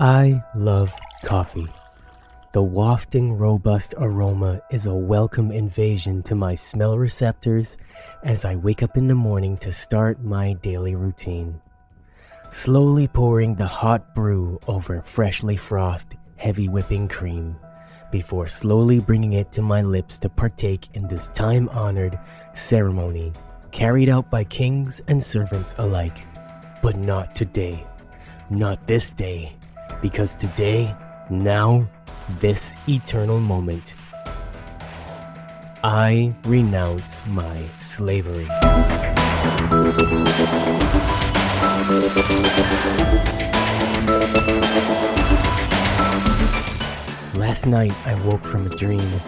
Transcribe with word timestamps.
I 0.00 0.42
love 0.54 0.98
coffee. 1.26 1.68
The 2.52 2.62
wafting, 2.62 3.34
robust 3.34 3.92
aroma 3.98 4.62
is 4.70 4.86
a 4.86 4.94
welcome 4.94 5.52
invasion 5.52 6.22
to 6.22 6.34
my 6.34 6.54
smell 6.54 6.96
receptors 6.96 7.76
as 8.24 8.46
I 8.46 8.56
wake 8.56 8.82
up 8.82 8.96
in 8.96 9.08
the 9.08 9.14
morning 9.14 9.58
to 9.58 9.70
start 9.70 10.24
my 10.24 10.54
daily 10.54 10.94
routine. 10.94 11.60
Slowly 12.48 13.08
pouring 13.08 13.56
the 13.56 13.66
hot 13.66 14.14
brew 14.14 14.58
over 14.66 15.02
freshly 15.02 15.58
frothed, 15.58 16.16
heavy 16.36 16.66
whipping 16.66 17.06
cream 17.06 17.56
before 18.10 18.48
slowly 18.48 19.00
bringing 19.00 19.34
it 19.34 19.52
to 19.52 19.60
my 19.60 19.82
lips 19.82 20.16
to 20.16 20.30
partake 20.30 20.88
in 20.94 21.08
this 21.08 21.28
time 21.28 21.68
honored 21.68 22.18
ceremony 22.54 23.34
carried 23.70 24.08
out 24.08 24.30
by 24.30 24.44
kings 24.44 25.02
and 25.08 25.22
servants 25.22 25.74
alike. 25.76 26.26
But 26.82 26.96
not 26.96 27.34
today. 27.34 27.86
Not 28.48 28.86
this 28.86 29.12
day. 29.12 29.59
Because 30.02 30.34
today, 30.34 30.94
now, 31.28 31.86
this 32.40 32.76
eternal 32.88 33.38
moment, 33.38 33.94
I 35.84 36.34
renounce 36.44 37.26
my 37.26 37.64
slavery. 37.80 38.46
Last 47.34 47.66
night 47.66 47.92
I 48.06 48.14
woke 48.24 48.44
from 48.44 48.66
a 48.66 48.70
dream. 48.70 49.20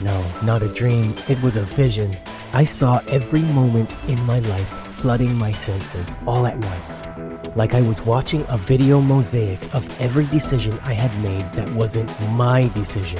No, 0.00 0.24
not 0.42 0.62
a 0.62 0.68
dream, 0.68 1.14
it 1.28 1.42
was 1.42 1.56
a 1.56 1.62
vision. 1.62 2.10
I 2.54 2.64
saw 2.64 3.00
every 3.08 3.42
moment 3.52 3.94
in 4.08 4.18
my 4.24 4.38
life 4.38 4.68
flooding 4.88 5.34
my 5.36 5.52
senses 5.52 6.14
all 6.26 6.46
at 6.46 6.56
once. 6.56 7.39
Like 7.56 7.74
I 7.74 7.80
was 7.82 8.00
watching 8.02 8.44
a 8.48 8.56
video 8.56 9.00
mosaic 9.00 9.74
of 9.74 10.00
every 10.00 10.26
decision 10.26 10.78
I 10.84 10.92
had 10.92 11.12
made 11.20 11.52
that 11.54 11.68
wasn't 11.72 12.08
my 12.30 12.68
decision. 12.74 13.18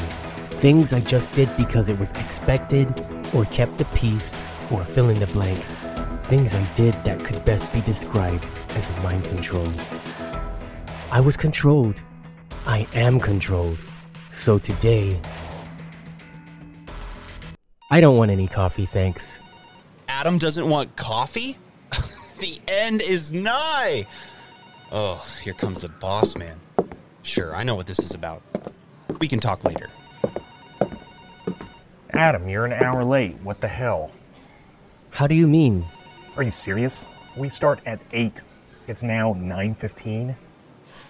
Things 0.51 0.93
I 0.93 1.01
just 1.01 1.33
did 1.33 1.49
because 1.57 1.89
it 1.89 1.99
was 1.99 2.13
expected, 2.13 2.87
or 3.35 3.45
kept 3.47 3.79
the 3.79 3.87
peace, 3.87 4.41
or 4.71 4.85
fill 4.85 5.09
in 5.09 5.19
the 5.19 5.27
blank. 5.29 5.59
Things 6.25 6.55
I 6.55 6.65
did 6.75 6.95
that 7.05 7.25
could 7.25 7.45
best 7.45 7.73
be 7.75 7.81
described 7.81 8.47
as 8.77 8.89
mind 9.03 9.25
control. 9.25 9.69
I 11.11 11.21
was 11.21 11.37
controlled. 11.37 12.01
I 12.67 12.87
am 12.95 13.19
controlled. 13.19 13.79
So 14.31 14.59
today, 14.59 15.21
I 17.91 18.01
don't 18.01 18.17
want 18.17 18.31
any 18.31 18.47
coffee, 18.47 18.87
thanks. 18.87 19.41
Adam 20.09 20.39
doesn't 20.39 20.69
want 20.69 20.95
coffee? 20.95 21.59
The 22.41 22.61
end 22.67 23.03
is 23.03 23.31
nigh. 23.33 24.07
Oh, 24.91 25.25
here 25.43 25.55
comes 25.55 25.83
the 25.83 25.89
boss 25.89 26.37
man. 26.37 26.59
Sure, 27.23 27.55
I 27.55 27.63
know 27.63 27.75
what 27.75 27.87
this 27.87 28.01
is 28.01 28.15
about. 28.15 28.43
We 29.21 29.29
can 29.29 29.41
talk 29.41 29.65
later. 29.65 29.89
Adam, 32.11 32.49
you're 32.49 32.67
an 32.67 32.73
hour 32.73 33.05
late. 33.05 33.37
What 33.43 33.61
the 33.61 33.69
hell? 33.69 34.11
How 35.11 35.27
do 35.27 35.35
you 35.35 35.47
mean? 35.47 35.85
Are 36.37 36.43
you 36.43 36.51
serious? 36.51 37.09
We 37.39 37.49
start 37.49 37.81
at 37.87 38.01
8. 38.13 38.43
It's 38.89 39.03
now 39.03 39.35
9:15. 39.35 40.37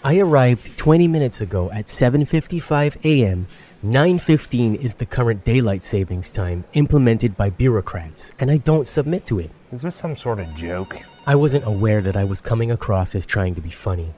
I 0.03 0.19
arrived 0.19 0.77
20 0.77 1.09
minutes 1.09 1.41
ago 1.41 1.71
at 1.71 1.87
7:55 1.87 2.97
a.m. 3.05 3.47
9:15 3.85 4.75
is 4.75 4.95
the 4.95 5.07
current 5.07 5.45
daylight 5.45 5.85
savings 5.85 6.31
time 6.31 6.65
implemented 6.75 7.37
by 7.37 7.51
bureaucrats, 7.51 8.33
and 8.39 8.51
I 8.51 8.59
don't 8.59 8.89
submit 8.89 9.25
to 9.27 9.39
it. 9.39 9.51
Is 9.73 9.83
this 9.83 9.95
some 9.95 10.15
sort 10.15 10.41
of 10.41 10.55
joke? 10.55 10.97
I 11.31 11.37
wasn't 11.37 11.65
aware 11.65 12.01
that 12.03 12.17
I 12.17 12.25
was 12.25 12.41
coming 12.41 12.73
across 12.73 13.15
as 13.15 13.25
trying 13.25 13.55
to 13.55 13.61
be 13.61 13.71
funny. 13.71 14.15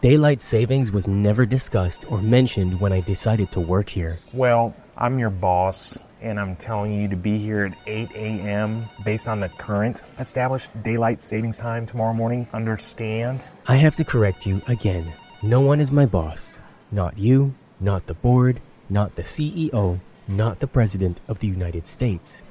Daylight 0.00 0.40
savings 0.40 0.90
was 0.90 1.06
never 1.06 1.44
discussed 1.44 2.10
or 2.10 2.22
mentioned 2.22 2.80
when 2.80 2.90
I 2.90 3.02
decided 3.02 3.52
to 3.52 3.60
work 3.60 3.90
here. 3.90 4.18
Well, 4.32 4.74
I'm 4.96 5.18
your 5.18 5.28
boss, 5.28 5.98
and 6.22 6.40
I'm 6.40 6.56
telling 6.56 6.98
you 6.98 7.06
to 7.08 7.16
be 7.16 7.36
here 7.36 7.66
at 7.66 7.76
8 7.86 8.12
a.m. 8.14 8.84
based 9.04 9.28
on 9.28 9.40
the 9.40 9.50
current 9.50 10.06
established 10.18 10.70
daylight 10.82 11.20
savings 11.20 11.58
time 11.58 11.84
tomorrow 11.84 12.14
morning. 12.14 12.48
Understand? 12.54 13.44
I 13.68 13.76
have 13.76 13.96
to 13.96 14.04
correct 14.04 14.46
you 14.46 14.62
again. 14.66 15.12
No 15.42 15.60
one 15.60 15.82
is 15.82 15.92
my 15.92 16.06
boss. 16.06 16.60
Not 16.90 17.18
you, 17.18 17.54
not 17.78 18.06
the 18.06 18.14
board, 18.14 18.62
not 18.88 19.16
the 19.16 19.22
CEO, 19.24 20.00
not 20.26 20.60
the 20.60 20.66
President 20.66 21.20
of 21.28 21.40
the 21.40 21.46
United 21.46 21.86
States. 21.86 22.42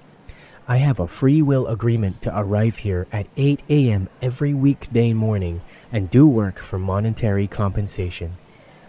I 0.66 0.78
have 0.78 1.02
a 1.02 1.08
free 1.08 1.42
will 1.42 1.68
agreement 1.68 2.22
to 2.22 2.40
arrive 2.40 2.78
here 2.78 3.06
at 3.12 3.28
8 3.36 3.62
a.m. 3.70 4.08
every 4.22 4.54
weekday 4.54 5.12
morning 5.12 5.62
and 5.92 6.10
do 6.10 6.26
work 6.26 6.58
for 6.58 6.80
monetary 6.80 7.48
compensation. 7.48 8.38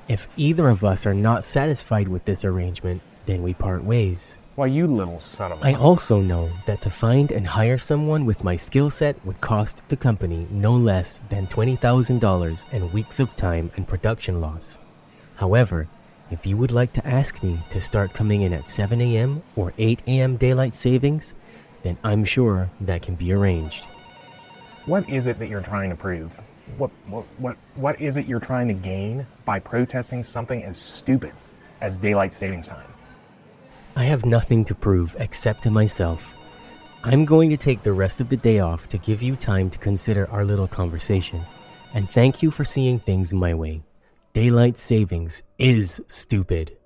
If 0.06 0.28
either 0.36 0.68
of 0.68 0.84
us 0.84 1.04
are 1.04 1.14
not 1.14 1.44
satisfied 1.44 2.06
with 2.06 2.26
this 2.26 2.44
arrangement, 2.44 3.02
then 3.26 3.42
we 3.42 3.54
part 3.54 3.82
ways. 3.82 4.36
Why, 4.54 4.66
you 4.66 4.86
little 4.86 5.18
son 5.18 5.50
of 5.50 5.62
a. 5.62 5.66
I 5.66 5.74
also 5.74 6.20
know 6.20 6.48
that 6.66 6.80
to 6.82 6.90
find 6.90 7.32
and 7.32 7.44
hire 7.44 7.78
someone 7.78 8.24
with 8.24 8.44
my 8.44 8.56
skill 8.56 8.88
set 8.88 9.24
would 9.26 9.40
cost 9.40 9.82
the 9.88 9.96
company 9.96 10.46
no 10.52 10.76
less 10.76 11.22
than 11.28 11.48
$20,000 11.48 12.72
and 12.72 12.92
weeks 12.92 13.18
of 13.18 13.34
time 13.34 13.72
and 13.74 13.88
production 13.88 14.40
loss. 14.40 14.78
However, 15.36 15.88
if 16.30 16.46
you 16.46 16.56
would 16.56 16.70
like 16.70 16.92
to 16.92 17.06
ask 17.06 17.42
me 17.42 17.58
to 17.70 17.80
start 17.80 18.14
coming 18.14 18.42
in 18.42 18.52
at 18.52 18.68
7 18.68 19.00
a.m. 19.00 19.42
or 19.56 19.72
8 19.76 20.02
a.m. 20.06 20.36
daylight 20.36 20.76
savings, 20.76 21.34
then 21.84 21.96
I'm 22.02 22.24
sure 22.24 22.70
that 22.80 23.02
can 23.02 23.14
be 23.14 23.32
arranged. 23.32 23.84
What 24.86 25.08
is 25.08 25.28
it 25.28 25.38
that 25.38 25.48
you're 25.48 25.62
trying 25.62 25.90
to 25.90 25.96
prove? 25.96 26.40
What, 26.78 26.90
what, 27.06 27.24
what, 27.38 27.56
what 27.76 28.00
is 28.00 28.16
it 28.16 28.26
you're 28.26 28.40
trying 28.40 28.68
to 28.68 28.74
gain 28.74 29.26
by 29.44 29.60
protesting 29.60 30.22
something 30.22 30.64
as 30.64 30.78
stupid 30.78 31.32
as 31.80 31.98
daylight 31.98 32.34
savings 32.34 32.66
time? 32.66 32.86
I 33.94 34.04
have 34.04 34.24
nothing 34.24 34.64
to 34.64 34.74
prove 34.74 35.14
except 35.20 35.62
to 35.62 35.70
myself. 35.70 36.34
I'm 37.04 37.26
going 37.26 37.50
to 37.50 37.56
take 37.58 37.82
the 37.82 37.92
rest 37.92 38.20
of 38.20 38.30
the 38.30 38.36
day 38.36 38.60
off 38.60 38.88
to 38.88 38.98
give 38.98 39.22
you 39.22 39.36
time 39.36 39.68
to 39.70 39.78
consider 39.78 40.28
our 40.30 40.44
little 40.44 40.66
conversation. 40.66 41.42
And 41.92 42.08
thank 42.08 42.42
you 42.42 42.50
for 42.50 42.64
seeing 42.64 42.98
things 42.98 43.34
my 43.34 43.52
way. 43.52 43.82
Daylight 44.32 44.78
savings 44.78 45.42
is 45.58 46.00
stupid. 46.08 46.76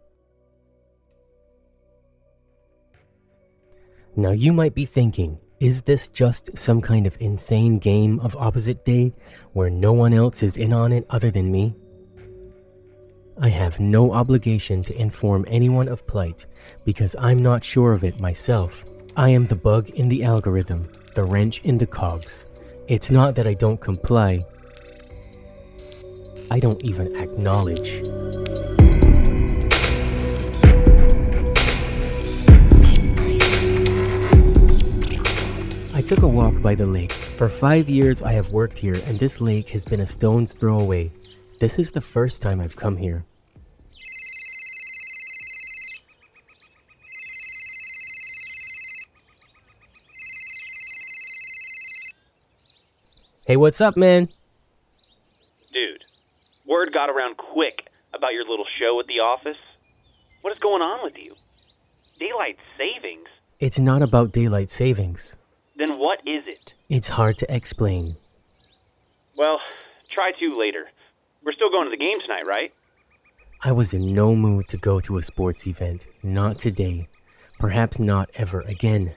Now 4.18 4.32
you 4.32 4.52
might 4.52 4.74
be 4.74 4.84
thinking, 4.84 5.38
is 5.60 5.82
this 5.82 6.08
just 6.08 6.58
some 6.58 6.82
kind 6.82 7.06
of 7.06 7.16
insane 7.20 7.78
game 7.78 8.18
of 8.18 8.34
opposite 8.34 8.84
day 8.84 9.14
where 9.52 9.70
no 9.70 9.92
one 9.92 10.12
else 10.12 10.42
is 10.42 10.56
in 10.56 10.72
on 10.72 10.90
it 10.90 11.06
other 11.08 11.30
than 11.30 11.52
me? 11.52 11.76
I 13.40 13.48
have 13.48 13.78
no 13.78 14.12
obligation 14.12 14.82
to 14.82 15.00
inform 15.00 15.44
anyone 15.46 15.86
of 15.86 16.04
plight 16.04 16.46
because 16.84 17.14
I'm 17.16 17.38
not 17.38 17.62
sure 17.62 17.92
of 17.92 18.02
it 18.02 18.18
myself. 18.18 18.84
I 19.16 19.28
am 19.28 19.46
the 19.46 19.54
bug 19.54 19.88
in 19.90 20.08
the 20.08 20.24
algorithm, 20.24 20.90
the 21.14 21.22
wrench 21.22 21.60
in 21.60 21.78
the 21.78 21.86
cogs. 21.86 22.44
It's 22.88 23.12
not 23.12 23.36
that 23.36 23.46
I 23.46 23.54
don't 23.54 23.80
comply, 23.80 24.40
I 26.50 26.58
don't 26.58 26.82
even 26.82 27.14
acknowledge. 27.20 28.02
Took 36.08 36.22
a 36.22 36.26
walk 36.26 36.62
by 36.62 36.74
the 36.74 36.86
lake. 36.86 37.12
For 37.12 37.50
five 37.50 37.86
years, 37.86 38.22
I 38.22 38.32
have 38.32 38.50
worked 38.50 38.78
here, 38.78 38.96
and 39.04 39.18
this 39.18 39.42
lake 39.42 39.68
has 39.70 39.84
been 39.84 40.00
a 40.00 40.06
stone's 40.06 40.54
throw 40.54 40.78
away. 40.78 41.12
This 41.60 41.78
is 41.78 41.90
the 41.90 42.00
first 42.00 42.40
time 42.40 42.62
I've 42.62 42.76
come 42.76 42.96
here. 42.96 43.26
Hey, 53.46 53.58
what's 53.58 53.82
up, 53.82 53.94
man? 53.94 54.30
Dude, 55.74 56.04
word 56.64 56.90
got 56.94 57.10
around 57.10 57.36
quick 57.36 57.86
about 58.14 58.32
your 58.32 58.48
little 58.48 58.66
show 58.78 58.98
at 58.98 59.06
the 59.08 59.20
office. 59.20 59.58
What 60.40 60.54
is 60.54 60.58
going 60.58 60.80
on 60.80 61.04
with 61.04 61.18
you? 61.18 61.34
Daylight 62.18 62.56
savings? 62.78 63.28
It's 63.60 63.78
not 63.78 64.00
about 64.00 64.32
daylight 64.32 64.70
savings. 64.70 65.36
Then 65.78 65.98
what 65.98 66.18
is 66.26 66.44
it? 66.46 66.74
It's 66.88 67.08
hard 67.08 67.38
to 67.38 67.54
explain. 67.54 68.16
Well, 69.36 69.60
try 70.10 70.32
to 70.32 70.58
later. 70.58 70.86
We're 71.44 71.52
still 71.52 71.70
going 71.70 71.84
to 71.84 71.90
the 71.90 71.96
game 71.96 72.18
tonight, 72.20 72.44
right? 72.46 72.72
I 73.62 73.72
was 73.72 73.92
in 73.94 74.12
no 74.12 74.34
mood 74.34 74.68
to 74.68 74.76
go 74.76 75.00
to 75.00 75.18
a 75.18 75.22
sports 75.22 75.66
event. 75.66 76.06
Not 76.22 76.58
today. 76.58 77.08
Perhaps 77.58 77.98
not 77.98 78.30
ever 78.34 78.60
again. 78.62 79.14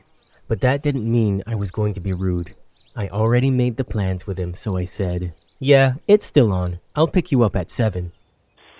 But 0.48 0.62
that 0.62 0.84
didn't 0.84 1.10
mean 1.12 1.44
I 1.48 1.56
was 1.56 1.72
going 1.72 1.94
to 1.96 2.00
be 2.00 2.14
rude. 2.14 2.52
I 2.96 3.08
already 3.08 3.50
made 3.50 3.78
the 3.78 3.84
plans 3.84 4.28
with 4.28 4.38
him, 4.38 4.54
so 4.54 4.78
I 4.78 4.86
said, 4.86 5.34
Yeah, 5.60 5.94
it's 6.08 6.26
still 6.26 6.52
on. 6.52 6.80
I'll 6.96 7.08
pick 7.08 7.32
you 7.32 7.44
up 7.44 7.56
at 7.56 7.72
7. 7.72 8.12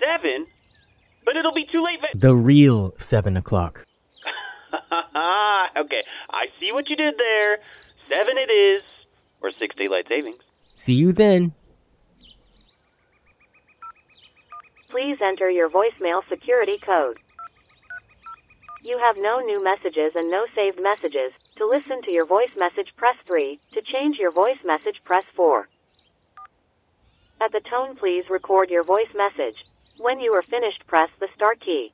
Seven? 0.04 0.48
But 1.26 1.36
it'll 1.38 1.54
be 1.54 1.66
too 1.72 1.84
late. 1.84 2.00
For- 2.02 2.18
The 2.18 2.36
real 2.36 2.94
7 2.98 3.38
o'clock. 3.38 3.86
okay, 5.78 6.04
I 6.30 6.48
see 6.60 6.72
what 6.72 6.90
you 6.90 6.96
did 6.96 7.16
there. 7.18 7.60
Seven 8.08 8.38
it 8.38 8.52
is, 8.52 8.84
or 9.42 9.52
six 9.52 9.76
daylight 9.76 10.08
savings. 10.08 10.40
See 10.74 10.94
you 10.94 11.14
then. 11.14 11.54
Please 14.90 15.18
enter 15.22 15.50
your 15.50 15.70
voicemail 15.70 16.22
security 16.28 16.78
code. 16.78 17.18
You 18.84 18.98
have 18.98 19.16
no 19.18 19.40
new 19.40 19.64
messages 19.64 20.16
and 20.16 20.30
no 20.30 20.46
saved 20.56 20.82
messages. 20.82 21.32
To 21.58 21.66
listen 21.66 22.02
to 22.02 22.12
your 22.12 22.26
voice 22.26 22.56
message, 22.58 22.94
press 22.98 23.16
3. 23.28 23.60
To 23.74 23.82
change 23.82 24.18
your 24.18 24.32
voice 24.32 24.58
message, 24.66 25.00
press 25.06 25.24
4. 25.36 25.70
At 27.40 27.52
the 27.52 27.62
tone, 27.62 27.96
please 27.96 28.26
record 28.30 28.70
your 28.70 28.84
voice 28.84 29.14
message. 29.16 29.64
When 29.98 30.20
you 30.20 30.34
are 30.34 30.42
finished, 30.42 30.86
press 30.88 31.10
the 31.20 31.28
start 31.36 31.62
key. 31.62 31.94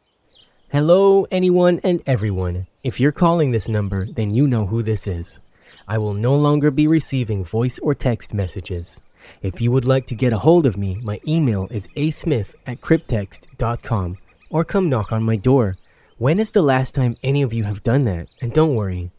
Hello, 0.70 1.26
anyone 1.32 1.80
and 1.82 2.04
everyone. 2.06 2.68
If 2.84 3.00
you're 3.00 3.14
calling 3.14 3.52
this 3.52 3.70
number, 3.70 4.06
then 4.06 4.32
you 4.32 4.46
know 4.46 4.66
who 4.66 4.84
this 4.84 5.08
is. 5.08 5.40
I 5.88 5.98
will 5.98 6.14
no 6.14 6.36
longer 6.36 6.72
be 6.72 6.88
receiving 6.88 7.46
voice 7.46 7.80
or 7.80 7.96
text 7.96 8.34
messages. 8.34 9.00
If 9.42 9.62
you 9.62 9.72
would 9.72 9.86
like 9.86 10.08
to 10.08 10.14
get 10.14 10.34
a 10.34 10.40
hold 10.40 10.66
of 10.66 10.76
me, 10.76 11.00
my 11.04 11.22
email 11.26 11.70
is 11.72 11.88
asmith 11.96 12.54
at 12.66 12.82
cryptext.com 12.82 14.18
or 14.50 14.66
come 14.66 14.90
knock 14.90 15.14
on 15.14 15.24
my 15.24 15.38
door. 15.38 15.78
When 16.18 16.38
is 16.38 16.52
the 16.52 16.62
last 16.62 16.94
time 16.94 17.16
any 17.24 17.44
of 17.44 17.54
you 17.54 17.64
have 17.64 17.82
done 17.82 18.04
that? 18.04 18.28
And 18.42 18.52
don't 18.52 18.76
worry, 18.76 19.12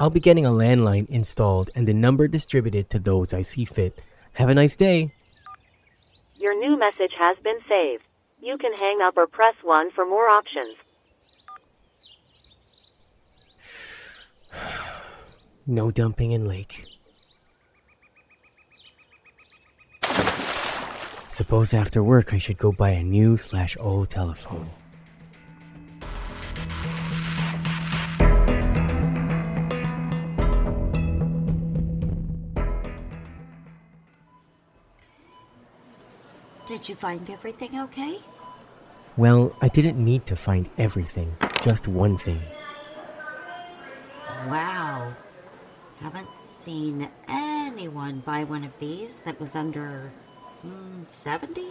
I'll 0.00 0.10
be 0.10 0.18
getting 0.18 0.46
a 0.46 0.50
landline 0.50 1.08
installed 1.08 1.70
and 1.76 1.86
the 1.86 1.94
number 1.94 2.26
distributed 2.26 2.90
to 2.90 2.98
those 2.98 3.32
I 3.32 3.42
see 3.42 3.64
fit. 3.64 3.96
Have 4.32 4.48
a 4.48 4.54
nice 4.54 4.74
day. 4.74 5.14
Your 6.34 6.58
new 6.58 6.76
message 6.76 7.12
has 7.16 7.36
been 7.44 7.60
saved. 7.68 8.02
You 8.40 8.58
can 8.58 8.72
hang 8.72 9.00
up 9.00 9.16
or 9.16 9.28
press 9.28 9.54
1 9.62 9.92
for 9.92 10.04
more 10.04 10.28
options. 10.28 10.74
No 15.66 15.90
dumping 15.90 16.32
in 16.32 16.46
lake. 16.46 16.84
Suppose 21.28 21.72
after 21.72 22.02
work 22.02 22.34
I 22.34 22.38
should 22.38 22.58
go 22.58 22.72
buy 22.72 22.90
a 22.90 23.02
new 23.04 23.36
slash 23.36 23.76
old 23.78 24.10
telephone. 24.10 24.68
Did 36.66 36.88
you 36.88 36.94
find 36.94 37.30
everything 37.30 37.78
okay? 37.80 38.18
Well, 39.16 39.56
I 39.62 39.68
didn't 39.68 40.02
need 40.02 40.26
to 40.26 40.36
find 40.36 40.68
everything, 40.76 41.34
just 41.62 41.88
one 41.88 42.18
thing. 42.18 42.42
Wow. 44.46 45.14
Haven't 46.00 46.28
seen 46.40 47.08
anyone 47.26 48.20
buy 48.20 48.44
one 48.44 48.64
of 48.64 48.78
these 48.78 49.20
that 49.22 49.40
was 49.40 49.56
under 49.56 50.12
mm, 50.64 51.10
70? 51.10 51.66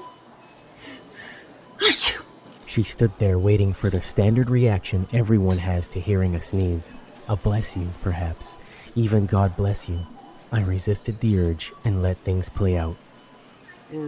She 2.68 2.84
stood 2.84 3.18
there 3.18 3.40
waiting 3.40 3.74
for 3.74 3.90
the 3.90 4.04
standard 4.04 4.52
reaction 4.52 5.08
everyone 5.12 5.58
has 5.58 5.88
to 5.88 6.00
hearing 6.00 6.36
a 6.36 6.42
sneeze. 6.42 6.96
A 7.28 7.36
bless 7.36 7.76
you, 7.76 7.90
perhaps. 8.04 8.56
Even 8.94 9.26
God 9.26 9.58
bless 9.58 9.90
you. 9.90 10.06
I 10.52 10.62
resisted 10.62 11.20
the 11.20 11.40
urge 11.40 11.74
and 11.86 12.04
let 12.04 12.18
things 12.18 12.50
play 12.50 12.78
out. 12.78 12.96
Okay. 13.90 14.04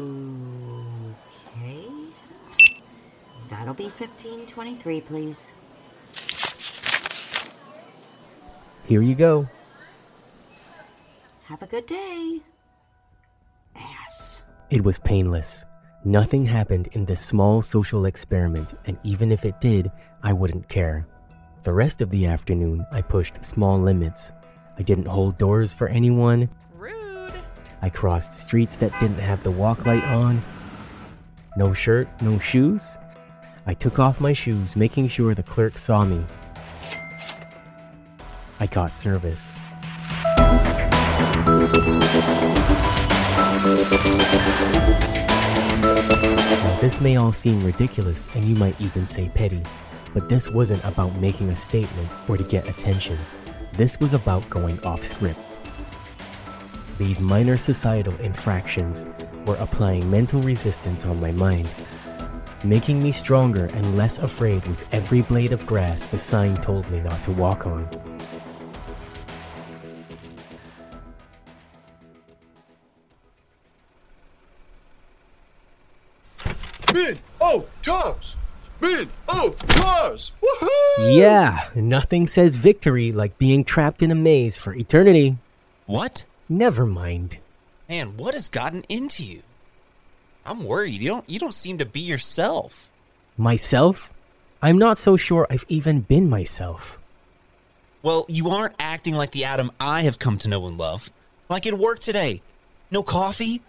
That'll 3.50 3.74
be 3.74 3.86
1523, 3.86 5.02
please. 5.02 5.56
Here 8.90 9.04
you 9.04 9.14
go. 9.14 9.48
Have 11.44 11.62
a 11.62 11.68
good 11.68 11.86
day. 11.86 12.40
Ass. 13.76 14.42
It 14.72 14.84
was 14.84 14.98
painless. 14.98 15.64
Nothing 16.04 16.44
happened 16.44 16.88
in 16.94 17.06
this 17.06 17.22
small 17.22 17.62
social 17.62 18.06
experiment, 18.06 18.74
and 18.86 18.98
even 19.04 19.32
if 19.32 19.46
it 19.46 19.62
did, 19.62 19.92
I 20.24 20.34
wouldn't 20.34 20.70
care. 20.70 21.06
The 21.62 21.72
rest 21.72 22.02
of 22.02 22.10
the 22.10 22.26
afternoon, 22.26 22.84
I 22.92 23.04
pushed 23.04 23.46
small 23.46 23.80
limits. 23.80 24.32
I 24.80 24.82
didn't 24.82 25.06
hold 25.06 25.38
doors 25.38 25.72
for 25.72 25.88
anyone. 25.88 26.50
Rude. 26.74 27.32
I 27.84 27.90
crossed 27.90 28.40
streets 28.40 28.78
that 28.78 29.00
didn't 29.00 29.20
have 29.20 29.44
the 29.44 29.52
walk 29.52 29.86
light 29.86 30.04
on. 30.06 30.42
No 31.58 31.76
shirt, 31.76 32.10
no 32.24 32.40
shoes. 32.40 32.98
I 33.68 33.76
took 33.76 34.00
off 34.00 34.20
my 34.20 34.34
shoes, 34.34 34.76
making 34.76 35.10
sure 35.10 35.36
the 35.36 35.44
clerk 35.44 35.78
saw 35.78 36.04
me. 36.04 36.26
I 38.62 38.68
got 38.68 38.98
service. 38.98 39.54
Now, 46.62 46.78
this 46.82 47.00
may 47.00 47.16
all 47.16 47.32
seem 47.32 47.64
ridiculous 47.64 48.28
and 48.36 48.44
you 48.44 48.56
might 48.56 48.80
even 48.82 49.06
say 49.06 49.30
petty, 49.30 49.64
but 50.14 50.28
this 50.28 50.50
wasn't 50.50 50.84
about 50.84 51.16
making 51.22 51.50
a 51.50 51.56
statement 51.56 52.10
or 52.28 52.36
to 52.36 52.44
get 52.44 52.68
attention. 52.68 53.18
This 53.74 53.98
was 54.02 54.14
about 54.14 54.50
going 54.50 54.78
off 54.84 55.04
script. 55.04 55.40
These 56.98 57.22
minor 57.22 57.56
societal 57.56 58.16
infractions 58.18 59.10
were 59.46 59.56
applying 59.56 60.12
mental 60.12 60.42
resistance 60.42 61.06
on 61.06 61.22
my 61.22 61.32
mind, 61.32 61.70
making 62.66 63.02
me 63.02 63.14
stronger 63.14 63.70
and 63.74 63.96
less 63.96 64.18
afraid 64.18 64.68
with 64.68 64.86
every 64.94 65.22
blade 65.22 65.54
of 65.54 65.66
grass 65.66 66.08
the 66.08 66.20
sign 66.20 66.58
told 66.58 66.92
me 66.92 67.00
not 67.00 67.24
to 67.24 67.32
walk 67.32 67.66
on. 67.66 67.88
Mid, 76.94 77.20
oh, 77.40 77.66
Toms! 77.82 78.36
Mid, 78.82 79.10
oh, 79.28 79.56
cars! 79.68 80.32
Woohoo! 80.42 81.16
Yeah, 81.16 81.70
nothing 81.76 82.26
says 82.26 82.56
victory 82.56 83.12
like 83.12 83.38
being 83.38 83.64
trapped 83.64 84.02
in 84.02 84.10
a 84.10 84.16
maze 84.16 84.58
for 84.58 84.74
eternity. 84.74 85.38
What? 85.86 86.24
Never 86.48 86.86
mind. 86.86 87.38
Man, 87.88 88.18
what 88.18 88.34
has 88.34 88.50
gotten 88.50 88.84
into 88.90 89.24
you? 89.24 89.44
I'm 90.46 90.64
worried. 90.64 91.02
You 91.02 91.10
don't 91.10 91.30
you 91.30 91.40
don't 91.40 91.54
seem 91.54 91.78
to 91.78 91.86
be 91.86 92.00
yourself. 92.00 92.90
Myself? 93.38 94.12
I'm 94.62 94.78
not 94.78 94.98
so 94.98 95.16
sure 95.16 95.46
I've 95.50 95.66
even 95.68 96.02
been 96.02 96.30
myself. 96.30 97.00
Well, 98.02 98.26
you 98.28 98.50
aren't 98.50 98.76
acting 98.80 99.14
like 99.14 99.32
the 99.32 99.46
Adam 99.46 99.72
I 99.80 100.02
have 100.02 100.20
come 100.20 100.38
to 100.40 100.50
know 100.50 100.66
and 100.68 100.78
love. 100.78 101.12
Like 101.50 101.68
at 101.68 101.78
work 101.78 102.00
today. 102.00 102.42
No 102.90 103.04
coffee, 103.04 103.62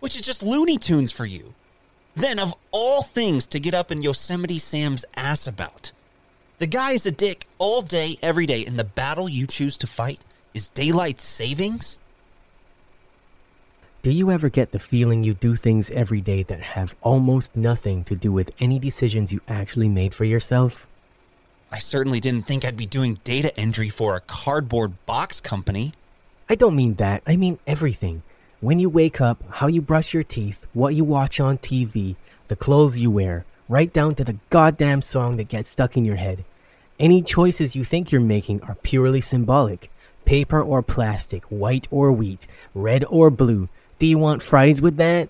which 0.00 0.16
is 0.16 0.22
just 0.22 0.42
Looney 0.42 0.78
Tunes 0.78 1.12
for 1.12 1.24
you. 1.26 1.54
Then, 2.14 2.38
of 2.38 2.54
all 2.70 3.02
things 3.02 3.46
to 3.48 3.58
get 3.58 3.74
up 3.74 3.90
in 3.90 4.02
Yosemite 4.02 4.58
Sam's 4.58 5.04
ass 5.16 5.46
about, 5.46 5.92
the 6.58 6.66
guy 6.66 6.92
is 6.92 7.06
a 7.06 7.10
dick 7.10 7.48
all 7.58 7.82
day, 7.82 8.18
every 8.22 8.46
day, 8.46 8.64
and 8.64 8.78
the 8.78 8.84
battle 8.84 9.28
you 9.28 9.46
choose 9.46 9.76
to 9.78 9.86
fight 9.86 10.20
is 10.54 10.68
daylight 10.68 11.20
savings? 11.20 11.98
Do 14.02 14.12
you 14.12 14.30
ever 14.30 14.48
get 14.48 14.70
the 14.70 14.78
feeling 14.78 15.24
you 15.24 15.34
do 15.34 15.56
things 15.56 15.90
every 15.90 16.20
day 16.20 16.42
that 16.44 16.60
have 16.60 16.94
almost 17.02 17.56
nothing 17.56 18.04
to 18.04 18.14
do 18.14 18.30
with 18.30 18.52
any 18.60 18.78
decisions 18.78 19.32
you 19.32 19.40
actually 19.48 19.88
made 19.88 20.14
for 20.14 20.24
yourself? 20.24 20.86
I 21.72 21.78
certainly 21.78 22.20
didn't 22.20 22.46
think 22.46 22.64
I'd 22.64 22.76
be 22.76 22.86
doing 22.86 23.18
data 23.24 23.58
entry 23.58 23.88
for 23.88 24.14
a 24.14 24.20
cardboard 24.20 25.04
box 25.06 25.40
company. 25.40 25.94
I 26.48 26.54
don't 26.54 26.76
mean 26.76 26.94
that, 26.96 27.22
I 27.26 27.36
mean 27.36 27.58
everything. 27.66 28.22
When 28.64 28.80
you 28.80 28.88
wake 28.88 29.20
up, 29.20 29.44
how 29.50 29.66
you 29.66 29.82
brush 29.82 30.14
your 30.14 30.22
teeth, 30.22 30.66
what 30.72 30.94
you 30.94 31.04
watch 31.04 31.38
on 31.38 31.58
TV, 31.58 32.16
the 32.48 32.56
clothes 32.56 32.98
you 32.98 33.10
wear, 33.10 33.44
right 33.68 33.92
down 33.92 34.14
to 34.14 34.24
the 34.24 34.38
goddamn 34.48 35.02
song 35.02 35.36
that 35.36 35.48
gets 35.48 35.68
stuck 35.68 35.98
in 35.98 36.06
your 36.06 36.16
head. 36.16 36.46
Any 36.98 37.20
choices 37.20 37.76
you 37.76 37.84
think 37.84 38.10
you're 38.10 38.22
making 38.22 38.62
are 38.62 38.76
purely 38.76 39.20
symbolic. 39.20 39.90
Paper 40.24 40.62
or 40.62 40.80
plastic, 40.80 41.44
white 41.50 41.86
or 41.90 42.10
wheat, 42.10 42.46
red 42.72 43.04
or 43.10 43.28
blue. 43.28 43.68
Do 43.98 44.06
you 44.06 44.16
want 44.16 44.40
fries 44.40 44.80
with 44.80 44.96
that? 44.96 45.28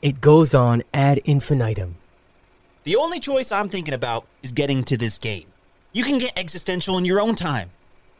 It 0.00 0.20
goes 0.20 0.54
on 0.54 0.84
ad 0.94 1.18
infinitum. 1.24 1.96
The 2.84 2.94
only 2.94 3.18
choice 3.18 3.50
I'm 3.50 3.68
thinking 3.68 3.94
about 3.94 4.26
is 4.44 4.52
getting 4.52 4.84
to 4.84 4.96
this 4.96 5.18
game. 5.18 5.46
You 5.92 6.04
can 6.04 6.18
get 6.18 6.38
existential 6.38 6.98
in 6.98 7.04
your 7.04 7.20
own 7.20 7.34
time. 7.34 7.70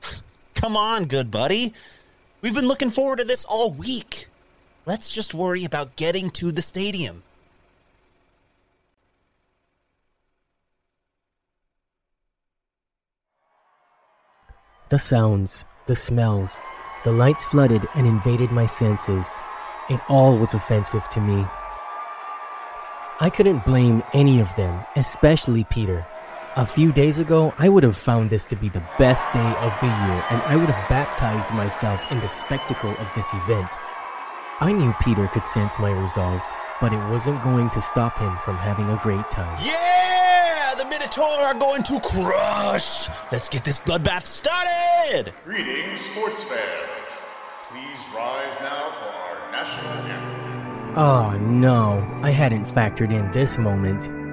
Come 0.56 0.76
on, 0.76 1.04
good 1.04 1.30
buddy. 1.30 1.72
We've 2.44 2.52
been 2.52 2.68
looking 2.68 2.90
forward 2.90 3.20
to 3.20 3.24
this 3.24 3.46
all 3.46 3.70
week. 3.70 4.28
Let's 4.84 5.10
just 5.10 5.32
worry 5.32 5.64
about 5.64 5.96
getting 5.96 6.28
to 6.32 6.52
the 6.52 6.60
stadium. 6.60 7.22
The 14.90 14.98
sounds, 14.98 15.64
the 15.86 15.96
smells, 15.96 16.60
the 17.02 17.12
lights 17.12 17.46
flooded 17.46 17.88
and 17.94 18.06
invaded 18.06 18.50
my 18.50 18.66
senses. 18.66 19.38
It 19.88 20.00
all 20.10 20.36
was 20.36 20.52
offensive 20.52 21.08
to 21.12 21.22
me. 21.22 21.46
I 23.20 23.30
couldn't 23.34 23.64
blame 23.64 24.02
any 24.12 24.40
of 24.40 24.54
them, 24.54 24.84
especially 24.96 25.64
Peter. 25.70 26.06
A 26.56 26.64
few 26.64 26.92
days 26.92 27.18
ago, 27.18 27.52
I 27.58 27.68
would 27.68 27.82
have 27.82 27.96
found 27.96 28.30
this 28.30 28.46
to 28.46 28.54
be 28.54 28.68
the 28.68 28.82
best 28.96 29.32
day 29.32 29.54
of 29.58 29.72
the 29.80 29.88
year 29.88 30.24
and 30.30 30.40
I 30.42 30.54
would 30.54 30.70
have 30.70 30.88
baptized 30.88 31.52
myself 31.52 32.00
in 32.12 32.20
the 32.20 32.28
spectacle 32.28 32.92
of 32.92 33.08
this 33.16 33.28
event. 33.34 33.68
I 34.60 34.70
knew 34.70 34.94
Peter 35.02 35.26
could 35.26 35.48
sense 35.48 35.80
my 35.80 35.90
resolve, 35.90 36.40
but 36.80 36.92
it 36.92 37.10
wasn't 37.10 37.42
going 37.42 37.70
to 37.70 37.82
stop 37.82 38.20
him 38.20 38.38
from 38.44 38.56
having 38.56 38.88
a 38.88 39.00
great 39.02 39.28
time. 39.32 39.58
Yeah! 39.66 40.74
The 40.78 40.84
Minotaur 40.84 41.24
are 41.26 41.54
going 41.54 41.82
to 41.82 41.98
crush! 41.98 43.08
Let's 43.32 43.48
get 43.48 43.64
this 43.64 43.80
bloodbath 43.80 44.22
started! 44.22 45.34
Greetings, 45.44 46.02
sports 46.02 46.44
fans. 46.44 47.66
Please 47.72 48.14
rise 48.14 48.60
now 48.60 48.90
for 48.90 49.10
our 49.12 49.50
national 49.50 49.90
anthem. 49.90 50.98
Oh 50.98 51.36
no, 51.36 52.20
I 52.22 52.30
hadn't 52.30 52.66
factored 52.66 53.12
in 53.12 53.28
this 53.32 53.58
moment. 53.58 54.23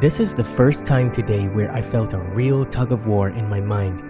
This 0.00 0.20
is 0.20 0.32
the 0.32 0.44
first 0.44 0.86
time 0.86 1.10
today 1.10 1.48
where 1.48 1.72
I 1.72 1.82
felt 1.82 2.12
a 2.12 2.20
real 2.20 2.64
tug 2.64 2.92
of 2.92 3.08
war 3.08 3.30
in 3.30 3.48
my 3.48 3.60
mind. 3.60 4.00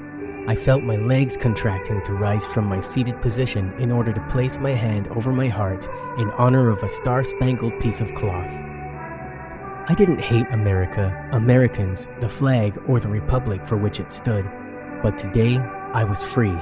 I 0.46 0.54
felt 0.54 0.82
my 0.82 0.96
legs 0.96 1.34
contracting 1.34 2.02
to 2.02 2.12
rise 2.12 2.44
from 2.44 2.66
my 2.66 2.82
seated 2.82 3.22
position 3.22 3.72
in 3.78 3.90
order 3.90 4.12
to 4.12 4.26
place 4.28 4.58
my 4.58 4.72
hand 4.72 5.08
over 5.08 5.32
my 5.32 5.48
heart 5.48 5.88
in 6.18 6.30
honor 6.32 6.68
of 6.68 6.82
a 6.82 6.90
star 6.90 7.24
spangled 7.24 7.80
piece 7.80 8.02
of 8.02 8.12
cloth. 8.12 8.52
I 9.88 9.94
didn't 9.96 10.20
hate 10.20 10.44
America, 10.50 11.26
Americans, 11.32 12.06
the 12.20 12.28
flag, 12.28 12.78
or 12.86 13.00
the 13.00 13.08
republic 13.08 13.66
for 13.66 13.78
which 13.78 13.98
it 13.98 14.12
stood, 14.12 14.44
but 15.02 15.16
today 15.16 15.56
I 15.56 16.04
was 16.04 16.22
free. 16.22 16.58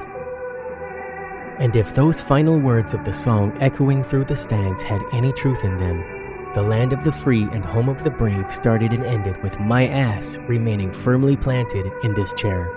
And 1.59 1.75
if 1.75 1.97
those 1.97 2.21
final 2.21 2.61
words 2.61 2.95
of 2.95 3.05
the 3.05 3.13
song 3.13 3.61
echoing 3.61 4.05
through 4.05 4.27
the 4.27 4.37
stands 4.37 4.85
had 4.85 5.03
any 5.13 5.33
truth 5.33 5.65
in 5.65 5.79
them, 5.79 6.16
the 6.57 6.63
land 6.63 6.95
of 6.95 7.05
the 7.05 7.13
free 7.13 7.43
and 7.53 7.63
home 7.63 7.87
of 7.87 8.03
the 8.03 8.11
brave 8.11 8.51
started 8.51 8.91
and 8.91 9.05
ended 9.05 9.37
with 9.43 9.61
my 9.61 9.87
ass 9.89 10.39
remaining 10.49 10.91
firmly 10.91 11.37
planted 11.37 11.93
in 12.03 12.15
this 12.15 12.33
chair. 12.33 12.73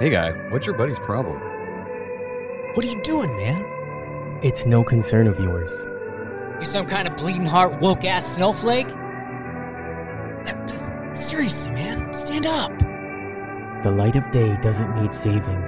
Hey 0.00 0.08
guy, 0.08 0.32
what's 0.48 0.66
your 0.66 0.78
buddy's 0.78 0.98
problem? 0.98 1.38
What 2.72 2.86
are 2.86 2.88
you 2.88 2.98
doing, 3.02 3.36
man? 3.36 4.38
It's 4.42 4.64
no 4.64 4.82
concern 4.82 5.26
of 5.26 5.38
yours. 5.38 5.86
You 6.58 6.64
some 6.64 6.86
kind 6.86 7.06
of 7.06 7.18
bleeding 7.18 7.44
heart 7.44 7.78
woke 7.82 8.06
ass 8.06 8.34
snowflake? 8.34 8.88
Seriously, 11.14 11.72
man, 11.72 12.14
stand 12.14 12.46
up. 12.46 12.72
The 13.82 13.90
light 13.90 14.16
of 14.16 14.30
day 14.30 14.56
doesn't 14.62 14.94
need 14.94 15.12
saving. 15.12 15.60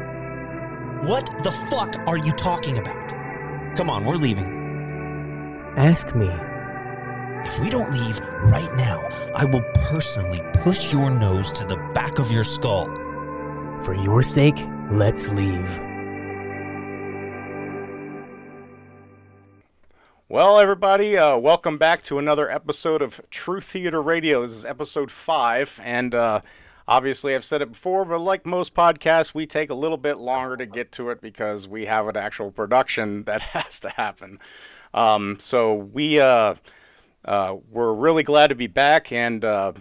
What 1.02 1.26
the 1.42 1.52
fuck 1.70 1.94
are 2.06 2.16
you 2.16 2.32
talking 2.32 2.78
about? 2.78 3.76
Come 3.76 3.90
on, 3.90 4.06
we're 4.06 4.14
leaving. 4.14 4.55
Ask 5.76 6.14
me. 6.14 6.30
If 7.45 7.61
we 7.61 7.68
don't 7.68 7.92
leave 7.92 8.18
right 8.45 8.75
now, 8.76 9.06
I 9.35 9.45
will 9.45 9.61
personally 9.75 10.40
push 10.62 10.90
your 10.90 11.11
nose 11.11 11.52
to 11.52 11.66
the 11.66 11.76
back 11.92 12.18
of 12.18 12.33
your 12.33 12.45
skull. 12.45 12.87
For 13.83 13.95
your 13.95 14.23
sake, 14.23 14.56
let's 14.90 15.28
leave. 15.28 15.78
Well, 20.30 20.59
everybody, 20.59 21.18
uh, 21.18 21.37
welcome 21.37 21.76
back 21.76 22.02
to 22.04 22.18
another 22.18 22.50
episode 22.50 23.02
of 23.02 23.21
TruTheater 23.30 24.02
Radio. 24.02 24.40
This 24.40 24.52
is 24.52 24.64
episode 24.64 25.11
five, 25.11 25.78
and 25.85 26.14
uh, 26.14 26.40
obviously, 26.88 27.35
I've 27.35 27.45
said 27.45 27.61
it 27.61 27.73
before, 27.73 28.06
but 28.06 28.21
like 28.21 28.47
most 28.47 28.75
podcasts, 28.75 29.35
we 29.35 29.45
take 29.45 29.68
a 29.68 29.75
little 29.75 29.99
bit 29.99 30.16
longer 30.16 30.56
to 30.56 30.64
get 30.64 30.90
to 30.92 31.11
it 31.11 31.21
because 31.21 31.68
we 31.68 31.85
have 31.85 32.09
an 32.09 32.16
actual 32.16 32.50
production 32.50 33.25
that 33.25 33.42
has 33.52 33.78
to 33.80 33.90
happen. 33.90 34.38
Um, 34.96 35.38
so 35.38 35.74
we 35.74 36.18
uh, 36.18 36.54
uh, 37.26 37.56
we're 37.70 37.92
really 37.92 38.22
glad 38.22 38.46
to 38.48 38.54
be 38.54 38.66
back, 38.66 39.12
and 39.12 39.44
uh, 39.44 39.74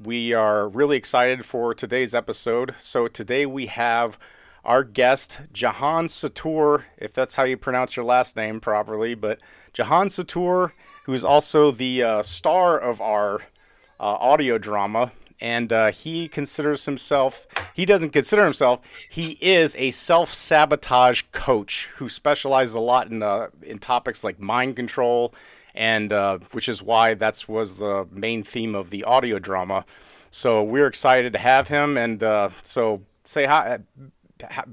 we 0.00 0.32
are 0.32 0.68
really 0.68 0.96
excited 0.96 1.44
for 1.44 1.74
today's 1.74 2.14
episode. 2.14 2.76
So 2.78 3.08
today 3.08 3.46
we 3.46 3.66
have 3.66 4.16
our 4.64 4.84
guest 4.84 5.40
Jehan 5.52 6.06
Sattaur, 6.06 6.84
if 6.96 7.12
that's 7.12 7.34
how 7.34 7.42
you 7.42 7.56
pronounce 7.56 7.96
your 7.96 8.04
last 8.04 8.36
name 8.36 8.60
properly, 8.60 9.16
but 9.16 9.40
Jehan 9.72 10.06
Sattaur, 10.06 10.70
who 11.04 11.14
is 11.14 11.24
also 11.24 11.72
the 11.72 12.04
uh, 12.04 12.22
star 12.22 12.78
of 12.78 13.00
our 13.00 13.40
uh, 13.98 14.18
audio 14.20 14.56
drama, 14.56 15.10
and 15.40 15.72
uh, 15.72 15.90
he 15.90 16.28
considers 16.28 16.84
himself, 16.84 17.46
he 17.74 17.84
doesn't 17.84 18.10
consider 18.10 18.44
himself, 18.44 18.80
he 19.08 19.38
is 19.40 19.74
a 19.76 19.90
self 19.90 20.32
sabotage 20.32 21.22
coach 21.32 21.88
who 21.96 22.08
specializes 22.08 22.74
a 22.74 22.80
lot 22.80 23.10
in, 23.10 23.22
uh, 23.22 23.48
in 23.62 23.78
topics 23.78 24.22
like 24.22 24.38
mind 24.38 24.76
control, 24.76 25.34
and 25.74 26.12
uh, 26.12 26.38
which 26.52 26.68
is 26.68 26.82
why 26.82 27.14
that 27.14 27.44
was 27.48 27.78
the 27.78 28.06
main 28.10 28.42
theme 28.42 28.74
of 28.74 28.90
the 28.90 29.04
audio 29.04 29.38
drama. 29.38 29.84
So 30.30 30.62
we're 30.62 30.86
excited 30.86 31.32
to 31.32 31.38
have 31.38 31.68
him, 31.68 31.96
and 31.96 32.22
uh, 32.22 32.50
so 32.62 33.02
say 33.24 33.46
hi. 33.46 33.78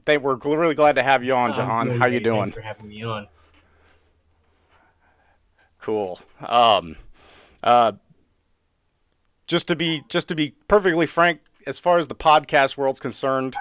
They, 0.06 0.18
we're 0.18 0.38
really 0.38 0.76
glad 0.76 0.96
to 0.96 1.04
have 1.04 1.24
you 1.24 1.34
on, 1.34 1.54
Jehan. 1.54 2.00
How 2.00 2.06
you 2.06 2.22
doing? 2.22 2.44
Thanks 2.44 2.56
for 2.56 2.62
having 2.62 2.88
me 2.88 3.04
on. 3.04 3.28
Cool. 5.82 6.20
Um, 6.40 6.96
uh, 7.64 7.94
just 9.48 9.68
to 9.70 9.76
be 9.76 10.04
just 10.10 10.28
to 10.28 10.36
be 10.36 10.54
perfectly 10.68 11.06
frank, 11.06 11.42
as 11.66 11.80
far 11.80 11.98
as 11.98 12.08
the 12.08 12.16
podcast 12.16 12.78
world's 12.78 13.00
concerned, 13.00 13.56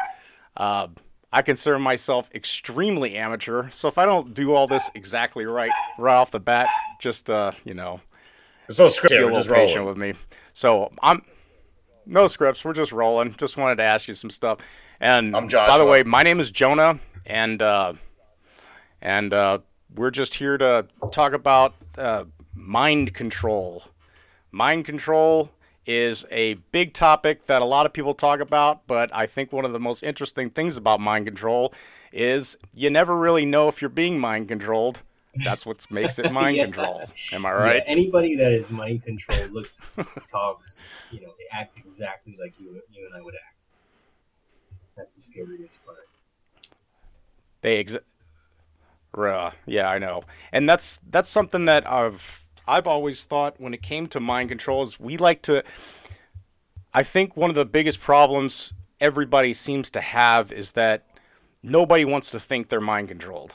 uh, 0.57 0.89
I 1.33 1.43
consider 1.43 1.79
myself 1.79 2.29
extremely 2.35 3.17
amateur. 3.17 3.71
So 3.71 3.89
if 3.89 3.99
I 3.99 4.05
don't 4.05 4.35
do 4.35 4.53
all 4.53 4.67
this 4.67 4.91
exactly 4.95 5.47
right 5.47 5.71
right 5.99 6.15
off 6.15 6.31
the 6.31 6.41
bat, 6.41 6.69
just 7.01 7.31
uh, 7.31 7.53
you 7.65 7.75
know, 7.75 8.01
There's 8.67 8.79
no 8.79 8.89
script 8.89 9.11
be 9.11 9.17
a 9.17 9.21
little 9.23 9.37
just 9.37 9.49
patient 9.49 9.81
rolling. 9.81 9.89
with 9.89 9.99
me. 9.99 10.15
So 10.55 10.93
I'm 11.03 11.23
no 12.05 12.27
scripts. 12.27 12.65
We're 12.65 12.73
just 12.73 12.93
rolling. 12.93 13.33
Just 13.33 13.57
wanted 13.57 13.77
to 13.77 13.83
ask 13.85 14.09
you 14.09 14.15
some 14.15 14.31
stuff. 14.31 14.59
And 15.01 15.37
I'm 15.37 15.49
by 15.49 15.79
the 15.79 15.85
way, 15.85 16.03
my 16.03 16.23
name 16.23 16.41
is 16.41 16.51
Jonah, 16.51 16.99
and 17.27 17.61
uh, 17.61 17.93
and 19.03 19.33
uh, 19.35 19.59
we're 19.95 20.11
just 20.11 20.35
here 20.37 20.57
to 20.57 20.87
talk 21.13 21.33
about 21.33 21.75
uh, 21.99 22.25
mind 22.55 23.13
control. 23.13 23.83
Mind 24.53 24.87
control 24.87 25.51
is 25.87 26.27
a 26.31 26.55
big 26.73 26.93
topic 26.93 27.47
that 27.47 27.63
a 27.63 27.65
lot 27.65 27.87
of 27.87 27.93
people 27.93 28.15
talk 28.15 28.41
about, 28.41 28.87
but 28.87 29.15
I 29.15 29.27
think 29.27 29.53
one 29.53 29.65
of 29.65 29.73
the 29.73 29.79
most 29.81 30.03
interesting 30.03 30.51
things 30.51 30.77
about 30.77 31.01
mind 31.01 31.27
control 31.27 31.73
is 32.13 32.57
you 32.75 32.91
never 32.91 33.17
really 33.17 33.45
know 33.45 33.69
if 33.69 33.81
you're 33.81 33.89
being 33.89 34.19
mind 34.19 34.49
controlled. 34.49 35.03
That's 35.45 35.65
what 35.65 35.89
makes 35.91 36.19
it 36.19 36.31
mind 36.33 36.57
Yeah. 36.57 36.65
control. 36.65 37.09
Am 37.33 37.47
I 37.47 37.53
right? 37.53 37.83
Yeah, 37.87 37.93
anybody 37.93 38.35
that 38.37 38.53
is 38.53 38.71
mind 38.71 39.03
controlled 39.05 39.53
looks, 39.53 39.87
talks, 40.27 40.89
you 41.11 41.21
know, 41.21 41.33
they 41.39 41.45
act 41.57 41.77
exactly 41.77 42.37
like 42.41 42.59
you, 42.59 42.81
you 42.91 43.07
and 43.07 43.15
I 43.15 43.23
would 43.23 43.35
act. 43.35 43.55
That's 44.97 45.15
the 45.15 45.23
scariest 45.23 45.85
part. 45.85 46.09
They 47.61 47.79
ex- 47.79 47.97
Ruh, 49.13 49.53
yeah, 49.67 49.89
I 49.89 49.99
know. 49.99 50.23
And 50.53 50.69
that's 50.69 51.01
that's 51.11 51.29
something 51.29 51.65
that 51.67 51.91
I've 51.91 52.46
I've 52.67 52.87
always 52.87 53.25
thought 53.25 53.61
when 53.61 53.75
it 53.75 53.83
came 53.83 54.07
to 54.09 54.21
mind 54.21 54.49
control 54.49 54.83
is 54.83 54.99
we 54.99 55.17
like 55.17 55.43
to 55.43 55.63
I 56.97 57.03
think 57.03 57.37
one 57.37 57.51
of 57.51 57.57
the 57.57 57.67
biggest 57.67 58.01
problems 58.01 58.73
everybody 59.01 59.53
seems 59.53 59.91
to 59.91 60.01
have 60.01 60.51
is 60.51 60.73
that 60.73 61.05
nobody 61.63 62.05
wants 62.05 62.31
to 62.31 62.41
think 62.41 62.69
they're 62.69 62.81
mind 62.81 63.09
controlled. 63.09 63.53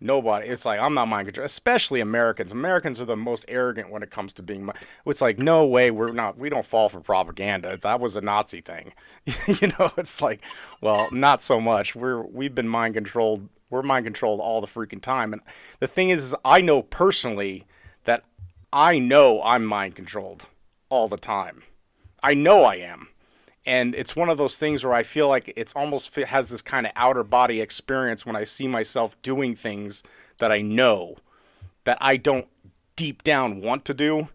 Nobody. 0.00 0.48
It's 0.48 0.64
like 0.64 0.80
I'm 0.80 0.94
not 0.94 1.06
mind 1.06 1.26
controlled, 1.26 1.46
especially 1.46 2.00
Americans. 2.00 2.52
Americans 2.52 3.00
are 3.00 3.04
the 3.04 3.16
most 3.16 3.44
arrogant 3.48 3.90
when 3.90 4.02
it 4.02 4.10
comes 4.10 4.32
to 4.34 4.42
being. 4.42 4.70
It's 5.06 5.20
like 5.20 5.38
no 5.38 5.66
way 5.66 5.90
we're 5.90 6.12
not. 6.12 6.38
We 6.38 6.48
don't 6.48 6.64
fall 6.64 6.88
for 6.88 7.00
propaganda. 7.00 7.76
That 7.76 8.00
was 8.00 8.16
a 8.16 8.20
Nazi 8.20 8.60
thing. 8.60 8.92
you 9.46 9.68
know, 9.78 9.90
it's 9.96 10.20
like, 10.20 10.42
well, 10.80 11.08
not 11.12 11.42
so 11.42 11.60
much. 11.60 11.96
We're 11.96 12.22
we've 12.22 12.54
been 12.54 12.68
mind 12.68 12.94
controlled. 12.94 13.48
We're 13.70 13.82
mind 13.82 14.04
controlled 14.04 14.40
all 14.40 14.60
the 14.60 14.66
freaking 14.66 15.00
time. 15.00 15.32
And 15.32 15.42
the 15.78 15.88
thing 15.88 16.10
is, 16.10 16.24
is 16.24 16.34
I 16.44 16.60
know 16.60 16.82
personally 16.82 17.66
that 18.08 18.24
I 18.72 18.98
know 18.98 19.42
I'm 19.42 19.66
mind 19.66 19.94
controlled 19.94 20.48
all 20.88 21.08
the 21.08 21.18
time. 21.18 21.62
I 22.22 22.32
know 22.32 22.64
I 22.64 22.76
am. 22.76 23.08
And 23.66 23.94
it's 23.94 24.16
one 24.16 24.30
of 24.30 24.38
those 24.38 24.56
things 24.56 24.82
where 24.82 24.94
I 24.94 25.02
feel 25.02 25.28
like 25.28 25.52
it's 25.56 25.74
almost 25.74 26.14
has 26.14 26.48
this 26.48 26.62
kind 26.62 26.86
of 26.86 26.92
outer 26.96 27.22
body 27.22 27.60
experience 27.60 28.24
when 28.24 28.34
I 28.34 28.44
see 28.44 28.66
myself 28.66 29.14
doing 29.20 29.54
things 29.54 30.02
that 30.38 30.50
I 30.50 30.62
know 30.62 31.16
that 31.84 31.98
I 32.00 32.16
don't 32.16 32.48
deep 32.96 33.24
down 33.24 33.60
want 33.60 33.84
to 33.84 33.94
do, 33.94 34.28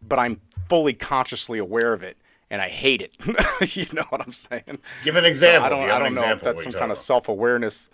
but 0.00 0.20
I'm 0.20 0.40
fully 0.68 0.94
consciously 0.94 1.58
aware 1.58 1.92
of 1.94 2.04
it 2.04 2.16
and 2.48 2.62
I 2.62 2.68
hate 2.68 3.02
it. 3.02 3.12
you 3.76 3.86
know 3.92 4.04
what 4.10 4.20
I'm 4.20 4.32
saying? 4.32 4.78
Give 5.02 5.16
an 5.16 5.24
example. 5.24 5.66
I 5.66 5.68
don't, 5.68 5.80
Do 5.80 5.92
I 5.92 5.98
don't 5.98 6.14
know 6.14 6.30
if 6.30 6.42
that's 6.42 6.62
some 6.62 6.72
kind 6.72 6.92
of 6.92 6.98
self 6.98 7.28
awareness. 7.28 7.90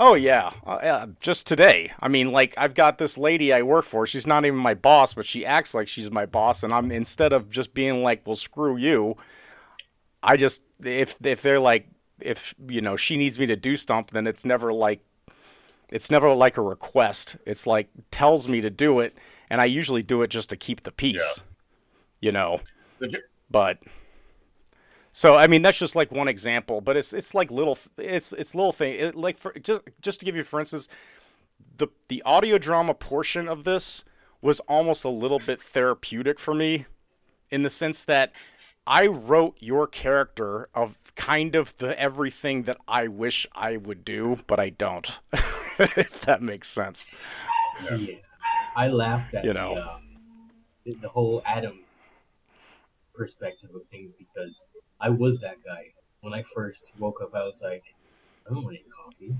Oh 0.00 0.14
yeah, 0.14 0.50
uh, 0.64 0.78
yeah, 0.82 1.06
just 1.20 1.46
today. 1.46 1.90
I 1.98 2.06
mean, 2.08 2.30
like 2.30 2.54
I've 2.56 2.74
got 2.74 2.98
this 2.98 3.18
lady 3.18 3.52
I 3.52 3.62
work 3.62 3.84
for. 3.84 4.06
She's 4.06 4.26
not 4.26 4.44
even 4.44 4.58
my 4.58 4.74
boss, 4.74 5.14
but 5.14 5.26
she 5.26 5.44
acts 5.44 5.74
like 5.74 5.88
she's 5.88 6.10
my 6.10 6.24
boss, 6.24 6.62
and 6.62 6.72
I'm 6.72 6.92
instead 6.92 7.32
of 7.32 7.50
just 7.50 7.74
being 7.74 8.02
like, 8.04 8.24
"Well, 8.24 8.36
screw 8.36 8.76
you," 8.76 9.16
I 10.22 10.36
just 10.36 10.62
if 10.84 11.24
if 11.26 11.42
they're 11.42 11.58
like 11.58 11.88
if 12.20 12.54
you 12.68 12.80
know 12.80 12.96
she 12.96 13.16
needs 13.16 13.38
me 13.38 13.46
to 13.46 13.56
do 13.56 13.76
something, 13.76 14.14
then 14.14 14.26
it's 14.28 14.44
never 14.44 14.72
like 14.72 15.00
it's 15.90 16.10
never 16.10 16.32
like 16.32 16.56
a 16.56 16.62
request. 16.62 17.36
It's 17.44 17.66
like 17.66 17.88
tells 18.12 18.46
me 18.46 18.60
to 18.60 18.70
do 18.70 19.00
it, 19.00 19.16
and 19.50 19.60
I 19.60 19.64
usually 19.64 20.02
do 20.04 20.22
it 20.22 20.28
just 20.28 20.50
to 20.50 20.56
keep 20.56 20.84
the 20.84 20.92
peace. 20.92 21.42
You 22.20 22.32
know, 22.32 22.60
but 23.50 23.78
so 25.18 25.34
I 25.34 25.48
mean 25.48 25.62
that's 25.62 25.80
just 25.80 25.96
like 25.96 26.12
one 26.12 26.28
example, 26.28 26.80
but 26.80 26.96
it's 26.96 27.12
it's 27.12 27.34
like 27.34 27.50
little 27.50 27.76
it's 27.96 28.32
it's 28.32 28.54
little 28.54 28.70
thing. 28.70 28.94
It, 29.00 29.16
like 29.16 29.36
for 29.36 29.52
just 29.54 29.80
just 30.00 30.20
to 30.20 30.24
give 30.24 30.36
you 30.36 30.44
for 30.44 30.60
instance, 30.60 30.88
the 31.76 31.88
the 32.06 32.22
audio 32.22 32.56
drama 32.56 32.94
portion 32.94 33.48
of 33.48 33.64
this 33.64 34.04
was 34.40 34.60
almost 34.68 35.04
a 35.04 35.08
little 35.08 35.40
bit 35.40 35.60
therapeutic 35.60 36.38
for 36.38 36.54
me 36.54 36.86
in 37.50 37.62
the 37.62 37.68
sense 37.68 38.04
that 38.04 38.30
I 38.86 39.08
wrote 39.08 39.56
your 39.58 39.88
character 39.88 40.68
of 40.72 40.96
kind 41.16 41.56
of 41.56 41.76
the 41.78 41.98
everything 41.98 42.62
that 42.62 42.76
I 42.86 43.08
wish 43.08 43.44
I 43.56 43.76
would 43.76 44.04
do, 44.04 44.36
but 44.46 44.60
I 44.60 44.70
don't. 44.70 45.18
if 45.80 46.20
that 46.20 46.42
makes 46.42 46.68
sense. 46.68 47.10
Yeah. 47.82 48.18
I 48.76 48.86
laughed 48.86 49.34
at 49.34 49.44
You 49.44 49.52
know. 49.52 49.98
the, 50.84 50.92
the, 50.92 50.98
the 51.00 51.08
whole 51.08 51.42
Adam 51.44 51.80
perspective 53.18 53.70
of 53.74 53.84
things 53.84 54.14
because 54.14 54.66
I 55.00 55.10
was 55.10 55.40
that 55.40 55.56
guy. 55.64 55.92
When 56.22 56.32
I 56.32 56.42
first 56.42 56.92
woke 56.98 57.20
up, 57.22 57.34
I 57.34 57.44
was 57.44 57.60
like, 57.62 57.94
I 58.46 58.54
don't 58.54 58.64
want 58.64 58.76
any 58.76 58.86
coffee. 59.04 59.34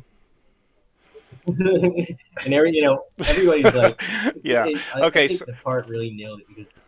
and 2.44 2.54
every 2.54 2.72
you 2.72 2.82
know 2.82 3.04
everybody's 3.26 3.74
like 3.74 4.00
Yeah. 4.42 4.64
I, 4.94 5.00
Okay, 5.02 5.24
I 5.24 5.28
think 5.28 5.38
so- 5.40 5.44
the 5.46 5.52
part 5.64 5.86
really 5.88 6.10
nailed 6.10 6.40
it 6.40 6.48
because 6.48 6.78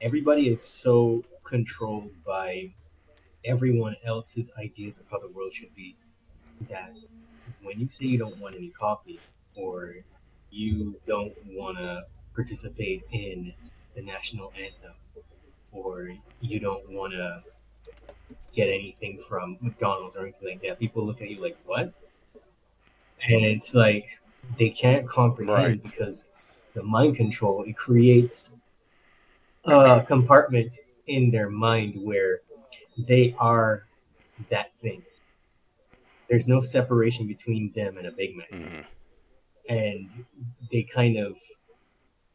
everybody 0.00 0.48
is 0.48 0.62
so 0.62 1.24
controlled 1.44 2.12
by 2.24 2.72
everyone 3.44 3.96
else's 4.04 4.50
ideas 4.58 4.98
of 4.98 5.06
how 5.10 5.18
the 5.18 5.28
world 5.28 5.52
should 5.52 5.74
be 5.74 5.96
that 6.68 6.92
when 7.62 7.78
you 7.80 7.88
say 7.88 8.06
you 8.06 8.18
don't 8.18 8.38
want 8.38 8.54
any 8.56 8.68
coffee 8.70 9.18
or 9.54 9.94
you 10.50 10.94
don't 11.06 11.32
want 11.46 11.76
to 11.78 12.02
participate 12.34 13.02
in 13.12 13.52
the 13.94 14.02
national 14.02 14.52
anthem 14.58 14.92
or 15.72 16.10
you 16.40 16.60
don't 16.60 16.88
want 16.90 17.12
to 17.12 17.42
get 18.52 18.68
anything 18.68 19.18
from 19.18 19.56
McDonald's 19.60 20.16
or 20.16 20.22
anything 20.22 20.48
like 20.48 20.62
that, 20.62 20.78
people 20.78 21.04
look 21.06 21.22
at 21.22 21.28
you 21.30 21.40
like, 21.40 21.56
what? 21.66 21.92
And 23.28 23.44
it's 23.44 23.74
like 23.74 24.20
they 24.58 24.70
can't 24.70 25.06
comprehend 25.08 25.56
Right. 25.64 25.82
because 25.82 26.28
the 26.74 26.82
mind 26.82 27.16
control 27.16 27.62
it 27.64 27.76
creates 27.76 28.54
a 29.64 30.02
compartment 30.06 30.74
in 31.06 31.30
their 31.30 31.50
mind 31.50 31.94
where 32.02 32.40
they 32.96 33.34
are 33.38 33.84
that 34.48 34.74
thing. 34.76 35.02
There's 36.28 36.48
no 36.48 36.60
separation 36.60 37.26
between 37.26 37.72
them 37.72 37.98
and 37.98 38.06
a 38.06 38.12
Big 38.12 38.36
Mac. 38.36 38.50
Mhm. 38.50 38.86
And 39.68 40.24
they 40.70 40.82
kind 40.82 41.18
of 41.18 41.38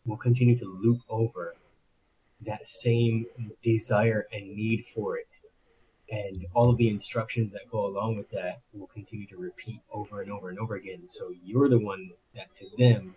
will 0.06 0.18
continue 0.18 0.56
to 0.58 0.65
loop 0.65 1.01
over 1.10 1.56
that 2.46 2.68
same 2.68 3.25
desire 3.62 4.28
and 4.32 4.56
need 4.56 4.86
for 4.86 5.18
it. 5.18 5.40
And 6.10 6.46
all 6.54 6.70
of 6.70 6.78
the 6.78 6.90
instructions 6.90 7.52
that 7.52 7.70
go 7.70 7.86
along 7.86 8.18
with 8.18 8.30
that 8.30 8.62
will 8.74 8.88
continue 8.88 9.25
to 9.28 9.38
repeat 9.38 9.82
over 9.92 10.22
and 10.22 10.32
over 10.32 10.50
and 10.50 10.60
over 10.60 10.75
again. 10.75 11.08
So 11.08 11.34
you're 11.44 11.68
the 11.68 11.80
one 11.80 12.12
that 12.36 12.54
to 12.56 12.66
them, 12.78 13.16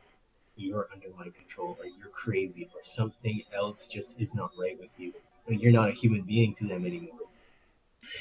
you're 0.57 0.89
under 0.93 1.09
my 1.17 1.29
control, 1.31 1.77
or 1.79 1.87
you're 1.87 2.09
crazy, 2.09 2.69
or 2.75 2.81
something 2.83 3.43
else 3.55 3.89
just 3.89 4.21
is 4.21 4.35
not 4.35 4.51
right 4.59 4.79
with 4.81 4.99
you. 4.99 5.13
Or 5.47 5.55
you're 5.55 5.73
not 5.73 5.91
a 5.91 5.93
human 5.93 6.23
being 6.23 6.55
to 6.57 6.67
them 6.67 6.87
anymore. 6.87 7.19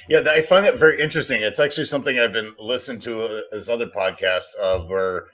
Yeah, 0.09 0.19
I 0.27 0.41
find 0.41 0.65
that 0.65 0.77
very 0.77 0.99
interesting. 0.99 1.41
It's 1.41 1.59
actually 1.59 1.85
something 1.85 2.19
I've 2.19 2.33
been 2.33 2.53
listening 2.59 2.99
to 3.01 3.23
uh, 3.23 3.41
this 3.51 3.69
other 3.69 3.87
podcast 3.87 4.47
uh, 4.59 4.79
where 4.79 5.27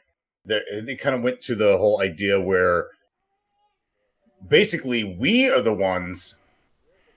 they 0.46 0.96
kind 1.00 1.15
of 1.15 1.24
went 1.24 1.39
to 1.42 1.56
the 1.56 1.77
whole 1.77 2.01
idea 2.01 2.39
where 2.39 2.89
basically 4.47 5.03
we 5.03 5.50
are 5.50 5.62
the 5.62 5.73
ones, 5.73 6.39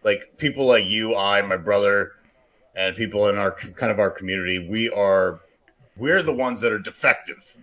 like 0.02 0.38
people 0.38 0.66
like 0.66 0.86
you, 0.86 1.14
I, 1.14 1.42
my 1.42 1.56
brother, 1.56 2.12
and 2.74 2.94
people 2.94 3.28
in 3.28 3.36
our 3.36 3.52
kind 3.52 3.90
of 3.90 3.98
our 3.98 4.10
community. 4.10 4.66
We 4.68 4.90
are 4.90 5.40
we're 5.96 6.22
the 6.22 6.34
ones 6.34 6.60
that 6.60 6.72
are 6.72 6.78
defective. 6.78 7.56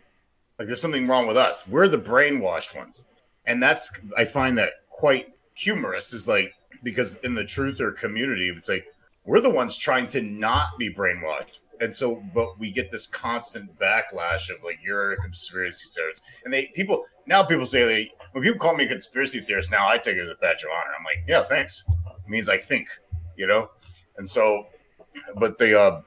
Like 0.58 0.68
there's 0.68 0.82
something 0.82 1.08
wrong 1.08 1.28
with 1.28 1.38
us. 1.38 1.68
We're 1.68 1.88
the 1.88 1.98
brainwashed 1.98 2.76
ones, 2.76 3.06
and 3.46 3.62
that's 3.62 3.92
I 4.18 4.26
find 4.26 4.58
that 4.58 4.72
quite 4.90 5.34
humorous. 5.54 6.14
Is 6.14 6.28
like 6.28 6.54
because 6.84 7.18
in 7.18 7.36
the 7.36 7.44
truther 7.44 7.96
community, 7.96 8.50
it's 8.56 8.70
like 8.70 8.86
we're 9.26 9.42
the 9.42 9.50
ones 9.50 9.78
trying 9.78 10.08
to 10.10 10.22
not 10.22 10.78
be 10.78 10.94
brainwashed. 10.94 11.60
And 11.84 11.94
so, 11.94 12.24
but 12.34 12.58
we 12.58 12.72
get 12.72 12.90
this 12.90 13.06
constant 13.06 13.78
backlash 13.78 14.50
of 14.50 14.64
like 14.64 14.80
you're 14.82 15.12
a 15.12 15.18
conspiracy 15.18 15.90
theorist, 15.94 16.24
and 16.46 16.54
they 16.54 16.68
people 16.74 17.04
now 17.28 17.44
people 17.44 17.66
say 17.66 17.84
they 17.84 18.12
when 18.32 18.42
people 18.42 18.58
call 18.58 18.74
me 18.74 18.86
a 18.86 18.88
conspiracy 18.88 19.40
theorist 19.40 19.70
now 19.70 19.90
I 19.90 19.98
take 19.98 20.16
it 20.16 20.22
as 20.22 20.30
a 20.30 20.36
badge 20.36 20.64
of 20.64 20.70
honor. 20.72 20.94
I'm 20.98 21.04
like, 21.04 21.26
yeah, 21.28 21.44
thanks. 21.44 21.84
It 21.90 22.30
means 22.30 22.48
I 22.48 22.58
think, 22.58 22.88
you 23.36 23.48
know. 23.48 23.70
And 24.16 24.26
so, 24.26 24.68
but 25.36 25.58
the 25.58 25.78
uh, 25.78 26.02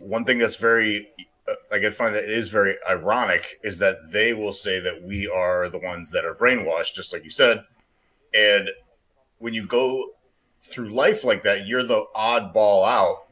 one 0.00 0.24
thing 0.24 0.38
that's 0.38 0.56
very 0.56 1.10
uh, 1.46 1.52
like 1.70 1.82
I 1.82 1.90
find 1.90 2.14
that 2.14 2.24
is 2.24 2.48
very 2.48 2.76
ironic 2.88 3.60
is 3.62 3.78
that 3.80 4.10
they 4.10 4.32
will 4.32 4.52
say 4.52 4.80
that 4.80 5.02
we 5.02 5.28
are 5.28 5.68
the 5.68 5.80
ones 5.80 6.12
that 6.12 6.24
are 6.24 6.34
brainwashed, 6.34 6.94
just 6.94 7.12
like 7.12 7.24
you 7.24 7.30
said, 7.30 7.62
and 8.32 8.70
when 9.36 9.52
you 9.52 9.66
go 9.66 10.12
through 10.62 10.88
life 10.88 11.24
like 11.24 11.42
that, 11.42 11.66
you're 11.66 11.82
the 11.82 12.06
oddball 12.16 12.88
out. 12.88 13.23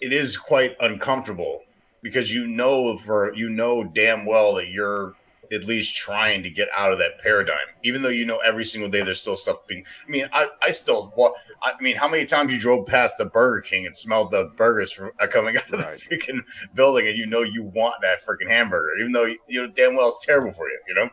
It 0.00 0.12
is 0.12 0.36
quite 0.36 0.76
uncomfortable 0.80 1.62
because 2.02 2.32
you 2.32 2.46
know 2.46 2.96
for 2.96 3.34
you 3.34 3.48
know 3.48 3.84
damn 3.84 4.26
well 4.26 4.54
that 4.54 4.68
you're 4.68 5.14
at 5.52 5.64
least 5.64 5.96
trying 5.96 6.42
to 6.42 6.50
get 6.50 6.68
out 6.76 6.92
of 6.92 6.98
that 6.98 7.18
paradigm, 7.18 7.56
even 7.82 8.02
though 8.02 8.08
you 8.08 8.24
know 8.24 8.38
every 8.38 8.64
single 8.64 8.90
day 8.90 9.02
there's 9.02 9.20
still 9.20 9.36
stuff 9.36 9.66
being. 9.66 9.84
I 10.06 10.10
mean, 10.10 10.28
I, 10.32 10.48
I 10.62 10.70
still. 10.70 11.12
Well, 11.16 11.34
I 11.62 11.72
mean, 11.80 11.96
how 11.96 12.08
many 12.08 12.24
times 12.24 12.52
you 12.52 12.58
drove 12.58 12.86
past 12.86 13.18
the 13.18 13.24
Burger 13.24 13.60
King 13.60 13.86
and 13.86 13.96
smelled 13.96 14.30
the 14.30 14.52
burgers 14.56 14.92
from, 14.92 15.10
uh, 15.18 15.26
coming 15.26 15.56
out 15.56 15.68
of 15.72 15.78
the 15.78 15.86
freaking 15.86 16.40
building, 16.74 17.08
and 17.08 17.16
you 17.16 17.26
know 17.26 17.42
you 17.42 17.64
want 17.64 17.96
that 18.02 18.18
freaking 18.24 18.48
hamburger, 18.48 18.96
even 18.98 19.12
though 19.12 19.24
you, 19.24 19.38
you 19.48 19.66
know 19.66 19.72
damn 19.72 19.96
well 19.96 20.08
it's 20.08 20.24
terrible 20.24 20.52
for 20.52 20.68
you. 20.68 20.78
You 20.88 20.94
know. 20.94 21.10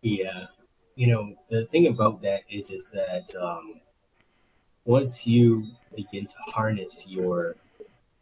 Yeah, 0.00 0.46
you 0.94 1.08
know 1.08 1.34
the 1.48 1.66
thing 1.66 1.86
about 1.86 2.22
that 2.22 2.42
is 2.48 2.70
is 2.70 2.90
that 2.92 3.34
um, 3.40 3.80
once 4.88 5.26
you 5.26 5.66
begin 5.94 6.26
to 6.26 6.34
harness 6.46 7.06
your 7.06 7.54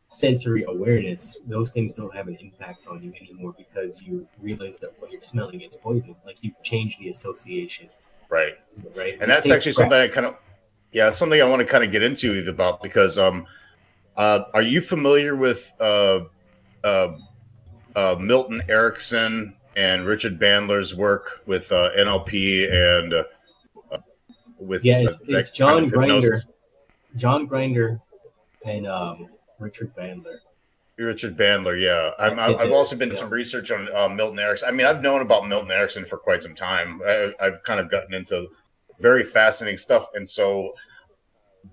sensory 0.09 0.65
awareness, 0.67 1.39
those 1.47 1.73
things 1.73 1.95
don't 1.95 2.13
have 2.13 2.27
an 2.27 2.37
impact 2.41 2.89
on 2.89 3.01
you 3.05 3.13
anymore 3.21 3.55
because 3.57 4.03
you 4.03 4.27
realize 4.43 4.81
that 4.81 4.93
what 4.99 5.13
you're 5.13 5.21
smelling 5.21 5.61
is 5.61 5.77
poison. 5.77 6.17
Like 6.27 6.43
you 6.43 6.51
change 6.65 6.99
the 6.99 7.09
association, 7.11 7.89
Right. 8.29 8.55
right? 8.97 9.17
and 9.21 9.31
that's 9.31 9.49
actually 9.49 9.73
think 9.73 9.91
something 9.91 9.99
I 9.99 10.09
kind 10.09 10.27
of 10.27 10.37
yeah, 10.91 11.11
something 11.11 11.41
I 11.41 11.49
want 11.49 11.61
to 11.61 11.67
kind 11.67 11.85
of 11.85 11.93
get 11.93 12.03
into 12.03 12.45
about 12.49 12.83
because 12.83 13.17
um 13.17 13.47
uh 14.17 14.41
are 14.53 14.63
you 14.63 14.81
familiar 14.81 15.37
with 15.37 15.73
uh 15.79 16.21
uh, 16.83 17.13
uh 17.95 18.17
Milton 18.19 18.61
Erickson 18.69 19.55
and 19.77 20.05
Richard 20.05 20.41
Bandler's 20.41 20.97
work 20.97 21.43
with 21.47 21.71
uh 21.71 21.91
NLP 21.97 22.73
and 22.73 23.15
uh, 23.15 23.25
uh, 23.93 23.99
with 24.59 24.85
yeah, 24.85 24.99
it's, 24.99 25.17
it's 25.29 25.51
John 25.53 25.75
kind 25.75 25.87
of 25.87 25.93
Grinder? 25.93 26.37
John 27.17 27.47
Grinder, 27.47 28.01
and 28.65 28.87
um, 28.87 29.29
Richard 29.59 29.95
Bandler. 29.97 30.39
Richard 30.99 31.37
Bandler, 31.37 31.81
yeah. 31.81 32.13
I'm, 32.19 32.39
I 32.39 32.55
I've 32.55 32.73
also 32.73 32.97
been 32.97 33.11
yeah. 33.11 33.17
some 33.17 33.31
research 33.31 33.71
on 33.71 33.89
uh, 33.95 34.09
Milton 34.09 34.39
Erickson. 34.39 34.69
I 34.69 34.73
mean, 34.73 34.87
I've 34.87 35.03
known 35.03 35.21
about 35.21 35.47
Milton 35.47 35.71
Erickson 35.71 36.05
for 36.05 36.17
quite 36.17 36.43
some 36.43 36.55
time. 36.55 37.03
I, 37.07 37.33
I've 37.39 37.63
kind 37.65 37.81
of 37.81 37.91
gotten 37.91 38.15
into 38.15 38.49
very 38.99 39.23
fascinating 39.23 39.77
stuff, 39.77 40.07
and 40.15 40.27
so 40.27 40.73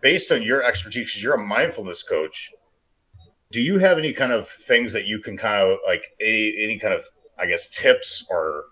based 0.02 0.32
on 0.32 0.42
your 0.42 0.64
expertise, 0.64 1.06
because 1.06 1.24
you're 1.24 1.36
a 1.36 1.42
mindfulness 1.42 2.04
coach, 2.04 2.52
do 3.52 3.62
you 3.62 3.78
have 3.78 3.98
any 3.98 4.12
kind 4.12 4.32
of 4.32 4.48
things 4.48 4.94
that 4.94 5.06
you 5.06 5.20
can 5.20 5.38
kind 5.38 5.72
of 5.72 5.78
like 5.86 6.16
any 6.20 6.54
any 6.60 6.80
kind 6.80 6.94
of 6.94 7.06
I 7.38 7.46
guess 7.46 7.68
tips 7.68 8.26
or 8.30 8.66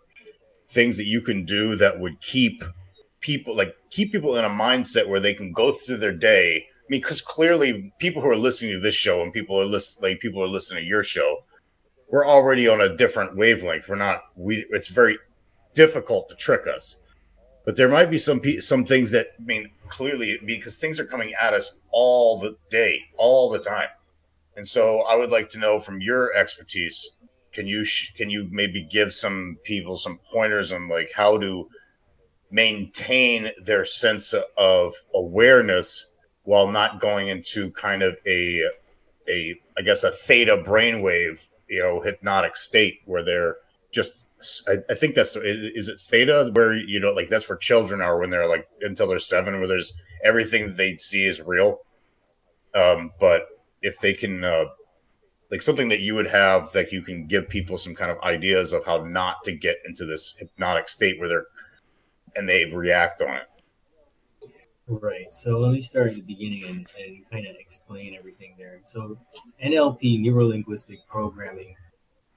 things 0.68 0.98
that 0.98 1.06
you 1.06 1.22
can 1.22 1.46
do 1.46 1.76
that 1.76 2.00
would 2.00 2.20
keep 2.22 2.64
people 3.22 3.56
like 3.56 3.76
keep 3.90 4.12
people 4.12 4.36
in 4.36 4.46
a 4.46 4.50
mindset 4.50 5.08
where 5.08 5.20
they 5.20 5.34
can 5.34 5.54
go 5.54 5.72
through 5.72 5.98
their 5.98 6.12
day. 6.12 6.68
I 6.68 6.84
mean, 6.90 7.02
because 7.02 7.22
clearly 7.22 7.94
people 8.00 8.22
who 8.22 8.30
are 8.30 8.36
listening 8.36 8.74
to 8.74 8.80
this 8.80 8.96
show 8.96 9.22
and 9.22 9.32
people 9.32 9.60
are 9.60 9.66
listening, 9.66 10.12
like 10.12 10.20
people 10.20 10.44
are 10.44 10.48
listening 10.48 10.84
to 10.84 10.90
your 10.90 11.04
show, 11.04 11.44
we're 12.10 12.28
already 12.28 12.68
on 12.68 12.82
a 12.82 12.96
different 12.96 13.38
wavelength. 13.38 13.88
We're 13.88 13.96
not. 13.96 14.24
We. 14.36 14.66
It's 14.72 14.90
very 14.90 15.18
difficult 15.74 16.30
to 16.30 16.36
trick 16.36 16.68
us. 16.68 16.98
But 17.66 17.78
there 17.78 17.90
might 17.90 18.10
be 18.10 18.18
some 18.18 18.42
some 18.60 18.84
things 18.84 19.12
that 19.12 19.28
I 19.40 19.44
mean 19.44 19.70
clearly 19.88 20.40
because 20.46 20.78
things 20.78 21.00
are 21.00 21.06
coming 21.06 21.34
at 21.42 21.54
us 21.54 21.80
all 21.92 22.40
the 22.40 22.58
day, 22.70 23.02
all 23.18 23.50
the 23.50 23.60
time. 23.60 23.90
And 24.56 24.68
so 24.68 25.02
I 25.02 25.16
would 25.16 25.32
like 25.32 25.48
to 25.50 25.60
know 25.60 25.80
from 25.80 26.02
your 26.02 26.34
expertise, 26.34 27.12
can 27.54 27.68
you 27.68 27.86
sh- 27.86 28.14
can 28.14 28.30
you 28.30 28.48
maybe 28.52 28.84
give 28.84 29.14
some 29.14 29.58
people 29.64 29.96
some 29.96 30.20
pointers 30.32 30.72
on 30.72 30.90
like 30.90 31.12
how 31.16 31.38
to 31.38 31.70
maintain 32.52 33.50
their 33.64 33.86
sense 33.86 34.36
of 34.58 34.94
awareness 35.16 36.12
while 36.44 36.68
not 36.68 37.00
going 37.00 37.28
into 37.28 37.72
kind 37.72 38.02
of 38.02 38.18
a 38.26 38.64
a 39.30 39.56
I 39.78 39.82
guess 39.82 40.04
a 40.04 40.12
theta 40.12 40.58
brainwave, 40.58 41.50
you 41.70 41.82
know, 41.82 42.02
hypnotic 42.02 42.58
state 42.58 43.00
where 43.06 43.24
they're 43.24 43.56
just 43.92 44.26
I, 44.68 44.78
I 44.90 44.96
think 44.96 45.16
that's 45.16 45.36
is 45.36 45.88
it 45.88 46.00
theta 46.00 46.50
where 46.54 46.74
you 46.74 47.00
know 47.00 47.14
like 47.14 47.30
that's 47.30 47.48
where 47.48 47.58
children 47.58 48.02
are 48.02 48.20
when 48.20 48.30
they're 48.30 48.48
like 48.48 48.68
until 48.82 49.08
they're 49.08 49.20
seven 49.20 49.60
where 49.60 49.68
there's 49.68 49.94
everything 50.24 50.76
they 50.76 50.96
see 50.98 51.26
is 51.26 51.42
real. 51.42 51.80
Um, 52.74 53.12
but 53.20 53.48
if 53.82 54.00
they 54.00 54.14
can 54.14 54.44
uh, 54.44 54.66
like 55.52 55.62
something 55.62 55.90
that 55.90 56.00
you 56.00 56.16
would 56.16 56.28
have 56.28 56.72
that 56.72 56.92
you 56.92 57.02
can 57.02 57.28
give 57.28 57.50
people 57.50 57.78
some 57.78 57.94
kind 57.94 58.10
of 58.10 58.20
ideas 58.22 58.74
of 58.74 58.86
how 58.86 59.04
not 59.04 59.44
to 59.44 59.52
get 59.52 59.78
into 59.86 60.06
this 60.06 60.34
hypnotic 60.40 60.90
state 60.90 61.20
where 61.20 61.28
they're 61.28 61.46
and 62.36 62.48
they 62.48 62.66
react 62.66 63.22
on 63.22 63.38
it. 63.38 63.48
Right. 64.88 65.32
So 65.32 65.60
let 65.60 65.72
me 65.72 65.82
start 65.82 66.08
at 66.08 66.16
the 66.16 66.22
beginning 66.22 66.64
and, 66.68 66.86
and 67.00 67.30
kind 67.30 67.48
of 67.48 67.56
explain 67.58 68.16
everything 68.18 68.56
there. 68.58 68.80
So 68.82 69.18
NLP, 69.64 70.20
neuro 70.20 70.48
linguistic 70.48 71.08
programming, 71.08 71.76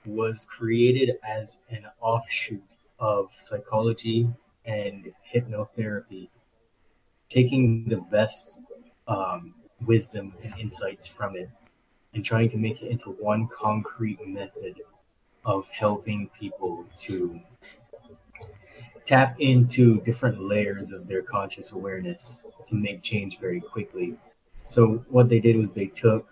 was 0.06 0.44
created 0.44 1.16
as 1.26 1.62
an 1.70 1.86
offshoot 2.00 2.76
of 2.98 3.32
psychology 3.36 4.28
and 4.64 5.12
hypnotherapy, 5.32 6.28
taking 7.28 7.88
the 7.88 7.96
best 7.96 8.60
um, 9.08 9.54
wisdom 9.84 10.34
and 10.44 10.54
insights 10.58 11.06
from 11.06 11.36
it 11.36 11.50
and 12.14 12.24
trying 12.24 12.48
to 12.50 12.56
make 12.56 12.82
it 12.82 12.90
into 12.90 13.10
one 13.10 13.48
concrete 13.48 14.24
method 14.26 14.80
of 15.44 15.68
helping 15.70 16.28
people 16.38 16.86
to 16.96 17.40
tap 19.06 19.36
into 19.38 20.00
different 20.00 20.40
layers 20.40 20.92
of 20.92 21.06
their 21.06 21.22
conscious 21.22 21.72
awareness 21.72 22.46
to 22.66 22.74
make 22.74 23.02
change 23.02 23.38
very 23.38 23.60
quickly. 23.60 24.16
So 24.64 25.04
what 25.08 25.28
they 25.28 25.40
did 25.40 25.56
was 25.56 25.72
they 25.72 25.88
took 25.88 26.30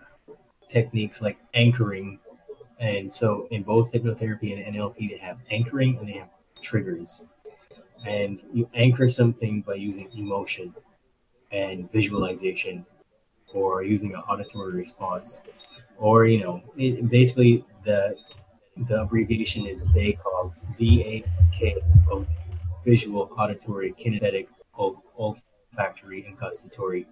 techniques 0.67 1.21
like 1.21 1.37
anchoring, 1.53 2.19
and 2.79 3.13
so 3.13 3.47
in 3.51 3.63
both 3.63 3.93
hypnotherapy 3.93 4.53
and 4.53 4.75
NLP, 4.75 5.09
they 5.11 5.17
have 5.17 5.37
anchoring 5.51 5.97
and 5.97 6.07
they 6.07 6.13
have 6.13 6.29
triggers. 6.61 7.25
And 8.05 8.43
you 8.51 8.67
anchor 8.73 9.07
something 9.07 9.61
by 9.61 9.75
using 9.75 10.09
emotion 10.17 10.73
and 11.51 11.89
visualization, 11.91 12.85
or 13.53 13.83
using 13.83 14.15
an 14.15 14.21
auditory 14.21 14.73
response, 14.73 15.43
or 15.97 16.25
you 16.25 16.43
know, 16.43 16.63
it, 16.75 17.07
basically 17.09 17.63
the 17.83 18.17
the 18.75 19.03
abbreviation 19.03 19.67
is 19.67 19.83
VAKOG, 19.83 20.53
V 20.79 21.03
A 21.03 21.23
K 21.55 21.75
O 22.11 22.25
visual, 22.83 23.31
auditory, 23.37 23.93
kinesthetic, 23.93 24.47
olfactory, 25.17 26.25
and 26.25 26.37
gustatory. 26.37 27.05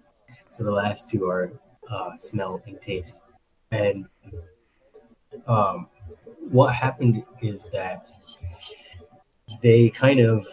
So 0.50 0.64
the 0.64 0.70
last 0.70 1.08
two 1.08 1.28
are 1.28 1.52
uh, 1.90 2.16
smell 2.16 2.62
and 2.66 2.80
taste. 2.80 3.22
And 3.70 4.06
um, 5.46 5.88
what 6.50 6.74
happened 6.74 7.24
is 7.40 7.70
that 7.70 8.06
they 9.62 9.90
kind 9.90 10.20
of 10.20 10.46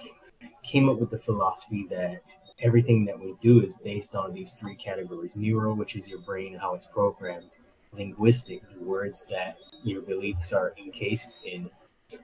came 0.63 0.89
up 0.89 0.99
with 0.99 1.09
the 1.09 1.17
philosophy 1.17 1.85
that 1.89 2.37
everything 2.61 3.05
that 3.05 3.19
we 3.19 3.35
do 3.41 3.61
is 3.61 3.75
based 3.75 4.15
on 4.15 4.33
these 4.33 4.53
three 4.53 4.75
categories 4.75 5.35
neural, 5.35 5.75
which 5.75 5.95
is 5.95 6.09
your 6.09 6.19
brain, 6.19 6.57
how 6.59 6.75
it's 6.75 6.85
programmed, 6.85 7.51
linguistic, 7.93 8.67
the 8.69 8.79
words 8.79 9.25
that 9.25 9.57
your 9.83 10.01
beliefs 10.01 10.51
are 10.53 10.73
encased 10.77 11.37
in, 11.45 11.69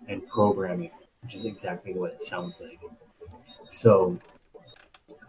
and 0.08 0.26
programming, 0.28 0.92
which 1.26 1.34
is 1.34 1.46
exactly 1.46 1.92
what 1.92 2.12
it 2.12 2.22
sounds 2.22 2.62
like. 2.62 2.80
So 3.68 4.20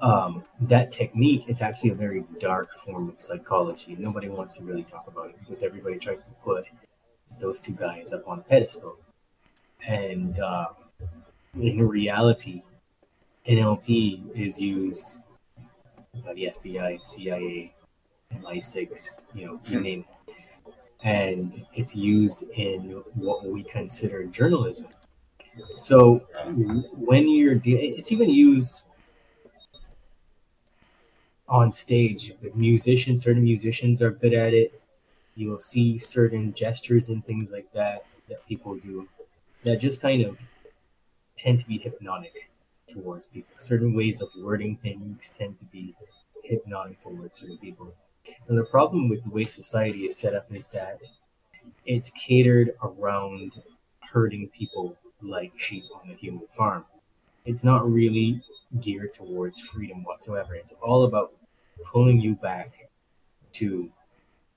um, 0.03 0.45
that 0.61 0.93
technique, 0.93 1.45
it's 1.49 1.63
actually 1.63 1.91
a 1.91 1.95
very 1.95 2.23
dark 2.39 2.71
form 2.71 3.09
of 3.09 3.19
psychology. 3.19 3.97
Nobody 3.99 4.29
wants 4.29 4.59
to 4.59 4.65
really 4.65 4.83
talk 4.83 5.07
about 5.07 5.31
it 5.31 5.37
because 5.41 5.63
everybody 5.63 5.99
tries 5.99 6.21
to 6.25 6.35
put 6.35 6.71
those 7.39 7.61
two 7.61 7.73
guys 7.73 8.13
up 8.13 8.29
on 8.29 8.41
a 8.41 8.43
pedestal. 8.43 8.99
And 9.89 10.39
uh, 10.39 10.67
in 11.55 11.89
reality, 11.89 12.63
NLP 13.49 14.37
is 14.37 14.61
used 14.61 15.21
by 16.27 16.35
the 16.35 16.51
FBI, 16.63 17.03
CIA, 17.03 17.73
and 18.31 18.45
MI6, 18.45 19.21
you 19.35 19.47
know, 19.47 19.61
you 19.65 19.81
name 19.81 20.05
it. 20.11 20.35
And 21.03 21.65
it's 21.73 21.97
used 21.97 22.45
in 22.55 23.03
what 23.15 23.47
we 23.47 23.63
consider 23.63 24.25
journalism. 24.25 24.89
So 25.75 26.23
when 26.93 27.29
you're, 27.29 27.55
de- 27.55 27.95
it's 27.97 28.13
even 28.13 28.31
used 28.31 28.85
on 31.49 31.73
stage. 31.73 32.33
The 32.43 32.51
musicians, 32.55 33.23
certain 33.23 33.45
musicians 33.45 34.03
are 34.03 34.11
good 34.11 34.35
at 34.35 34.53
it. 34.55 34.81
You'll 35.35 35.59
see 35.59 35.99
certain 35.99 36.55
gestures 36.55 37.09
and 37.09 37.25
things 37.25 37.53
like 37.53 37.71
that 37.73 38.05
that 38.29 38.47
people 38.47 38.77
do 38.77 39.09
that 39.65 39.77
just 39.81 40.01
kind 40.01 40.23
of 40.23 40.41
tend 41.37 41.59
to 41.61 41.67
be 41.67 41.79
hypnotic 41.79 42.51
towards 42.89 43.27
people. 43.27 43.53
Certain 43.57 43.95
ways 43.95 44.21
of 44.21 44.31
wording 44.39 44.77
things 44.77 45.31
tend 45.31 45.59
to 45.59 45.65
be 45.67 45.95
hypnotic 46.43 47.01
towards 47.01 47.39
certain 47.39 47.59
people. 47.59 47.93
And 48.49 48.59
the 48.59 48.65
problem 48.65 49.09
with 49.09 49.25
the 49.25 49.31
way 49.31 49.45
society 49.45 50.07
is 50.07 50.19
set 50.19 50.35
up 50.35 50.53
is 50.53 50.69
that 50.69 51.03
it's 51.85 52.11
catered 52.11 52.75
around 52.83 53.63
hurting 54.01 54.49
people 54.49 54.97
like 55.23 55.59
sheep 55.59 55.85
on 55.95 56.11
a 56.11 56.15
human 56.15 56.47
farm. 56.49 56.85
It's 57.45 57.65
not 57.65 57.91
really 57.91 58.43
geared 58.81 59.15
towards 59.15 59.61
freedom 59.61 60.05
whatsoever. 60.05 60.55
It's 60.55 60.73
all 60.83 61.05
about 61.05 61.33
pulling 61.85 62.21
you 62.21 62.35
back 62.35 62.73
to 63.53 63.91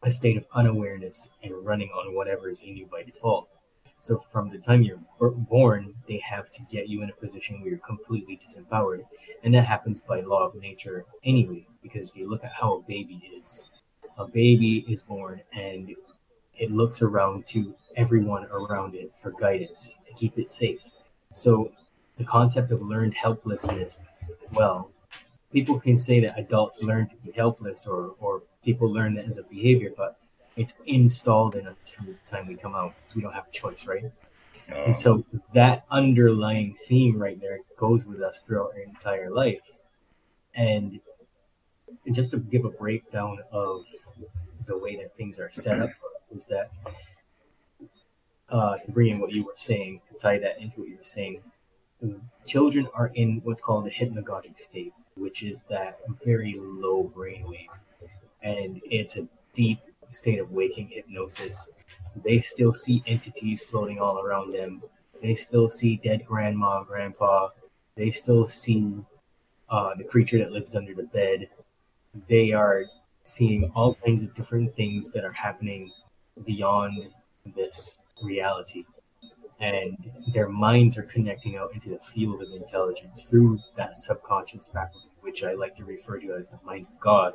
a 0.02 0.12
state 0.12 0.38
of 0.38 0.48
unawareness 0.54 1.30
and 1.44 1.66
running 1.66 1.90
on 1.90 2.16
whatever 2.16 2.50
is 2.50 2.60
in 2.60 2.78
you 2.78 2.86
by 2.86 3.04
default. 3.04 3.50
So 4.02 4.18
from 4.18 4.50
the 4.50 4.58
time 4.58 4.82
you're 4.82 5.00
born, 5.20 5.96
they 6.08 6.20
have 6.20 6.50
to 6.52 6.64
get 6.72 6.88
you 6.88 7.02
in 7.02 7.10
a 7.10 7.14
position 7.14 7.60
where 7.60 7.72
you're 7.72 7.80
completely 7.80 8.40
disempowered. 8.40 9.04
And 9.44 9.54
that 9.54 9.66
happens 9.66 10.00
by 10.00 10.22
law 10.22 10.46
of 10.46 10.56
nature 10.56 11.06
anyway, 11.24 11.68
because 11.84 12.10
if 12.10 12.16
you 12.16 12.30
look 12.30 12.46
at 12.46 12.54
how 12.54 12.76
a 12.76 12.82
baby 12.82 13.22
is, 13.38 13.66
a 14.18 14.26
baby 14.26 14.86
is 14.88 15.02
born 15.02 15.42
and 15.54 15.96
it 16.56 16.72
looks 16.72 17.02
around 17.02 17.46
to 17.48 17.76
everyone 17.96 18.46
around 18.52 18.96
it 18.96 19.18
for 19.18 19.32
guidance 19.32 20.00
to 20.08 20.14
keep 20.14 20.38
it 20.38 20.50
safe. 20.50 20.90
So 21.32 21.72
the 22.18 22.24
concept 22.24 22.72
of 22.72 22.82
learned 22.82 23.14
helplessness, 23.14 24.04
well, 24.52 24.92
people 25.52 25.80
can 25.80 25.98
say 25.98 26.20
that 26.22 26.38
adults 26.38 26.84
learn 26.84 27.08
to 27.08 27.16
be 27.18 27.32
helpless 27.32 27.88
or, 27.88 28.16
or 28.20 28.44
people 28.64 28.92
learn 28.92 29.14
that 29.16 29.26
as 29.26 29.38
a 29.38 29.44
behavior, 29.44 29.92
but 29.96 30.20
it's 30.56 30.74
installed 30.86 31.56
in 31.56 31.68
us 31.68 31.90
from 31.90 32.08
the 32.08 32.16
time 32.30 32.48
we 32.48 32.56
come 32.56 32.76
out 32.76 32.94
because 32.98 33.16
we 33.16 33.22
don't 33.22 33.34
have 33.34 33.48
a 33.48 33.52
choice, 33.52 33.88
right? 33.88 34.04
Oh. 34.72 34.84
And 34.84 34.96
so 34.96 35.24
that 35.54 35.86
underlying 35.90 36.76
theme 36.76 37.18
right 37.18 37.40
there 37.40 37.60
goes 37.78 38.06
with 38.06 38.22
us 38.22 38.42
throughout 38.42 38.72
our 38.76 38.82
entire 38.82 39.30
life. 39.30 39.86
And 40.54 41.00
just 42.12 42.32
to 42.32 42.38
give 42.38 42.66
a 42.66 42.70
breakdown 42.70 43.40
of 43.52 43.86
the 44.66 44.78
way 44.78 44.96
that 44.98 45.16
things 45.16 45.40
are 45.40 45.50
set 45.52 45.80
up 45.80 45.90
for 45.92 46.08
us 46.20 46.32
is 46.32 46.46
that 46.46 46.72
uh, 48.52 48.78
to 48.78 48.92
bring 48.92 49.10
in 49.10 49.20
what 49.20 49.32
you 49.32 49.44
were 49.44 49.54
saying, 49.56 50.02
to 50.06 50.14
tie 50.16 50.40
that 50.40 50.60
into 50.60 50.80
what 50.80 50.90
you 50.90 50.98
were 50.98 51.04
saying, 51.04 51.42
children 52.46 52.88
are 52.94 53.12
in 53.14 53.42
what's 53.44 53.62
called 53.62 53.86
the 53.86 53.92
hypnagogic 53.92 54.58
state, 54.58 54.94
which 55.16 55.44
is 55.44 55.64
that 55.64 56.00
very 56.26 56.56
low 56.60 57.12
brainwave. 57.16 57.68
And 58.42 58.82
it's 58.86 59.18
a 59.18 59.28
deep 59.54 59.80
state 60.08 60.40
of 60.40 60.52
waking 60.52 60.90
hypnosis. 60.90 61.68
They 62.24 62.40
still 62.40 62.74
see 62.74 63.04
entities 63.06 63.62
floating 63.62 64.00
all 64.00 64.20
around 64.20 64.54
them. 64.54 64.82
They 65.22 65.36
still 65.36 65.70
see 65.70 65.98
dead 65.98 66.26
grandma, 66.26 66.84
grandpa. 66.84 67.50
They 67.96 68.12
still 68.12 68.48
see 68.48 68.94
uh, 69.70 69.94
the 69.96 70.06
creature 70.06 70.38
that 70.40 70.52
lives 70.52 70.76
under 70.76 70.94
the 70.94 71.04
bed. 71.04 71.50
They 72.28 72.54
are 72.54 72.86
seeing 73.24 73.72
all 73.76 73.96
kinds 73.96 74.24
of 74.24 74.34
different 74.34 74.74
things 74.74 75.12
that 75.12 75.24
are 75.24 75.34
happening 75.34 75.92
beyond 76.46 77.10
this 77.46 78.00
reality. 78.22 78.86
And 79.60 80.10
their 80.34 80.48
minds 80.48 80.98
are 80.98 81.04
connecting 81.04 81.58
out 81.58 81.74
into 81.74 81.90
the 81.90 82.00
field 82.00 82.42
of 82.42 82.54
intelligence 82.54 83.30
through 83.30 83.60
that 83.76 83.98
subconscious 83.98 84.70
faculty, 84.70 85.10
which 85.20 85.44
I 85.44 85.54
like 85.54 85.76
to 85.76 85.86
refer 85.86 86.18
to 86.20 86.34
as 86.34 86.48
the 86.48 86.60
mind 86.64 86.88
of 86.92 87.00
God, 87.00 87.34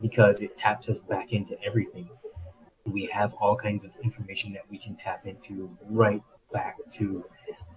because 0.00 0.42
it 0.42 0.56
taps 0.56 0.88
us 0.88 1.00
back 1.00 1.32
into 1.32 1.60
everything. 1.62 2.08
We 2.86 3.06
have 3.06 3.34
all 3.34 3.56
kinds 3.56 3.84
of 3.84 3.96
information 4.04 4.52
that 4.52 4.70
we 4.70 4.78
can 4.78 4.94
tap 4.94 5.26
into 5.26 5.76
right 5.88 6.22
back 6.52 6.76
to 6.92 7.24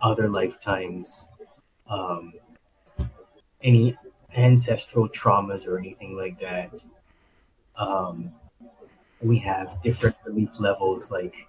other 0.02 0.30
lifetimes, 0.30 1.32
um, 1.90 2.34
any 3.64 3.98
ancestral 4.36 5.10
traumas 5.10 5.68
or 5.68 5.80
anything 5.80 6.16
like 6.16 6.40
that. 6.40 6.84
Um, 7.76 8.34
we 9.20 9.40
have 9.40 9.82
different 9.82 10.16
belief 10.24 10.60
levels 10.60 11.10
like 11.10 11.48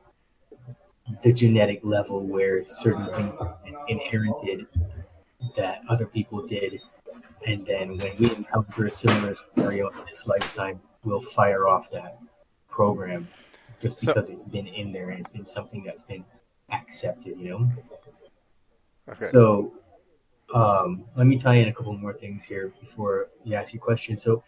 the 1.23 1.33
genetic 1.33 1.81
level 1.83 2.21
where 2.21 2.65
certain 2.67 3.13
things 3.15 3.41
are 3.41 3.57
inherited 3.89 4.67
that 5.57 5.83
other 5.89 6.07
people 6.07 6.45
did. 6.47 6.81
And 7.47 7.65
then 7.65 7.97
when 7.97 8.17
we 8.19 8.35
encounter 8.35 8.87
a 8.87 8.91
similar 8.91 9.35
scenario 9.37 9.89
in 9.89 9.99
this 10.07 10.27
lifetime 10.27 10.81
we'll 11.05 11.21
fire 11.21 11.69
off 11.69 11.91
that 11.91 12.19
program 12.69 13.29
just 13.81 14.01
because 14.01 14.27
so, 14.27 14.33
it's 14.33 14.43
been 14.43 14.67
in 14.67 14.93
there 14.93 15.11
and 15.11 15.21
it's 15.21 15.29
been 15.29 15.47
something 15.47 15.83
that's 15.85 16.03
been 16.03 16.25
accepted 16.71 17.39
you 17.39 17.51
know? 17.51 17.71
Okay. 19.09 19.25
so 19.25 19.73
um, 20.55 21.05
let 21.17 21.27
me 21.27 21.37
tie 21.37 21.55
in 21.55 21.69
a 21.69 21.73
couple 21.73 21.93
more 21.93 22.13
things 22.13 22.45
here 22.45 22.73
before 22.81 23.29
you 23.45 23.55
ask 23.55 23.73
your 23.73 23.83
question 23.83 24.17
so 24.17 24.43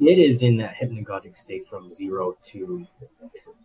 it 0.00 0.18
is 0.18 0.42
in 0.42 0.56
that 0.58 0.74
hypnagogic 0.74 1.36
state 1.36 1.64
from 1.64 1.90
zero 1.90 2.36
to 2.42 2.86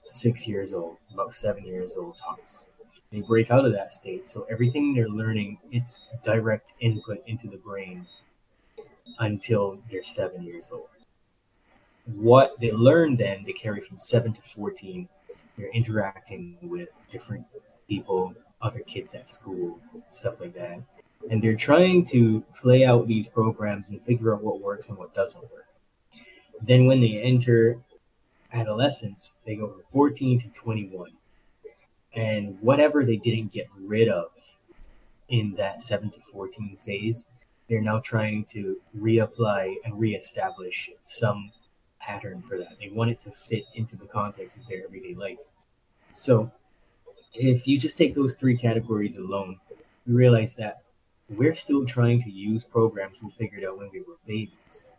six 0.04 0.48
years 0.48 0.74
old, 0.74 0.98
about 1.14 1.34
seven 1.34 1.66
years 1.66 1.98
old 1.98 2.18
tops. 2.18 2.70
They 3.12 3.22
break 3.22 3.52
out 3.52 3.66
of 3.66 3.72
that 3.74 3.92
state, 3.92 4.28
so 4.28 4.46
everything 4.50 4.94
they're 4.94 5.08
learning, 5.08 5.60
it's 5.72 6.06
direct 6.24 6.74
input 6.80 7.24
into 7.26 7.48
the 7.48 7.58
brain 7.58 8.06
until 9.20 9.80
they're 9.90 10.04
seven 10.04 10.44
years 10.44 10.70
old. 10.72 10.90
What 12.06 12.60
they 12.60 12.72
learn 12.72 13.18
then, 13.18 13.44
they 13.46 13.54
carry 13.54 13.82
from 13.82 14.00
seven 14.00 14.34
to 14.34 14.42
14. 14.42 15.08
They're 15.58 15.70
interacting 15.70 16.58
with 16.62 16.90
different 17.10 17.46
people, 17.88 18.34
other 18.62 18.80
kids 18.80 19.16
at 19.16 19.28
school, 19.28 19.80
stuff 20.10 20.40
like 20.40 20.54
that. 20.56 20.82
And 21.30 21.42
they're 21.42 21.56
trying 21.56 22.06
to 22.06 22.44
play 22.54 22.86
out 22.86 23.08
these 23.08 23.28
programs 23.28 23.90
and 23.90 24.02
figure 24.02 24.34
out 24.34 24.44
what 24.44 24.62
works 24.62 24.90
and 24.90 24.98
what 24.98 25.14
doesn't 25.14 25.42
work. 25.44 25.67
Then, 26.62 26.86
when 26.86 27.02
they 27.02 27.22
enter 27.22 27.80
adolescence, 28.54 29.36
they 29.46 29.56
go 29.56 29.68
from 29.68 29.84
14 29.84 30.40
to 30.40 30.50
21. 30.50 31.12
And 32.14 32.58
whatever 32.62 33.06
they 33.06 33.18
didn't 33.18 33.52
get 33.52 33.68
rid 33.80 34.08
of 34.08 34.58
in 35.30 35.56
that 35.56 35.80
7 35.82 36.10
to 36.12 36.20
14 36.20 36.78
phase, 36.78 37.28
they're 37.70 37.82
now 37.82 38.00
trying 38.00 38.46
to 38.46 38.78
reapply 38.98 39.76
and 39.84 40.00
reestablish 40.00 40.90
some 41.02 41.52
pattern 42.00 42.42
for 42.42 42.58
that. 42.58 42.78
They 42.80 42.90
want 42.90 43.12
it 43.12 43.20
to 43.22 43.32
fit 43.32 43.66
into 43.74 43.96
the 43.96 44.08
context 44.08 44.58
of 44.58 44.66
their 44.68 44.84
everyday 44.84 45.14
life. 45.14 45.52
So, 46.14 46.52
if 47.34 47.68
you 47.68 47.78
just 47.78 47.98
take 47.98 48.16
those 48.16 48.36
three 48.36 48.58
categories 48.58 49.18
alone, 49.18 49.60
you 50.06 50.16
realize 50.16 50.56
that 50.56 50.82
we're 51.30 51.54
still 51.54 51.86
trying 51.86 52.22
to 52.22 52.32
use 52.32 52.64
programs 52.64 53.22
we 53.22 53.30
figured 53.30 53.66
out 53.66 53.78
when 53.78 53.90
we 53.92 54.00
were 54.00 54.16
babies 54.26 54.90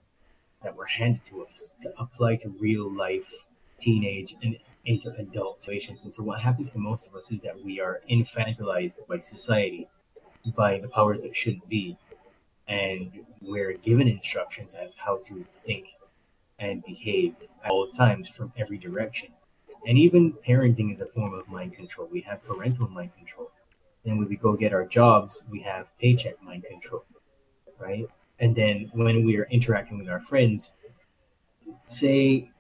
that 0.63 0.77
were 0.77 0.87
handed 0.87 1.25
to 1.27 1.45
us 1.45 1.75
to 1.81 1.93
apply 1.99 2.37
to 2.37 2.49
real 2.49 2.91
life, 2.93 3.47
teenage, 3.79 4.35
and 4.43 4.59
into 4.85 5.15
adult 5.19 5.61
situations. 5.61 6.05
And 6.05 6.13
so, 6.13 6.23
what 6.23 6.41
happens 6.41 6.73
to 6.73 6.79
most 6.79 7.07
of 7.07 7.15
us 7.15 7.31
is 7.31 7.41
that 7.43 7.65
we 7.65 7.81
are 7.81 8.01
infantilized 8.11 9.07
by 9.07 9.19
society, 9.19 9.89
by 10.57 10.79
the 10.79 10.89
powers 10.89 11.23
that 11.23 11.37
shouldn't 11.37 11.69
be, 11.69 11.97
and 12.67 13.13
we're 13.41 13.75
given 13.75 14.09
instructions 14.09 14.75
as 14.75 14.95
how 14.95 15.21
to 15.25 15.45
think 15.49 15.95
and 16.59 16.85
behave 16.85 17.49
at 17.65 17.71
all 17.71 17.89
times 17.91 18.29
from 18.29 18.53
every 18.57 18.79
direction. 18.79 19.31
And 19.87 19.97
even 19.97 20.33
parenting 20.33 20.93
is 20.93 21.01
a 21.01 21.07
form 21.07 21.35
of 21.35 21.49
mind 21.49 21.73
control. 21.73 22.09
We 22.11 22.23
have 22.23 22.43
parental 22.43 22.89
mind 22.89 23.15
control. 23.17 23.51
Then 24.05 24.19
when 24.19 24.29
we 24.29 24.37
go 24.37 24.55
get 24.55 24.73
our 24.73 24.85
jobs, 24.85 25.45
we 25.51 25.61
have 25.61 25.97
paycheck 25.99 26.43
mind 26.43 26.65
control, 26.65 27.05
right? 27.79 28.09
And 28.41 28.55
then 28.55 28.91
when 28.93 29.25
we 29.25 29.37
are 29.37 29.49
interacting 29.51 29.99
with 29.99 30.09
our 30.09 30.21
friends, 30.21 30.73
say 31.85 32.51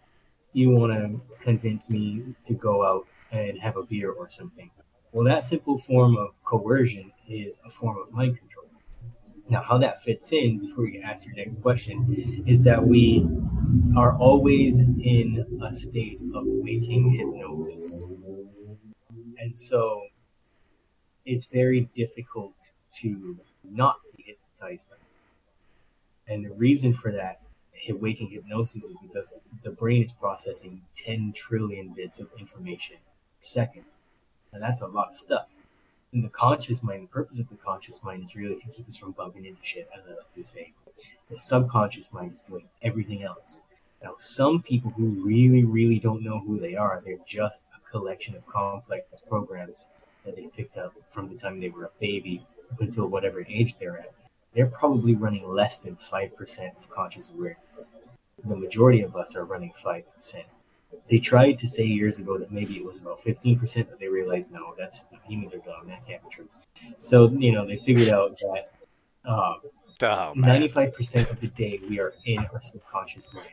you 0.52 0.70
want 0.70 0.92
to 0.92 1.20
convince 1.38 1.90
me 1.90 2.34
to 2.44 2.54
go 2.54 2.84
out 2.84 3.06
and 3.30 3.58
have 3.60 3.76
a 3.76 3.82
beer 3.82 4.10
or 4.10 4.28
something. 4.28 4.70
Well, 5.12 5.24
that 5.24 5.44
simple 5.44 5.78
form 5.78 6.16
of 6.16 6.42
coercion 6.44 7.12
is 7.28 7.60
a 7.64 7.70
form 7.70 7.96
of 7.98 8.12
mind 8.12 8.38
control. 8.38 8.66
Now, 9.48 9.62
how 9.62 9.78
that 9.78 10.02
fits 10.02 10.30
in, 10.32 10.58
before 10.58 10.86
you 10.86 11.00
ask 11.00 11.26
your 11.26 11.36
next 11.36 11.62
question, 11.62 12.44
is 12.46 12.64
that 12.64 12.86
we 12.86 13.26
are 13.96 14.14
always 14.18 14.82
in 14.82 15.60
a 15.62 15.72
state 15.72 16.20
of 16.34 16.44
waking 16.46 17.10
hypnosis. 17.12 18.10
And 19.38 19.56
so 19.56 20.02
it's 21.24 21.46
very 21.46 21.88
difficult 21.94 22.72
to 23.00 23.38
not 23.64 24.00
be 24.14 24.24
hypnotized 24.24 24.90
by. 24.90 24.97
And 26.28 26.44
the 26.44 26.50
reason 26.50 26.92
for 26.92 27.10
that 27.12 27.40
waking 27.88 28.28
hypnosis 28.30 28.84
is 28.84 28.96
because 29.00 29.40
the 29.62 29.70
brain 29.70 30.02
is 30.02 30.12
processing 30.12 30.82
10 30.96 31.32
trillion 31.34 31.88
bits 31.94 32.20
of 32.20 32.30
information 32.38 32.96
per 32.96 33.42
second. 33.42 33.84
And 34.52 34.62
that's 34.62 34.82
a 34.82 34.86
lot 34.86 35.08
of 35.10 35.16
stuff. 35.16 35.54
And 36.12 36.24
the 36.24 36.28
conscious 36.28 36.82
mind, 36.82 37.04
the 37.04 37.08
purpose 37.08 37.38
of 37.38 37.48
the 37.48 37.56
conscious 37.56 38.02
mind 38.02 38.24
is 38.24 38.36
really 38.36 38.56
to 38.56 38.68
keep 38.68 38.88
us 38.88 38.96
from 38.96 39.12
bumping 39.12 39.44
into 39.44 39.60
shit, 39.62 39.88
as 39.96 40.04
I 40.04 40.10
like 40.10 40.32
to 40.34 40.44
say. 40.44 40.72
The 41.30 41.36
subconscious 41.36 42.12
mind 42.12 42.32
is 42.32 42.42
doing 42.42 42.68
everything 42.82 43.22
else. 43.22 43.62
Now, 44.02 44.14
some 44.18 44.62
people 44.62 44.90
who 44.92 45.06
really, 45.24 45.64
really 45.64 45.98
don't 45.98 46.22
know 46.22 46.38
who 46.40 46.58
they 46.58 46.76
are, 46.76 47.02
they're 47.04 47.18
just 47.26 47.68
a 47.76 47.90
collection 47.90 48.34
of 48.36 48.46
complex 48.46 49.04
programs 49.28 49.88
that 50.24 50.36
they 50.36 50.46
picked 50.46 50.76
up 50.76 50.94
from 51.06 51.28
the 51.28 51.34
time 51.34 51.60
they 51.60 51.68
were 51.68 51.84
a 51.84 51.90
baby 52.00 52.46
until 52.80 53.06
whatever 53.06 53.44
age 53.48 53.76
they're 53.78 53.98
at. 53.98 54.12
They're 54.58 54.66
probably 54.66 55.14
running 55.14 55.48
less 55.48 55.78
than 55.78 55.94
5% 55.94 56.76
of 56.76 56.90
conscious 56.90 57.30
awareness. 57.30 57.92
The 58.44 58.56
majority 58.56 59.02
of 59.02 59.14
us 59.14 59.36
are 59.36 59.44
running 59.44 59.72
5%. 59.72 60.02
They 61.08 61.20
tried 61.20 61.60
to 61.60 61.68
say 61.68 61.84
years 61.84 62.18
ago 62.18 62.38
that 62.38 62.50
maybe 62.50 62.74
it 62.74 62.84
was 62.84 62.98
about 62.98 63.20
15%, 63.20 63.88
but 63.88 64.00
they 64.00 64.08
realized 64.08 64.52
no, 64.52 64.74
that's 64.76 65.10
humans 65.28 65.54
are 65.54 65.58
dumb. 65.58 65.86
That 65.86 66.04
can't 66.04 66.20
be 66.24 66.28
true. 66.28 66.48
So, 66.98 67.30
you 67.30 67.52
know, 67.52 67.64
they 67.64 67.76
figured 67.76 68.08
out 68.08 68.36
that 68.40 68.72
uh, 69.24 69.54
Oh, 70.00 70.32
95% 70.36 71.30
of 71.30 71.38
the 71.38 71.46
day 71.46 71.80
we 71.88 72.00
are 72.00 72.14
in 72.24 72.38
our 72.38 72.60
subconscious 72.60 73.32
mind. 73.32 73.46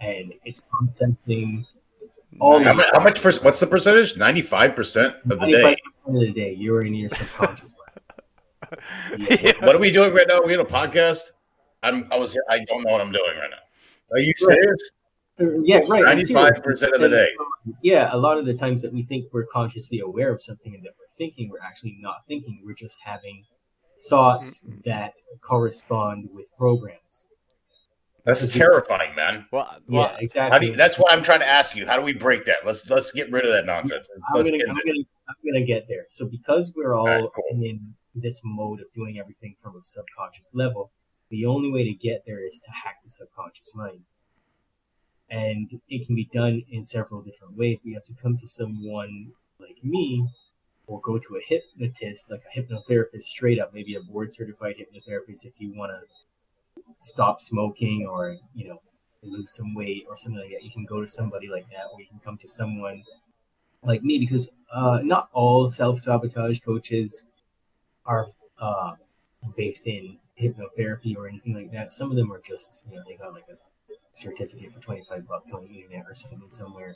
And 0.00 0.32
it's 0.44 0.60
processing 0.60 1.66
all 2.38 2.62
how, 2.62 2.74
much, 2.74 2.86
how 2.92 3.02
much 3.02 3.20
perc- 3.20 3.42
what's 3.42 3.58
the 3.58 3.66
percentage? 3.66 4.14
95% 4.14 5.30
of 5.30 5.40
the 5.40 5.46
day. 5.46 5.76
95% 6.06 6.14
of 6.14 6.20
the 6.20 6.32
day 6.32 6.52
you're 6.54 6.82
in 6.82 6.94
your 6.94 7.10
subconscious 7.10 7.74
mind. 7.74 8.01
What 9.60 9.74
are 9.74 9.78
we 9.78 9.90
doing 9.90 10.12
right 10.14 10.26
now? 10.28 10.38
Are 10.38 10.46
we 10.46 10.54
in 10.54 10.60
a 10.60 10.64
podcast? 10.64 11.32
I'm 11.82 12.06
I 12.12 12.16
was 12.18 12.36
I 12.48 12.58
don't 12.60 12.84
know 12.84 12.92
what 12.92 13.00
I'm 13.00 13.12
doing 13.12 13.36
right 13.38 13.50
now. 13.50 14.16
Are 14.16 14.18
you 14.20 14.32
serious? 14.36 14.90
Uh, 15.40 15.46
yeah, 15.64 15.78
right. 15.88 16.04
95% 16.04 16.92
of 16.92 17.00
the 17.00 17.08
day. 17.08 17.28
Yeah, 17.82 18.10
a 18.12 18.18
lot 18.18 18.36
of 18.38 18.44
the 18.44 18.52
times 18.54 18.82
that 18.82 18.92
we 18.92 19.02
think 19.02 19.26
we're 19.32 19.46
consciously 19.46 19.98
aware 20.00 20.30
of 20.30 20.42
something 20.42 20.74
and 20.74 20.84
that 20.84 20.92
we're 20.98 21.08
thinking, 21.16 21.48
we're 21.48 21.62
actually 21.66 21.96
not 22.00 22.26
thinking. 22.28 22.60
We're 22.64 22.74
just 22.74 22.98
having 23.02 23.44
thoughts 24.10 24.66
that 24.84 25.16
correspond 25.40 26.28
with 26.34 26.50
programs. 26.58 27.28
That's 28.24 28.42
Because 28.42 28.54
we- 28.54 28.60
terrifying, 28.60 29.14
man. 29.16 29.46
Well, 29.50 29.74
Yeah, 29.88 30.08
How 30.08 30.16
exactly. 30.18 30.60
do 30.60 30.66
you, 30.66 30.76
that's 30.76 30.98
what 30.98 31.10
I'm 31.12 31.22
trying 31.22 31.40
to 31.40 31.48
ask 31.48 31.74
you. 31.74 31.86
How 31.86 31.96
do 31.96 32.02
we 32.02 32.12
break 32.12 32.44
that? 32.44 32.56
Let's 32.64 32.88
let's 32.90 33.10
get 33.10 33.32
rid 33.32 33.44
of 33.46 33.52
that 33.52 33.64
nonsense. 33.64 34.08
I'm 34.14 34.36
let's 34.36 34.50
gonna, 34.50 34.58
get 34.58 34.68
I'm, 34.68 34.76
gonna, 34.76 35.04
I'm 35.28 35.34
gonna 35.52 35.64
get 35.66 35.88
there. 35.88 36.04
So 36.10 36.28
because 36.28 36.72
we're 36.76 36.94
all 36.94 37.08
Alright, 37.08 37.24
cool. 37.34 37.44
in 37.62 37.94
this 38.14 38.42
mode 38.44 38.80
of 38.80 38.92
doing 38.92 39.18
everything 39.18 39.54
from 39.58 39.76
a 39.76 39.82
subconscious 39.82 40.48
level, 40.52 40.90
the 41.30 41.46
only 41.46 41.70
way 41.70 41.84
to 41.84 41.94
get 41.94 42.24
there 42.26 42.44
is 42.44 42.58
to 42.60 42.70
hack 42.70 43.02
the 43.02 43.08
subconscious 43.08 43.74
mind. 43.74 44.00
And 45.30 45.80
it 45.88 46.06
can 46.06 46.14
be 46.14 46.28
done 46.30 46.62
in 46.68 46.84
several 46.84 47.22
different 47.22 47.56
ways. 47.56 47.80
We 47.84 47.94
have 47.94 48.04
to 48.04 48.14
come 48.14 48.36
to 48.36 48.46
someone 48.46 49.32
like 49.58 49.82
me 49.82 50.28
or 50.86 51.00
go 51.00 51.16
to 51.16 51.36
a 51.36 51.40
hypnotist, 51.40 52.30
like 52.30 52.42
a 52.44 52.60
hypnotherapist 52.60 53.22
straight 53.22 53.58
up, 53.58 53.72
maybe 53.72 53.94
a 53.94 54.00
board 54.00 54.32
certified 54.32 54.76
hypnotherapist 54.76 55.46
if 55.46 55.54
you 55.58 55.72
want 55.74 55.92
to 55.92 56.84
stop 57.00 57.40
smoking 57.40 58.06
or, 58.06 58.36
you 58.54 58.68
know, 58.68 58.82
lose 59.22 59.52
some 59.52 59.74
weight 59.74 60.04
or 60.08 60.16
something 60.16 60.40
like 60.40 60.50
that. 60.50 60.64
You 60.64 60.70
can 60.70 60.84
go 60.84 61.00
to 61.00 61.06
somebody 61.06 61.48
like 61.48 61.68
that, 61.70 61.86
or 61.92 62.00
you 62.00 62.06
can 62.06 62.18
come 62.18 62.36
to 62.38 62.48
someone 62.48 63.04
like 63.82 64.02
me 64.02 64.18
because 64.18 64.50
uh, 64.72 65.00
not 65.02 65.28
all 65.32 65.68
self 65.68 65.98
sabotage 65.98 66.60
coaches 66.60 67.26
are 68.06 68.28
uh, 68.60 68.94
based 69.56 69.86
in 69.86 70.18
hypnotherapy 70.40 71.16
or 71.16 71.28
anything 71.28 71.54
like 71.54 71.72
that. 71.72 71.90
Some 71.90 72.10
of 72.10 72.16
them 72.16 72.32
are 72.32 72.40
just, 72.40 72.82
you 72.88 72.96
know, 72.96 73.02
they 73.06 73.16
got 73.16 73.32
like 73.32 73.46
a 73.50 73.56
certificate 74.12 74.72
for 74.72 74.80
25 74.80 75.26
bucks 75.26 75.52
on 75.52 75.64
the 75.64 75.74
internet 75.80 76.04
or 76.08 76.14
something 76.14 76.50
somewhere. 76.50 76.94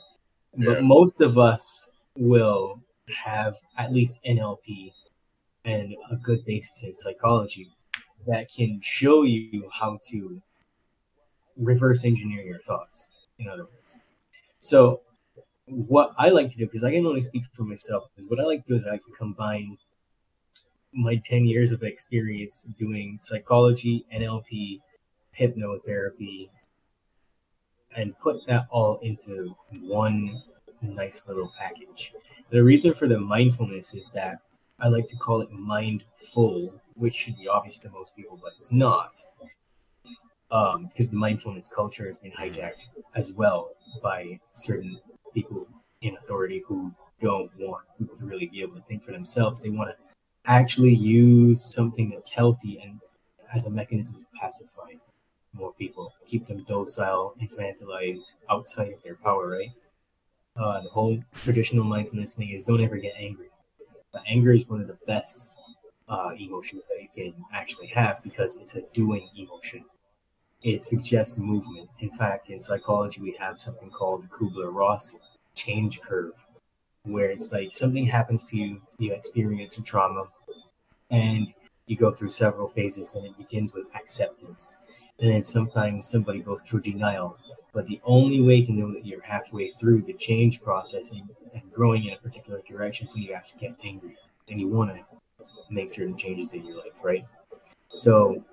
Yeah. 0.55 0.73
But 0.73 0.83
most 0.83 1.21
of 1.21 1.37
us 1.37 1.91
will 2.15 2.81
have 3.23 3.55
at 3.77 3.93
least 3.93 4.19
NLP 4.27 4.91
and 5.65 5.95
a 6.11 6.15
good 6.15 6.45
basis 6.45 6.83
in 6.83 6.95
psychology 6.95 7.69
that 8.25 8.49
can 8.55 8.79
show 8.81 9.23
you 9.23 9.69
how 9.79 9.99
to 10.09 10.41
reverse 11.55 12.03
engineer 12.03 12.43
your 12.43 12.59
thoughts, 12.59 13.09
in 13.39 13.47
other 13.47 13.63
words. 13.63 13.99
So, 14.59 15.01
what 15.65 16.13
I 16.17 16.29
like 16.29 16.49
to 16.49 16.57
do, 16.57 16.65
because 16.65 16.83
I 16.83 16.91
can 16.91 17.05
only 17.05 17.21
speak 17.21 17.43
for 17.53 17.63
myself, 17.63 18.05
is 18.17 18.25
what 18.27 18.39
I 18.39 18.43
like 18.43 18.61
to 18.61 18.67
do 18.67 18.75
is 18.75 18.85
I 18.85 18.97
can 18.97 19.13
combine 19.17 19.77
my 20.97 21.15
10 21.15 21.45
years 21.45 21.71
of 21.71 21.83
experience 21.83 22.63
doing 22.63 23.17
psychology, 23.19 24.03
NLP, 24.13 24.81
hypnotherapy, 25.39 26.49
and 27.95 28.17
put 28.17 28.37
that 28.47 28.65
all 28.71 28.99
into 29.03 29.55
one 29.81 30.41
nice 30.81 31.27
little 31.27 31.53
package. 31.57 32.13
The 32.49 32.63
reason 32.63 32.93
for 32.93 33.07
the 33.07 33.19
mindfulness 33.19 33.93
is 33.93 34.09
that 34.11 34.39
I 34.79 34.87
like 34.87 35.07
to 35.09 35.15
call 35.15 35.41
it 35.41 35.51
mindful, 35.51 36.73
which 36.95 37.13
should 37.13 37.37
be 37.37 37.47
obvious 37.47 37.77
to 37.79 37.89
most 37.89 38.15
people, 38.15 38.39
but 38.41 38.53
it's 38.57 38.71
not. 38.71 39.23
Um, 40.49 40.87
because 40.87 41.09
the 41.09 41.17
mindfulness 41.17 41.67
culture 41.67 42.07
has 42.07 42.17
been 42.17 42.31
hijacked 42.31 42.87
as 43.15 43.33
well 43.33 43.71
by 44.01 44.39
certain 44.53 44.99
people 45.33 45.67
in 46.01 46.15
authority 46.15 46.63
who 46.67 46.93
don't 47.21 47.51
want 47.59 47.83
people 47.97 48.15
to 48.15 48.25
really 48.25 48.47
be 48.47 48.61
able 48.61 48.75
to 48.75 48.81
think 48.81 49.03
for 49.03 49.11
themselves. 49.11 49.61
They 49.61 49.69
want 49.69 49.89
to 49.89 50.06
actually 50.47 50.95
use 50.95 51.63
something 51.63 52.11
that's 52.11 52.31
healthy 52.31 52.79
and 52.83 52.99
as 53.53 53.65
a 53.65 53.71
mechanism 53.71 54.19
to 54.19 54.25
pacify 54.39 54.93
more 55.53 55.73
people, 55.73 56.13
keep 56.27 56.47
them 56.47 56.63
docile, 56.67 57.33
infantilized, 57.41 58.33
outside 58.49 58.91
of 58.93 59.01
their 59.03 59.15
power, 59.15 59.49
right? 59.49 59.71
Uh, 60.55 60.81
the 60.81 60.89
whole 60.89 61.19
traditional 61.35 61.83
mindfulness 61.85 62.35
thing 62.35 62.49
is 62.49 62.63
don't 62.63 62.81
ever 62.83 62.97
get 62.97 63.13
angry. 63.17 63.49
But 64.13 64.23
anger 64.27 64.53
is 64.53 64.67
one 64.67 64.81
of 64.81 64.87
the 64.87 64.97
best 65.07 65.59
uh, 66.09 66.31
emotions 66.39 66.87
that 66.87 67.01
you 67.01 67.09
can 67.15 67.45
actually 67.53 67.87
have 67.87 68.23
because 68.23 68.55
it's 68.57 68.75
a 68.75 68.81
doing 68.93 69.29
emotion. 69.37 69.85
It 70.63 70.83
suggests 70.83 71.39
movement. 71.39 71.89
In 71.99 72.11
fact, 72.11 72.49
in 72.49 72.59
psychology, 72.59 73.21
we 73.21 73.35
have 73.39 73.59
something 73.59 73.89
called 73.89 74.21
the 74.23 74.27
Kubler 74.27 74.71
Ross 74.73 75.17
change 75.55 76.01
curve, 76.01 76.45
where 77.03 77.31
it's 77.31 77.51
like 77.51 77.73
something 77.73 78.05
happens 78.07 78.43
to 78.45 78.57
you, 78.57 78.81
you 78.99 79.13
experience 79.13 79.77
a 79.77 79.81
trauma, 79.83 80.29
and 81.09 81.53
you 81.85 81.95
go 81.95 82.11
through 82.11 82.29
several 82.29 82.67
phases, 82.67 83.15
and 83.15 83.25
it 83.25 83.37
begins 83.37 83.73
with 83.73 83.85
acceptance. 83.95 84.75
And 85.19 85.31
then 85.31 85.43
sometimes 85.43 86.07
somebody 86.07 86.39
goes 86.39 86.63
through 86.63 86.81
denial. 86.81 87.37
But 87.73 87.85
the 87.85 88.01
only 88.03 88.41
way 88.41 88.63
to 88.63 88.71
know 88.71 88.91
that 88.93 89.05
you're 89.05 89.21
halfway 89.21 89.69
through 89.69 90.01
the 90.01 90.13
change 90.13 90.61
process 90.61 91.11
and, 91.11 91.29
and 91.53 91.71
growing 91.71 92.05
in 92.05 92.13
a 92.13 92.17
particular 92.17 92.61
direction 92.67 93.05
is 93.05 93.13
when 93.13 93.23
you 93.23 93.33
actually 93.33 93.59
get 93.59 93.75
angry 93.83 94.17
and 94.49 94.59
you 94.59 94.67
want 94.67 94.95
to 94.95 95.03
make 95.69 95.91
certain 95.91 96.17
changes 96.17 96.53
in 96.53 96.65
your 96.65 96.77
life, 96.77 97.03
right? 97.03 97.25
So 97.89 98.43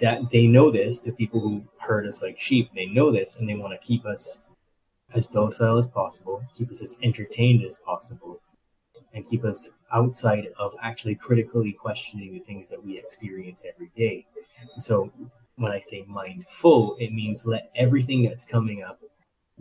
that 0.00 0.30
they 0.30 0.46
know 0.46 0.70
this, 0.70 1.00
the 1.00 1.12
people 1.12 1.40
who 1.40 1.64
herd 1.78 2.06
us 2.06 2.22
like 2.22 2.38
sheep, 2.38 2.70
they 2.74 2.86
know 2.86 3.10
this 3.10 3.38
and 3.38 3.48
they 3.48 3.54
want 3.54 3.78
to 3.78 3.86
keep 3.86 4.04
us 4.06 4.38
as 5.14 5.26
docile 5.26 5.78
as 5.78 5.86
possible, 5.86 6.44
keep 6.54 6.70
us 6.70 6.82
as 6.82 6.96
entertained 7.02 7.64
as 7.64 7.76
possible, 7.76 8.40
and 9.14 9.26
keep 9.26 9.44
us 9.44 9.70
outside 9.92 10.48
of 10.58 10.74
actually 10.82 11.14
critically 11.14 11.72
questioning 11.72 12.32
the 12.32 12.40
things 12.40 12.68
that 12.68 12.84
we 12.84 12.98
experience 12.98 13.64
every 13.64 13.90
day. 13.96 14.26
So 14.78 15.12
when 15.56 15.72
I 15.72 15.80
say 15.80 16.04
mindful, 16.08 16.96
it 16.98 17.12
means 17.12 17.46
let 17.46 17.70
everything 17.76 18.24
that's 18.24 18.44
coming 18.44 18.82
up 18.82 19.00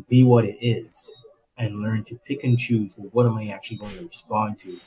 be 0.09 0.23
what 0.23 0.45
it 0.45 0.57
is 0.59 1.13
and 1.57 1.81
learn 1.81 2.03
to 2.05 2.15
pick 2.15 2.43
and 2.43 2.57
choose 2.57 2.95
well, 2.97 3.09
what 3.11 3.27
am 3.27 3.37
I 3.37 3.49
actually 3.49 3.77
going 3.77 3.95
to 3.97 4.07
respond 4.07 4.57
to 4.59 4.79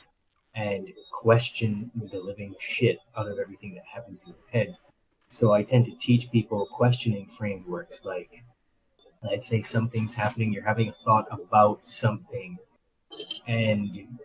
and 0.53 0.89
question 1.11 1.91
the 1.95 2.19
living 2.19 2.55
shit 2.59 2.99
out 3.15 3.27
of 3.27 3.39
everything 3.39 3.75
that 3.75 3.85
happens 3.93 4.25
in 4.25 4.33
your 4.33 4.49
head. 4.51 4.77
So 5.29 5.53
I 5.53 5.63
tend 5.63 5.85
to 5.85 5.95
teach 5.95 6.31
people 6.31 6.67
questioning 6.69 7.27
frameworks 7.27 8.03
like 8.03 8.43
let's 9.23 9.47
say 9.47 9.61
something's 9.61 10.15
happening, 10.15 10.53
you're 10.53 10.63
having 10.63 10.89
a 10.89 10.93
thought 10.93 11.27
about 11.31 11.85
something, 11.85 12.57
and 13.47 14.19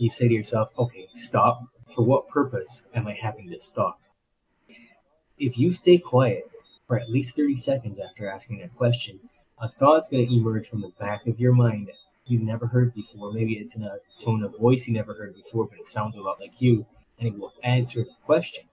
you 0.00 0.10
say 0.10 0.28
to 0.28 0.34
yourself, 0.34 0.70
okay, 0.78 1.08
stop. 1.12 1.64
For 1.86 2.04
what 2.04 2.28
purpose 2.28 2.86
am 2.94 3.06
I 3.06 3.14
having 3.14 3.50
this 3.50 3.68
thought? 3.68 4.08
If 5.38 5.58
you 5.58 5.72
stay 5.72 5.98
quiet 5.98 6.44
for 6.86 6.98
at 6.98 7.10
least 7.10 7.36
30 7.36 7.56
seconds 7.56 7.98
after 7.98 8.28
asking 8.28 8.58
that 8.58 8.76
question, 8.76 9.20
a 9.60 9.68
thought's 9.68 10.08
going 10.08 10.26
to 10.26 10.34
emerge 10.34 10.68
from 10.68 10.80
the 10.82 10.92
back 10.98 11.26
of 11.26 11.40
your 11.40 11.52
mind 11.52 11.90
you've 12.26 12.42
never 12.42 12.68
heard 12.68 12.94
before. 12.94 13.32
Maybe 13.32 13.54
it's 13.54 13.74
in 13.74 13.82
a 13.82 13.98
tone 14.20 14.42
of 14.42 14.58
voice 14.58 14.86
you 14.86 14.94
never 14.94 15.14
heard 15.14 15.34
before, 15.34 15.66
but 15.66 15.80
it 15.80 15.86
sounds 15.86 16.16
a 16.16 16.22
lot 16.22 16.40
like 16.40 16.62
you, 16.62 16.86
and 17.18 17.28
it 17.28 17.38
will 17.38 17.52
answer 17.62 18.04
the 18.04 18.14
question. 18.24 18.64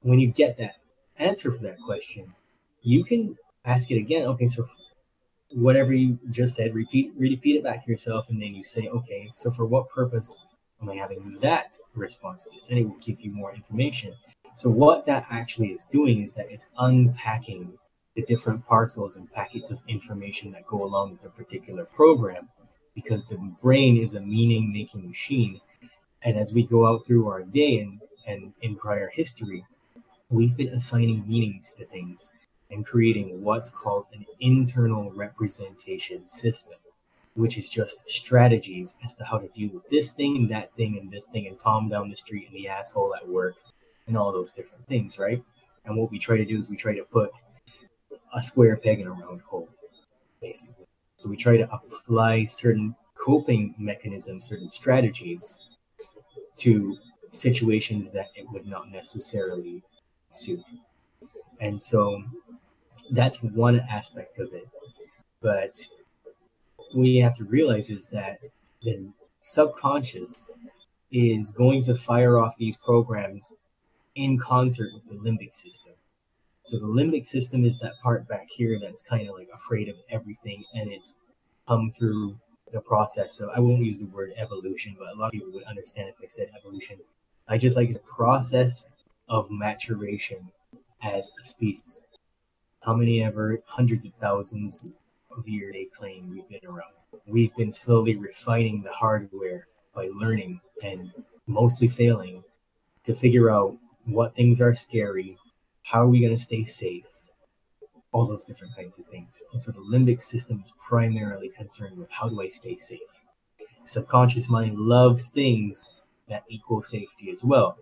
When 0.00 0.20
you 0.20 0.28
get 0.28 0.56
that 0.58 0.76
answer 1.18 1.50
for 1.50 1.62
that 1.64 1.80
question, 1.84 2.34
you 2.82 3.02
can 3.02 3.36
ask 3.64 3.90
it 3.90 3.98
again. 3.98 4.26
Okay, 4.28 4.46
so 4.46 4.66
whatever 5.50 5.92
you 5.92 6.18
just 6.30 6.54
said, 6.54 6.74
repeat 6.74 7.12
repeat 7.16 7.56
it 7.56 7.64
back 7.64 7.84
to 7.84 7.90
yourself, 7.90 8.28
and 8.28 8.42
then 8.42 8.54
you 8.54 8.64
say, 8.64 8.88
okay, 8.88 9.30
so 9.36 9.50
for 9.50 9.66
what 9.66 9.88
purpose 9.88 10.44
am 10.82 10.90
I 10.90 10.96
having 10.96 11.38
that 11.40 11.78
response 11.94 12.44
to 12.44 12.50
this? 12.56 12.68
And 12.68 12.78
it 12.78 12.84
will 12.84 12.98
give 13.00 13.20
you 13.20 13.32
more 13.32 13.54
information. 13.54 14.14
So 14.56 14.70
what 14.70 15.06
that 15.06 15.26
actually 15.30 15.68
is 15.68 15.84
doing 15.84 16.22
is 16.22 16.34
that 16.34 16.50
it's 16.50 16.68
unpacking 16.78 17.78
the 18.14 18.22
different 18.22 18.66
parcels 18.66 19.16
and 19.16 19.32
packets 19.32 19.70
of 19.70 19.82
information 19.88 20.52
that 20.52 20.66
go 20.66 20.84
along 20.84 21.12
with 21.12 21.24
a 21.24 21.30
particular 21.30 21.84
program 21.84 22.48
because 22.94 23.24
the 23.24 23.36
brain 23.60 23.96
is 23.96 24.14
a 24.14 24.20
meaning 24.20 24.72
making 24.72 25.06
machine. 25.06 25.60
And 26.22 26.36
as 26.36 26.54
we 26.54 26.64
go 26.64 26.86
out 26.86 27.04
through 27.04 27.28
our 27.28 27.42
day 27.42 27.80
and, 27.80 28.00
and 28.26 28.52
in 28.62 28.76
prior 28.76 29.10
history, 29.12 29.64
we've 30.30 30.56
been 30.56 30.68
assigning 30.68 31.26
meanings 31.26 31.74
to 31.74 31.84
things 31.84 32.30
and 32.70 32.86
creating 32.86 33.42
what's 33.42 33.70
called 33.70 34.06
an 34.12 34.24
internal 34.40 35.10
representation 35.12 36.26
system, 36.26 36.78
which 37.34 37.56
is 37.58 37.68
just 37.68 38.08
strategies 38.08 38.96
as 39.04 39.14
to 39.14 39.24
how 39.24 39.38
to 39.38 39.48
deal 39.48 39.70
with 39.72 39.88
this 39.90 40.12
thing 40.12 40.36
and 40.36 40.50
that 40.50 40.74
thing 40.74 40.98
and 40.98 41.10
this 41.10 41.26
thing 41.26 41.46
and 41.46 41.58
Tom 41.60 41.88
down 41.88 42.10
the 42.10 42.16
street 42.16 42.46
and 42.48 42.56
the 42.56 42.68
asshole 42.68 43.14
at 43.14 43.28
work 43.28 43.56
and 44.06 44.16
all 44.16 44.32
those 44.32 44.52
different 44.52 44.86
things, 44.86 45.18
right? 45.18 45.42
And 45.84 45.96
what 45.96 46.10
we 46.10 46.18
try 46.18 46.36
to 46.36 46.44
do 46.44 46.56
is 46.56 46.68
we 46.68 46.76
try 46.76 46.94
to 46.94 47.04
put 47.04 47.30
a 48.34 48.42
square 48.42 48.76
peg 48.76 49.00
in 49.00 49.06
a 49.06 49.12
round 49.12 49.42
hole, 49.42 49.68
basically. 50.40 50.86
So 51.16 51.28
we 51.28 51.36
try 51.36 51.56
to 51.56 51.68
apply 51.72 52.46
certain 52.46 52.96
coping 53.14 53.74
mechanisms, 53.78 54.46
certain 54.48 54.70
strategies 54.70 55.60
to 56.56 56.96
situations 57.30 58.12
that 58.12 58.28
it 58.34 58.46
would 58.52 58.66
not 58.66 58.90
necessarily 58.90 59.82
suit. 60.28 60.64
And 61.60 61.80
so 61.80 62.22
that's 63.14 63.42
one 63.42 63.80
aspect 63.80 64.38
of 64.38 64.52
it. 64.52 64.68
But 65.40 65.86
we 66.94 67.16
have 67.16 67.34
to 67.34 67.44
realize 67.44 67.90
is 67.90 68.06
that 68.06 68.44
the 68.82 69.08
subconscious 69.42 70.50
is 71.10 71.50
going 71.50 71.82
to 71.84 71.94
fire 71.94 72.38
off 72.38 72.56
these 72.56 72.76
programs 72.76 73.52
in 74.14 74.38
concert 74.38 74.90
with 74.94 75.06
the 75.08 75.14
limbic 75.14 75.54
system. 75.54 75.94
So 76.62 76.78
the 76.78 76.86
limbic 76.86 77.26
system 77.26 77.64
is 77.64 77.78
that 77.80 77.92
part 78.02 78.26
back 78.26 78.48
here 78.48 78.78
that's 78.80 79.02
kind 79.02 79.28
of 79.28 79.36
like 79.36 79.48
afraid 79.54 79.88
of 79.88 79.96
everything, 80.10 80.64
and 80.74 80.90
it's 80.90 81.18
come 81.68 81.92
through 81.92 82.36
the 82.72 82.80
process. 82.80 83.34
So 83.34 83.50
I 83.54 83.60
won't 83.60 83.84
use 83.84 84.00
the 84.00 84.06
word 84.06 84.32
evolution, 84.36 84.96
but 84.98 85.08
a 85.08 85.14
lot 85.14 85.26
of 85.26 85.32
people 85.32 85.52
would 85.52 85.64
understand 85.64 86.08
if 86.08 86.16
I 86.22 86.26
said 86.26 86.48
evolution. 86.58 86.96
I 87.48 87.58
just 87.58 87.76
like 87.76 87.90
the 87.92 88.00
process 88.00 88.88
of 89.28 89.50
maturation 89.50 90.50
as 91.02 91.30
a 91.40 91.44
species. 91.44 92.00
How 92.84 92.94
many 92.94 93.22
ever 93.22 93.62
hundreds 93.66 94.04
of 94.04 94.14
thousands 94.14 94.86
of 95.36 95.48
years 95.48 95.72
they 95.72 95.84
claim 95.86 96.26
we've 96.30 96.48
been 96.48 96.68
around? 96.68 96.92
We've 97.26 97.54
been 97.56 97.72
slowly 97.72 98.16
refining 98.16 98.82
the 98.82 98.92
hardware 98.92 99.68
by 99.94 100.10
learning 100.14 100.60
and 100.82 101.10
mostly 101.46 101.88
failing 101.88 102.44
to 103.04 103.14
figure 103.14 103.50
out 103.50 103.76
what 104.04 104.34
things 104.34 104.60
are 104.60 104.74
scary, 104.74 105.38
how 105.82 106.02
are 106.02 106.08
we 106.08 106.20
going 106.20 106.32
to 106.32 106.38
stay 106.38 106.64
safe? 106.64 107.30
All 108.12 108.26
those 108.26 108.44
different 108.44 108.76
kinds 108.76 108.98
of 108.98 109.06
things. 109.06 109.40
And 109.52 109.60
so 109.60 109.72
the 109.72 109.80
limbic 109.80 110.20
system 110.20 110.60
is 110.62 110.72
primarily 110.78 111.48
concerned 111.48 111.96
with 111.96 112.10
how 112.10 112.28
do 112.28 112.40
I 112.40 112.48
stay 112.48 112.76
safe? 112.76 113.24
Subconscious 113.84 114.48
mind 114.48 114.78
loves 114.78 115.28
things 115.28 115.94
that 116.28 116.44
equal 116.48 116.82
safety 116.82 117.30
as 117.30 117.44
well. 117.44 117.78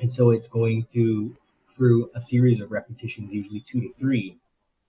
And 0.00 0.12
so 0.12 0.30
it's 0.30 0.48
going 0.48 0.84
to, 0.90 1.36
through 1.70 2.10
a 2.14 2.20
series 2.20 2.60
of 2.60 2.70
repetitions, 2.70 3.32
usually 3.32 3.60
two 3.60 3.80
to 3.80 3.92
three, 3.92 4.38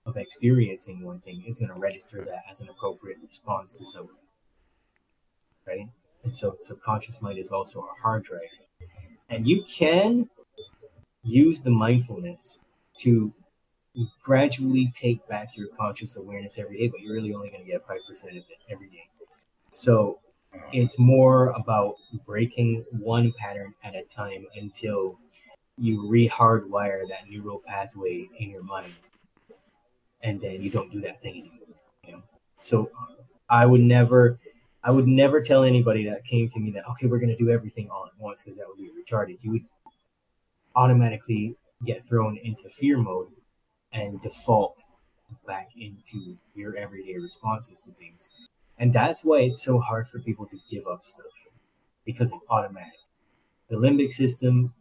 of 0.06 0.16
experiencing 0.16 1.02
one 1.02 1.20
thing, 1.20 1.42
it's 1.46 1.58
going 1.58 1.72
to 1.72 1.78
register 1.78 2.24
that 2.24 2.42
as 2.50 2.60
an 2.60 2.68
appropriate 2.68 3.18
response 3.24 3.74
to 3.74 3.84
something. 3.84 4.16
Right? 5.66 5.88
And 6.24 6.34
so 6.34 6.56
subconscious 6.58 7.20
mind 7.20 7.38
is 7.38 7.52
also 7.52 7.80
a 7.80 8.00
hard 8.02 8.24
drive. 8.24 8.40
And 9.28 9.46
you 9.46 9.62
can 9.62 10.28
use 11.22 11.62
the 11.62 11.70
mindfulness 11.70 12.58
to 12.98 13.32
gradually 14.22 14.90
take 14.94 15.26
back 15.28 15.56
your 15.56 15.68
conscious 15.68 16.16
awareness 16.16 16.58
every 16.58 16.78
day, 16.78 16.88
but 16.88 17.00
you're 17.00 17.14
really 17.14 17.34
only 17.34 17.50
going 17.50 17.64
to 17.64 17.70
get 17.70 17.82
5% 17.82 17.98
of 18.30 18.36
it 18.36 18.44
every 18.70 18.88
day. 18.88 19.08
So 19.70 20.18
it's 20.72 20.98
more 20.98 21.48
about 21.48 21.96
breaking 22.26 22.84
one 22.90 23.32
pattern 23.38 23.74
at 23.84 23.94
a 23.94 24.02
time 24.02 24.46
until 24.56 25.18
you 25.80 26.02
rehardwire 26.02 27.08
that 27.08 27.28
neural 27.28 27.62
pathway 27.66 28.28
in 28.38 28.50
your 28.50 28.62
mind. 28.62 28.92
And 30.22 30.40
then 30.40 30.62
you 30.62 30.70
don't 30.70 30.92
do 30.92 31.00
that 31.00 31.22
thing 31.22 31.32
anymore. 31.32 31.76
You 32.06 32.12
know? 32.12 32.22
So 32.58 32.90
I 33.48 33.66
would 33.66 33.80
never 33.80 34.38
I 34.82 34.90
would 34.90 35.06
never 35.06 35.42
tell 35.42 35.62
anybody 35.62 36.08
that 36.08 36.24
came 36.24 36.48
to 36.48 36.60
me 36.60 36.70
that 36.72 36.86
okay, 36.90 37.06
we're 37.06 37.18
gonna 37.18 37.36
do 37.36 37.50
everything 37.50 37.88
all 37.90 38.06
at 38.06 38.12
once 38.18 38.42
because 38.42 38.58
that 38.58 38.66
would 38.68 38.78
be 38.78 38.90
retarded. 38.90 39.42
You 39.42 39.52
would 39.52 39.64
automatically 40.76 41.56
get 41.84 42.04
thrown 42.04 42.36
into 42.36 42.68
fear 42.68 42.98
mode 42.98 43.28
and 43.92 44.20
default 44.20 44.84
back 45.46 45.70
into 45.76 46.36
your 46.54 46.76
everyday 46.76 47.16
responses 47.18 47.80
to 47.82 47.92
things. 47.92 48.30
And 48.78 48.92
that's 48.92 49.24
why 49.24 49.40
it's 49.40 49.62
so 49.62 49.78
hard 49.78 50.08
for 50.08 50.18
people 50.18 50.46
to 50.46 50.58
give 50.68 50.86
up 50.86 51.04
stuff 51.04 51.26
because 52.04 52.32
it's 52.32 52.44
automatic. 52.48 52.92
The 53.68 53.76
limbic 53.76 54.12
system 54.12 54.74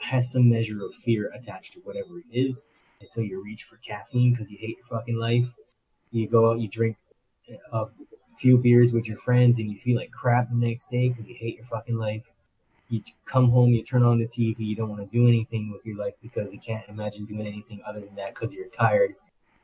has 0.00 0.30
some 0.30 0.48
measure 0.48 0.84
of 0.84 0.94
fear 0.94 1.30
attached 1.34 1.74
to 1.74 1.80
whatever 1.80 2.18
it 2.18 2.26
is. 2.32 2.66
And 3.00 3.10
so 3.10 3.20
you 3.20 3.42
reach 3.42 3.64
for 3.64 3.76
caffeine 3.76 4.32
because 4.32 4.50
you 4.50 4.58
hate 4.58 4.76
your 4.76 4.86
fucking 4.86 5.16
life. 5.16 5.56
You 6.12 6.26
go 6.26 6.50
out, 6.50 6.60
you 6.60 6.68
drink 6.68 6.96
a 7.72 7.86
few 8.36 8.58
beers 8.58 8.92
with 8.92 9.08
your 9.08 9.16
friends, 9.16 9.58
and 9.58 9.70
you 9.70 9.78
feel 9.78 9.96
like 9.96 10.10
crap 10.10 10.48
the 10.50 10.56
next 10.56 10.90
day 10.90 11.08
because 11.08 11.26
you 11.26 11.34
hate 11.34 11.56
your 11.56 11.64
fucking 11.64 11.96
life 11.96 12.32
you 12.90 13.02
come 13.24 13.50
home, 13.50 13.72
you 13.72 13.82
turn 13.82 14.02
on 14.02 14.18
the 14.18 14.26
TV, 14.26 14.56
you 14.58 14.74
don't 14.74 14.88
want 14.88 15.00
to 15.00 15.16
do 15.16 15.28
anything 15.28 15.70
with 15.70 15.86
your 15.86 15.96
life 15.96 16.14
because 16.20 16.52
you 16.52 16.58
can't 16.58 16.86
imagine 16.88 17.24
doing 17.24 17.46
anything 17.46 17.80
other 17.86 18.00
than 18.00 18.14
that 18.16 18.34
because 18.34 18.52
you're 18.52 18.66
tired, 18.66 19.14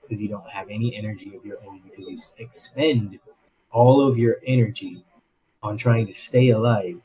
because 0.00 0.22
you 0.22 0.28
don't 0.28 0.48
have 0.48 0.68
any 0.70 0.94
energy 0.94 1.34
of 1.34 1.44
your 1.44 1.58
own, 1.66 1.80
because 1.84 2.08
you 2.08 2.16
expend 2.38 3.18
all 3.72 4.06
of 4.06 4.16
your 4.16 4.36
energy 4.46 5.04
on 5.60 5.76
trying 5.76 6.06
to 6.06 6.14
stay 6.14 6.50
alive 6.50 7.02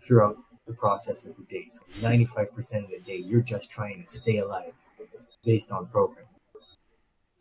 throughout 0.00 0.36
the 0.70 0.76
process 0.76 1.24
of 1.24 1.36
the 1.36 1.42
day. 1.42 1.66
So 1.68 1.82
95% 2.00 2.84
of 2.84 2.90
the 2.90 3.00
day, 3.04 3.16
you're 3.16 3.40
just 3.40 3.70
trying 3.70 4.02
to 4.02 4.08
stay 4.08 4.38
alive 4.38 4.72
based 5.44 5.72
on 5.72 5.86
program. 5.86 6.26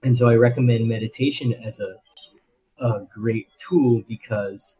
And 0.04 0.16
so 0.16 0.30
I 0.30 0.36
recommend 0.36 0.88
meditation 0.88 1.54
as 1.54 1.80
a, 1.80 1.96
a 2.84 3.06
great 3.14 3.48
tool 3.58 4.04
because 4.08 4.78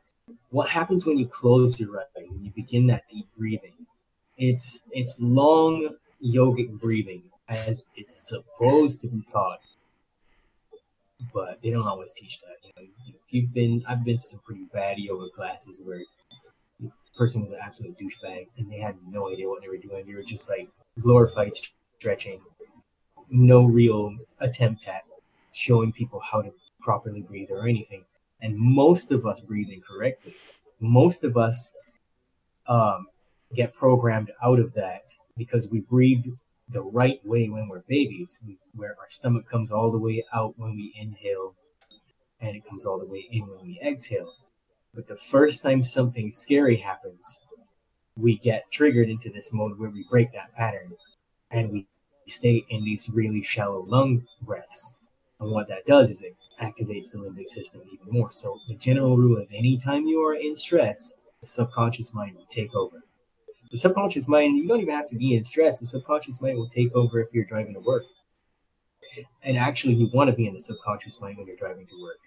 what 0.50 0.70
happens 0.70 1.06
when 1.06 1.18
you 1.18 1.28
close 1.28 1.80
your 1.80 2.00
eyes 2.00 2.34
and 2.34 2.46
you 2.46 2.52
begin 2.52 2.88
that 2.88 3.08
deep 3.08 3.28
breathing? 3.38 3.86
It's 4.38 4.80
it's 4.92 5.20
long 5.20 5.96
yogic 6.24 6.72
breathing 6.80 7.24
as 7.50 7.90
it's 7.96 8.30
supposed 8.30 9.02
to 9.02 9.08
be 9.08 9.24
taught, 9.32 9.60
but 11.34 11.62
they 11.62 11.72
don't 11.72 11.86
always 11.86 12.14
teach 12.14 12.40
that. 12.40 12.58
You 12.64 12.72
know, 12.78 12.90
if 13.26 13.34
you've 13.34 13.54
been, 13.54 13.84
I've 13.88 14.06
been 14.06 14.16
to 14.16 14.24
some 14.24 14.40
pretty 14.40 14.66
bad 14.72 14.98
yoga 14.98 15.30
classes 15.30 15.82
where 15.84 16.04
person 17.20 17.42
was 17.42 17.52
an 17.52 17.60
absolute 17.62 17.98
douchebag 17.98 18.48
and 18.58 18.72
they 18.72 18.80
had 18.80 18.96
no 19.08 19.30
idea 19.30 19.48
what 19.48 19.62
they 19.62 19.68
were 19.68 19.78
doing. 19.78 20.08
They 20.08 20.16
were 20.16 20.24
just 20.24 20.50
like 20.50 20.70
glorified 21.00 21.54
stretching, 21.98 22.42
no 23.30 23.64
real 23.64 24.16
attempt 24.40 24.88
at 24.88 25.04
showing 25.54 25.92
people 25.92 26.20
how 26.20 26.42
to 26.42 26.52
properly 26.80 27.22
breathe 27.22 27.52
or 27.52 27.68
anything 27.68 28.06
and 28.42 28.58
most 28.58 29.12
of 29.12 29.26
us 29.26 29.42
breathe 29.42 29.70
incorrectly. 29.70 30.34
Most 30.80 31.24
of 31.24 31.38
us 31.38 31.74
um, 32.68 33.08
get 33.54 33.74
programmed 33.74 34.32
out 34.44 34.60
of 34.60 34.74
that 34.74 35.10
because 35.38 35.68
we 35.70 35.82
breathe 35.82 36.26
the 36.70 36.82
right 36.82 37.20
way 37.26 37.50
when 37.50 37.68
we're 37.68 37.82
babies, 37.82 38.40
where 38.74 38.96
our 39.00 39.10
stomach 39.10 39.46
comes 39.48 39.72
all 39.72 39.92
the 39.92 39.98
way 39.98 40.24
out 40.34 40.54
when 40.58 40.76
we 40.76 40.94
inhale 40.96 41.56
and 42.40 42.56
it 42.56 42.64
comes 42.64 42.86
all 42.86 43.00
the 43.00 43.06
way 43.06 43.28
in 43.32 43.48
when 43.48 43.66
we 43.66 43.80
exhale. 43.84 44.34
But 44.94 45.08
the 45.08 45.18
first 45.18 45.64
time 45.64 45.84
something 45.84 46.32
scary 46.32 46.78
happens, 46.78 47.40
we 48.16 48.38
get 48.38 48.72
triggered 48.72 49.10
into 49.10 49.30
this 49.30 49.54
mode 49.54 49.80
where 49.80 49.90
we 49.90 50.06
break 50.10 50.34
that 50.34 50.56
pattern 50.56 50.94
and 51.52 51.72
we 51.72 51.88
stay 52.28 52.66
in 52.70 52.84
these 52.84 53.10
really 53.14 53.42
shallow 53.42 53.86
lung 53.88 54.26
breaths. 54.42 54.96
And 55.40 55.52
what 55.52 55.68
that 55.70 55.86
does 55.86 56.10
is 56.10 56.22
it 56.22 56.36
activates 56.62 57.12
the 57.12 57.20
limbic 57.20 57.48
system 57.48 57.82
even 57.92 58.12
more. 58.12 58.32
So 58.32 58.60
the 58.68 58.76
general 58.76 59.16
rule 59.18 59.38
is 59.38 59.52
anytime 59.52 60.06
you 60.06 60.22
are 60.22 60.36
in 60.36 60.56
stress, 60.56 61.18
the 61.42 61.48
subconscious 61.48 62.14
mind 62.14 62.36
will 62.36 62.46
take 62.50 62.76
over. 62.76 63.04
The 63.72 63.78
subconscious 63.78 64.28
mind, 64.28 64.58
you 64.58 64.68
don't 64.68 64.82
even 64.82 64.94
have 64.94 65.08
to 65.08 65.16
be 65.16 65.36
in 65.36 65.44
stress. 65.44 65.80
The 65.80 65.86
subconscious 65.86 66.42
mind 66.42 66.58
will 66.58 66.68
take 66.68 66.94
over 66.96 67.22
if 67.22 67.34
you're 67.34 67.46
driving 67.46 67.76
to 67.76 67.80
work. 67.80 68.04
And 69.44 69.58
actually, 69.58 69.94
you 69.94 70.10
want 70.14 70.30
to 70.30 70.36
be 70.36 70.48
in 70.48 70.54
the 70.54 70.60
subconscious 70.60 71.22
mind 71.22 71.38
when 71.38 71.48
you're 71.48 71.56
driving 71.56 71.86
to 71.88 72.02
work. 72.02 72.18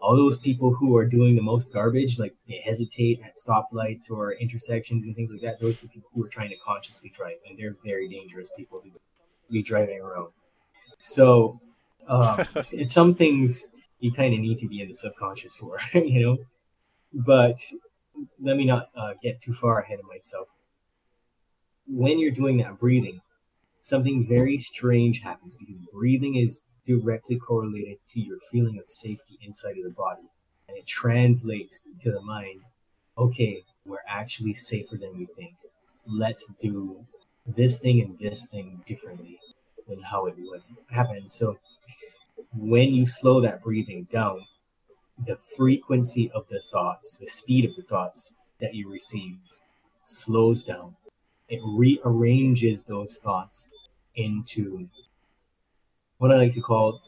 All 0.00 0.16
those 0.16 0.36
people 0.36 0.74
who 0.74 0.96
are 0.96 1.04
doing 1.04 1.34
the 1.34 1.42
most 1.42 1.72
garbage, 1.72 2.18
like 2.18 2.34
they 2.46 2.60
hesitate 2.64 3.20
at 3.24 3.36
stoplights 3.36 4.10
or 4.10 4.32
intersections 4.34 5.04
and 5.06 5.16
things 5.16 5.30
like 5.30 5.40
that, 5.40 5.60
those 5.60 5.82
are 5.82 5.86
the 5.86 5.92
people 5.92 6.10
who 6.14 6.24
are 6.24 6.28
trying 6.28 6.50
to 6.50 6.56
consciously 6.64 7.10
drive. 7.10 7.36
And 7.48 7.58
they're 7.58 7.76
very 7.84 8.08
dangerous 8.08 8.50
people 8.56 8.80
to 8.80 8.90
be 9.50 9.62
driving 9.62 10.00
around. 10.00 10.28
So 10.98 11.60
um, 12.06 12.46
it's, 12.54 12.72
it's 12.72 12.92
some 12.92 13.14
things 13.14 13.68
you 14.00 14.12
kind 14.12 14.34
of 14.34 14.40
need 14.40 14.58
to 14.58 14.68
be 14.68 14.80
in 14.80 14.88
the 14.88 14.94
subconscious 14.94 15.54
for, 15.54 15.78
you 15.94 16.20
know. 16.20 16.38
But 17.12 17.58
let 18.40 18.56
me 18.56 18.64
not 18.64 18.90
uh, 18.96 19.14
get 19.22 19.40
too 19.40 19.52
far 19.52 19.80
ahead 19.80 19.98
of 19.98 20.06
myself. 20.06 20.48
When 21.86 22.18
you're 22.18 22.30
doing 22.30 22.58
that 22.58 22.78
breathing, 22.78 23.22
something 23.80 24.26
very 24.28 24.58
strange 24.58 25.20
happens 25.22 25.56
because 25.56 25.78
breathing 25.78 26.36
is 26.36 26.64
directly 26.88 27.36
correlated 27.36 27.98
to 28.08 28.20
your 28.20 28.38
feeling 28.50 28.78
of 28.78 28.90
safety 28.90 29.38
inside 29.42 29.76
of 29.76 29.84
the 29.84 29.90
body. 29.90 30.28
And 30.68 30.76
it 30.76 30.86
translates 30.86 31.86
to 32.00 32.10
the 32.10 32.22
mind 32.22 32.62
okay, 33.16 33.64
we're 33.84 33.98
actually 34.08 34.54
safer 34.54 34.96
than 34.96 35.18
we 35.18 35.26
think. 35.26 35.54
Let's 36.06 36.52
do 36.60 37.04
this 37.44 37.80
thing 37.80 38.00
and 38.00 38.16
this 38.16 38.46
thing 38.46 38.80
differently 38.86 39.40
than 39.88 40.00
how 40.02 40.26
it 40.26 40.36
would 40.38 40.62
happen. 40.88 41.28
So 41.28 41.58
when 42.56 42.94
you 42.94 43.06
slow 43.06 43.40
that 43.40 43.60
breathing 43.60 44.04
down, 44.04 44.46
the 45.26 45.36
frequency 45.56 46.30
of 46.32 46.46
the 46.46 46.60
thoughts, 46.60 47.18
the 47.18 47.26
speed 47.26 47.64
of 47.64 47.74
the 47.74 47.82
thoughts 47.82 48.34
that 48.60 48.74
you 48.74 48.88
receive 48.88 49.38
slows 50.04 50.62
down. 50.62 50.94
It 51.48 51.60
rearranges 51.64 52.84
those 52.84 53.18
thoughts 53.18 53.70
into 54.14 54.88
what 56.18 56.32
I 56.32 56.36
like 56.36 56.52
to 56.52 56.60
call 56.60 57.00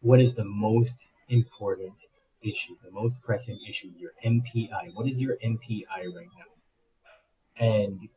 what 0.00 0.20
is 0.20 0.34
the 0.34 0.44
most 0.44 1.10
important 1.28 2.06
issue, 2.42 2.74
the 2.84 2.90
most 2.90 3.22
pressing 3.22 3.58
issue, 3.68 3.90
your 3.96 4.12
MPI. 4.24 4.94
What 4.94 5.08
is 5.08 5.20
your 5.20 5.36
MPI 5.44 5.86
right 6.14 6.28
now? 6.36 7.64
And 7.66 8.08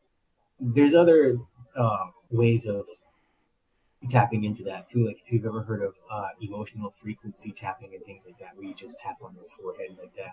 there's 0.60 0.94
other 0.94 1.38
uh, 1.76 2.08
ways 2.30 2.66
of 2.66 2.86
tapping 4.10 4.44
into 4.44 4.64
that 4.64 4.88
too. 4.88 5.06
Like 5.06 5.20
if 5.24 5.32
you've 5.32 5.46
ever 5.46 5.64
heard 5.64 5.82
of 5.82 5.96
uh, 6.12 6.30
emotional 6.42 6.90
frequency 6.90 7.52
tapping 7.52 7.94
and 7.94 8.04
things 8.04 8.26
like 8.26 8.38
that, 8.40 8.56
where 8.56 8.66
you 8.66 8.74
just 8.74 9.00
tap 9.00 9.18
on 9.24 9.36
your 9.36 9.46
forehead 9.46 9.98
like 10.00 10.16
that, 10.16 10.32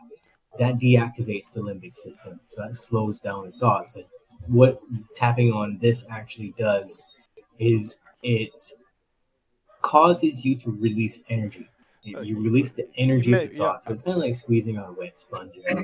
that 0.58 0.78
deactivates 0.78 1.52
the 1.52 1.60
limbic 1.60 1.94
system. 1.94 2.40
So 2.46 2.62
that 2.62 2.74
slows 2.74 3.20
down 3.20 3.46
the 3.46 3.52
thoughts. 3.58 3.96
And 3.96 4.04
what 4.46 4.80
tapping 5.14 5.52
on 5.52 5.78
this 5.80 6.04
actually 6.10 6.54
does 6.56 7.08
is 7.58 8.00
it 8.22 8.60
causes 9.82 10.44
you 10.44 10.56
to 10.56 10.70
release 10.70 11.22
energy. 11.28 11.68
You, 12.02 12.22
you 12.22 12.40
release 12.40 12.72
the 12.72 12.88
energy 12.96 13.32
of 13.32 13.50
the 13.50 13.56
thought. 13.56 13.84
So 13.84 13.92
it's 13.92 14.02
kind 14.02 14.16
of 14.16 14.22
like 14.22 14.34
squeezing 14.34 14.78
on 14.78 14.84
a 14.88 14.92
wet 14.92 15.18
sponge. 15.18 15.54
You 15.56 15.74
know 15.74 15.82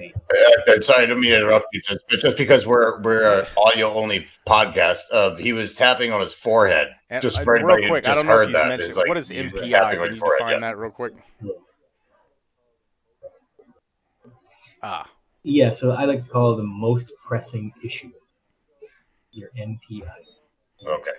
uh, 0.69 0.81
sorry, 0.81 1.03
I 1.03 1.07
don't 1.07 1.21
mean 1.21 1.31
to 1.31 1.37
interrupt 1.37 1.67
you. 1.73 1.83
Just, 1.83 2.09
just 2.09 2.37
because 2.37 2.67
we're 2.67 3.01
we're 3.03 3.41
an 3.41 3.47
audio 3.57 3.93
only 3.93 4.27
podcast, 4.49 5.01
uh, 5.13 5.35
he 5.37 5.53
was 5.53 5.75
tapping 5.75 6.13
on 6.13 6.21
his 6.21 6.33
forehead. 6.33 6.89
And, 7.11 7.21
just 7.21 7.41
uh, 7.41 7.43
for 7.43 7.55
real 7.55 7.65
anybody 7.65 7.83
who 7.85 7.89
quick, 7.91 8.05
I 8.05 8.09
just 8.09 8.21
don't 8.21 8.29
know 8.29 8.37
heard 8.37 8.47
you 8.49 8.53
that, 8.55 8.97
like 8.97 9.09
what 9.09 9.17
is 9.17 9.29
he's 9.29 9.53
MPI? 9.53 9.71
tapping 9.71 9.99
on 9.99 10.07
Can 10.07 10.15
you 10.15 10.21
define 10.21 10.53
yeah. 10.53 10.61
that 10.61 10.79
real 10.79 10.91
quick? 10.91 11.13
Ah, 14.83 15.11
Yeah, 15.43 15.71
so 15.71 15.91
I 15.93 16.05
like 16.05 16.23
to 16.23 16.29
call 16.29 16.53
it 16.53 16.57
the 16.57 16.63
most 16.63 17.13
pressing 17.27 17.73
issue. 17.83 18.13
Your 19.33 19.51
MPI. 19.59 20.09
Okay. 20.87 21.11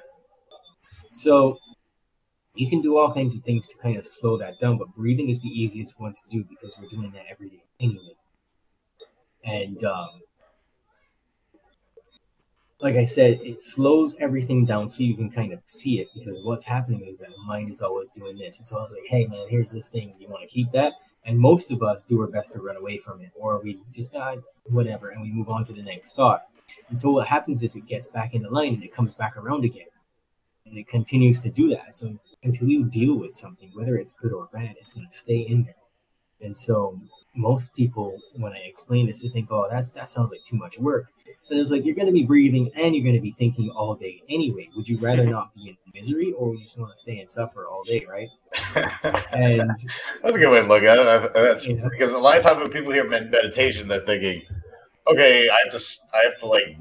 So 1.12 1.58
you 2.56 2.70
can 2.70 2.82
do 2.82 2.97
all 2.97 3.14
kinds 3.14 3.36
of 3.36 3.43
things 3.43 3.68
to 3.70 3.78
kind 3.78 3.97
of 3.97 4.06
slow 4.06 4.38
that 4.38 4.60
down, 4.60 4.78
but 4.78 4.95
breathing 4.95 5.30
is 5.30 5.41
the 5.41 5.49
easiest 5.49 5.99
one 5.99 6.14
to 6.14 6.22
do 6.30 6.43
because 6.43 6.78
we're 6.80 6.89
doing 6.89 7.12
that 7.12 7.26
every 7.30 7.49
day 7.49 7.64
anyway. 7.80 8.16
And 9.43 9.84
um, 9.84 10.22
like 12.80 12.95
I 12.95 13.06
said, 13.06 13.39
it 13.41 13.62
slows 13.62 14.16
everything 14.20 14.66
down 14.66 14.89
so 14.89 15.03
you 15.03 15.16
can 15.16 15.30
kind 15.30 15.53
of 15.53 15.60
see 15.66 15.99
it 15.99 16.08
because 16.16 16.39
what's 16.41 16.66
happening 16.66 17.01
is 17.01 17.20
that 17.20 17.30
the 17.30 17.43
mind 17.45 17.70
is 17.70 17.82
always 17.82 18.10
doing 18.10 18.38
this. 18.38 18.60
It's 18.60 18.72
always 18.72 18.93
like, 18.93 19.06
hey 19.08 19.28
man, 19.28 19.47
here's 19.49 19.72
this 19.72 19.89
thing. 19.89 20.14
You 20.20 20.30
want 20.30 20.41
to 20.41 20.47
keep 20.47 20.72
that? 20.72 20.93
And 21.26 21.39
most 21.39 21.72
of 21.72 21.82
us 21.82 22.03
do 22.03 22.22
our 22.22 22.28
best 22.28 22.51
to 22.51 22.62
run 22.62 22.76
away 22.76 22.97
from 22.99 23.22
it, 23.22 23.32
or 23.36 23.60
we 23.60 23.80
just 23.91 24.16
ah, 24.16 24.36
whatever, 24.66 25.10
and 25.10 25.22
we 25.22 25.32
move 25.32 25.49
on 25.49 25.66
to 25.66 25.74
the 25.74 25.82
next 25.82 26.16
thought. 26.16 26.43
And 26.89 26.99
so 26.99 27.12
what 27.12 27.28
happens 27.28 27.64
is 27.64 27.76
it 27.76 27.88
gets 27.88 28.08
back 28.08 28.36
into 28.36 28.49
line 28.49 28.76
and 28.76 28.84
it 28.84 28.93
comes 28.93 29.14
back 29.14 29.36
around 29.36 29.66
again, 29.66 29.88
and 30.66 30.78
it 30.78 30.88
continues 30.88 31.41
to 31.41 31.49
do 31.49 31.70
that. 31.70 31.95
So 31.95 32.20
until 32.46 32.70
you 32.70 32.86
deal 32.86 33.16
with 33.16 33.34
something, 33.34 33.72
whether 33.74 33.98
it's 33.98 34.14
good 34.14 34.32
or 34.32 34.48
bad, 34.54 34.76
it's 34.80 34.93
going 34.93 35.08
to 35.08 35.16
stay 35.16 35.39
in 35.39 35.66
there. 35.66 35.76
And 36.41 36.56
so 36.56 37.00
most 37.36 37.76
people, 37.76 38.18
when 38.36 38.54
I 38.54 38.60
explain 38.66 39.08
this, 39.08 39.22
they 39.22 39.30
think, 39.30 39.52
"Oh, 39.52 39.68
that's 39.70 39.91
that 39.91 40.08
sounds 40.08 40.32
like 40.32 40.43
too 40.46 40.56
much 40.56 40.80
work." 40.80 41.06
But 41.48 41.58
it's 41.58 41.70
like 41.70 41.86
you're 41.86 41.96
going 41.96 42.08
to 42.08 42.14
be 42.14 42.24
breathing 42.24 42.72
and 42.76 42.96
you're 42.96 43.04
going 43.04 43.16
to 43.16 43.22
be 43.22 43.32
thinking 43.32 43.70
all 43.70 43.96
day 43.96 44.24
anyway. 44.30 44.70
Would 44.76 44.88
you 44.88 44.98
rather 44.98 45.26
not 45.26 45.54
be 45.54 45.70
in 45.70 45.78
misery, 45.93 46.34
or 46.34 46.50
would 46.50 46.60
you 46.60 46.66
just 46.66 46.80
want 46.80 46.93
to 46.93 47.00
stay 47.00 47.20
and 47.20 47.30
suffer 47.30 47.68
all 47.68 47.84
day, 47.84 48.06
right? 48.10 48.30
and 49.34 49.70
That's 50.24 50.36
a 50.36 50.39
good 50.39 50.52
way 50.52 50.62
to 50.62 50.68
look 50.68 50.84
at 50.84 50.98
it. 50.98 51.34
That's 51.34 51.66
because 51.66 52.14
a 52.14 52.20
lot 52.20 52.38
of 52.38 52.43
times 52.43 52.62
when 52.62 52.72
people 52.72 52.91
hear 52.91 53.08
meditation, 53.08 53.88
they're 53.88 54.00
thinking, 54.00 54.41
"Okay, 55.08 55.50
I 55.50 55.58
have 55.64 55.74
to, 55.74 55.86
I 56.14 56.24
have 56.26 56.38
to 56.39 56.48
like 56.48 56.78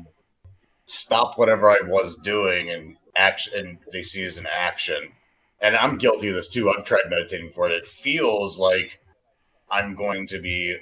stop 0.86 1.36
whatever 1.36 1.68
I 1.68 1.80
was 1.84 2.16
doing 2.16 2.70
and 2.70 2.96
action." 3.16 3.58
And 3.58 3.78
they 3.92 4.02
see 4.02 4.22
it 4.22 4.26
as 4.26 4.38
an 4.38 4.46
action, 4.52 5.12
and 5.60 5.76
I'm 5.76 5.98
guilty 5.98 6.28
of 6.28 6.34
this 6.34 6.48
too. 6.48 6.70
I've 6.70 6.84
tried 6.84 7.08
meditating 7.08 7.50
for 7.50 7.68
it. 7.68 7.72
It 7.72 7.86
feels 7.86 8.58
like 8.58 9.00
I'm 9.70 9.94
going 9.94 10.26
to 10.28 10.40
be 10.40 10.78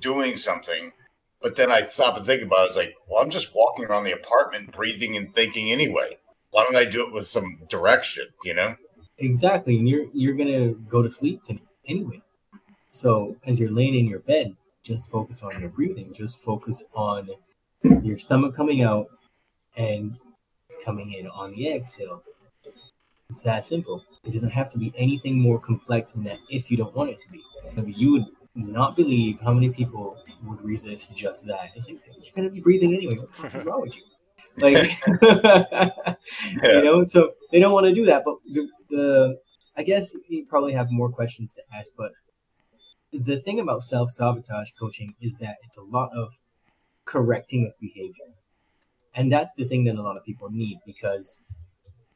doing 0.00 0.36
something, 0.36 0.92
but 1.40 1.56
then 1.56 1.70
I 1.70 1.82
stop 1.82 2.16
and 2.16 2.24
think 2.24 2.42
about 2.42 2.64
it. 2.64 2.66
It's 2.66 2.76
like, 2.76 2.94
well, 3.08 3.22
I'm 3.22 3.30
just 3.30 3.54
walking 3.54 3.84
around 3.84 4.04
the 4.04 4.12
apartment, 4.12 4.72
breathing 4.72 5.16
and 5.16 5.34
thinking 5.34 5.70
anyway. 5.70 6.18
Why 6.50 6.64
don't 6.64 6.76
I 6.76 6.84
do 6.84 7.06
it 7.06 7.12
with 7.12 7.26
some 7.26 7.58
direction? 7.68 8.26
You 8.44 8.54
know? 8.54 8.76
Exactly, 9.18 9.78
and 9.78 9.88
you're 9.88 10.06
you're 10.12 10.34
gonna 10.34 10.70
go 10.70 11.02
to 11.02 11.10
sleep 11.10 11.42
tonight 11.44 11.62
anyway. 11.86 12.22
So 12.88 13.36
as 13.46 13.60
you're 13.60 13.70
laying 13.70 13.94
in 13.94 14.06
your 14.06 14.18
bed, 14.18 14.56
just 14.82 15.10
focus 15.10 15.42
on 15.42 15.60
your 15.60 15.70
breathing. 15.70 16.12
Just 16.12 16.38
focus 16.38 16.84
on 16.94 17.30
your 17.82 18.18
stomach 18.18 18.54
coming 18.54 18.82
out 18.82 19.06
and 19.76 20.18
coming 20.84 21.12
in 21.12 21.26
on 21.28 21.52
the 21.52 21.72
exhale. 21.72 22.22
It's 23.32 23.40
that 23.44 23.64
simple. 23.64 24.04
It 24.24 24.32
doesn't 24.34 24.50
have 24.50 24.68
to 24.68 24.78
be 24.78 24.92
anything 24.94 25.40
more 25.40 25.58
complex 25.58 26.12
than 26.12 26.24
that 26.24 26.36
if 26.50 26.70
you 26.70 26.76
don't 26.76 26.94
want 26.94 27.08
it 27.08 27.18
to 27.20 27.30
be. 27.30 27.42
But 27.74 27.96
you 27.96 28.12
would 28.12 28.26
not 28.54 28.94
believe 28.94 29.40
how 29.40 29.54
many 29.54 29.70
people 29.70 30.18
would 30.44 30.62
resist 30.62 31.16
just 31.16 31.46
that. 31.46 31.70
It's 31.74 31.88
like 31.88 31.98
you're 32.06 32.32
gonna 32.36 32.50
be 32.50 32.60
breathing 32.60 32.92
anyway. 32.92 33.16
What 33.16 33.28
the 33.28 33.34
fuck 33.34 33.54
is 33.54 33.64
wrong 33.64 33.80
with 33.80 33.96
you? 33.96 34.02
Like 34.58 34.76
you 36.62 36.82
know, 36.82 37.04
so 37.04 37.32
they 37.50 37.58
don't 37.58 37.72
want 37.72 37.86
to 37.86 37.94
do 37.94 38.04
that. 38.04 38.22
But 38.22 38.34
the, 38.44 38.68
the 38.90 39.38
I 39.78 39.82
guess 39.82 40.14
you 40.28 40.44
probably 40.44 40.74
have 40.74 40.90
more 40.90 41.08
questions 41.08 41.54
to 41.54 41.62
ask, 41.74 41.90
but 41.96 42.12
the 43.14 43.38
thing 43.38 43.58
about 43.58 43.82
self 43.82 44.10
sabotage 44.10 44.72
coaching 44.78 45.14
is 45.22 45.38
that 45.38 45.56
it's 45.64 45.78
a 45.78 45.82
lot 45.82 46.10
of 46.14 46.38
correcting 47.06 47.64
of 47.64 47.72
behavior. 47.80 48.34
And 49.14 49.32
that's 49.32 49.54
the 49.54 49.64
thing 49.64 49.84
that 49.84 49.94
a 49.94 50.02
lot 50.02 50.18
of 50.18 50.24
people 50.24 50.50
need 50.50 50.80
because 50.84 51.42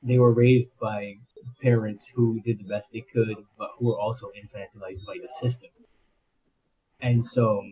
they 0.07 0.19
were 0.19 0.33
raised 0.33 0.79
by 0.79 1.17
parents 1.63 2.13
who 2.15 2.41
did 2.41 2.59
the 2.59 2.65
best 2.65 2.93
they 2.93 3.01
could, 3.01 3.37
but 3.59 3.71
who 3.79 3.87
were 3.87 3.99
also 3.99 4.29
infantilized 4.29 5.05
by 5.07 5.17
the 5.21 5.29
system. 5.29 5.71
And 7.01 7.25
so 7.25 7.63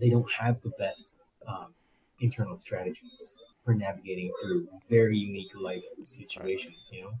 they 0.00 0.08
don't 0.08 0.30
have 0.40 0.62
the 0.62 0.70
best 0.78 1.16
um, 1.46 1.74
internal 2.20 2.58
strategies 2.58 3.38
for 3.64 3.74
navigating 3.74 4.32
through 4.40 4.68
very 4.88 5.16
unique 5.16 5.52
life 5.54 5.84
situations, 6.02 6.90
you 6.92 7.02
know? 7.02 7.12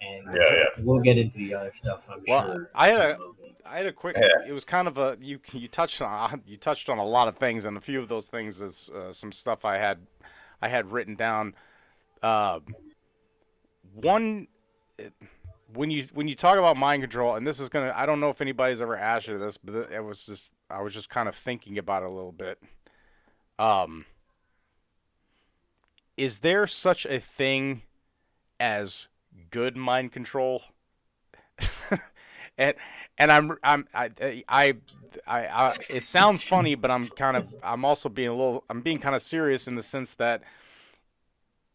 And 0.00 0.36
Yeah, 0.36 0.54
yeah. 0.54 0.64
we'll 0.82 1.00
get 1.00 1.18
into 1.18 1.38
the 1.38 1.54
other 1.54 1.70
stuff, 1.74 2.08
I'm 2.10 2.22
Well, 2.26 2.46
sure. 2.46 2.70
I 2.74 2.88
had 2.88 3.00
a, 3.00 3.18
I 3.64 3.76
had 3.78 3.86
a 3.86 3.92
quick. 3.92 4.16
Yeah. 4.20 4.28
It 4.48 4.52
was 4.52 4.64
kind 4.64 4.88
of 4.88 4.98
a 4.98 5.16
you. 5.20 5.40
You 5.52 5.68
touched 5.68 6.02
on 6.02 6.42
you 6.46 6.56
touched 6.56 6.88
on 6.90 6.98
a 6.98 7.04
lot 7.04 7.28
of 7.28 7.36
things, 7.36 7.64
and 7.64 7.76
a 7.76 7.80
few 7.80 8.00
of 8.00 8.08
those 8.08 8.28
things 8.28 8.60
is 8.60 8.90
uh, 8.90 9.12
some 9.12 9.32
stuff 9.32 9.64
I 9.64 9.78
had, 9.78 9.98
I 10.60 10.68
had 10.68 10.92
written 10.92 11.14
down. 11.14 11.54
Uh, 12.22 12.60
one, 13.94 14.48
when 15.72 15.90
you 15.90 16.06
when 16.12 16.28
you 16.28 16.34
talk 16.34 16.58
about 16.58 16.76
mind 16.76 17.02
control, 17.02 17.34
and 17.36 17.46
this 17.46 17.60
is 17.60 17.68
gonna, 17.68 17.92
I 17.96 18.06
don't 18.06 18.20
know 18.20 18.30
if 18.30 18.40
anybody's 18.40 18.80
ever 18.80 18.96
asked 18.96 19.28
you 19.28 19.38
this, 19.38 19.56
but 19.56 19.90
it 19.90 20.04
was 20.04 20.26
just 20.26 20.50
I 20.70 20.82
was 20.82 20.94
just 20.94 21.10
kind 21.10 21.28
of 21.28 21.34
thinking 21.34 21.78
about 21.78 22.02
it 22.02 22.08
a 22.08 22.12
little 22.12 22.32
bit. 22.32 22.62
Um, 23.58 24.06
is 26.16 26.40
there 26.40 26.66
such 26.66 27.06
a 27.06 27.18
thing 27.18 27.82
as 28.58 29.08
good 29.50 29.76
mind 29.76 30.12
control? 30.12 30.62
and 32.58 32.74
and 33.18 33.32
I'm 33.32 33.56
I'm 33.62 33.88
I 33.94 34.10
I, 34.48 34.74
I 35.26 35.46
I 35.46 35.76
it 35.90 36.04
sounds 36.04 36.42
funny, 36.42 36.74
but 36.74 36.90
I'm 36.90 37.08
kind 37.08 37.36
of 37.36 37.54
I'm 37.62 37.84
also 37.84 38.08
being 38.08 38.28
a 38.28 38.34
little 38.34 38.64
I'm 38.68 38.80
being 38.80 38.98
kind 38.98 39.14
of 39.14 39.22
serious 39.22 39.68
in 39.68 39.76
the 39.76 39.82
sense 39.82 40.14
that 40.14 40.42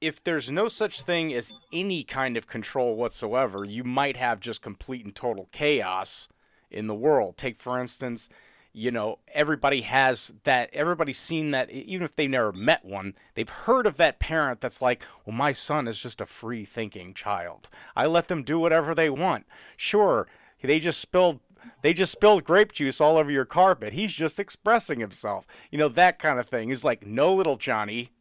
if 0.01 0.23
there's 0.23 0.49
no 0.49 0.67
such 0.67 1.01
thing 1.01 1.33
as 1.33 1.51
any 1.73 2.03
kind 2.03 2.37
of 2.37 2.47
control 2.47 2.95
whatsoever, 2.95 3.65
you 3.65 3.83
might 3.83 4.17
have 4.17 4.39
just 4.39 4.61
complete 4.61 5.03
and 5.05 5.15
total 5.15 5.49
chaos 5.51 6.29
in 6.71 6.87
the 6.87 6.95
world. 6.95 7.37
Take 7.37 7.59
for 7.59 7.79
instance, 7.79 8.29
you 8.71 8.91
know, 8.91 9.19
everybody 9.33 9.81
has 9.81 10.31
that 10.43 10.69
everybody's 10.73 11.17
seen 11.17 11.51
that 11.51 11.69
even 11.71 12.05
if 12.05 12.15
they 12.15 12.27
never 12.27 12.51
met 12.51 12.85
one, 12.85 13.15
they've 13.33 13.49
heard 13.49 13.85
of 13.85 13.97
that 13.97 14.19
parent 14.19 14.61
that's 14.61 14.81
like, 14.81 15.03
"Well, 15.25 15.35
my 15.35 15.51
son 15.51 15.87
is 15.87 15.99
just 15.99 16.21
a 16.21 16.25
free 16.25 16.65
thinking 16.65 17.13
child. 17.13 17.69
I 17.95 18.05
let 18.05 18.27
them 18.27 18.43
do 18.43 18.59
whatever 18.59 18.93
they 18.93 19.09
want." 19.09 19.47
Sure, 19.75 20.27
they 20.61 20.79
just 20.79 20.99
spilled 20.99 21.39
they 21.81 21.93
just 21.93 22.11
spilled 22.11 22.45
grape 22.45 22.71
juice 22.71 23.01
all 23.01 23.17
over 23.17 23.31
your 23.31 23.45
carpet. 23.45 23.93
He's 23.93 24.13
just 24.13 24.39
expressing 24.39 24.99
himself. 24.99 25.45
You 25.71 25.77
know, 25.77 25.89
that 25.89 26.19
kind 26.19 26.39
of 26.39 26.47
thing. 26.47 26.69
He's 26.69 26.85
like, 26.85 27.05
"No, 27.05 27.33
little 27.33 27.57
Johnny, 27.57 28.11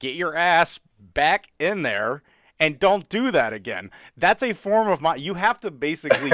get 0.00 0.16
your 0.16 0.34
ass 0.36 0.80
back 0.98 1.50
in 1.60 1.82
there 1.82 2.22
and 2.58 2.78
don't 2.80 3.08
do 3.08 3.30
that 3.30 3.52
again." 3.52 3.90
That's 4.16 4.42
a 4.42 4.52
form 4.52 4.88
of 4.88 5.00
my 5.00 5.14
you 5.14 5.34
have 5.34 5.60
to 5.60 5.70
basically 5.70 6.32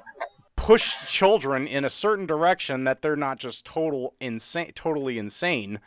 push 0.56 1.06
children 1.06 1.66
in 1.66 1.84
a 1.84 1.90
certain 1.90 2.26
direction 2.26 2.84
that 2.84 3.02
they're 3.02 3.16
not 3.16 3.38
just 3.38 3.64
total 3.66 4.14
insane 4.20 4.72
totally 4.74 5.18
insane. 5.18 5.78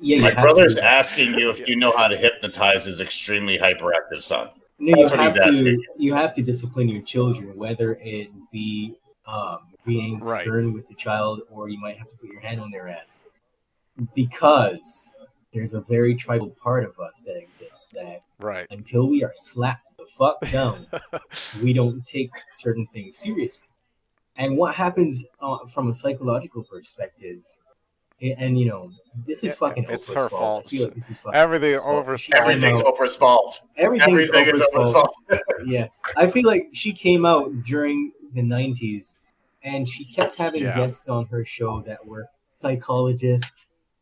Yeah, 0.00 0.20
My 0.22 0.30
have 0.30 0.42
brother's 0.42 0.76
to- 0.76 0.84
asking 0.84 1.34
you 1.34 1.50
if 1.50 1.66
you 1.66 1.74
know 1.74 1.92
how 1.96 2.06
to 2.08 2.16
hypnotize 2.16 2.84
his 2.84 3.00
extremely 3.00 3.58
hyperactive 3.58 4.22
son. 4.22 4.50
No, 4.78 4.90
you 4.90 4.96
That's 4.96 5.10
what 5.10 5.20
have 5.20 5.32
he's 5.34 5.42
asking. 5.42 5.64
to 5.64 5.84
you 5.96 6.14
have 6.14 6.32
to 6.34 6.42
discipline 6.42 6.88
your 6.88 7.02
children, 7.02 7.56
whether 7.56 7.94
it 8.00 8.30
be 8.52 8.94
um, 9.26 9.58
being 9.84 10.20
Right. 10.20 10.40
stern 10.42 10.72
with 10.72 10.86
the 10.86 10.94
child, 10.94 11.40
or 11.50 11.68
you 11.68 11.78
might 11.80 11.98
have 11.98 12.06
to 12.08 12.16
put 12.16 12.30
your 12.30 12.40
hand 12.40 12.60
on 12.60 12.70
their 12.70 12.88
ass, 12.88 13.24
because 14.14 15.12
there's 15.52 15.74
a 15.74 15.80
very 15.80 16.14
tribal 16.14 16.50
part 16.62 16.84
of 16.84 16.98
us 17.00 17.22
that 17.22 17.36
exists 17.36 17.88
that 17.90 18.22
Right. 18.38 18.66
until 18.70 19.08
we 19.08 19.24
are 19.24 19.32
slapped 19.34 19.96
the 19.98 20.04
fuck 20.06 20.40
down, 20.50 20.86
we 21.62 21.72
don't 21.72 22.04
take 22.04 22.30
certain 22.50 22.86
things 22.86 23.16
seriously. 23.18 23.66
And 24.36 24.56
what 24.56 24.74
happens 24.76 25.24
uh, 25.40 25.58
from 25.66 25.88
a 25.88 25.94
psychological 25.94 26.62
perspective, 26.64 27.40
i- 28.22 28.36
and 28.38 28.58
you 28.58 28.66
know, 28.66 28.90
this 29.26 29.42
is 29.42 29.54
fucking 29.56 29.86
It's 29.88 30.10
Oprah's 30.10 30.22
her 30.22 30.28
fault. 30.28 30.66
I 30.66 30.68
feel 30.68 30.84
like 30.84 30.94
this 30.94 31.10
is 31.10 31.18
fucking 31.18 31.34
Everything 31.38 31.72
Oprah's 31.74 31.82
fault. 31.82 31.96
over 31.96 32.18
She 32.18 32.32
Everything's 32.34 32.80
Oprah's 32.82 33.16
fault. 33.16 33.60
Everything's 33.76 34.28
Everything 34.28 34.46
is 34.54 34.60
Oprah's 34.60 34.68
Oprah's 34.74 34.92
fault. 34.92 35.14
fault. 35.28 35.42
yeah, 35.66 35.88
I 36.16 36.28
feel 36.28 36.46
like 36.46 36.68
she 36.72 36.92
came 36.92 37.24
out 37.26 37.50
during 37.64 38.12
the 38.34 38.42
'90s, 38.42 39.16
and 39.64 39.88
she 39.88 40.04
kept 40.04 40.36
having 40.36 40.62
Yeah. 40.62 40.76
guests 40.76 41.08
on 41.08 41.26
her 41.26 41.44
show 41.44 41.80
that 41.86 42.06
were 42.06 42.28
psychologists, 42.54 43.50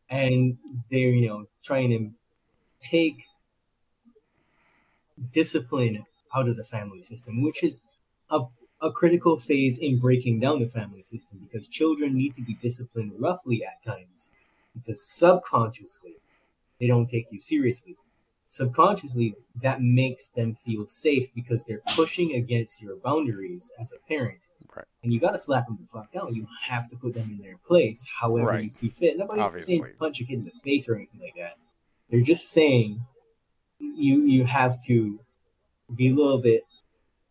and 0.09 0.57
they're 0.91 1.09
you 1.09 1.27
know 1.27 1.45
trying 1.63 1.89
to 1.89 2.11
take 2.79 3.25
discipline 5.31 6.05
out 6.35 6.47
of 6.47 6.57
the 6.57 6.63
family 6.63 7.01
system, 7.01 7.41
which 7.41 7.63
is 7.63 7.81
a 8.29 8.41
a 8.79 8.91
critical 8.91 9.37
phase 9.37 9.75
in 9.79 9.97
breaking 9.97 10.39
down 10.39 10.59
the 10.59 10.67
family 10.67 11.01
system 11.01 11.39
because 11.41 11.67
children 11.67 12.15
need 12.15 12.35
to 12.35 12.43
be 12.43 12.53
disciplined 12.61 13.11
roughly 13.17 13.63
at 13.65 13.81
times 13.81 14.29
because 14.75 15.03
subconsciously 15.03 16.17
they 16.79 16.85
don't 16.85 17.09
take 17.09 17.31
you 17.31 17.39
seriously 17.39 17.95
subconsciously 18.47 19.35
that 19.61 19.81
makes 19.81 20.27
them 20.27 20.53
feel 20.53 20.85
safe 20.87 21.27
because 21.33 21.63
they're 21.65 21.81
pushing 21.95 22.33
against 22.33 22.81
your 22.81 22.95
boundaries 22.95 23.69
as 23.79 23.91
a 23.91 24.07
parent. 24.07 24.47
Right. 24.75 24.85
and 25.03 25.11
you 25.11 25.19
got 25.19 25.31
to 25.31 25.39
slap 25.39 25.65
them 25.65 25.77
the 25.81 25.87
fuck 25.87 26.11
down. 26.11 26.35
You 26.35 26.45
have 26.63 26.87
to 26.89 26.95
put 26.97 27.15
them 27.15 27.29
in 27.31 27.39
their 27.41 27.57
place 27.65 28.05
however 28.21 28.47
Right. 28.49 28.63
you 28.65 28.69
see 28.69 28.89
fit. 28.89 29.17
Nobody's 29.17 29.65
saying 29.65 29.79
Obviously. 29.81 29.97
punch 29.97 30.21
a 30.21 30.23
kid 30.23 30.33
in 30.39 30.45
the 30.45 30.51
face 30.51 30.87
or 30.87 30.95
anything 30.95 31.19
like 31.19 31.33
that. 31.35 31.57
They're 32.11 32.21
just 32.21 32.51
saying 32.51 33.01
you 33.79 34.21
you 34.21 34.45
have 34.45 34.79
to 34.85 35.19
be 35.95 36.09
a 36.09 36.13
little 36.13 36.37
bit 36.37 36.63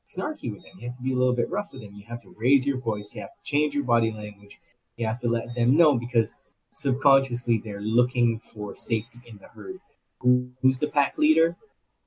snarky 0.06 0.50
with 0.52 0.62
them. 0.64 0.72
You 0.78 0.88
have 0.88 0.96
to 0.96 1.02
be 1.02 1.12
a 1.12 1.16
little 1.16 1.34
bit 1.34 1.48
rough 1.48 1.72
with 1.72 1.82
them. 1.82 1.94
You 1.94 2.04
have 2.08 2.20
to 2.22 2.34
raise 2.36 2.66
your 2.66 2.78
voice. 2.78 3.14
You 3.14 3.20
have 3.20 3.30
to 3.30 3.42
change 3.44 3.74
your 3.74 3.84
body 3.84 4.10
language. 4.10 4.58
You 4.96 5.06
have 5.06 5.18
to 5.20 5.28
let 5.28 5.54
them 5.54 5.76
know 5.76 5.94
because 5.96 6.34
subconsciously 6.72 7.60
they're 7.64 7.80
looking 7.80 8.38
for 8.40 8.74
safety 8.74 9.20
in 9.26 9.38
the 9.38 9.48
herd 9.48 9.78
who's 10.20 10.78
the 10.78 10.88
pack 10.88 11.18
leader? 11.18 11.56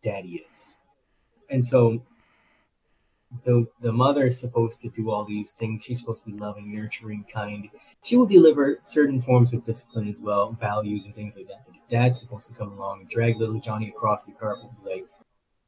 Daddy 0.04 0.46
is. 0.52 0.78
And 1.50 1.64
so 1.64 2.02
the 3.44 3.68
the 3.82 3.92
mother 3.92 4.28
is 4.28 4.40
supposed 4.40 4.82
to 4.82 4.90
do 4.90 5.12
all 5.12 5.24
these 5.24 5.52
things. 5.52 5.84
She's 5.84 6.00
supposed 6.00 6.24
to 6.24 6.32
be 6.32 6.38
loving, 6.38 6.74
nurturing, 6.74 7.26
kind. 7.32 7.70
She 8.04 8.18
will 8.18 8.26
deliver 8.26 8.80
certain 8.82 9.22
forms 9.22 9.54
of 9.54 9.64
discipline 9.64 10.08
as 10.08 10.20
well, 10.20 10.52
values 10.52 11.06
and 11.06 11.14
things 11.14 11.36
like 11.36 11.48
that. 11.48 11.66
But 11.66 11.76
the 11.76 11.96
dad's 11.96 12.20
supposed 12.20 12.48
to 12.50 12.56
come 12.56 12.72
along 12.72 13.02
and 13.02 13.10
drag 13.10 13.38
little 13.38 13.60
Johnny 13.60 13.90
across 13.90 14.24
the 14.24 14.32
carpet 14.32 14.70
and 14.70 14.84
be 14.84 14.90
like, 14.90 15.06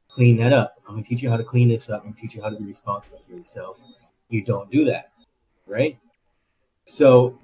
clean 0.08 0.36
that 0.38 0.52
up. 0.52 0.76
I'm 0.86 0.94
gonna 0.94 1.04
teach 1.04 1.22
you 1.22 1.30
how 1.30 1.36
to 1.36 1.44
clean 1.44 1.68
this 1.68 1.88
up. 1.88 2.02
I'm 2.02 2.10
gonna 2.10 2.20
teach 2.20 2.34
you 2.34 2.42
how 2.42 2.50
to 2.50 2.56
be 2.56 2.64
responsible 2.64 3.22
for 3.26 3.36
yourself. 3.36 3.82
You 4.28 4.42
don't 4.42 4.70
do 4.70 4.84
that. 4.86 5.12
Right? 5.66 5.98
So 6.84 7.38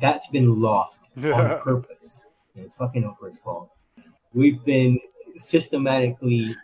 that's 0.00 0.28
been 0.28 0.60
lost 0.60 1.12
on 1.18 1.60
purpose. 1.62 2.26
And 2.54 2.64
it's 2.64 2.76
fucking 2.76 3.02
Oprah's 3.02 3.38
fault. 3.38 3.73
We've 4.34 4.62
been 4.64 4.98
systematically 5.36 6.56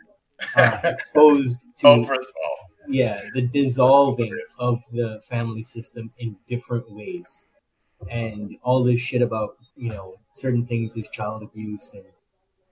uh, 0.56 0.80
exposed 0.84 1.66
to 1.76 1.86
Oprah's 1.86 2.26
fault. 2.26 2.58
yeah 2.88 3.22
the 3.34 3.42
dissolving 3.42 4.38
of 4.58 4.82
the 4.92 5.20
family 5.28 5.62
system 5.62 6.12
in 6.18 6.36
different 6.46 6.90
ways. 6.90 7.46
And 8.10 8.56
all 8.62 8.82
this 8.82 9.00
shit 9.00 9.22
about 9.22 9.56
you 9.76 9.90
know 9.90 10.16
certain 10.32 10.66
things 10.66 10.96
is 10.96 11.08
child 11.10 11.42
abuse 11.42 11.94
and 11.94 12.04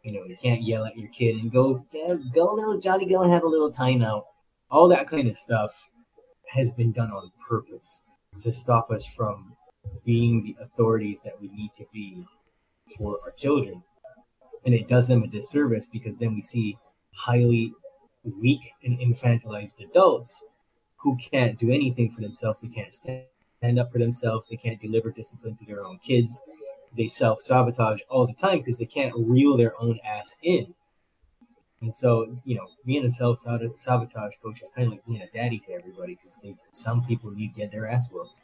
you 0.03 0.12
know 0.12 0.24
you 0.24 0.36
can't 0.42 0.62
yell 0.62 0.84
at 0.84 0.96
your 0.96 1.11
kid 1.11 1.36
and 1.36 1.53
go 1.53 1.84
go 2.32 2.55
little 2.55 2.78
johnny 2.78 3.07
go 3.07 3.22
and 3.22 3.32
have 3.32 3.44
a 3.44 3.49
little 3.49 3.70
time 3.70 4.03
out. 4.03 4.26
All 4.70 4.88
that 4.88 5.09
kind 5.09 5.28
of 5.28 5.36
stuff 5.36 5.90
has 6.55 6.70
been 6.70 6.92
done 6.92 7.11
on 7.11 7.30
purpose 7.49 8.03
to 8.42 8.53
stop 8.53 8.90
us 8.90 9.07
from 9.07 9.55
being 10.05 10.42
the 10.42 10.57
authorities 10.61 11.20
that 11.22 11.40
we 11.40 11.49
need 11.49 11.72
to 11.74 11.84
be 11.92 12.26
for 12.96 13.18
our 13.24 13.32
children 13.32 13.82
and 14.68 14.74
it 14.74 14.86
does 14.86 15.08
them 15.08 15.22
a 15.22 15.26
disservice 15.26 15.86
because 15.86 16.18
then 16.18 16.34
we 16.34 16.42
see 16.42 16.76
highly 17.14 17.72
weak 18.22 18.74
and 18.84 18.98
infantilized 18.98 19.80
adults 19.80 20.44
who 20.98 21.16
can't 21.16 21.58
do 21.58 21.70
anything 21.70 22.10
for 22.10 22.20
themselves. 22.20 22.60
They 22.60 22.68
can't 22.68 22.94
stand 22.94 23.78
up 23.78 23.90
for 23.90 23.98
themselves. 23.98 24.46
They 24.46 24.58
can't 24.58 24.78
deliver 24.78 25.10
discipline 25.10 25.56
to 25.56 25.64
their 25.64 25.86
own 25.86 25.96
kids. 26.00 26.42
they 26.94 27.08
self 27.08 27.40
sabotage 27.40 28.00
all 28.10 28.26
the 28.26 28.34
time 28.34 28.58
because 28.58 28.76
they 28.76 28.84
can't 28.84 29.14
reel 29.16 29.56
their 29.56 29.72
own 29.80 30.00
ass 30.04 30.36
in. 30.42 30.74
And 31.80 31.94
so, 31.94 32.30
you 32.44 32.54
know, 32.54 32.66
being 32.84 33.06
a 33.06 33.10
self 33.10 33.38
sabotage 33.38 34.34
coach 34.42 34.60
is 34.60 34.68
kind 34.68 34.88
of 34.88 34.92
like 34.92 35.06
being 35.06 35.22
a 35.22 35.30
daddy 35.30 35.58
to 35.60 35.72
everybody 35.72 36.14
because 36.16 36.42
some 36.72 37.02
people 37.06 37.30
need 37.30 37.54
to 37.54 37.60
get 37.60 37.72
their 37.72 37.88
ass 37.88 38.10
whooped. 38.12 38.42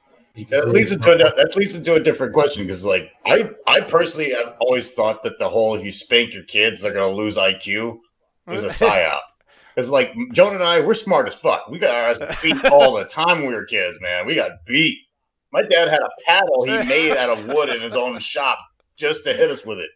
That 0.51 0.69
leads 0.69 0.91
into 0.91 1.13
a, 1.13 1.17
that 1.17 1.55
leads 1.57 1.77
into 1.77 1.95
a 1.95 2.01
different 2.01 2.33
question 2.33 2.65
because, 2.65 2.85
like, 2.85 3.11
I 3.25 3.51
I 3.67 3.81
personally 3.83 4.33
have 4.33 4.57
always 4.61 4.93
thought 4.93 5.23
that 5.23 5.39
the 5.39 5.49
whole 5.49 5.77
if 5.77 5.85
you 5.85 5.93
spank 5.93 6.35
your 6.35 6.43
kids, 6.43 6.83
they're 6.83 6.93
gonna 6.93 7.15
lose 7.15 7.37
IQ 7.37 7.99
is 8.49 8.65
a 8.65 8.69
psyop. 8.85 9.21
It's 9.77 9.91
like 9.91 10.13
Joan 10.33 10.55
and 10.55 10.63
I, 10.63 10.81
we're 10.81 10.95
smart 10.95 11.27
as 11.29 11.35
fuck. 11.35 11.69
We 11.69 11.79
got 11.79 11.95
our 11.95 12.11
ass 12.11 12.21
beat 12.43 12.65
all 12.67 12.95
the 12.95 13.05
time 13.05 13.41
when 13.41 13.49
we 13.49 13.55
were 13.55 13.65
kids, 13.65 13.99
man. 14.01 14.27
We 14.27 14.35
got 14.35 14.65
beat. 14.67 14.99
My 15.53 15.63
dad 15.63 15.89
had 15.89 16.01
a 16.01 16.11
paddle 16.27 16.65
he 16.65 16.79
made 16.79 17.17
out 17.17 17.39
of 17.39 17.47
wood 17.47 17.69
in 17.69 17.81
his 17.81 17.95
own 17.95 18.19
shop 18.19 18.59
just 18.97 19.25
to 19.25 19.33
hit 19.33 19.51
us 19.51 19.65
with 19.65 19.79
it. 19.79 19.91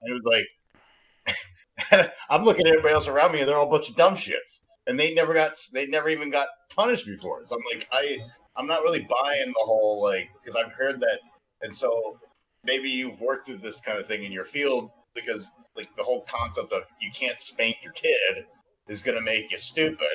And 0.00 0.10
it 0.10 0.14
was 0.14 0.24
like, 0.24 2.10
I'm 2.30 2.44
looking 2.44 2.66
at 2.66 2.72
everybody 2.72 2.94
else 2.94 3.08
around 3.08 3.32
me, 3.32 3.40
and 3.40 3.48
they're 3.48 3.56
all 3.56 3.66
a 3.66 3.70
bunch 3.70 3.90
of 3.90 3.96
dumb 3.96 4.14
shits, 4.14 4.62
and 4.86 4.98
they 4.98 5.12
never 5.12 5.34
got, 5.34 5.52
they 5.72 5.86
never 5.86 6.08
even 6.08 6.30
got 6.30 6.48
punished 6.74 7.06
before. 7.06 7.44
So 7.44 7.56
I'm 7.56 7.62
like, 7.74 7.86
I, 7.92 8.18
I'm 8.56 8.66
not 8.66 8.82
really 8.82 9.00
buying 9.00 9.48
the 9.48 9.64
whole 9.64 10.02
like, 10.02 10.30
because 10.40 10.56
I've 10.56 10.72
heard 10.72 11.00
that, 11.00 11.20
and 11.62 11.74
so 11.74 12.18
maybe 12.64 12.90
you've 12.90 13.20
worked 13.20 13.48
with 13.48 13.62
this 13.62 13.80
kind 13.80 13.98
of 13.98 14.06
thing 14.06 14.24
in 14.24 14.32
your 14.32 14.44
field 14.44 14.90
because 15.14 15.50
like 15.76 15.94
the 15.96 16.02
whole 16.02 16.24
concept 16.28 16.72
of 16.72 16.82
you 17.00 17.10
can't 17.12 17.38
spank 17.38 17.78
your 17.82 17.92
kid 17.92 18.46
is 18.88 19.02
going 19.02 19.16
to 19.16 19.24
make 19.24 19.50
you 19.50 19.58
stupid. 19.58 20.06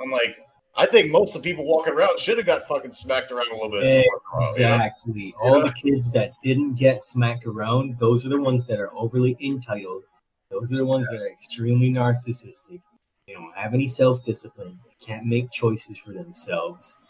I'm 0.00 0.10
like, 0.10 0.38
I 0.76 0.86
think 0.86 1.10
most 1.10 1.34
of 1.34 1.42
the 1.42 1.50
people 1.50 1.64
walking 1.64 1.94
around 1.94 2.18
should 2.18 2.36
have 2.36 2.46
got 2.46 2.62
fucking 2.64 2.90
smacked 2.90 3.32
around 3.32 3.50
a 3.50 3.54
little 3.54 3.70
bit. 3.70 4.04
Exactly. 4.34 5.34
More, 5.40 5.56
All 5.56 5.62
the 5.62 5.72
kids 5.72 6.10
that 6.12 6.32
didn't 6.42 6.74
get 6.74 7.02
smacked 7.02 7.46
around, 7.46 7.98
those 7.98 8.26
are 8.26 8.28
the 8.28 8.40
ones 8.40 8.66
that 8.66 8.78
are 8.78 8.94
overly 8.94 9.36
entitled. 9.40 10.02
Those 10.50 10.72
are 10.72 10.76
the 10.76 10.84
ones 10.84 11.08
yeah. 11.10 11.18
that 11.18 11.24
are 11.24 11.28
extremely 11.28 11.90
narcissistic. 11.90 12.80
They 13.26 13.32
don't 13.32 13.56
have 13.56 13.74
any 13.74 13.88
self 13.88 14.22
discipline. 14.24 14.78
They 14.84 15.04
can't 15.04 15.24
make 15.24 15.50
choices 15.50 15.98
for 15.98 16.12
themselves. 16.12 17.00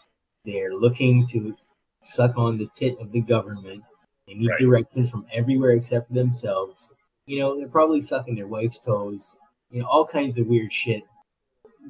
They're 0.47 0.73
looking 0.73 1.27
to 1.27 1.55
suck 1.99 2.35
on 2.37 2.57
the 2.57 2.69
tit 2.73 2.97
of 2.99 3.11
the 3.11 3.21
government. 3.21 3.87
They 4.27 4.33
need 4.33 4.49
right. 4.49 4.59
direction 4.59 5.05
from 5.05 5.27
everywhere 5.31 5.71
except 5.71 6.07
for 6.07 6.13
themselves. 6.15 6.91
You 7.27 7.39
know, 7.39 7.55
they're 7.55 7.67
probably 7.67 8.01
sucking 8.01 8.35
their 8.35 8.47
wife's 8.47 8.79
toes. 8.79 9.37
You 9.69 9.81
know, 9.81 9.87
all 9.87 10.07
kinds 10.07 10.39
of 10.39 10.47
weird 10.47 10.73
shit. 10.73 11.03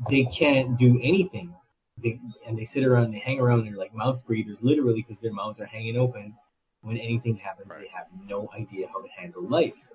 They 0.09 0.25
can't 0.25 0.77
do 0.77 0.99
anything 1.01 1.53
they 1.97 2.19
and 2.47 2.57
they 2.57 2.65
sit 2.65 2.85
around 2.85 3.05
and 3.05 3.13
they 3.13 3.19
hang 3.19 3.39
around 3.39 3.59
and 3.59 3.69
they're 3.69 3.77
like 3.77 3.93
mouth 3.93 4.25
breathers 4.25 4.63
literally 4.63 5.01
because 5.01 5.19
their 5.19 5.33
mouths 5.33 5.59
are 5.59 5.65
hanging 5.65 5.97
open 5.97 6.35
when 6.81 6.97
anything 6.97 7.35
happens 7.35 7.71
right. 7.71 7.81
they 7.81 7.87
have 7.87 8.07
no 8.27 8.49
idea 8.57 8.87
how 8.87 9.01
to 9.01 9.09
handle 9.17 9.41
life 9.41 9.91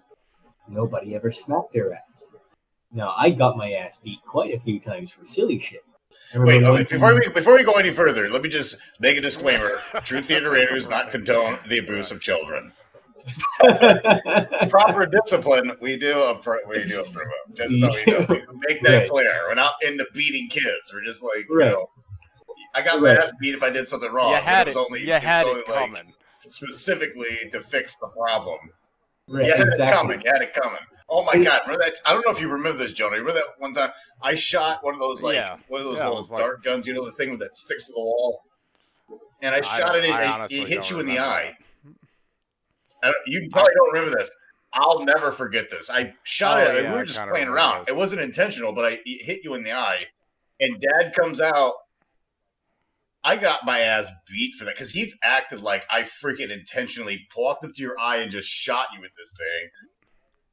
so 0.58 0.72
nobody 0.72 1.14
ever 1.14 1.30
smacked 1.30 1.72
their 1.72 1.92
ass 1.92 2.32
now 2.90 3.14
i 3.16 3.30
got 3.30 3.56
my 3.56 3.72
ass 3.72 3.98
beat 3.98 4.22
quite 4.26 4.54
a 4.54 4.60
few 4.60 4.80
times 4.80 5.12
for 5.12 5.26
silly 5.26 5.58
shit 5.58 5.84
Wait, 6.34 6.62
okay, 6.62 6.84
before 6.84 7.14
we 7.14 7.28
before 7.28 7.54
we 7.54 7.64
go 7.64 7.72
any 7.72 7.90
further, 7.90 8.28
let 8.28 8.42
me 8.42 8.48
just 8.48 8.76
make 9.00 9.16
a 9.16 9.20
disclaimer: 9.20 9.80
TruTheater 9.94 10.50
Radio 10.50 10.74
does 10.74 10.88
not 10.88 11.10
condone 11.10 11.58
the 11.68 11.78
abuse 11.78 12.10
of 12.10 12.20
children. 12.20 12.72
Proper 14.68 15.06
discipline, 15.06 15.72
we 15.80 15.96
do 15.96 16.22
a 16.22 16.40
we 16.68 16.84
do 16.84 17.00
approve 17.00 17.26
of. 17.48 17.54
Just 17.54 17.80
so 17.80 17.90
you 18.06 18.18
know, 18.18 18.26
we 18.28 18.42
make 18.68 18.82
that 18.82 18.98
right. 18.98 19.08
clear. 19.08 19.44
We're 19.48 19.54
not 19.54 19.74
into 19.82 20.06
beating 20.12 20.48
kids. 20.48 20.92
We're 20.92 21.04
just 21.04 21.22
like 21.22 21.46
right. 21.50 21.66
you 21.66 21.72
know, 21.72 21.90
I 22.74 22.82
got 22.82 23.00
right. 23.00 23.16
my 23.16 23.22
ass 23.22 23.32
beat 23.40 23.54
if 23.54 23.62
I 23.62 23.70
did 23.70 23.86
something 23.86 24.10
wrong. 24.10 24.30
You 24.30 24.36
had 24.36 24.66
it. 24.66 24.70
Was 24.70 24.76
only, 24.76 25.02
you 25.02 25.12
had 25.12 25.46
it, 25.46 25.56
it 25.56 25.66
coming. 25.66 25.94
Like 25.94 26.14
specifically 26.34 27.48
to 27.50 27.60
fix 27.60 27.96
the 27.96 28.08
problem. 28.08 28.58
Right, 29.28 29.46
you 29.46 29.52
had 29.52 29.66
exactly. 29.66 29.84
it 29.84 29.90
coming. 29.90 30.22
You 30.24 30.32
had 30.32 30.42
it 30.42 30.52
coming. 30.52 30.80
Oh 31.14 31.24
my 31.24 31.44
god! 31.44 31.60
Remember 31.66 31.84
that? 31.84 31.92
I 32.06 32.14
don't 32.14 32.24
know 32.24 32.32
if 32.32 32.40
you 32.40 32.48
remember 32.48 32.78
this, 32.78 32.92
Jonah. 32.92 33.16
Remember 33.16 33.34
that 33.34 33.44
one 33.58 33.74
time 33.74 33.90
I 34.22 34.34
shot 34.34 34.82
one 34.82 34.94
of 34.94 35.00
those 35.00 35.22
like 35.22 35.34
yeah. 35.34 35.56
one 35.68 35.82
of 35.82 35.86
those 35.86 35.98
yeah, 35.98 36.08
little 36.08 36.22
dart 36.22 36.56
like... 36.56 36.62
guns. 36.62 36.86
You 36.86 36.94
know 36.94 37.04
the 37.04 37.12
thing 37.12 37.36
that 37.38 37.54
sticks 37.54 37.88
to 37.88 37.92
the 37.92 38.00
wall. 38.00 38.44
And 39.42 39.54
I 39.54 39.60
shot 39.60 39.94
I 39.94 39.98
it. 39.98 40.04
It, 40.04 40.62
it 40.62 40.68
hit 40.68 40.90
you 40.90 41.00
in 41.00 41.06
the 41.06 41.18
eye. 41.18 41.58
You 43.26 43.48
probably 43.50 43.72
don't 43.74 43.92
remember 43.92 44.16
this. 44.16 44.34
I'll 44.72 45.04
never 45.04 45.32
forget 45.32 45.68
this. 45.68 45.90
I 45.90 46.14
shot 46.22 46.62
oh, 46.62 46.70
it. 46.70 46.84
Yeah, 46.84 46.92
we 46.92 46.96
were 46.96 47.04
just 47.04 47.20
playing 47.20 47.48
around. 47.48 47.80
This. 47.80 47.88
It 47.88 47.96
wasn't 47.96 48.22
intentional, 48.22 48.72
but 48.72 48.86
I 48.86 49.00
hit 49.04 49.40
you 49.44 49.52
in 49.52 49.64
the 49.64 49.72
eye. 49.72 50.06
And 50.60 50.80
Dad 50.80 51.12
comes 51.12 51.42
out. 51.42 51.74
I 53.24 53.36
got 53.36 53.64
my 53.64 53.80
ass 53.80 54.10
beat 54.30 54.54
for 54.54 54.64
that 54.64 54.74
because 54.74 54.92
he 54.92 55.12
acted 55.22 55.60
like 55.60 55.86
I 55.90 56.02
freaking 56.02 56.50
intentionally 56.50 57.26
walked 57.36 57.64
up 57.64 57.72
to 57.74 57.82
your 57.82 57.98
eye 57.98 58.16
and 58.16 58.30
just 58.30 58.48
shot 58.48 58.86
you 58.94 59.00
with 59.00 59.14
this 59.16 59.32
thing, 59.36 59.70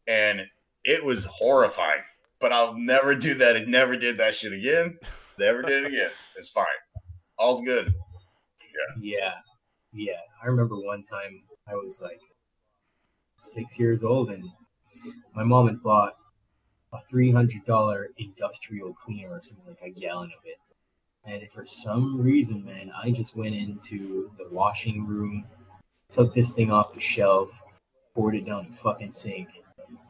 and 0.09 0.41
it 0.83 1.05
was 1.05 1.23
horrifying. 1.25 2.01
But 2.41 2.51
I'll 2.51 2.75
never 2.75 3.15
do 3.15 3.35
that. 3.35 3.55
It 3.55 3.67
never 3.67 3.95
did 3.95 4.17
that 4.17 4.35
shit 4.35 4.53
again. 4.53 4.97
Never 5.37 5.61
did 5.61 5.85
it 5.85 5.87
again. 5.87 6.09
It's 6.35 6.49
fine. 6.49 6.65
All's 7.37 7.61
good. 7.61 7.93
Yeah. 8.73 9.01
Yeah. 9.01 9.31
Yeah. 9.93 10.19
I 10.41 10.47
remember 10.47 10.79
one 10.79 11.03
time 11.03 11.43
I 11.67 11.75
was 11.75 12.01
like 12.01 12.19
six 13.35 13.77
years 13.77 14.03
old, 14.03 14.31
and 14.31 14.43
my 15.35 15.43
mom 15.43 15.67
had 15.67 15.81
bought 15.81 16.15
a 16.91 16.99
three 17.01 17.31
hundred 17.31 17.63
dollar 17.65 18.09
industrial 18.17 18.93
cleaner 18.93 19.29
or 19.29 19.41
something 19.41 19.67
like 19.67 19.81
a 19.81 19.99
gallon 19.99 20.31
of 20.37 20.45
it. 20.45 20.57
And 21.25 21.49
for 21.51 21.65
some 21.65 22.19
reason, 22.19 22.65
man, 22.65 22.91
I 23.01 23.11
just 23.11 23.35
went 23.35 23.53
into 23.53 24.31
the 24.37 24.47
washing 24.49 25.05
room, 25.05 25.45
took 26.09 26.33
this 26.33 26.53
thing 26.53 26.71
off 26.71 26.93
the 26.93 27.01
shelf, 27.01 27.61
poured 28.15 28.35
it 28.35 28.45
down 28.45 28.67
the 28.69 28.75
fucking 28.75 29.11
sink, 29.11 29.49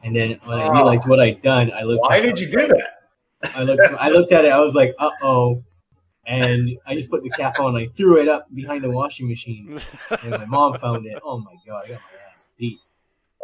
and 0.02 0.14
then 0.14 0.38
when 0.44 0.60
I 0.60 0.70
realized 0.72 1.08
what 1.08 1.20
I'd 1.20 1.42
done, 1.42 1.72
I 1.72 1.82
looked. 1.82 2.02
Why 2.02 2.20
did 2.20 2.38
you 2.38 2.50
do 2.50 2.66
that? 2.68 3.54
I 3.54 3.62
looked. 3.62 3.82
I 3.98 4.08
looked 4.08 4.32
at 4.32 4.44
it. 4.44 4.52
I 4.52 4.60
was 4.60 4.74
like, 4.74 4.94
"Uh 4.98 5.10
oh." 5.22 5.64
And 6.26 6.78
I 6.86 6.94
just 6.94 7.10
put 7.10 7.22
the 7.22 7.30
cap 7.30 7.58
on. 7.58 7.76
I 7.76 7.86
threw 7.86 8.20
it 8.20 8.28
up 8.28 8.46
behind 8.54 8.84
the 8.84 8.90
washing 8.90 9.28
machine, 9.28 9.80
and 10.22 10.30
my 10.30 10.44
mom 10.44 10.74
found 10.74 11.06
it. 11.06 11.20
Oh 11.24 11.38
my 11.38 11.54
god! 11.66 11.84
I 11.86 11.88
got 11.88 12.00
my 12.00 12.32
ass 12.32 12.48
beat. 12.58 12.78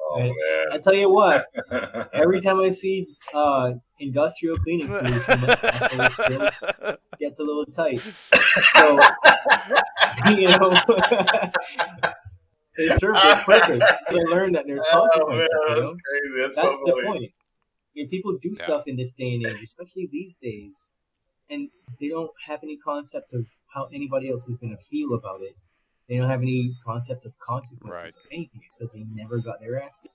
Oh, 0.09 0.33
I 0.73 0.79
tell 0.79 0.95
you 0.95 1.11
what, 1.11 1.45
every 2.13 2.41
time 2.41 2.61
I 2.61 2.69
see 2.69 3.09
uh, 3.35 3.73
industrial 3.99 4.57
cleaning 4.59 4.91
solution, 4.91 5.41
my 5.41 5.59
asshole 5.63 6.11
still 6.11 6.51
gets 7.19 7.41
a 7.41 7.43
little 7.43 7.67
tight. 7.67 8.01
So, 8.01 9.01
you 10.29 10.49
know, 10.49 10.73
it 12.77 12.99
serves 13.01 13.21
its 13.25 13.45
purpose. 13.45 13.93
I 14.09 14.15
learned 14.15 14.55
that 14.55 14.67
there's 14.67 14.85
consequences. 14.91 15.49
Oh, 15.53 15.69
man, 15.69 15.77
that's, 15.77 15.81
you 15.81 15.83
know? 15.83 16.43
that's, 16.43 16.57
that's 16.57 16.79
so 16.79 16.85
the 16.87 17.03
point. 17.05 17.33
You 17.95 18.05
know, 18.05 18.11
people 18.11 18.37
do 18.41 18.55
yeah. 18.57 18.65
stuff 18.65 18.85
in 18.87 18.97
this 18.97 19.13
day 19.13 19.35
and 19.35 19.47
age, 19.47 19.63
especially 19.63 20.09
these 20.11 20.37
days, 20.37 20.91
and 21.49 21.71
they 22.01 22.09
don't 22.09 22.31
have 22.47 22.61
any 22.63 22.77
concept 22.77 23.33
of 23.33 23.49
how 23.75 23.89
anybody 23.93 24.31
else 24.31 24.47
is 24.49 24.57
going 24.57 24.77
to 24.77 24.83
feel 24.83 25.15
about 25.15 25.41
it 25.43 25.57
they 26.09 26.17
don't 26.17 26.29
have 26.29 26.43
any 26.43 26.75
concept 26.85 27.25
of 27.25 27.39
consequences 27.39 28.17
right. 28.17 28.25
or 28.25 28.35
anything. 28.35 28.61
It's 28.65 28.77
because 28.77 28.93
they 28.93 29.05
never 29.13 29.39
got 29.39 29.61
their 29.61 29.83
ass 29.83 29.99
beat. 30.03 30.13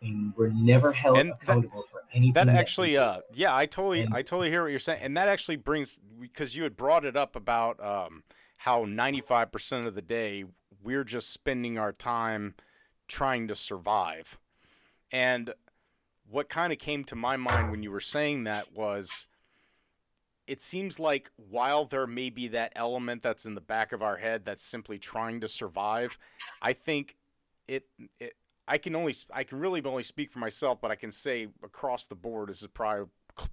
And 0.00 0.32
we're 0.36 0.50
never 0.50 0.92
held 0.92 1.18
and 1.18 1.32
accountable 1.32 1.82
that, 1.82 1.90
for 1.90 2.02
anything. 2.12 2.32
That, 2.34 2.46
that 2.46 2.56
actually, 2.56 2.96
uh, 2.96 3.18
yeah, 3.34 3.54
I 3.54 3.66
totally, 3.66 4.02
and, 4.02 4.14
I 4.14 4.22
totally 4.22 4.48
hear 4.48 4.62
what 4.62 4.70
you're 4.70 4.78
saying, 4.78 5.00
and 5.02 5.16
that 5.16 5.28
actually 5.28 5.56
brings 5.56 5.98
because 6.20 6.54
you 6.54 6.62
had 6.62 6.76
brought 6.76 7.04
it 7.04 7.16
up 7.16 7.34
about 7.34 7.84
um, 7.84 8.22
how 8.58 8.84
95% 8.84 9.86
of 9.86 9.96
the 9.96 10.02
day 10.02 10.44
we're 10.82 11.04
just 11.04 11.30
spending 11.30 11.78
our 11.78 11.92
time 11.92 12.54
trying 13.06 13.48
to 13.48 13.54
survive, 13.54 14.38
and 15.10 15.54
what 16.30 16.48
kind 16.48 16.72
of 16.72 16.78
came 16.78 17.04
to 17.04 17.16
my 17.16 17.36
mind 17.36 17.70
when 17.70 17.82
you 17.82 17.90
were 17.90 18.00
saying 18.00 18.44
that 18.44 18.72
was 18.74 19.26
it 20.48 20.62
seems 20.62 20.98
like 20.98 21.30
while 21.36 21.84
there 21.84 22.06
may 22.06 22.30
be 22.30 22.48
that 22.48 22.72
element 22.74 23.22
that's 23.22 23.44
in 23.44 23.54
the 23.54 23.60
back 23.60 23.92
of 23.92 24.02
our 24.02 24.16
head 24.16 24.46
that's 24.46 24.62
simply 24.64 24.98
trying 24.98 25.42
to 25.42 25.46
survive, 25.46 26.18
I 26.62 26.72
think 26.72 27.16
it, 27.68 27.84
it 28.18 28.32
I 28.66 28.78
can 28.78 28.96
only 28.96 29.14
I 29.30 29.44
can 29.44 29.60
really 29.60 29.82
only 29.84 30.02
speak 30.02 30.32
for 30.32 30.38
myself, 30.38 30.80
but 30.80 30.90
I 30.90 30.96
can 30.96 31.10
say 31.10 31.48
across 31.62 32.06
the 32.06 32.14
board 32.14 32.48
this 32.48 32.62
is 32.62 32.68
probably 32.68 33.06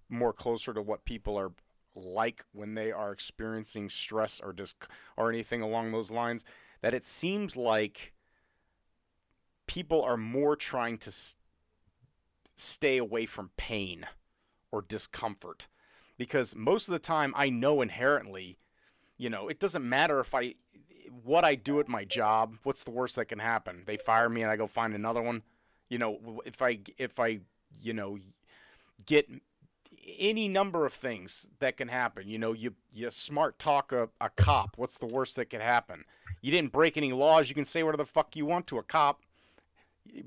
more 0.09 0.32
closer 0.32 0.73
to 0.73 0.82
what 0.82 1.03
people 1.03 1.38
are 1.38 1.51
like 1.95 2.45
when 2.53 2.76
they 2.76 2.93
are 2.93 3.11
experiencing 3.11 3.89
stress 3.89 4.39
or 4.39 4.53
just 4.53 4.78
or 5.17 5.30
anything 5.30 5.61
along 5.61 5.91
those 5.91 6.11
lines. 6.11 6.45
That 6.86 6.94
it 6.94 7.04
seems 7.04 7.58
like 7.58 8.14
people 9.66 10.04
are 10.04 10.18
more 10.18 10.56
trying 10.56 11.00
to 11.00 11.10
s- 11.10 11.36
stay 12.56 13.00
away 13.00 13.26
from 13.26 13.50
pain 13.58 14.06
or 14.72 14.84
discomfort 14.84 15.68
because 16.16 16.56
most 16.56 16.88
of 16.88 16.92
the 16.92 17.00
time 17.00 17.34
I 17.36 17.50
know 17.50 17.82
inherently, 17.82 18.60
you 19.18 19.32
know, 19.32 19.48
it 19.48 19.60
doesn't 19.60 19.84
matter 19.90 20.20
if 20.20 20.36
I 20.36 20.54
what 21.24 21.44
I 21.44 21.56
do 21.56 21.80
at 21.80 21.88
my 21.88 22.06
job, 22.06 22.58
what's 22.62 22.84
the 22.84 22.92
worst 22.92 23.16
that 23.16 23.30
can 23.30 23.40
happen? 23.40 23.82
They 23.88 23.98
fire 23.98 24.30
me 24.30 24.44
and 24.44 24.52
I 24.52 24.56
go 24.56 24.68
find 24.68 24.94
another 24.94 25.24
one. 25.24 25.42
You 25.90 25.98
know, 25.98 26.44
if 26.46 26.62
I 26.62 26.82
if 27.00 27.20
I, 27.20 27.40
you 27.82 27.94
know, 27.94 28.20
get 29.08 29.28
any 30.20 30.48
number 30.48 30.86
of 30.86 30.94
things 30.94 31.50
that 31.58 31.78
can 31.78 31.88
happen. 31.88 32.28
You 32.28 32.38
know, 32.38 32.54
you 32.54 32.76
you 32.94 33.10
smart 33.10 33.58
talk 33.58 33.92
a, 33.92 34.10
a 34.22 34.30
cop. 34.30 34.78
What's 34.78 35.00
the 35.00 35.08
worst 35.08 35.36
that 35.38 35.50
could 35.50 35.62
happen? 35.62 36.06
You 36.46 36.52
didn't 36.52 36.72
break 36.72 36.96
any 36.96 37.12
laws. 37.12 37.50
You 37.50 37.56
can 37.56 37.66
say 37.66 37.82
whatever 37.82 38.04
the 38.04 38.06
fuck 38.06 38.36
you 38.36 38.46
want 38.46 38.68
to 38.68 38.78
a 38.78 38.84
cop. 38.84 39.20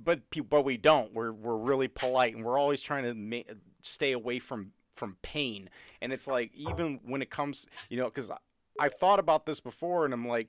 but 0.03 0.23
but 0.51 0.65
we 0.65 0.77
don't. 0.77 1.15
We're 1.15 1.31
we're 1.31 1.57
really 1.57 1.87
polite, 1.87 2.35
and 2.35 2.45
we're 2.45 2.59
always 2.59 2.81
trying 2.81 3.05
to 3.05 3.15
ma- 3.15 3.55
stay 3.83 4.11
away 4.11 4.41
from 4.41 4.73
from 4.97 5.17
pain. 5.23 5.71
And 6.03 6.13
it's 6.13 6.27
like 6.27 6.51
even 6.57 6.99
when 7.05 7.23
it 7.23 7.31
comes, 7.31 7.69
you 7.89 7.99
know, 7.99 8.07
because 8.07 8.33
I've 8.81 8.95
thought 8.95 9.21
about 9.21 9.47
this 9.47 9.61
before, 9.61 10.05
and 10.05 10.13
I'm 10.13 10.27
like, 10.27 10.49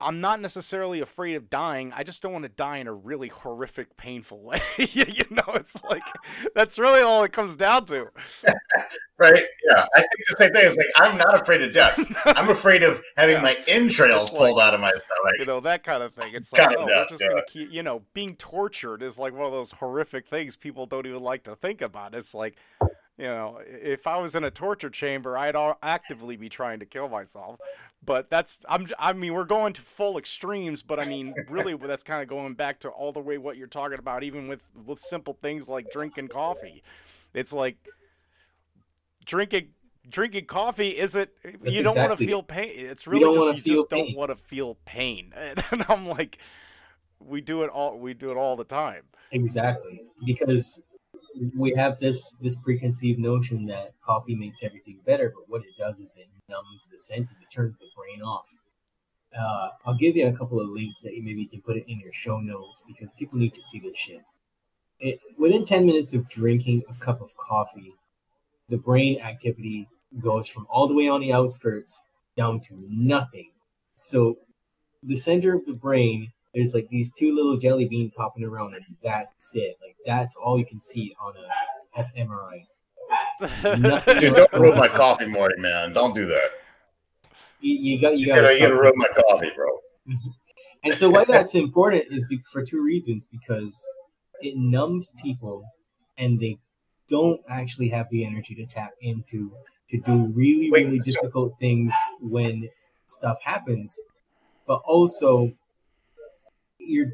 I'm 0.00 0.20
not 0.20 0.40
necessarily 0.40 1.00
afraid 1.00 1.34
of 1.34 1.50
dying. 1.50 1.92
I 1.94 2.02
just 2.04 2.22
don't 2.22 2.32
want 2.32 2.44
to 2.44 2.48
die 2.48 2.78
in 2.78 2.86
a 2.86 2.92
really 2.92 3.28
horrific, 3.28 3.96
painful 3.96 4.40
way. 4.42 4.60
you 4.78 5.24
know, 5.30 5.42
it's 5.54 5.82
like 5.84 6.02
that's 6.54 6.78
really 6.78 7.02
all 7.02 7.24
it 7.24 7.32
comes 7.32 7.56
down 7.56 7.86
to. 7.86 8.08
right? 9.18 9.42
Yeah, 9.68 9.86
I 9.96 10.00
think 10.00 10.10
the 10.28 10.36
same 10.36 10.50
thing. 10.52 10.62
It's 10.66 10.76
like 10.76 10.86
I'm 10.96 11.18
not 11.18 11.40
afraid 11.42 11.62
of 11.62 11.72
death. 11.72 11.98
I'm 12.26 12.48
afraid 12.48 12.82
of 12.82 13.00
having 13.16 13.36
Yeah. 13.36 13.42
my 13.42 13.56
entrails 13.66 14.30
like- 14.32 14.38
pulled 14.40 14.60
out 14.60 14.74
of 14.74 14.80
my 14.80 14.90
stomach. 14.92 15.34
You 15.38 15.44
know 15.46 15.60
that 15.60 15.82
kind 15.82 16.02
of 16.02 16.14
thing. 16.14 16.34
It's 16.34 16.52
like, 16.52 16.68
oh, 16.70 16.82
of 16.82 16.86
we're 16.86 17.06
just 17.08 17.22
yeah. 17.22 17.28
gonna 17.30 17.42
keep. 17.48 17.72
You 17.72 17.82
know, 17.82 18.02
being 18.14 18.36
tortured 18.36 19.02
is 19.02 19.18
like 19.18 19.32
one 19.34 19.46
of 19.46 19.52
those 19.52 19.72
horrific 19.72 20.28
things 20.28 20.56
people 20.56 20.86
don't 20.86 21.06
even 21.06 21.22
like 21.22 21.44
to 21.44 21.56
think 21.56 21.82
about. 21.82 22.14
It's 22.14 22.34
like, 22.34 22.56
you 23.18 23.26
know, 23.26 23.60
if 23.66 24.06
I 24.06 24.18
was 24.18 24.36
in 24.36 24.44
a 24.44 24.50
torture 24.50 24.90
chamber, 24.90 25.36
I'd 25.36 25.56
actively 25.82 26.36
be 26.36 26.48
trying 26.48 26.78
to 26.78 26.86
kill 26.86 27.08
myself. 27.08 27.58
But 28.04 28.30
that's, 28.30 28.60
I'm, 28.68 28.86
I 28.96 29.12
mean, 29.12 29.34
we're 29.34 29.44
going 29.44 29.72
to 29.72 29.82
full 29.82 30.18
extremes. 30.18 30.84
But 30.84 31.04
I 31.04 31.08
mean, 31.08 31.34
really, 31.48 31.74
that's 31.74 32.04
kind 32.04 32.22
of 32.22 32.28
going 32.28 32.54
back 32.54 32.78
to 32.80 32.88
all 32.88 33.12
the 33.12 33.20
way 33.20 33.36
what 33.36 33.56
you're 33.56 33.66
talking 33.66 33.98
about, 33.98 34.22
even 34.22 34.46
with 34.46 34.64
with 34.86 35.00
simple 35.00 35.36
things 35.42 35.66
like 35.66 35.90
drinking 35.90 36.28
coffee. 36.28 36.82
It's 37.34 37.52
like 37.52 37.76
drinking. 39.24 39.70
Drinking 40.10 40.46
coffee 40.46 40.96
isn't. 40.96 41.28
That's 41.44 41.76
you 41.76 41.82
don't 41.82 41.94
want 41.94 42.16
to 42.16 42.16
feel 42.16 42.42
pain. 42.42 42.70
It's 42.74 43.06
really 43.06 43.20
don't 43.20 43.54
just 43.54 43.66
you 43.66 43.74
just 43.74 43.90
don't 43.90 44.16
want 44.16 44.30
to 44.30 44.36
feel 44.36 44.78
pain. 44.86 45.34
And 45.70 45.84
I'm 45.86 46.08
like, 46.08 46.38
we 47.20 47.42
do 47.42 47.62
it 47.62 47.68
all. 47.68 47.98
We 47.98 48.14
do 48.14 48.30
it 48.30 48.38
all 48.38 48.56
the 48.56 48.64
time. 48.64 49.02
Exactly, 49.32 50.00
because 50.24 50.82
we 51.56 51.74
have 51.74 51.98
this 51.98 52.36
this 52.36 52.56
preconceived 52.56 53.18
notion 53.18 53.66
that 53.66 53.92
coffee 54.00 54.34
makes 54.34 54.62
everything 54.62 54.98
better, 55.04 55.32
but 55.34 55.48
what 55.48 55.62
it 55.62 55.76
does 55.78 56.00
is 56.00 56.16
it 56.16 56.28
numbs 56.48 56.86
the 56.90 56.98
senses. 56.98 57.40
It 57.40 57.52
turns 57.54 57.78
the 57.78 57.86
brain 57.96 58.22
off. 58.22 58.58
Uh, 59.38 59.68
I'll 59.84 59.96
give 59.96 60.16
you 60.16 60.26
a 60.26 60.32
couple 60.32 60.60
of 60.60 60.68
links 60.68 61.02
that 61.02 61.14
you 61.14 61.22
maybe 61.22 61.46
can 61.46 61.60
put 61.60 61.76
it 61.76 61.84
in 61.86 62.00
your 62.00 62.12
show 62.12 62.40
notes 62.40 62.82
because 62.86 63.12
people 63.12 63.38
need 63.38 63.54
to 63.54 63.62
see 63.62 63.78
this 63.78 63.96
shit. 63.96 64.22
It, 65.00 65.20
within 65.38 65.64
10 65.64 65.86
minutes 65.86 66.14
of 66.14 66.28
drinking 66.28 66.82
a 66.88 66.94
cup 66.94 67.20
of 67.20 67.36
coffee, 67.36 67.92
the 68.68 68.78
brain 68.78 69.20
activity 69.20 69.88
goes 70.18 70.48
from 70.48 70.66
all 70.70 70.88
the 70.88 70.94
way 70.94 71.08
on 71.08 71.20
the 71.20 71.32
outskirts 71.32 72.06
down 72.36 72.60
to 72.60 72.84
nothing. 72.88 73.50
So 73.94 74.38
the 75.02 75.16
center 75.16 75.54
of 75.54 75.66
the 75.66 75.74
brain, 75.74 76.32
there's 76.58 76.74
like 76.74 76.88
these 76.88 77.12
two 77.12 77.32
little 77.32 77.56
jelly 77.56 77.86
beans 77.86 78.16
hopping 78.16 78.42
around, 78.42 78.74
and 78.74 78.84
that's 79.00 79.54
it. 79.54 79.76
Like 79.80 79.94
that's 80.04 80.34
all 80.34 80.58
you 80.58 80.66
can 80.66 80.80
see 80.80 81.14
on 81.20 81.34
a 81.36 82.02
fMRI. 82.02 82.66
Dude, 84.20 84.34
don't 84.34 84.52
ruin 84.52 84.76
my 84.76 84.88
coffee 84.88 85.26
morning, 85.26 85.62
man. 85.62 85.92
Don't 85.92 86.16
do 86.16 86.26
that. 86.26 86.50
You, 87.60 87.74
you 87.74 88.00
got 88.00 88.18
you 88.18 88.26
You 88.26 88.34
got 88.34 88.52
you 88.54 88.58
gotta 88.58 88.74
ruin 88.74 88.94
my 88.96 89.06
coffee, 89.06 89.52
bro. 89.54 89.68
Mm-hmm. 90.08 90.30
And 90.82 90.94
so 90.94 91.10
why 91.10 91.24
that's 91.24 91.54
important 91.54 92.06
is 92.10 92.26
for 92.50 92.64
two 92.64 92.82
reasons 92.82 93.28
because 93.30 93.86
it 94.40 94.54
numbs 94.56 95.12
people 95.22 95.62
and 96.16 96.40
they 96.40 96.58
don't 97.08 97.40
actually 97.48 97.90
have 97.90 98.08
the 98.10 98.24
energy 98.24 98.56
to 98.56 98.66
tap 98.66 98.90
into 99.00 99.52
to 99.90 99.98
do 100.00 100.32
really 100.34 100.70
really 100.70 100.98
difficult 100.98 101.54
things 101.58 101.94
when 102.20 102.68
stuff 103.06 103.38
happens 103.42 103.98
but 104.66 104.80
also 104.84 105.52
you're 106.88 107.12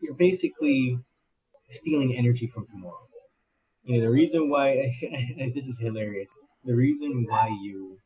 you're 0.00 0.14
basically 0.14 0.98
stealing 1.68 2.14
energy 2.16 2.46
from 2.46 2.66
tomorrow 2.66 3.06
you 3.82 3.94
know 3.94 4.00
the 4.00 4.10
reason 4.10 4.48
why 4.48 4.74
this 5.54 5.66
is 5.66 5.78
hilarious 5.80 6.38
the 6.64 6.74
reason 6.74 7.24
why 7.28 7.48
you 7.62 7.98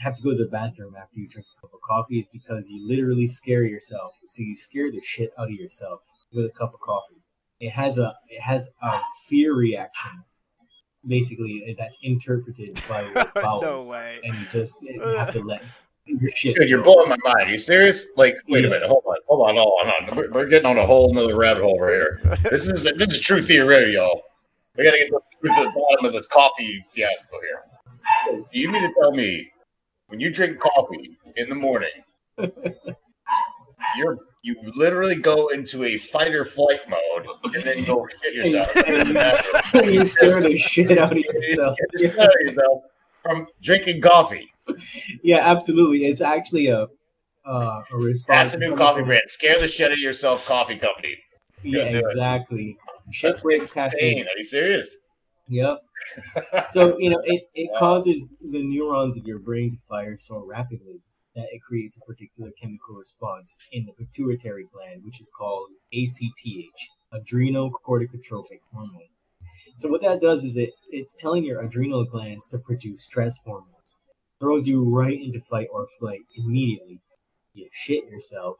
have 0.00 0.14
to 0.14 0.22
go 0.22 0.30
to 0.30 0.36
the 0.36 0.50
bathroom 0.50 0.94
after 0.96 1.18
you 1.18 1.28
drink 1.28 1.46
a 1.56 1.60
cup 1.60 1.74
of 1.74 1.80
coffee 1.82 2.18
is 2.18 2.26
because 2.32 2.70
you 2.70 2.86
literally 2.86 3.28
scare 3.28 3.64
yourself. 3.64 4.14
So 4.26 4.42
you 4.42 4.56
scare 4.56 4.90
the 4.90 5.02
shit 5.02 5.30
out 5.38 5.48
of 5.48 5.54
yourself 5.54 6.00
with 6.32 6.46
a 6.46 6.50
cup 6.50 6.72
of 6.74 6.80
coffee. 6.80 7.22
It 7.58 7.70
has 7.70 7.98
a 7.98 8.14
it 8.28 8.40
has 8.40 8.72
a 8.82 9.00
fear 9.28 9.54
reaction, 9.54 10.24
basically 11.06 11.76
that's 11.78 11.98
interpreted 12.02 12.82
by 12.88 13.02
your 13.14 13.26
bowels, 13.34 13.90
way. 13.90 14.20
and 14.24 14.34
you 14.38 14.46
just 14.46 14.78
you 14.80 15.00
have 15.02 15.32
to 15.32 15.40
let 15.44 15.62
your 16.18 16.30
shit. 16.30 16.56
Dude, 16.56 16.68
you're 16.68 16.82
blowing 16.82 17.08
my 17.08 17.16
mind. 17.24 17.48
Are 17.48 17.50
you 17.50 17.58
serious? 17.58 18.06
Like, 18.16 18.36
wait 18.48 18.64
a 18.64 18.68
minute. 18.68 18.88
Hold 18.88 19.04
on. 19.06 19.16
Hold 19.28 19.48
on. 19.48 19.56
Hold 19.56 19.72
on. 19.80 19.88
Hold 19.88 20.10
on. 20.10 20.16
We're, 20.16 20.30
we're 20.32 20.46
getting 20.46 20.66
on 20.66 20.78
a 20.78 20.86
whole 20.86 21.12
nother 21.12 21.36
rabbit 21.36 21.62
hole 21.62 21.78
right 21.80 21.92
here. 21.94 22.20
This 22.50 22.68
is 22.68 22.82
this 22.82 23.12
is 23.12 23.20
true 23.20 23.42
theory, 23.42 23.94
y'all. 23.94 24.22
We 24.76 24.84
gotta 24.84 24.98
get 24.98 25.08
to 25.08 25.20
the 25.42 25.72
bottom 25.74 26.04
of 26.06 26.12
this 26.12 26.26
coffee 26.26 26.82
fiasco 26.92 27.36
here. 27.42 28.42
You 28.52 28.70
mean 28.70 28.82
to 28.82 28.92
tell 28.98 29.12
me 29.12 29.50
when 30.08 30.20
you 30.20 30.32
drink 30.32 30.58
coffee 30.58 31.16
in 31.36 31.48
the 31.48 31.54
morning, 31.54 31.90
you're 33.96 34.18
you 34.42 34.56
literally 34.74 35.16
go 35.16 35.48
into 35.48 35.84
a 35.84 35.98
fight 35.98 36.34
or 36.34 36.44
flight 36.46 36.80
mode 36.88 37.26
and 37.54 37.62
then 37.62 37.84
go 37.84 38.06
shit 38.22 38.34
yourself. 38.54 38.74
in 38.88 39.08
the 39.08 39.14
bathroom. 39.14 39.90
you 39.92 40.04
scare 40.04 40.40
the 40.40 40.56
shit 40.56 40.96
out 40.96 41.12
of 41.12 41.18
yourself. 41.18 41.76
You 41.92 41.98
scare 41.98 42.10
the 42.10 42.16
shit 42.16 42.18
out 42.18 42.28
of 42.28 42.40
yourself 42.40 42.82
from 43.22 43.46
drinking 43.60 44.00
coffee. 44.00 44.50
Yeah, 45.22 45.38
absolutely. 45.38 46.06
It's 46.06 46.20
actually 46.20 46.68
a 46.68 46.86
uh, 47.44 47.82
a 47.90 47.96
response. 47.96 48.52
That's 48.52 48.54
a 48.54 48.58
new 48.58 48.76
coffee 48.76 49.02
brand. 49.02 49.22
Scare 49.26 49.58
the 49.60 49.68
shit 49.68 49.86
out 49.86 49.92
of 49.92 49.98
yourself, 49.98 50.46
coffee 50.46 50.76
company. 50.78 51.16
Yeah, 51.62 51.84
Gotta 51.84 51.98
exactly. 51.98 52.76
Shit 53.10 53.30
That's 53.30 53.42
break 53.42 53.62
insane. 53.62 53.84
caffeine. 53.84 54.24
Are 54.26 54.36
you 54.36 54.44
serious? 54.44 54.96
Yep. 55.48 55.78
So 56.66 56.96
you 56.98 57.10
know 57.10 57.20
it, 57.24 57.42
it 57.54 57.70
causes 57.78 58.34
the 58.40 58.62
neurons 58.62 59.18
of 59.18 59.26
your 59.26 59.38
brain 59.38 59.70
to 59.72 59.76
fire 59.86 60.16
so 60.16 60.42
rapidly 60.46 61.02
that 61.34 61.46
it 61.52 61.60
creates 61.62 61.96
a 61.96 62.00
particular 62.00 62.50
chemical 62.58 62.94
response 62.94 63.58
in 63.70 63.84
the 63.86 63.92
pituitary 63.92 64.66
gland, 64.72 65.04
which 65.04 65.20
is 65.20 65.30
called 65.36 65.68
ACTH, 65.92 66.88
adrenocorticotrophic 67.12 68.60
hormone. 68.72 69.10
So 69.76 69.88
what 69.88 70.02
that 70.02 70.20
does 70.20 70.42
is 70.44 70.56
it 70.56 70.70
it's 70.90 71.14
telling 71.14 71.44
your 71.44 71.60
adrenal 71.60 72.04
glands 72.04 72.48
to 72.48 72.58
produce 72.58 73.04
stress 73.04 73.38
hormones, 73.44 73.98
throws 74.40 74.66
you 74.66 74.82
right 74.82 75.20
into 75.20 75.40
fight 75.40 75.68
or 75.72 75.86
flight 75.98 76.20
immediately. 76.36 77.00
You 77.52 77.68
shit 77.72 78.04
yourself. 78.08 78.56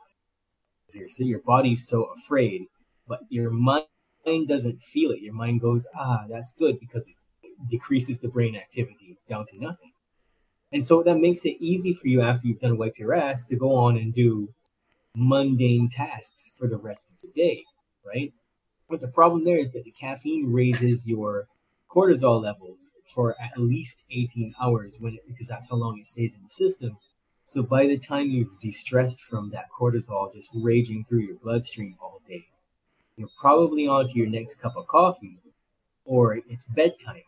Your 0.92 1.08
so 1.08 1.24
your 1.24 1.40
body's 1.40 1.86
so 1.86 2.08
afraid, 2.16 2.62
but 3.06 3.20
your 3.28 3.50
mind 3.50 3.86
doesn't 4.48 4.82
feel 4.82 5.10
it. 5.12 5.20
Your 5.20 5.34
mind 5.34 5.60
goes, 5.60 5.86
ah, 5.94 6.24
that's 6.28 6.52
good 6.52 6.78
because 6.80 7.08
it 7.08 7.14
decreases 7.70 8.18
the 8.18 8.28
brain 8.28 8.56
activity 8.56 9.16
down 9.28 9.46
to 9.46 9.60
nothing. 9.60 9.92
And 10.72 10.84
so 10.84 11.02
that 11.02 11.18
makes 11.18 11.44
it 11.44 11.56
easy 11.60 11.92
for 11.92 12.08
you 12.08 12.20
after 12.20 12.46
you've 12.46 12.60
done 12.60 12.78
wipe 12.78 12.98
your 12.98 13.14
ass 13.14 13.44
to 13.46 13.56
go 13.56 13.74
on 13.74 13.96
and 13.96 14.12
do 14.12 14.48
mundane 15.16 15.88
tasks 15.88 16.52
for 16.56 16.68
the 16.68 16.76
rest 16.78 17.10
of 17.10 17.16
the 17.22 17.30
day, 17.40 17.64
right? 18.04 18.32
But 18.88 19.00
the 19.00 19.10
problem 19.12 19.44
there 19.44 19.58
is 19.58 19.70
that 19.70 19.84
the 19.84 19.92
caffeine 19.92 20.52
raises 20.52 21.06
your 21.06 21.46
cortisol 21.94 22.42
levels 22.42 22.92
for 23.04 23.34
at 23.40 23.58
least 23.58 24.04
18 24.10 24.54
hours 24.62 24.98
when 25.00 25.14
it, 25.14 25.20
because 25.26 25.48
that's 25.48 25.68
how 25.68 25.76
long 25.76 25.98
it 25.98 26.06
stays 26.06 26.36
in 26.36 26.42
the 26.42 26.48
system. 26.48 26.96
So 27.44 27.62
by 27.62 27.86
the 27.86 27.98
time 27.98 28.30
you've 28.30 28.60
de-stressed 28.60 29.22
from 29.24 29.50
that 29.50 29.66
cortisol 29.76 30.32
just 30.32 30.50
raging 30.54 31.04
through 31.04 31.22
your 31.22 31.36
bloodstream 31.42 31.96
all 32.00 32.20
day, 32.26 32.46
you're 33.16 33.28
probably 33.40 33.86
on 33.88 34.06
to 34.06 34.18
your 34.18 34.28
next 34.28 34.60
cup 34.60 34.76
of 34.76 34.86
coffee 34.86 35.38
or 36.04 36.36
it's 36.48 36.64
bedtime. 36.64 37.22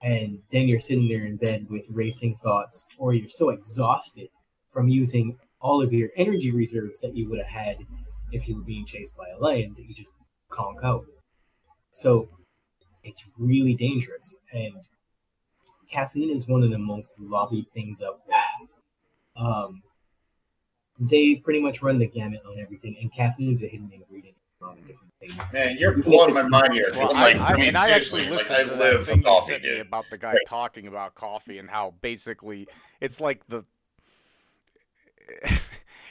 And 0.00 0.40
then 0.50 0.66
you're 0.66 0.80
sitting 0.80 1.08
there 1.08 1.24
in 1.24 1.36
bed 1.36 1.66
with 1.70 1.86
racing 1.88 2.34
thoughts, 2.34 2.86
or 2.98 3.14
you're 3.14 3.28
so 3.28 3.50
exhausted 3.50 4.30
from 4.68 4.88
using 4.88 5.38
all 5.60 5.80
of 5.80 5.92
your 5.92 6.08
energy 6.16 6.50
reserves 6.50 6.98
that 7.00 7.14
you 7.14 7.28
would 7.30 7.38
have 7.38 7.64
had 7.64 7.76
if 8.32 8.48
you 8.48 8.56
were 8.56 8.64
being 8.64 8.84
chased 8.84 9.16
by 9.16 9.28
a 9.28 9.38
lion 9.38 9.74
that 9.76 9.84
you 9.84 9.94
just 9.94 10.10
conk 10.48 10.82
out. 10.82 11.04
So 11.92 12.28
it's 13.04 13.28
really 13.38 13.74
dangerous. 13.74 14.36
And 14.52 14.74
caffeine 15.88 16.30
is 16.30 16.48
one 16.48 16.62
of 16.62 16.70
the 16.70 16.78
most 16.78 17.20
lobbied 17.20 17.70
things 17.72 18.02
out 18.02 18.20
there. 18.26 18.68
Um, 19.36 19.82
they 20.98 21.36
pretty 21.36 21.60
much 21.60 21.82
run 21.82 21.98
the 21.98 22.06
gamut 22.06 22.42
on 22.46 22.58
everything, 22.58 22.96
and 23.00 23.12
caffeine's 23.12 23.62
a 23.62 23.66
hidden 23.66 23.90
ingredient 23.92 24.36
in 24.60 24.66
a 24.66 24.68
lot 24.68 24.78
of 24.78 24.86
different 24.86 25.12
things. 25.18 25.52
Man, 25.52 25.76
you're 25.78 25.98
Even 25.98 26.10
blowing 26.10 26.34
my 26.34 26.42
mind 26.48 26.74
here. 26.74 26.92
Well, 26.94 27.10
I'm 27.10 27.14
like, 27.14 27.36
I, 27.36 27.38
I, 27.38 27.52
I 27.54 27.56
mean, 27.56 27.74
I 27.74 27.86
seriously, 27.86 28.20
actually 28.20 28.22
like, 28.22 28.30
listened 28.30 28.58
I 28.58 28.62
to 28.62 28.68
that 28.68 28.78
live 28.78 29.06
thing 29.06 29.14
for 29.22 29.28
you 29.28 29.34
coffee, 29.34 29.52
sent 29.52 29.62
me 29.62 29.78
about 29.80 30.10
the 30.10 30.18
guy 30.18 30.32
Right. 30.32 30.42
talking 30.46 30.86
about 30.86 31.14
coffee 31.14 31.58
and 31.58 31.68
how 31.68 31.94
basically 32.00 32.68
it's 33.00 33.20
like 33.20 33.46
the 33.48 33.64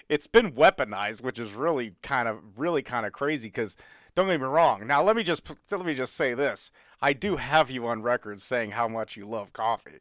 it's 0.10 0.28
been 0.28 0.52
weaponized, 0.52 1.22
which 1.22 1.40
is 1.40 1.54
really 1.54 1.94
kind 2.02 2.28
of 2.28 2.40
really 2.58 2.82
kind 2.82 3.06
of 3.06 3.14
crazy. 3.14 3.48
Because 3.48 3.78
don't 4.16 4.28
get 4.28 4.40
me 4.40 4.46
wrong. 4.46 4.86
Now 4.88 5.04
let 5.04 5.16
me 5.16 5.24
just 5.24 5.50
let 5.72 5.86
me 5.86 5.94
just 5.94 6.16
say 6.16 6.34
this: 6.34 6.72
I 7.02 7.14
do 7.14 7.38
have 7.38 7.72
you 7.72 7.88
on 7.88 8.02
record 8.02 8.42
saying 8.42 8.72
how 8.72 8.88
much 8.88 9.16
you 9.16 9.26
love 9.26 9.54
coffee. 9.54 10.00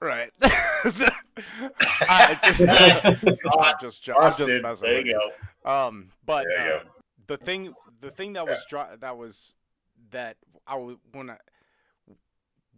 Right. 0.00 0.30
I, 0.42 2.38
am 2.42 3.74
just, 3.80 4.02
jo- 4.02 4.14
I'm 4.14 4.28
just 4.28 4.62
messing 4.62 4.88
There 4.88 4.98
with 4.98 5.06
you 5.06 5.30
you. 5.64 5.70
Um, 5.70 6.10
but 6.24 6.46
uh, 6.58 6.80
the 7.26 7.36
thing, 7.36 7.74
the 8.00 8.10
thing 8.10 8.34
that 8.34 8.46
was 8.46 8.64
that 9.00 9.16
was 9.16 9.54
that 10.10 10.36
I 10.66 10.74
w- 10.74 10.98
when 11.12 11.30
I 11.30 11.36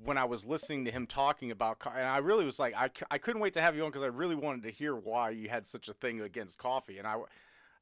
when 0.05 0.17
I 0.17 0.25
was 0.27 0.47
listening 0.47 0.85
to 0.85 0.93
him 0.93 1.07
talking 1.07 1.51
about, 1.51 1.81
co- 1.81 1.91
and 1.91 2.07
I 2.07 2.19
really 2.19 2.45
was 2.45 2.61
like, 2.61 2.73
I, 2.77 2.89
I 3.11 3.19
couldn't 3.19 3.41
wait 3.41 3.55
to 3.55 3.61
have 3.61 3.75
you 3.75 3.83
on 3.83 3.91
because 3.91 4.05
I 4.05 4.07
really 4.07 4.37
wanted 4.37 4.63
to 4.63 4.71
hear 4.71 4.95
why 4.95 5.31
you 5.31 5.49
had 5.49 5.67
such 5.67 5.89
a 5.89 5.93
thing 5.93 6.21
against 6.21 6.57
coffee, 6.57 6.99
and 6.99 7.07
I 7.07 7.17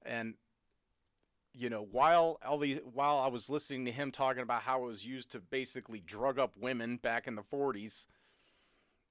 and 0.05 0.35
you 1.59 1.71
know 1.71 1.87
while 1.91 2.39
all 2.47 2.59
these 2.59 2.81
while 2.93 3.19
I 3.19 3.29
was 3.29 3.49
listening 3.49 3.85
to 3.87 3.91
him 3.93 4.11
talking 4.11 4.43
about 4.43 4.63
how 4.63 4.83
it 4.85 4.87
was 4.87 5.07
used 5.07 5.31
to 5.31 5.41
basically 5.41 6.01
drug 6.01 6.39
up 6.39 6.55
women 6.59 6.97
back 6.99 7.27
in 7.27 7.35
the 7.35 7.43
40s. 7.43 8.07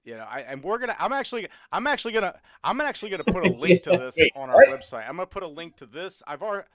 You 0.04 0.16
know, 0.18 0.26
I, 0.30 0.42
and 0.42 0.64
we're 0.64 0.78
gonna. 0.78 0.96
I'm 1.00 1.12
actually. 1.12 1.48
I'm 1.72 1.88
actually 1.88 2.14
gonna. 2.14 2.36
I'm 2.64 2.80
actually 2.80 3.10
gonna 3.10 3.24
put 3.24 3.44
a 3.48 3.50
link 3.60 3.82
to 3.84 3.92
this 3.92 4.16
on 4.36 4.52
our 4.52 4.64
website. 4.68 5.02
I'm 5.10 5.16
gonna 5.16 5.26
put 5.26 5.42
a 5.42 5.48
link 5.48 5.78
to 5.78 5.88
this. 5.88 6.22
I've 6.28 6.44
already. 6.44 6.68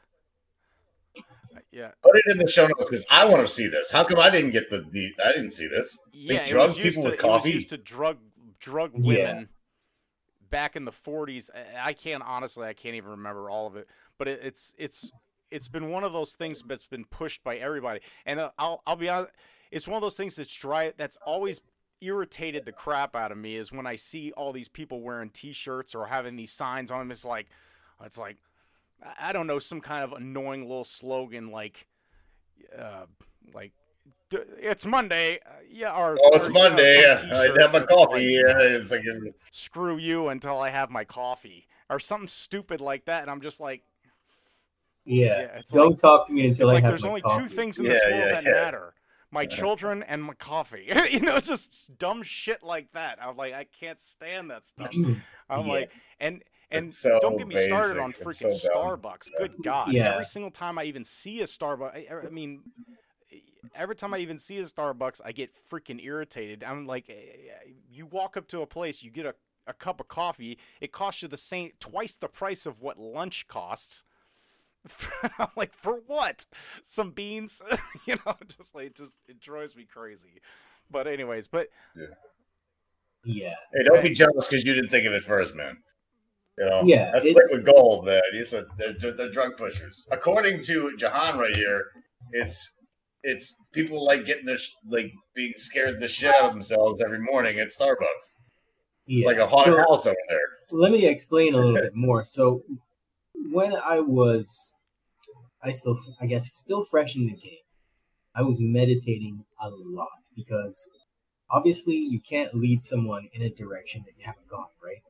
Yeah. 1.71 1.91
Put 2.03 2.17
it 2.17 2.23
in 2.33 2.39
the 2.39 2.49
show 2.49 2.63
notes 2.63 2.85
because 2.91 3.07
I 3.11 3.25
want 3.27 3.41
to 3.41 3.47
see 3.47 3.69
this. 3.69 3.91
How 3.93 4.03
come 4.03 4.19
I 4.19 4.31
didn't 4.31 4.51
get 4.51 4.71
the, 4.71 4.81
the 4.91 5.13
I 5.25 5.33
didn't 5.33 5.53
see 5.53 5.69
this? 5.69 6.01
Yeah, 6.13 6.35
they 6.39 6.43
it 6.43 6.47
drug 6.49 6.69
was 6.71 6.79
used 6.79 6.89
people 6.97 7.03
to, 7.05 7.11
with 7.11 7.19
coffee. 7.21 7.53
used 7.53 7.69
to 7.71 7.77
drug 7.77 8.19
drug 8.59 8.93
Yeah. 8.97 9.07
women 9.07 9.49
back 10.51 10.75
in 10.75 10.85
the 10.85 10.93
40s. 10.93 11.51
I- 11.55 11.91
I 11.91 11.93
can't 11.93 12.23
honestly, 12.25 12.67
I 12.67 12.73
can't 12.73 12.97
even 12.97 13.11
remember 13.11 13.49
all 13.49 13.67
of 13.69 13.77
it, 13.77 13.89
but 14.19 14.27
it, 14.27 14.41
it's 14.43 14.75
it's 14.79 15.13
it's 15.51 15.69
been 15.69 15.91
one 15.91 16.05
of 16.05 16.13
those 16.13 16.33
things 16.35 16.63
that's 16.67 16.87
been 16.87 17.05
pushed 17.05 17.43
by 17.45 17.57
everybody. 17.57 18.01
And 18.27 18.41
uh, 18.41 18.51
I'll 18.59 18.83
I'll 18.87 18.97
be 18.97 19.09
honest, 19.09 19.33
it's 19.71 19.87
one 19.89 19.97
of 19.97 20.03
those 20.03 20.17
things 20.17 20.37
that's 20.37 20.55
dry 20.55 20.93
that's 20.97 21.17
always 21.25 21.61
irritated 22.01 22.65
the 22.65 22.73
crap 22.73 23.15
out 23.15 23.31
of 23.31 23.37
me 23.39 23.57
is 23.57 23.71
when 23.71 23.87
I 23.87 23.95
see 23.97 24.33
all 24.33 24.53
these 24.53 24.69
people 24.69 25.03
wearing 25.03 25.29
t-shirts 25.31 25.95
or 25.95 26.07
having 26.07 26.35
these 26.37 26.51
signs 26.53 26.91
on 26.91 26.99
them. 27.01 27.11
It's 27.11 27.25
like 27.25 27.49
it's 28.05 28.17
like 28.19 28.37
I- 29.05 29.29
I 29.29 29.33
don't 29.33 29.47
know 29.47 29.59
some 29.59 29.81
kind 29.81 30.05
of 30.05 30.13
annoying 30.13 30.63
little 30.63 30.85
slogan 30.85 31.51
like 31.51 31.87
uh, 32.79 33.05
like 33.55 33.73
d- 34.31 34.39
it's 34.59 34.87
Monday, 34.87 35.41
uh, 35.47 35.51
yeah, 35.71 35.95
or 35.95 36.17
Oh, 36.21 36.31
it's 36.35 36.47
or, 36.47 36.49
you 36.49 36.55
know, 36.55 36.61
Monday. 36.69 37.01
yeah. 37.03 37.21
I 37.33 37.43
t-shirt 37.47 37.61
have 37.61 37.73
my 37.73 37.81
coffee. 37.81 38.13
like, 38.43 38.57
yeah, 38.57 38.59
it's 38.77 38.91
like 38.91 39.03
screw 39.51 39.97
you 39.99 40.29
until 40.29 40.59
I 40.61 40.71
have 40.71 40.91
my 40.91 41.05
coffee, 41.05 41.67
or 41.89 41.99
something 41.99 42.29
stupid 42.29 42.81
like 42.81 43.05
that, 43.07 43.23
and 43.23 43.31
I'm 43.31 43.41
just 43.41 43.61
like, 43.61 43.83
Yeah. 45.11 45.41
it's 45.57 45.71
Don't 45.73 45.91
like- 45.91 45.99
talk 45.99 46.27
to 46.29 46.33
me 46.33 46.47
until 46.49 46.69
it's 46.69 46.73
I 46.73 46.75
like 46.77 46.83
have 46.85 46.91
there's 46.93 47.03
my 47.03 47.09
only 47.09 47.21
coffee. 47.23 47.43
two 47.43 47.49
things 47.49 47.79
in 47.79 47.85
this 47.85 48.01
Yeah, 48.05 48.15
world 48.17 48.29
yeah, 48.29 48.35
that 48.35 48.45
yeah. 48.45 48.51
matter: 48.53 48.95
my 49.31 49.47
children 49.47 50.03
and 50.05 50.23
my 50.25 50.35
coffee. 50.35 50.87
you 51.11 51.21
know, 51.21 51.37
it's 51.37 51.49
just 51.49 51.97
dumb 51.99 52.23
shit 52.23 52.63
like 52.63 52.93
that. 52.93 53.19
I'm 53.23 53.37
like, 53.37 53.55
I 53.55 53.65
can't 53.65 53.99
stand 53.99 54.51
that 54.51 54.67
stuff. 54.67 54.93
I'm 55.51 55.67
Yeah. 55.67 55.73
like, 55.73 55.91
and 56.21 56.43
and 56.73 56.93
so 56.93 57.19
don't 57.21 57.37
get 57.37 57.49
me 57.49 57.57
started 57.67 57.99
on 57.99 58.13
freaking 58.13 58.53
so 58.53 58.69
dumb. 58.73 59.01
Starbucks. 59.01 59.29
Good 59.39 59.55
God! 59.63 59.93
Yeah. 59.93 60.13
Every 60.13 60.25
single 60.25 60.51
time 60.53 60.79
I 60.79 60.85
even 60.85 61.03
see 61.05 61.41
a 61.41 61.45
Starbucks, 61.45 61.95
I, 62.11 62.27
I 62.27 62.31
mean, 62.31 62.63
every 63.75 63.97
time 63.97 64.15
I 64.15 64.19
even 64.19 64.39
see 64.39 64.59
a 64.59 64.65
Starbucks, 64.65 65.21
I 65.25 65.33
get 65.33 65.51
freaking 65.71 66.03
irritated. 66.03 66.63
I'm 66.65 66.87
like, 66.87 67.09
eh, 67.09 67.15
you 67.93 68.07
walk 68.07 68.37
up 68.37 68.47
to 68.49 68.63
a 68.63 68.67
place, 68.67 69.03
you 69.03 69.11
get 69.11 69.27
a, 69.27 69.35
a 69.67 69.73
cup 69.73 70.01
of 70.01 70.09
coffee, 70.09 70.59
it 70.81 70.93
costs 70.93 71.23
you 71.23 71.29
the 71.29 71.37
same 71.37 71.71
twice 71.81 72.17
the 72.17 72.29
price 72.29 72.67
of 72.67 72.81
what 72.81 72.99
lunch 72.99 73.47
costs. 73.49 74.05
I'm 75.39 75.49
like, 75.57 75.73
for 75.75 76.01
what? 76.07 76.47
Some 76.83 77.11
beans, 77.11 77.61
you 78.07 78.17
know, 78.27 78.35
just 78.49 78.75
like 78.75 78.95
just 78.95 79.19
it 79.29 79.41
drives 79.41 79.77
me 79.77 79.85
crazy. 79.85 80.41
But 80.91 81.07
anyways, 81.07 81.49
but 81.49 81.69
Yeah. 81.97 82.07
yeah. 83.25 83.55
Hey, 83.75 83.85
don't 83.85 84.03
be 84.03 84.11
jealous 84.11 84.47
because 84.47 84.65
you 84.65 84.75
didn't 84.75 84.91
think 84.91 85.07
of 85.07 85.13
it 85.13 85.23
first, 85.23 85.55
man. 85.55 85.79
You 86.59 86.67
know, 86.69 86.83
Yeah, 86.85 87.11
that's 87.13 87.27
it's- 87.27 87.51
liquid 87.53 87.73
gold, 87.75 88.07
man. 88.07 88.21
You 88.33 88.45
said 88.45 88.65
they're, 88.79 88.95
they're, 88.99 89.13
they're 89.13 89.31
drug 89.31 89.57
pushers. 89.57 90.07
According 90.11 90.61
to 90.63 90.97
Jehan 90.97 91.39
right 91.39 91.57
here, 91.57 91.85
it's 92.33 92.77
it's 93.23 93.55
people 93.73 94.03
like 94.05 94.25
getting 94.25 94.47
this 94.47 94.75
like 94.89 95.13
being 95.35 95.53
scared 95.57 96.01
the 96.01 96.09
shit 96.09 96.35
out 96.35 96.45
of 96.47 96.51
themselves 96.53 97.03
every 97.03 97.19
morning 97.21 97.59
at 97.59 97.69
Starbucks. 97.69 97.97
It's 98.27 98.35
Yeah. 99.07 99.27
like 99.27 99.37
a 99.39 99.47
haunted 99.47 99.75
So- 99.75 99.79
house 99.79 100.07
over 100.07 100.17
there. 100.29 100.41
let 100.73 100.91
me 100.93 101.07
explain 101.07 101.55
a 101.55 101.59
little 101.59 101.75
bit 101.75 101.95
more. 101.95 102.25
So, 102.25 102.63
when 103.51 103.75
I 103.75 104.01
was, 104.01 104.75
I 105.63 105.71
still, 105.71 105.99
I 106.21 106.27
guess, 106.27 106.51
still 106.55 106.85
fresh 106.85 107.17
in 107.17 107.27
the 107.27 107.35
game, 107.35 107.65
I 108.35 108.43
was 108.43 108.61
meditating 108.61 109.45
a 109.61 109.71
lot 109.71 110.29
because 110.37 110.89
obviously 111.51 111.97
you 111.97 112.21
can't 112.21 112.55
lead 112.55 112.83
someone 112.83 113.29
in 113.33 113.43
a 113.43 113.51
direction 113.51 114.03
that 114.07 114.13
you 114.17 114.25
haven't 114.25 114.49
gone, 114.49 114.69
right? 114.83 115.03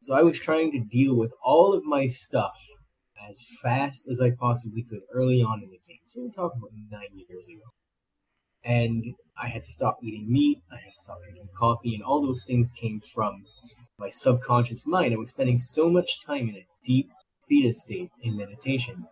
So 0.00 0.14
I 0.14 0.22
was 0.22 0.38
trying 0.38 0.72
to 0.72 0.80
deal 0.80 1.16
with 1.16 1.32
all 1.42 1.72
of 1.72 1.84
my 1.84 2.06
stuff 2.06 2.58
as 3.28 3.42
fast 3.62 4.08
as 4.08 4.20
I 4.20 4.30
possibly 4.30 4.82
could 4.82 5.00
early 5.12 5.40
on 5.40 5.62
in 5.62 5.70
the 5.70 5.80
game. 5.86 6.00
So 6.04 6.22
we're 6.22 6.30
talking 6.30 6.60
about 6.60 6.72
nine 6.90 7.24
years 7.28 7.48
ago. 7.48 7.72
And 8.64 9.14
I 9.40 9.48
had 9.48 9.64
to 9.64 9.70
stop 9.70 9.98
eating 10.02 10.30
meat, 10.30 10.58
I 10.70 10.76
had 10.76 10.92
to 10.92 10.98
stop 10.98 11.22
drinking 11.22 11.48
coffee, 11.56 11.94
and 11.94 12.02
all 12.02 12.22
those 12.22 12.44
things 12.44 12.72
came 12.72 13.00
from 13.00 13.44
my 13.98 14.08
subconscious 14.08 14.86
mind. 14.86 15.14
I 15.14 15.18
was 15.18 15.30
spending 15.30 15.58
so 15.58 15.90
much 15.90 16.24
time 16.24 16.48
in 16.48 16.56
a 16.56 16.66
deep 16.84 17.10
theta 17.48 17.72
state 17.74 18.10
in 18.22 18.36
meditation 18.36 19.06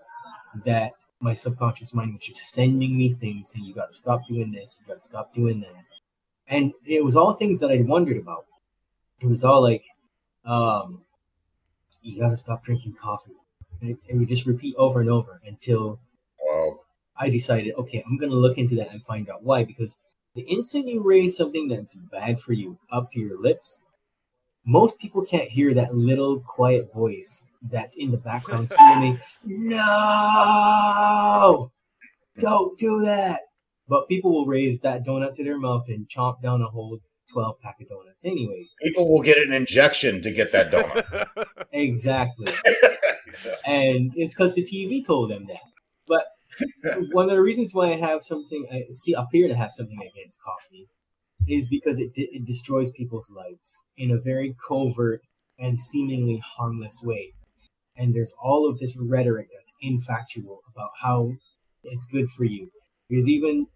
that 0.65 0.93
my 1.21 1.35
subconscious 1.35 1.95
mind 1.95 2.15
was 2.15 2.25
just 2.25 2.53
sending 2.53 2.97
me 2.97 3.11
things 3.11 3.51
saying, 3.51 3.65
you 3.65 3.75
got 3.75 3.91
to 3.91 3.97
stop 3.97 4.27
doing 4.27 4.53
this, 4.53 4.79
you 4.81 4.87
got 4.87 5.01
to 5.01 5.07
stop 5.07 5.33
doing 5.33 5.61
that. 5.61 5.85
And 6.47 6.73
it 6.85 7.05
was 7.05 7.17
all 7.17 7.33
things 7.33 7.61
that 7.61 7.71
I'd 7.71 7.89
wondered 7.89 8.19
about. 8.19 8.45
It 9.21 9.27
was 9.27 9.45
all 9.45 9.63
like, 9.63 9.87
um, 10.45 11.03
you 12.03 12.21
got 12.21 12.31
to 12.31 12.37
stop 12.37 12.65
drinking 12.65 12.95
coffee. 13.01 13.33
And 13.81 13.91
it, 13.91 13.99
it 14.09 14.17
would 14.19 14.29
just 14.29 14.47
repeat 14.47 14.75
over 14.77 15.01
and 15.01 15.09
over 15.09 15.41
until 15.47 16.01
Well, 16.45 16.85
I 17.17 17.29
decided, 17.29 17.75
okay, 17.77 18.03
I'm 18.07 18.19
going 18.19 18.31
to 18.31 18.37
look 18.37 18.59
into 18.59 18.75
that 18.77 18.91
and 18.91 19.03
find 19.03 19.31
out 19.31 19.43
why. 19.43 19.65
Because 19.65 19.99
the 20.35 20.43
instant 20.43 20.87
you 20.89 21.03
raise 21.03 21.37
something 21.37 21.69
that's 21.69 21.95
bad 21.95 22.41
for 22.41 22.53
you 22.53 22.79
up 22.91 23.11
to 23.13 23.21
your 23.21 23.41
lips, 23.41 23.81
most 24.65 24.99
people 24.99 25.25
can't 25.25 25.49
hear 25.49 25.75
that 25.75 25.95
little 25.95 26.41
quiet 26.41 26.93
voice 26.93 27.45
that's 27.63 27.97
in 27.97 28.11
the 28.11 28.17
background 28.17 28.71
screaming, 28.75 29.21
No! 29.45 29.83
Don't 32.39 32.79
do 32.79 33.01
that! 33.01 33.41
But 33.89 34.09
people 34.09 34.33
will 34.33 34.47
raise 34.47 34.79
that 34.81 35.05
donut 35.05 35.35
to 35.35 35.45
their 35.45 35.59
mouth 35.59 35.89
and 35.89 36.09
chomp 36.09 36.41
down 36.41 36.63
a 36.63 36.69
whole 36.69 37.01
12 37.33 37.61
pack 37.61 37.81
of 37.81 37.89
donuts 37.89 38.25
anyway. 38.25 38.67
people 38.83 39.11
will 39.11 39.23
get 39.23 39.39
an 39.39 39.53
injection 39.53 40.21
to 40.23 40.31
get 40.31 40.53
that 40.53 40.71
donut. 40.71 41.29
Exactly. 41.75 42.53
and 43.67 44.13
it's 44.15 44.35
because 44.35 44.55
the 44.55 44.63
TV 44.63 45.03
told 45.05 45.31
them 45.31 45.47
that. 45.47 45.63
But 46.07 46.27
one 47.13 47.25
of 47.25 47.31
the 47.31 47.41
reasons 47.41 47.75
why 47.75 47.93
I 47.93 47.97
have 47.97 48.23
something, 48.23 48.67
I 48.71 48.85
see, 48.91 49.15
appear 49.15 49.49
to 49.49 49.57
have 49.57 49.73
something 49.73 49.99
against 49.99 50.43
coffee, 50.43 50.89
is 51.49 51.69
because 51.69 51.99
it 51.99 52.15
de- 52.15 52.31
it 52.33 52.45
destroys 52.45 52.91
people's 52.91 53.31
lives 53.31 53.85
in 53.97 54.11
a 54.11 54.21
very 54.21 54.55
covert 54.69 55.23
and 55.59 55.81
seemingly 55.81 56.43
harmless 56.57 57.03
way. 57.03 57.33
And 57.97 58.15
there's 58.15 58.35
all 58.43 58.69
of 58.69 58.79
this 58.79 58.97
rhetoric 58.97 59.49
that's 59.55 59.75
infactual 59.85 60.59
about 60.73 60.91
how 61.03 61.33
it's 61.85 62.07
good 62.07 62.31
for 62.31 62.45
you. 62.45 62.71
There's 63.11 63.29
even 63.29 63.67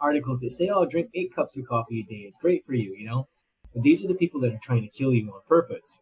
articles 0.00 0.40
that 0.40 0.50
say, 0.50 0.68
"Oh, 0.68 0.86
drink 0.86 1.10
eight 1.14 1.34
cups 1.34 1.56
of 1.56 1.66
coffee 1.66 2.00
a 2.00 2.04
day; 2.04 2.22
it's 2.28 2.40
great 2.40 2.64
for 2.64 2.74
you," 2.74 2.94
you 2.96 3.06
know. 3.06 3.28
But 3.72 3.82
these 3.82 4.04
are 4.04 4.08
the 4.08 4.14
people 4.14 4.40
that 4.42 4.52
are 4.52 4.60
trying 4.62 4.82
to 4.82 4.88
kill 4.88 5.14
you 5.14 5.32
on 5.32 5.40
purpose. 5.46 6.00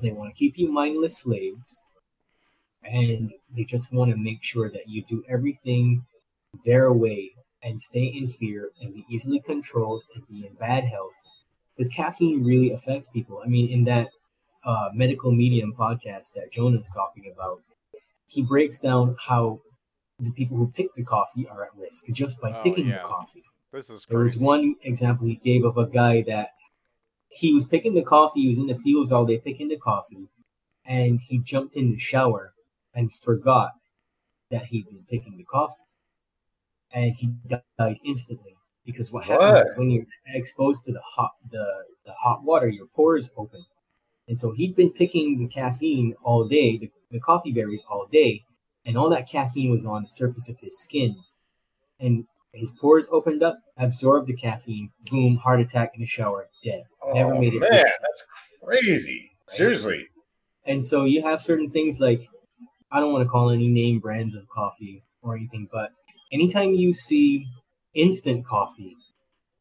They 0.00 0.12
want 0.12 0.34
to 0.34 0.38
keep 0.38 0.58
you 0.58 0.70
mindless 0.72 1.18
slaves, 1.18 1.84
and 2.82 3.34
they 3.50 3.64
just 3.64 3.92
want 3.92 4.10
to 4.10 4.16
make 4.16 4.42
sure 4.42 4.70
that 4.70 4.88
you 4.88 5.04
do 5.04 5.24
everything 5.28 6.06
their 6.64 6.92
way 6.92 7.35
and 7.66 7.80
stay 7.80 8.04
in 8.04 8.28
fear 8.28 8.70
and 8.80 8.94
be 8.94 9.04
easily 9.10 9.40
controlled 9.40 10.02
and 10.14 10.22
be 10.28 10.46
in 10.46 10.54
bad 10.54 10.84
health. 10.84 11.18
Because 11.76 11.88
caffeine 11.88 12.44
really 12.44 12.70
affects 12.72 13.08
people. 13.08 13.40
I 13.44 13.48
mean, 13.48 13.68
in 13.68 13.84
that 13.84 14.08
uh, 14.64 14.88
medical 14.94 15.32
medium 15.32 15.74
podcast 15.76 16.32
that 16.36 16.52
Jonah's 16.52 16.88
talking 16.94 17.24
about, 17.34 17.58
he 18.28 18.40
breaks 18.42 18.78
down 18.78 19.16
how 19.28 19.60
the 20.18 20.30
people 20.30 20.56
who 20.56 20.68
pick 20.78 20.94
the 20.94 21.04
coffee 21.04 21.46
are 21.48 21.64
at 21.64 21.70
risk 21.76 22.06
just 22.12 22.40
by 22.40 22.50
Oh, 22.52 22.62
picking 22.62 22.86
yeah. 22.88 23.02
the 23.02 23.08
coffee. 23.08 23.42
this 23.72 23.90
is 23.90 24.06
There 24.08 24.20
was 24.20 24.36
one 24.38 24.76
example 24.82 25.26
he 25.26 25.36
gave 25.36 25.64
of 25.64 25.76
a 25.76 25.86
guy 25.86 26.22
that 26.22 26.50
he 27.28 27.52
was 27.52 27.64
picking 27.64 27.94
the 27.94 28.02
coffee, 28.02 28.42
he 28.42 28.48
was 28.48 28.58
in 28.58 28.68
the 28.68 28.74
fields 28.76 29.10
all 29.12 29.26
day 29.26 29.38
picking 29.38 29.68
the 29.68 29.76
coffee, 29.76 30.28
and 30.86 31.20
he 31.28 31.38
jumped 31.38 31.74
in 31.76 31.90
the 31.90 31.98
shower 31.98 32.54
and 32.94 33.12
forgot 33.12 33.72
that 34.50 34.66
he'd 34.66 34.86
been 34.88 35.04
picking 35.10 35.36
the 35.36 35.44
coffee. 35.44 35.82
And 36.96 37.14
he 37.14 37.28
died 37.46 37.98
instantly. 38.04 38.56
Because 38.84 39.12
what 39.12 39.24
happens 39.24 39.52
What? 39.52 39.60
is 39.60 39.74
when 39.76 39.90
you're 39.90 40.06
exposed 40.28 40.84
to 40.84 40.92
the 40.92 41.00
hot 41.04 41.32
the, 41.50 41.66
the 42.04 42.12
hot 42.12 42.42
water, 42.44 42.68
your 42.68 42.86
pores 42.86 43.30
open. 43.36 43.64
And 44.28 44.40
so 44.40 44.52
he'd 44.52 44.74
been 44.74 44.90
picking 44.90 45.38
the 45.38 45.48
caffeine 45.48 46.14
all 46.22 46.48
day, 46.48 46.78
the, 46.78 46.90
the 47.10 47.20
coffee 47.20 47.52
berries 47.52 47.84
all 47.88 48.06
day, 48.10 48.44
and 48.84 48.96
all 48.96 49.10
that 49.10 49.28
caffeine 49.28 49.70
was 49.70 49.84
on 49.84 50.02
the 50.04 50.08
surface 50.08 50.48
of 50.48 50.58
his 50.60 50.78
skin. 50.78 51.16
And 52.00 52.26
his 52.52 52.70
pores 52.70 53.08
opened 53.12 53.42
up, 53.42 53.58
absorbed 53.76 54.28
the 54.28 54.34
caffeine, 54.34 54.90
boom, 55.10 55.36
heart 55.36 55.60
attack 55.60 55.92
in 55.94 56.00
the 56.00 56.06
shower, 56.06 56.48
dead. 56.64 56.84
Never 57.12 57.34
oh, 57.34 57.40
made 57.40 57.54
it. 57.54 57.60
man, 57.60 57.70
that's 58.00 58.24
crazy. 58.62 59.32
Seriously. 59.48 60.06
And 60.64 60.82
so 60.82 61.04
you 61.04 61.22
have 61.22 61.40
certain 61.40 61.70
things 61.70 62.00
like 62.00 62.28
I 62.90 63.00
don't 63.00 63.12
want 63.12 63.24
to 63.24 63.28
call 63.28 63.50
any 63.50 63.68
name 63.68 63.98
brands 63.98 64.34
of 64.34 64.48
coffee 64.48 65.02
or 65.22 65.36
anything, 65.36 65.68
but 65.70 65.90
anytime 66.32 66.74
you 66.74 66.92
see 66.92 67.46
instant 67.94 68.46
coffee 68.46 68.96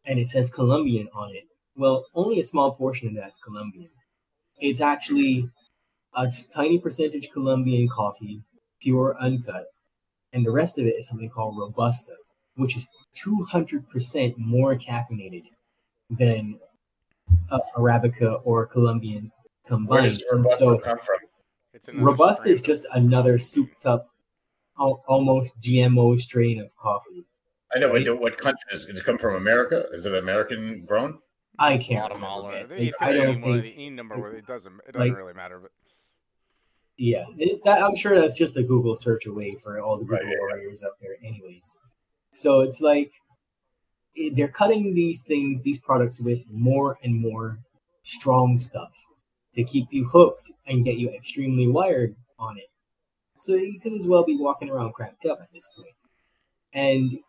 and 0.05 0.19
it 0.19 0.27
says 0.27 0.49
Colombian 0.49 1.07
on 1.13 1.31
it, 1.31 1.43
well, 1.75 2.05
only 2.13 2.39
a 2.39 2.43
small 2.43 2.73
portion 2.73 3.09
of 3.09 3.15
that's 3.15 3.37
Colombian. 3.37 3.89
It's 4.57 4.81
actually 4.81 5.49
a 6.15 6.31
tiny 6.53 6.79
percentage 6.79 7.29
Colombian 7.31 7.89
coffee, 7.89 8.41
pure 8.81 9.17
uncut, 9.19 9.65
and 10.33 10.45
the 10.45 10.51
rest 10.51 10.77
of 10.77 10.85
it 10.85 10.95
is 10.97 11.07
something 11.07 11.29
called 11.29 11.57
Robusta, 11.57 12.13
which 12.55 12.75
is 12.75 12.87
200% 13.15 14.37
more 14.37 14.75
caffeinated 14.75 15.43
than 16.09 16.59
uh, 17.49 17.59
Arabica 17.77 18.41
or 18.43 18.65
Colombian 18.65 19.31
combined. 19.65 19.89
Where 19.89 20.01
does 20.03 20.21
And 20.31 20.39
Robusta 20.39 20.57
so 20.57 20.77
come 20.77 20.97
from? 20.99 22.01
Robusta 22.01 22.41
strain. 22.43 22.53
is 22.53 22.61
just 22.61 22.85
another 22.93 23.37
souped 23.37 23.85
up, 23.85 24.07
al- 24.79 25.03
almost 25.07 25.59
GMO 25.61 26.19
strain 26.19 26.59
of 26.59 26.75
coffee. 26.75 27.25
I 27.75 27.79
know, 27.79 27.91
but 27.91 28.19
what 28.19 28.37
country 28.37 28.61
does 28.71 28.85
it 28.87 29.03
come 29.03 29.17
from? 29.17 29.35
America? 29.35 29.85
Is 29.91 30.05
it 30.05 30.13
American 30.15 30.85
grown? 30.85 31.19
I 31.59 31.77
can't 31.77 32.07
Guatemala. 32.09 32.49
remember. 32.49 32.75
They 32.77 32.87
It. 32.87 32.95
I 32.99 33.11
don't 33.13 33.41
one 33.41 33.57
of 33.59 33.63
think. 33.63 33.75
the 33.75 33.81
any 33.85 33.89
number. 33.89 34.17
where 34.19 34.33
It 34.33 34.45
doesn't. 34.45 34.73
It 34.87 34.93
doesn't 34.93 35.09
like- 35.09 35.17
really 35.17 35.33
matter. 35.33 35.59
But 35.59 35.71
Yeah, 36.97 37.25
it, 37.37 37.61
that, 37.65 37.81
I'm 37.81 37.95
sure 37.95 38.19
that's 38.19 38.37
just 38.37 38.55
a 38.57 38.63
Google 38.63 38.95
search 38.95 39.25
away 39.25 39.55
for 39.61 39.79
all 39.81 39.97
the 39.97 40.05
Right, 40.05 40.21
Google 40.21 40.33
yeah, 40.33 40.37
yeah. 40.49 40.55
warriors 40.55 40.83
out 40.83 40.93
there, 41.01 41.15
anyways. 41.23 41.77
So 42.31 42.61
it's 42.61 42.81
like 42.81 43.11
it, 44.13 44.35
they're 44.35 44.47
cutting 44.47 44.93
these 44.95 45.23
things, 45.23 45.61
these 45.63 45.79
products, 45.79 46.19
with 46.21 46.45
more 46.49 46.97
and 47.03 47.15
more 47.19 47.59
strong 48.03 48.59
stuff 48.59 48.95
to 49.55 49.63
keep 49.63 49.87
you 49.91 50.05
hooked 50.07 50.51
and 50.67 50.85
get 50.85 50.97
you 50.97 51.09
extremely 51.09 51.67
wired 51.67 52.15
on 52.39 52.57
it. 52.57 52.67
So 53.35 53.55
you 53.55 53.79
could 53.79 53.93
as 53.93 54.07
well 54.07 54.23
be 54.23 54.37
walking 54.37 54.69
around 54.69 54.93
cracked 54.93 55.25
up 55.25 55.39
at 55.41 55.51
this 55.53 55.67
point. 55.75 55.93
And 56.73 57.19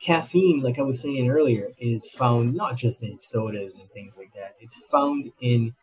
caffeine, 0.00 0.60
like 0.60 0.78
I 0.78 0.82
was 0.82 1.00
saying 1.00 1.28
earlier, 1.28 1.68
is 1.78 2.08
found 2.08 2.54
not 2.54 2.76
just 2.76 3.02
in 3.02 3.18
sodas 3.18 3.78
and 3.78 3.90
things 3.90 4.16
like 4.18 4.32
that. 4.34 4.54
It's 4.60 4.84
found 4.86 5.30
in 5.40 5.74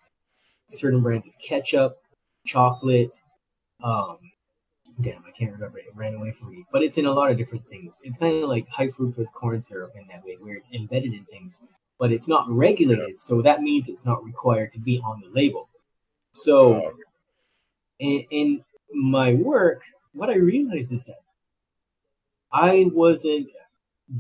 certain 0.70 1.02
brands 1.02 1.28
of 1.28 1.36
ketchup, 1.40 1.98
chocolate. 2.46 3.22
Um, 3.84 4.18
damn, 5.02 5.24
I 5.28 5.32
can't 5.32 5.52
remember. 5.52 5.80
It 5.80 5.86
ran 5.96 6.16
away 6.16 6.32
from 6.32 6.52
me. 6.52 6.66
But 6.72 6.84
it's 6.84 6.98
in 6.98 7.06
a 7.06 7.12
lot 7.12 7.32
of 7.32 7.38
different 7.38 7.68
things. 7.68 8.00
It's 8.04 8.18
kind 8.18 8.44
of 8.44 8.50
like 8.50 8.68
high 8.70 8.88
fructose 8.88 9.34
corn 9.34 9.62
syrup 9.62 9.94
in 9.96 10.08
that 10.08 10.24
way, 10.26 10.38
where 10.40 10.56
it's 10.56 10.74
embedded 10.74 11.14
in 11.14 11.26
things, 11.26 11.62
but 11.98 12.12
it's 12.12 12.28
not 12.28 12.50
regulated. 12.50 13.20
So 13.20 13.42
that 13.42 13.62
means 13.62 13.88
it's 13.88 14.06
not 14.06 14.24
required 14.24 14.72
to 14.74 14.80
be 14.80 15.00
on 15.00 15.22
the 15.22 15.30
label. 15.30 15.70
So 16.32 16.94
in, 18.00 18.26
in 18.30 18.64
my 18.94 19.34
work, 19.34 19.84
what 20.14 20.30
I 20.30 20.36
realized 20.36 20.92
is 20.92 21.06
that 21.06 21.20
I 22.52 22.90
wasn't 22.94 23.52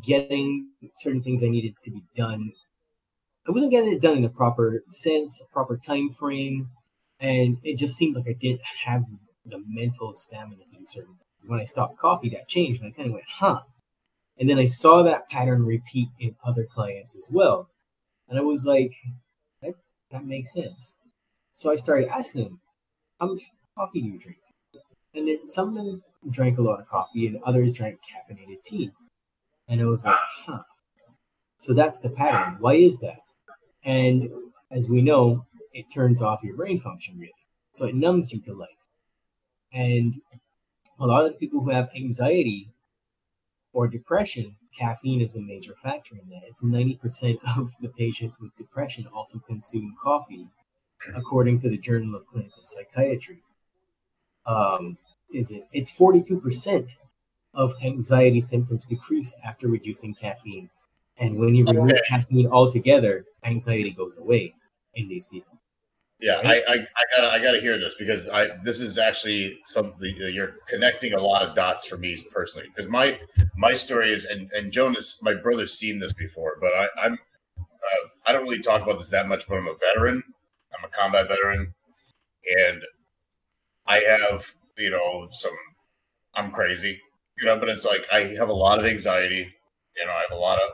getting 0.03 0.69
certain 0.93 1.21
things 1.21 1.43
I 1.43 1.47
needed 1.49 1.73
to 1.83 1.91
be 1.91 2.03
done. 2.15 2.51
I 3.47 3.51
wasn't 3.51 3.71
getting 3.71 3.91
it 3.91 4.01
done 4.01 4.17
in 4.17 4.25
a 4.25 4.29
proper 4.29 4.83
sense, 4.89 5.41
a 5.41 5.51
proper 5.51 5.77
time 5.77 6.09
frame, 6.09 6.69
and 7.19 7.57
it 7.63 7.77
just 7.77 7.97
seemed 7.97 8.15
like 8.15 8.27
I 8.27 8.33
didn't 8.39 8.61
have 8.85 9.03
the 9.45 9.63
mental 9.67 10.15
stamina 10.15 10.63
to 10.65 10.77
do 10.77 10.85
certain 10.85 11.15
things. 11.15 11.49
When 11.49 11.59
I 11.59 11.63
stopped 11.63 11.97
coffee, 11.97 12.29
that 12.29 12.47
changed, 12.47 12.81
and 12.81 12.91
I 12.91 12.95
kind 12.95 13.07
of 13.07 13.13
went, 13.13 13.25
"Huh." 13.39 13.61
And 14.37 14.49
then 14.49 14.59
I 14.59 14.65
saw 14.65 15.03
that 15.03 15.29
pattern 15.29 15.65
repeat 15.65 16.09
in 16.19 16.35
other 16.43 16.65
clients 16.65 17.15
as 17.15 17.29
well, 17.31 17.69
and 18.27 18.39
I 18.39 18.43
was 18.43 18.65
like, 18.65 18.93
"That 19.61 19.75
that 20.11 20.25
makes 20.25 20.53
sense." 20.53 20.97
So 21.53 21.71
I 21.71 21.77
started 21.77 22.09
asking 22.09 22.43
them, 22.45 22.61
"How 23.19 23.27
much 23.27 23.43
coffee 23.75 24.01
do 24.01 24.07
you 24.09 24.19
drink?" 24.19 24.38
And 25.19 25.27
then 25.27 25.45
some 25.47 25.69
of 25.69 25.75
them 25.75 26.01
drank 26.29 26.57
a 26.57 26.61
lot 26.61 26.79
of 26.79 26.87
coffee, 26.87 27.27
and 27.27 27.39
others 27.43 27.73
drank 27.73 27.99
caffeinated 27.99 28.63
tea. 28.63 28.91
And 29.67 29.81
it 29.81 29.85
was 29.85 30.05
like, 30.05 30.15
huh. 30.45 30.63
So 31.57 31.73
that's 31.73 31.99
the 31.99 32.09
pattern. 32.09 32.55
Why 32.59 32.75
is 32.75 32.99
that? 32.99 33.19
And 33.83 34.29
as 34.71 34.89
we 34.89 35.01
know, 35.01 35.45
it 35.73 35.87
turns 35.93 36.21
off 36.21 36.41
your 36.41 36.55
brain 36.55 36.79
function, 36.79 37.19
really. 37.19 37.33
So 37.73 37.85
it 37.85 37.95
numbs 37.95 38.31
you 38.31 38.39
to 38.43 38.53
life. 38.53 38.69
And 39.73 40.15
a 40.97 41.05
lot 41.05 41.25
of 41.25 41.37
people 41.37 41.61
who 41.61 41.69
have 41.71 41.89
anxiety 41.93 42.69
or 43.73 43.89
depression, 43.89 44.55
caffeine 44.77 45.21
is 45.21 45.35
a 45.35 45.41
major 45.41 45.75
factor 45.75 46.15
in 46.15 46.29
that. 46.29 46.43
It's 46.47 46.63
90% 46.63 47.39
of 47.57 47.73
the 47.81 47.89
patients 47.89 48.39
with 48.39 48.55
depression 48.55 49.05
also 49.13 49.39
consume 49.39 49.97
coffee, 50.01 50.47
according 51.13 51.59
to 51.59 51.69
the 51.69 51.77
Journal 51.77 52.15
of 52.15 52.25
Clinical 52.25 52.63
Psychiatry. 52.63 53.43
Um, 54.45 54.97
is 55.33 55.51
it? 55.51 55.63
It's 55.71 55.91
42% 55.91 56.95
of 57.53 57.73
anxiety 57.83 58.41
symptoms 58.41 58.85
decrease 58.85 59.33
after 59.43 59.67
reducing 59.67 60.13
caffeine. 60.13 60.69
And 61.17 61.37
when 61.37 61.55
you 61.55 61.65
remove 61.65 61.91
Okay. 61.91 62.01
caffeine 62.07 62.47
altogether, 62.47 63.25
anxiety 63.43 63.91
goes 63.91 64.17
away 64.17 64.53
in 64.93 65.07
these 65.09 65.25
people. 65.25 65.59
Yeah, 66.21 66.41
I, 66.43 66.55
I, 66.67 66.73
I 66.73 67.03
gotta 67.15 67.31
I 67.31 67.39
gotta 67.41 67.61
hear 67.61 67.77
this 67.77 67.95
because 67.97 68.27
I 68.27 68.49
this 68.65 68.81
is 68.81 68.97
actually 68.97 69.57
something 69.63 70.13
you're 70.17 70.55
connecting 70.67 71.13
a 71.13 71.19
lot 71.19 71.41
of 71.43 71.55
dots 71.55 71.85
for 71.85 71.97
me 71.97 72.17
personally 72.29 72.67
because 72.67 72.91
my 72.91 73.17
my 73.55 73.71
story 73.71 74.11
is 74.11 74.25
and 74.25 74.51
and 74.51 74.73
Jonah's 74.73 75.17
my 75.21 75.33
brother's 75.33 75.73
seen 75.73 75.99
this 75.99 76.11
before 76.13 76.57
but 76.59 76.73
I 76.75 76.89
I'm 77.01 77.13
uh, 77.13 78.07
I 78.25 78.33
don't 78.33 78.43
really 78.43 78.59
talk 78.59 78.81
about 78.81 78.97
this 78.99 79.09
that 79.11 79.29
much 79.29 79.47
but 79.47 79.59
I'm 79.59 79.67
a 79.69 79.75
veteran 79.75 80.21
I'm 80.77 80.83
a 80.83 80.89
combat 80.89 81.29
veteran 81.29 81.73
and 82.67 82.81
I 83.87 83.99
have 83.99 84.55
you 84.79 84.89
know 84.89 85.27
some 85.31 85.55
I'm 86.35 86.51
crazy 86.51 87.01
you 87.37 87.45
know 87.45 87.59
but 87.59 87.69
it's 87.69 87.85
like 87.85 88.05
I 88.11 88.21
have 88.39 88.49
a 88.49 88.53
lot 88.53 88.79
of 88.79 88.85
anxiety 88.85 89.55
you 89.97 90.05
know 90.05 90.11
I 90.11 90.23
have 90.29 90.37
a 90.37 90.41
lot 90.41 90.59
of 90.59 90.69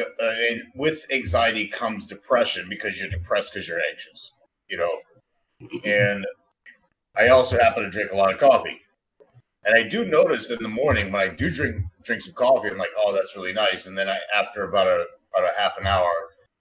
uh, 0.00 0.04
and 0.50 0.62
with 0.74 1.06
anxiety 1.12 1.68
comes 1.68 2.06
depression 2.06 2.66
because 2.68 2.98
you're 2.98 3.08
depressed 3.08 3.52
because 3.52 3.68
you're 3.68 3.80
anxious 3.90 4.32
you 4.68 4.76
know. 4.76 5.70
And 5.84 6.26
I 7.16 7.28
also 7.28 7.58
happen 7.58 7.84
to 7.84 7.90
drink 7.90 8.10
a 8.12 8.16
lot 8.16 8.32
of 8.32 8.40
coffee. 8.40 8.80
And 9.64 9.76
I 9.76 9.82
do 9.82 10.04
notice 10.04 10.50
in 10.50 10.58
the 10.60 10.68
morning 10.68 11.10
when 11.10 11.22
I 11.22 11.28
do 11.28 11.50
drink 11.50 11.76
drink 12.02 12.20
some 12.20 12.34
coffee, 12.34 12.68
I'm 12.68 12.76
like, 12.76 12.90
oh, 12.98 13.14
that's 13.14 13.34
really 13.36 13.54
nice. 13.54 13.86
And 13.86 13.96
then 13.96 14.08
I, 14.08 14.18
after 14.36 14.64
about 14.64 14.86
a 14.86 15.06
about 15.34 15.50
a 15.50 15.60
half 15.60 15.78
an 15.78 15.86
hour, 15.86 16.10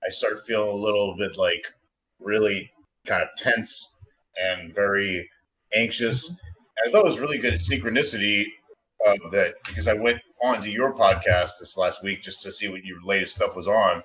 I 0.05 0.09
start 0.09 0.39
feeling 0.45 0.69
a 0.71 0.76
little 0.76 1.15
bit 1.17 1.38
like 1.38 1.74
really 2.19 2.71
kind 3.05 3.21
of 3.21 3.30
tense 3.36 3.91
and 4.41 4.74
very 4.74 5.30
anxious. 5.76 6.34
I 6.86 6.89
thought 6.89 7.05
it 7.05 7.05
was 7.05 7.19
really 7.19 7.38
good 7.38 7.53
synchronicity 7.53 8.45
uh, 9.05 9.15
that 9.32 9.55
because 9.67 9.88
I 9.88 9.93
went 9.93 10.19
on 10.41 10.61
to 10.61 10.71
your 10.71 10.93
podcast 10.93 11.59
this 11.59 11.78
last 11.78 12.03
week 12.03 12.21
just 12.21 12.41
to 12.43 12.51
see 12.51 12.67
what 12.67 12.84
your 12.84 13.01
latest 13.03 13.36
stuff 13.36 13.55
was 13.55 13.67
on 13.67 14.03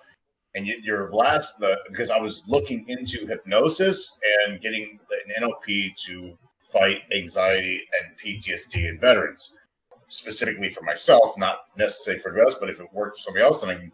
and 0.54 0.66
your 0.66 1.12
last 1.12 1.58
the, 1.60 1.78
because 1.88 2.10
I 2.10 2.18
was 2.18 2.44
looking 2.46 2.84
into 2.88 3.26
hypnosis 3.26 4.18
and 4.46 4.60
getting 4.60 4.98
an 5.10 5.48
NLP 5.48 5.94
to 6.06 6.36
fight 6.58 7.02
anxiety 7.14 7.82
and 8.00 8.18
PTSD 8.18 8.88
in 8.88 8.98
veterans, 8.98 9.52
specifically 10.08 10.70
for 10.70 10.82
myself, 10.82 11.36
not 11.38 11.60
necessarily 11.76 12.20
for 12.20 12.32
the 12.32 12.38
rest, 12.38 12.58
but 12.60 12.68
if 12.70 12.80
it 12.80 12.92
worked 12.92 13.18
for 13.18 13.22
somebody 13.22 13.44
else, 13.44 13.60
then 13.60 13.70
I 13.70 13.74
can 13.74 13.92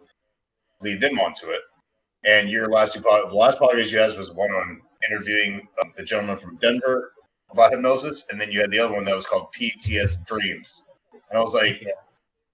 lead 0.80 1.00
them 1.00 1.18
onto 1.18 1.48
it. 1.48 1.60
And 2.24 2.48
your 2.48 2.68
last 2.68 2.94
the 2.94 3.28
last 3.32 3.58
podcast 3.58 3.92
you 3.92 3.98
had 3.98 4.16
was 4.16 4.30
one 4.30 4.50
on 4.50 4.80
interviewing 5.10 5.68
um, 5.82 5.92
the 5.96 6.04
gentleman 6.04 6.36
from 6.36 6.56
Denver 6.56 7.12
about 7.54 7.72
hypnosis, 7.72 8.26
and 8.30 8.40
then 8.40 8.52
you 8.52 8.60
had 8.60 8.70
the 8.70 8.78
other 8.78 8.92
one 8.92 9.04
that 9.04 9.16
was 9.16 9.26
called 9.26 9.48
PTS 9.58 10.26
Dreams, 10.26 10.84
and 11.30 11.38
I 11.38 11.40
was 11.40 11.54
like. 11.54 11.82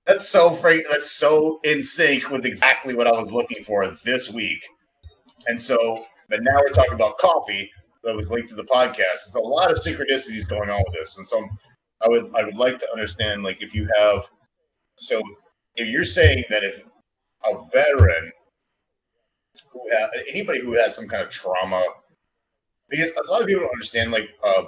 That's 0.06 0.28
so 0.28 0.50
frank. 0.50 0.82
That's 0.90 1.10
so 1.10 1.60
in 1.62 1.82
sync 1.82 2.30
with 2.30 2.44
exactly 2.44 2.94
what 2.94 3.06
I 3.06 3.12
was 3.12 3.32
looking 3.32 3.62
for 3.62 3.86
this 4.04 4.32
week. 4.32 4.66
And 5.46 5.60
so, 5.60 6.04
but 6.28 6.42
now 6.42 6.56
we're 6.56 6.70
talking 6.70 6.94
about 6.94 7.18
coffee 7.18 7.70
that 8.02 8.16
was 8.16 8.30
linked 8.30 8.48
to 8.48 8.54
the 8.54 8.64
podcast. 8.64 8.96
There's 8.96 9.36
a 9.36 9.40
lot 9.40 9.70
of 9.70 9.76
synchronicities 9.76 10.48
going 10.48 10.70
on 10.70 10.82
with 10.86 10.94
this, 10.94 11.16
and 11.16 11.26
so 11.26 11.46
I 12.02 12.08
would 12.08 12.30
I 12.34 12.44
would 12.44 12.56
like 12.56 12.78
to 12.78 12.90
understand 12.92 13.42
like 13.42 13.62
if 13.62 13.74
you 13.74 13.86
have 13.98 14.28
so 14.96 15.20
if 15.76 15.88
you're 15.88 16.04
saying 16.04 16.44
that 16.50 16.64
if 16.64 16.82
a 17.44 17.56
veteran 17.72 18.32
who 19.72 19.80
ha- 19.92 20.10
anybody 20.30 20.60
who 20.60 20.74
has 20.74 20.94
some 20.94 21.08
kind 21.08 21.22
of 21.22 21.30
trauma 21.30 21.82
because 22.88 23.10
a 23.10 23.30
lot 23.30 23.40
of 23.40 23.46
people 23.46 23.62
don't 23.62 23.72
understand 23.72 24.12
like 24.12 24.30
uh, 24.42 24.64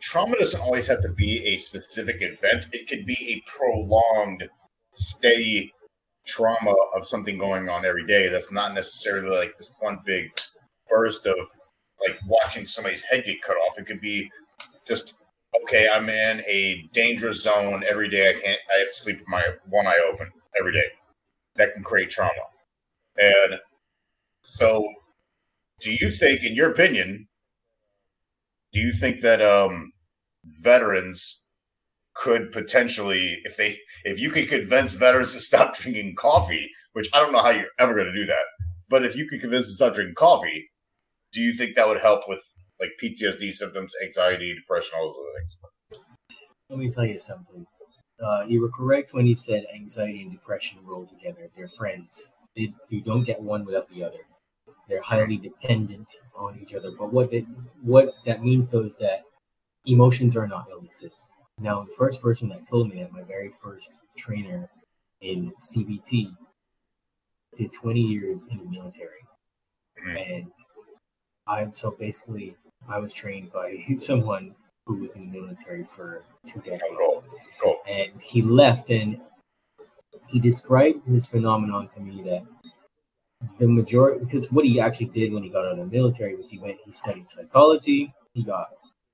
trauma 0.00 0.36
doesn't 0.38 0.60
always 0.60 0.86
have 0.88 1.00
to 1.02 1.08
be 1.08 1.44
a 1.44 1.56
specific 1.56 2.16
event. 2.20 2.66
It 2.72 2.88
could 2.88 3.06
be 3.06 3.16
a 3.30 3.50
prolonged 3.50 4.48
steady 4.90 5.72
trauma 6.26 6.74
of 6.94 7.06
something 7.06 7.38
going 7.38 7.68
on 7.68 7.84
every 7.84 8.06
day 8.06 8.28
that's 8.28 8.52
not 8.52 8.74
necessarily 8.74 9.36
like 9.36 9.56
this 9.58 9.70
one 9.80 9.98
big 10.04 10.30
burst 10.88 11.26
of 11.26 11.36
like 12.00 12.18
watching 12.26 12.66
somebody's 12.66 13.02
head 13.02 13.24
get 13.24 13.42
cut 13.42 13.56
off. 13.56 13.78
It 13.78 13.86
could 13.86 14.00
be 14.00 14.30
just 14.86 15.14
okay 15.62 15.86
i'm 15.92 16.08
in 16.08 16.40
a 16.48 16.88
dangerous 16.92 17.42
zone 17.42 17.82
every 17.88 18.08
day. 18.08 18.30
I 18.30 18.32
can't 18.32 18.60
i 18.74 18.78
have 18.78 18.88
to 18.88 18.94
sleep 18.94 19.18
with 19.18 19.28
my 19.28 19.44
one 19.68 19.86
eye 19.86 19.98
open 20.10 20.30
every 20.58 20.72
day. 20.72 20.86
That 21.56 21.74
can 21.74 21.82
create 21.82 22.10
trauma. 22.10 22.32
And 23.18 23.58
so 24.42 24.88
do 25.80 25.92
you 25.92 26.10
think 26.10 26.42
in 26.44 26.54
your 26.54 26.70
opinion 26.70 27.28
do 28.72 28.80
you 28.80 28.92
think 28.92 29.20
that 29.20 29.42
um 29.42 29.92
veterans 30.44 31.42
could 32.14 32.52
potentially, 32.52 33.40
if 33.44 33.56
they, 33.56 33.76
if 34.04 34.20
you 34.20 34.30
could 34.30 34.48
convince 34.48 34.94
veterans 34.94 35.32
to 35.32 35.40
stop 35.40 35.74
drinking 35.78 36.14
coffee, 36.16 36.70
which 36.92 37.08
I 37.12 37.18
don't 37.18 37.32
know 37.32 37.42
how 37.42 37.50
you're 37.50 37.66
ever 37.78 37.94
going 37.94 38.06
to 38.06 38.12
do 38.12 38.26
that, 38.26 38.44
but 38.88 39.04
if 39.04 39.16
you 39.16 39.26
could 39.26 39.40
convince 39.40 39.66
them 39.66 39.70
to 39.70 39.74
stop 39.74 39.94
drinking 39.94 40.14
coffee, 40.16 40.70
do 41.32 41.40
you 41.40 41.54
think 41.54 41.74
that 41.74 41.88
would 41.88 42.00
help 42.00 42.28
with 42.28 42.42
like 42.80 42.90
PTSD 43.02 43.52
symptoms, 43.52 43.94
anxiety, 44.04 44.54
depression, 44.54 44.98
all 44.98 45.06
those 45.06 45.16
things? 45.38 46.02
Let 46.68 46.78
me 46.78 46.90
tell 46.90 47.06
you 47.06 47.18
something. 47.18 47.66
Uh, 48.22 48.44
you 48.46 48.60
were 48.60 48.68
correct 48.68 49.14
when 49.14 49.26
you 49.26 49.34
said 49.34 49.64
anxiety 49.74 50.22
and 50.22 50.30
depression 50.30 50.78
roll 50.84 51.06
together. 51.06 51.48
They're 51.56 51.68
friends. 51.68 52.32
They, 52.54 52.74
you 52.88 53.00
don't 53.00 53.24
get 53.24 53.40
one 53.40 53.64
without 53.64 53.88
the 53.90 54.04
other. 54.04 54.18
They're 54.88 55.02
highly 55.02 55.36
dependent 55.36 56.12
on 56.36 56.58
each 56.60 56.74
other. 56.74 56.90
But 56.90 57.12
what 57.12 57.30
they, 57.30 57.46
what 57.82 58.12
that 58.26 58.42
means 58.42 58.68
though 58.68 58.82
is 58.82 58.96
that 58.96 59.22
emotions 59.86 60.36
are 60.36 60.46
not 60.46 60.66
illnesses. 60.70 61.30
Now, 61.58 61.84
the 61.84 61.92
first 61.92 62.22
person 62.22 62.48
that 62.48 62.66
told 62.66 62.88
me 62.88 63.00
that, 63.00 63.12
my 63.12 63.22
very 63.22 63.50
first 63.50 64.02
trainer 64.16 64.68
in 65.20 65.52
CBT, 65.60 66.34
did 67.56 67.72
20 67.72 68.00
years 68.00 68.48
in 68.50 68.58
the 68.58 68.64
military, 68.64 69.26
mm-hmm. 70.00 70.16
and 70.16 70.52
I 71.46 71.68
so 71.72 71.90
basically 71.90 72.56
I 72.88 72.98
was 72.98 73.12
trained 73.12 73.52
by 73.52 73.84
someone 73.96 74.54
who 74.86 74.96
was 74.96 75.16
in 75.16 75.30
the 75.30 75.40
military 75.40 75.84
for 75.84 76.24
two 76.46 76.60
decades. 76.60 76.82
Cool. 76.98 77.24
Cool. 77.60 77.78
And 77.88 78.20
he 78.20 78.42
left 78.42 78.90
and 78.90 79.20
he 80.26 80.40
described 80.40 81.06
his 81.06 81.26
phenomenon 81.26 81.86
to 81.88 82.00
me 82.00 82.22
that 82.22 82.44
the 83.58 83.68
majority 83.68 84.24
because 84.24 84.50
what 84.50 84.64
he 84.64 84.80
actually 84.80 85.06
did 85.06 85.32
when 85.32 85.42
he 85.42 85.48
got 85.48 85.64
out 85.64 85.72
of 85.72 85.78
the 85.78 85.86
military 85.86 86.34
was 86.34 86.50
he 86.50 86.58
went 86.58 86.78
he 86.84 86.92
studied 86.92 87.28
psychology, 87.28 88.14
he 88.32 88.42
got 88.42 88.68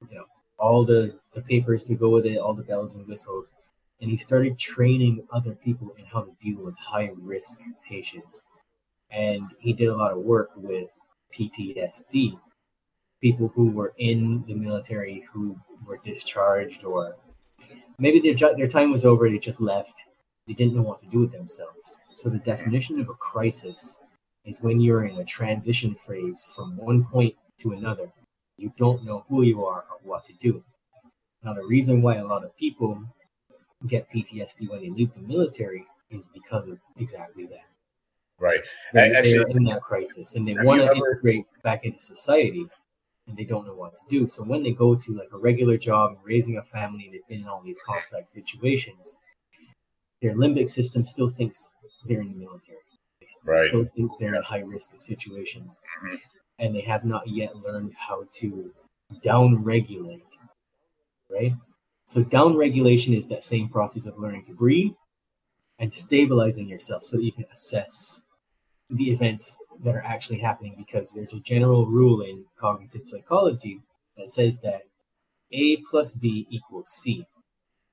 you 0.09 0.16
know 0.16 0.24
all 0.59 0.84
the, 0.84 1.16
the 1.34 1.43
papers 1.43 1.84
to 1.84 1.95
go 1.95 2.11
with 2.11 2.26
it, 2.26 2.36
all 2.36 2.53
the 2.53 2.64
bells 2.64 2.95
and 2.95 3.07
whistles, 3.07 3.55
and 4.01 4.11
he 4.11 4.16
started 4.16 4.59
training 4.59 5.24
other 5.32 5.55
people 5.55 5.95
in 5.97 6.05
how 6.07 6.22
to 6.22 6.32
deal 6.41 6.59
with 6.61 6.76
high 6.76 7.11
risk 7.16 7.61
patients. 7.89 8.47
And 9.11 9.43
he 9.61 9.72
did 9.72 9.89
a 9.89 9.97
lot 9.97 10.12
of 10.12 10.18
work 10.18 10.51
with 10.57 10.99
PTSD 11.32 12.39
people 13.20 13.53
who 13.55 13.70
were 13.70 13.95
in 13.99 14.45
the 14.47 14.55
military 14.55 15.24
who 15.32 15.59
were 15.84 15.99
discharged 16.05 16.84
or 16.84 17.16
maybe 17.99 18.20
their, 18.20 18.55
their 18.55 18.68
time 18.68 18.93
was 18.93 19.05
over 19.05 19.28
they 19.28 19.39
just 19.39 19.61
left. 19.61 20.05
They 20.47 20.55
didn't 20.55 20.76
know 20.76 20.82
what 20.82 21.01
to 21.01 21.07
do 21.07 21.20
with 21.20 21.32
themselves. 21.32 22.01
So 22.12 22.30
the 22.30 22.39
definition 22.39 23.01
of 23.01 23.09
a 23.09 23.14
crisis 23.14 24.01
is 24.49 24.62
when 24.62 24.80
you're 24.80 25.05
in 25.05 25.16
a 25.18 25.24
transition 25.24 25.94
phase 25.94 26.44
from 26.55 26.76
one 26.76 27.05
point 27.05 27.34
to 27.59 27.72
another 27.72 28.09
you 28.57 28.72
don't 28.76 29.05
know 29.05 29.24
who 29.28 29.42
you 29.42 29.64
are 29.64 29.84
or 29.90 29.99
what 30.03 30.24
to 30.24 30.32
do 30.34 30.62
now 31.44 31.53
the 31.55 31.64
reason 31.64 32.03
why 32.03 32.16
a 32.16 32.26
lot 32.26 32.44
of 32.44 32.57
people 32.57 32.99
get 33.86 34.11
ptsd 34.12 34.68
when 34.68 34.80
they 34.82 34.90
leave 34.90 35.12
the 35.14 35.20
military 35.20 35.84
is 36.11 36.26
because 36.34 36.68
of 36.68 36.78
exactly 36.99 37.46
that 37.46 37.66
Right. 38.40 38.64
they're, 38.92 39.16
Actually, 39.16 39.38
they're 39.38 39.57
in 39.57 39.64
that 39.64 39.82
crisis 39.82 40.36
and 40.36 40.46
they 40.46 40.55
want 40.55 40.80
to 40.80 40.86
ever- 40.86 40.94
integrate 40.94 41.44
back 41.64 41.84
into 41.84 41.99
society 41.99 42.64
and 43.26 43.36
they 43.36 43.44
don't 43.44 43.66
know 43.66 43.74
what 43.74 43.96
to 43.96 44.05
do. 44.09 44.28
So 44.28 44.44
when 44.44 44.62
they 44.62 44.70
go 44.70 44.94
to 44.94 45.12
like 45.12 45.32
a 45.32 45.36
regular 45.38 45.76
job 45.76 46.12
and 46.12 46.20
raising 46.24 46.57
a 46.57 46.62
family 46.62 47.07
and 47.07 47.14
they've 47.14 47.26
been 47.28 47.40
in 47.40 47.49
all 47.49 47.61
these 47.62 47.80
complex 47.80 48.32
situations, 48.32 49.16
their 50.22 50.34
limbic 50.34 50.70
system 50.70 51.05
still 51.05 51.28
thinks 51.28 51.76
they're 52.07 52.20
in 52.20 52.30
the 52.32 52.38
military. 52.38 52.78
They 53.45 53.53
Right. 53.53 53.68
still 53.68 53.85
thinks 53.85 54.16
they're 54.16 54.35
in 54.35 54.43
high 54.43 54.61
risk 54.61 55.01
situations. 55.01 55.81
Mhm. 56.03 56.20
And 56.59 56.74
they 56.74 56.81
have 56.83 57.05
not 57.05 57.29
yet 57.29 57.57
learned 57.57 57.95
how 57.95 58.26
to 58.41 58.74
down 59.22 59.62
regulate. 59.62 60.39
Right? 61.31 61.53
So 62.07 62.22
down 62.24 62.57
regulation 62.57 63.12
is 63.14 63.29
that 63.29 63.45
same 63.45 63.68
process 63.68 64.07
of 64.07 64.18
learning 64.18 64.45
to 64.45 64.55
breathe 64.55 64.95
and 65.79 65.93
stabilizing 65.93 66.68
yourself 66.68 67.05
so 67.05 67.16
that 67.18 67.24
you 67.24 67.33
can 67.33 67.45
assess 67.53 68.24
the 68.91 69.11
events 69.11 69.59
that 69.81 69.95
are 69.95 70.05
actually 70.05 70.39
happening 70.39 70.74
because 70.76 71.12
there's 71.12 71.35
a 71.35 71.41
general 71.41 71.87
rule 71.87 72.22
in 72.22 72.47
cognitive 72.57 73.07
psychology 73.07 73.83
that 74.16 74.31
says 74.31 74.61
that 74.62 74.83
A 75.53 75.76
plus 75.79 76.12
B 76.14 76.47
equals 76.51 76.89
C. 76.89 77.26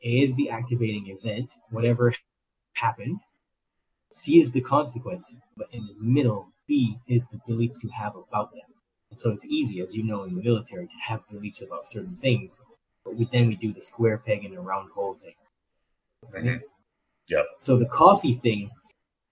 A 0.04 0.22
is 0.22 0.36
the 0.36 0.50
activating 0.50 1.08
event, 1.08 1.52
whatever 1.70 2.14
happened. 2.74 3.20
C 4.16 4.39
is 4.39 4.53
the 4.53 4.61
consequence, 4.61 5.36
but 5.57 5.68
in 5.74 5.88
the 5.88 5.95
middle, 5.99 6.47
B 6.68 6.99
is 7.05 7.28
the 7.28 7.41
beliefs 7.45 7.84
you 7.84 7.89
have 7.89 8.16
about 8.16 8.53
them. 8.53 8.61
And 9.09 9.20
so 9.20 9.30
it's 9.30 9.45
easy, 9.45 9.82
as 9.82 9.93
you 9.93 10.03
know, 10.03 10.24
in 10.24 10.36
the 10.36 10.41
military 10.41 10.88
to 10.88 10.95
have 11.07 11.28
beliefs 11.30 11.61
about 11.61 11.86
certain 11.86 12.16
things, 12.16 12.61
but 13.03 13.16
we, 13.16 13.28
then 13.30 13.47
we 13.47 13.57
do 13.57 13.74
the 13.74 13.82
square 13.82 14.18
peg 14.18 14.45
and 14.45 14.55
the 14.55 14.61
round 14.61 14.91
hole 14.91 15.16
thing. 15.16 15.34
Mhm. 16.34 16.61
Yeah. 17.30 17.43
So 17.57 17.78
the 17.78 17.86
coffee 17.86 18.34
thing 18.34 18.72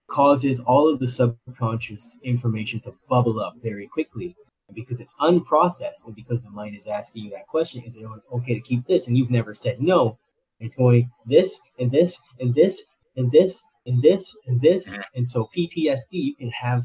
causes 0.06 0.60
all 0.60 0.86
of 0.92 1.00
the 1.00 1.08
subconscious 1.08 2.18
information 2.22 2.80
to 2.80 2.94
bubble 3.08 3.40
up 3.40 3.54
very 3.62 3.88
quickly. 3.88 4.36
And 4.68 4.74
because 4.74 5.00
it's 5.00 5.14
unprocessed 5.14 6.04
and 6.04 6.14
because 6.14 6.42
the 6.42 6.50
mind 6.50 6.76
is 6.76 6.86
asking 6.86 7.24
you 7.24 7.30
that 7.30 7.46
question, 7.46 7.82
is 7.84 7.96
it 7.96 8.06
okay 8.32 8.54
to 8.54 8.60
keep 8.60 8.86
this? 8.86 9.08
And 9.08 9.16
you've 9.16 9.30
never 9.30 9.54
said 9.54 9.80
no. 9.80 10.18
It's 10.60 10.74
going 10.74 11.10
this 11.24 11.58
and 11.78 11.90
this 11.90 12.20
and 12.38 12.54
this 12.54 12.84
and 13.16 13.32
this 13.32 13.62
and 13.86 14.02
this 14.02 14.36
and 14.46 14.60
this. 14.60 14.92
Mm. 14.92 15.02
And 15.14 15.26
so 15.26 15.48
PTSD, 15.56 16.12
you 16.12 16.34
can 16.34 16.50
have 16.50 16.84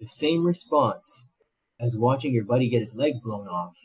the 0.00 0.06
same 0.06 0.44
response 0.44 1.30
as 1.80 1.96
watching 1.96 2.32
your 2.32 2.44
buddy 2.44 2.68
get 2.68 2.80
his 2.80 2.94
leg 2.94 3.22
blown 3.22 3.48
off 3.48 3.76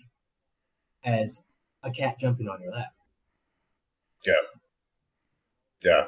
as 1.04 1.46
a 1.84 1.92
cat 1.92 2.20
jumping 2.20 2.48
on 2.48 2.62
your 2.62 2.72
lap. 2.72 2.94
Yeah. 4.26 4.34
Yeah. 5.84 6.04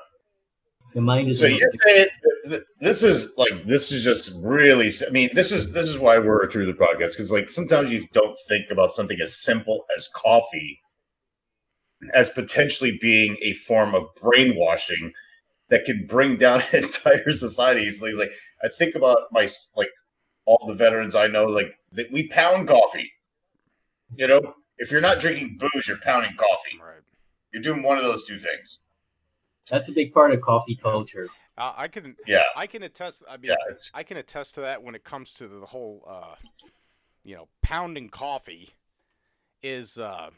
The 0.93 1.01
mind 1.01 1.29
is 1.29 1.39
So 1.39 1.47
you're 1.47 1.71
saying 1.71 2.07
th- 2.23 2.49
th- 2.49 2.61
this 2.79 3.03
is 3.03 3.31
like 3.35 3.65
this 3.65 3.91
is 3.91 4.03
just 4.03 4.31
really. 4.37 4.91
I 5.07 5.11
mean, 5.11 5.29
this 5.33 5.51
is 5.51 5.73
this 5.73 5.89
is 5.89 5.97
why 5.97 6.19
we're 6.19 6.43
a 6.43 6.47
true 6.47 6.67
the 6.67 6.73
podcast 6.73 7.13
because 7.13 7.31
like 7.31 7.49
sometimes 7.49 7.91
you 7.91 8.07
don't 8.13 8.37
think 8.47 8.69
about 8.69 8.91
something 8.91 9.19
as 9.19 9.35
simple 9.35 9.85
as 9.97 10.07
coffee 10.13 10.79
as 12.13 12.29
potentially 12.29 12.97
being 13.01 13.37
a 13.41 13.53
form 13.53 13.95
of 13.95 14.03
brainwashing 14.21 15.13
that 15.74 15.86
can 15.86 16.05
bring 16.05 16.38
down 16.38 16.61
entire 16.74 17.32
societies. 17.32 17.99
Like, 17.99 18.13
like 18.13 18.32
I 18.63 18.67
think 18.67 18.93
about 18.93 19.17
my 19.32 19.47
like 19.76 19.89
all 20.45 20.63
the 20.67 20.76
veterans 20.76 21.15
I 21.15 21.26
know, 21.26 21.45
like 21.45 21.80
that 21.93 22.11
we 22.11 22.28
pound 22.28 22.67
coffee. 22.67 23.11
You 24.15 24.28
know, 24.28 24.53
if 24.78 24.91
you're 24.91 25.01
not 25.01 25.17
drinking 25.19 25.57
booze, 25.59 25.88
you're 25.88 25.97
pounding 25.97 26.36
coffee. 26.38 26.78
Right. 26.80 27.02
You're 27.52 27.64
doing 27.64 27.81
one 27.81 27.97
of 27.97 28.03
those 28.03 28.23
two 28.23 28.38
things. 28.38 28.81
That's 29.72 29.89
a 29.89 29.91
big 29.91 30.14
part 30.14 30.31
of 30.31 30.41
coffee 30.41 30.76
culture. 30.76 31.27
Uh, 31.57 31.73
I 31.76 31.88
can 31.88 32.15
Yeah. 32.27 32.43
I 32.56 32.68
can 32.68 32.84
attest. 32.84 33.23
I 33.27 33.38
mean, 33.38 33.49
Yeah, 33.49 33.56
it's- 33.69 33.89
I 33.95 34.03
can 34.03 34.18
attest 34.18 34.53
to 34.56 34.61
that 34.61 34.84
when 34.84 34.93
it 34.93 35.03
comes 35.03 35.34
to 35.35 35.47
the 35.47 35.65
whole, 35.65 36.06
uh, 36.07 36.35
you 37.23 37.35
know, 37.35 37.47
pounding 37.64 38.10
coffee 38.10 38.76
is. 39.64 39.97
Uh, 39.97 40.30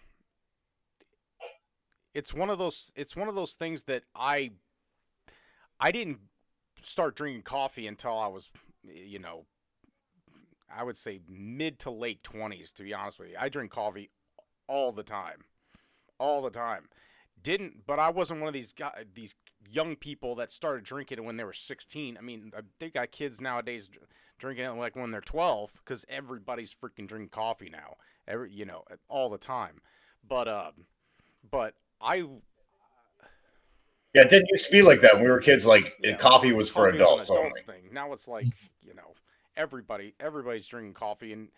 it's 2.13 2.33
one 2.33 2.49
of 2.49 2.57
those. 2.57 2.93
It's 2.95 3.15
one 3.17 3.27
of 3.27 3.35
those 3.35 3.53
things 3.53 3.83
that 3.83 4.03
I. 4.15 4.51
I 5.79 5.91
didn't 5.91 6.19
start 6.81 7.15
drinking 7.15 7.43
coffee 7.43 7.87
until 7.87 8.17
I 8.17 8.27
was, 8.27 8.51
you 8.83 9.19
know, 9.19 9.45
I 10.73 10.83
would 10.83 10.97
say 10.97 11.19
mid 11.27 11.79
to 11.79 11.91
late 11.91 12.23
twenties. 12.23 12.71
To 12.73 12.83
be 12.83 12.93
honest 12.93 13.19
with 13.19 13.29
you, 13.29 13.35
I 13.39 13.49
drink 13.49 13.71
coffee 13.71 14.09
all 14.67 14.91
the 14.91 15.03
time, 15.03 15.45
all 16.19 16.41
the 16.41 16.49
time. 16.49 16.89
Didn't, 17.41 17.85
but 17.85 17.99
I 17.99 18.09
wasn't 18.09 18.39
one 18.39 18.47
of 18.47 18.53
these 18.53 18.73
guys, 18.73 19.05
these 19.13 19.35
young 19.69 19.95
people 19.95 20.35
that 20.35 20.51
started 20.51 20.83
drinking 20.83 21.23
when 21.23 21.37
they 21.37 21.43
were 21.43 21.53
16. 21.53 22.17
I 22.17 22.21
mean, 22.21 22.51
they 22.79 22.89
got 22.89 23.11
kids 23.11 23.39
nowadays 23.39 23.89
drinking 24.39 24.65
it 24.65 24.69
like 24.71 24.95
when 24.95 25.11
they're 25.11 25.21
12 25.21 25.73
because 25.83 26.05
everybody's 26.09 26.73
freaking 26.73 27.07
drinking 27.07 27.29
coffee 27.29 27.69
now, 27.69 27.95
every 28.27 28.51
you 28.51 28.65
know, 28.65 28.83
all 29.07 29.29
the 29.29 29.37
time. 29.37 29.81
But 30.27 30.47
uh, 30.47 30.71
but 31.49 31.75
I 32.01 32.25
Yeah, 34.15 34.21
it 34.21 34.29
didn't 34.29 34.47
used 34.49 34.67
to 34.67 34.71
be 34.71 34.81
like 34.81 35.01
that 35.01 35.15
when 35.15 35.23
we 35.25 35.29
were 35.29 35.41
kids. 35.41 35.65
Like 35.65 35.93
coffee 36.19 36.53
was 36.53 36.69
for 36.69 36.85
coffee 36.89 36.99
was 36.99 37.29
adults 37.29 37.31
only. 37.31 37.61
thing. 37.61 37.93
Now 37.93 38.13
it's 38.13 38.29
like 38.29 38.47
you 38.81 38.93
know 38.93 39.13
everybody 39.57 40.15
everybody's 40.21 40.67
drinking 40.67 40.93
coffee 40.93 41.33
and 41.33 41.49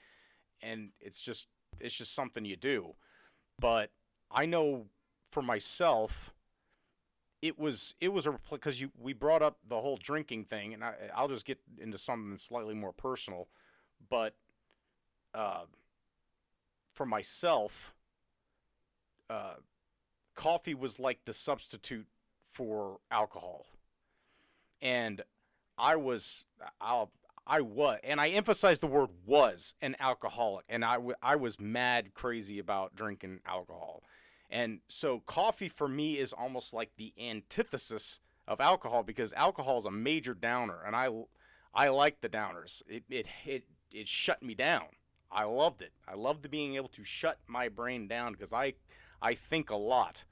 and 0.63 0.89
it's 0.99 1.21
just 1.21 1.49
it's 1.79 1.95
just 1.95 2.15
something 2.15 2.45
you 2.45 2.55
do. 2.55 2.95
But 3.59 3.91
I 4.31 4.47
know 4.47 4.85
for 5.31 5.43
myself, 5.43 6.33
it 7.43 7.59
was 7.59 7.93
it 8.01 8.09
was 8.09 8.25
a 8.25 8.39
because 8.49 8.81
you 8.81 8.89
we 8.99 9.13
brought 9.13 9.43
up 9.43 9.59
the 9.69 9.79
whole 9.79 9.97
drinking 9.97 10.45
thing, 10.45 10.73
and 10.73 10.83
I 10.83 10.95
I'll 11.15 11.27
just 11.27 11.45
get 11.45 11.59
into 11.77 11.99
something 11.99 12.37
slightly 12.37 12.73
more 12.73 12.91
personal, 12.91 13.49
but 14.09 14.33
uh, 15.35 15.65
for 16.95 17.05
myself, 17.05 17.93
uh, 19.29 19.57
coffee 20.33 20.73
was 20.73 20.99
like 20.99 21.19
the 21.25 21.33
substitute 21.33 22.07
for 22.57 22.99
alcohol, 23.11 23.65
and 24.81 25.21
I 25.77 25.95
was 25.95 26.45
I'll 26.81 27.11
I 27.45 27.61
was, 27.61 27.99
and 28.03 28.19
I 28.19 28.29
emphasize 28.29 28.79
the 28.79 28.87
word 28.87 29.09
was 29.25 29.73
an 29.81 29.95
alcoholic, 30.01 30.65
and 30.67 30.83
I, 30.83 30.95
w- 30.95 31.15
I 31.21 31.37
was 31.37 31.61
mad 31.61 32.13
crazy 32.13 32.59
about 32.59 32.93
drinking 32.95 33.39
alcohol, 33.45 34.03
And 34.49 34.79
so 34.89 35.21
coffee 35.21 35.69
for 35.69 35.87
me 35.87 36.17
is 36.17 36.33
almost 36.33 36.73
like 36.73 36.91
the 36.97 37.13
antithesis 37.19 38.19
of 38.47 38.61
alcohol 38.61 39.03
because 39.03 39.33
alcohol 39.33 39.77
is 39.77 39.85
a 39.85 39.91
major 39.91 40.33
downer 40.33 40.81
and 40.85 40.95
I 40.95 41.09
I 41.73 41.89
like 41.89 42.21
the 42.21 42.29
downers. 42.29 42.81
It 42.87 43.03
it 43.09 43.27
it 43.45 43.65
it 43.91 44.07
shut 44.07 44.41
me 44.43 44.55
down. 44.55 44.87
I 45.31 45.43
loved 45.45 45.81
it. 45.81 45.91
I 46.07 46.15
loved 46.15 46.49
being 46.51 46.75
able 46.75 46.89
to 46.89 47.03
shut 47.03 47.39
my 47.47 47.69
brain 47.69 48.07
down 48.07 48.33
because 48.33 48.53
I 48.53 48.75
I 49.21 49.35
think 49.35 49.69
a 49.69 49.75
lot. 49.75 50.25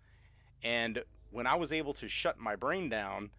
And 0.63 1.03
when 1.35 1.45
I 1.45 1.55
was 1.55 1.73
able 1.73 1.93
to 1.95 2.07
shut 2.07 2.39
my 2.39 2.55
brain 2.55 2.87
down, 2.87 3.29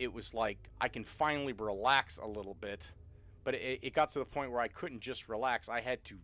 it 0.00 0.12
was 0.12 0.34
like 0.34 0.58
I 0.80 0.88
can 0.88 1.04
finally 1.04 1.52
relax 1.52 2.18
a 2.18 2.26
little 2.26 2.54
bit. 2.54 2.90
But 3.44 3.54
it, 3.54 3.78
it 3.82 3.94
got 3.94 4.10
to 4.10 4.18
the 4.18 4.24
point 4.24 4.50
where 4.50 4.60
I 4.60 4.66
couldn't 4.66 4.98
just 4.98 5.28
relax. 5.28 5.68
I 5.68 5.80
had 5.80 6.02
to 6.06 6.16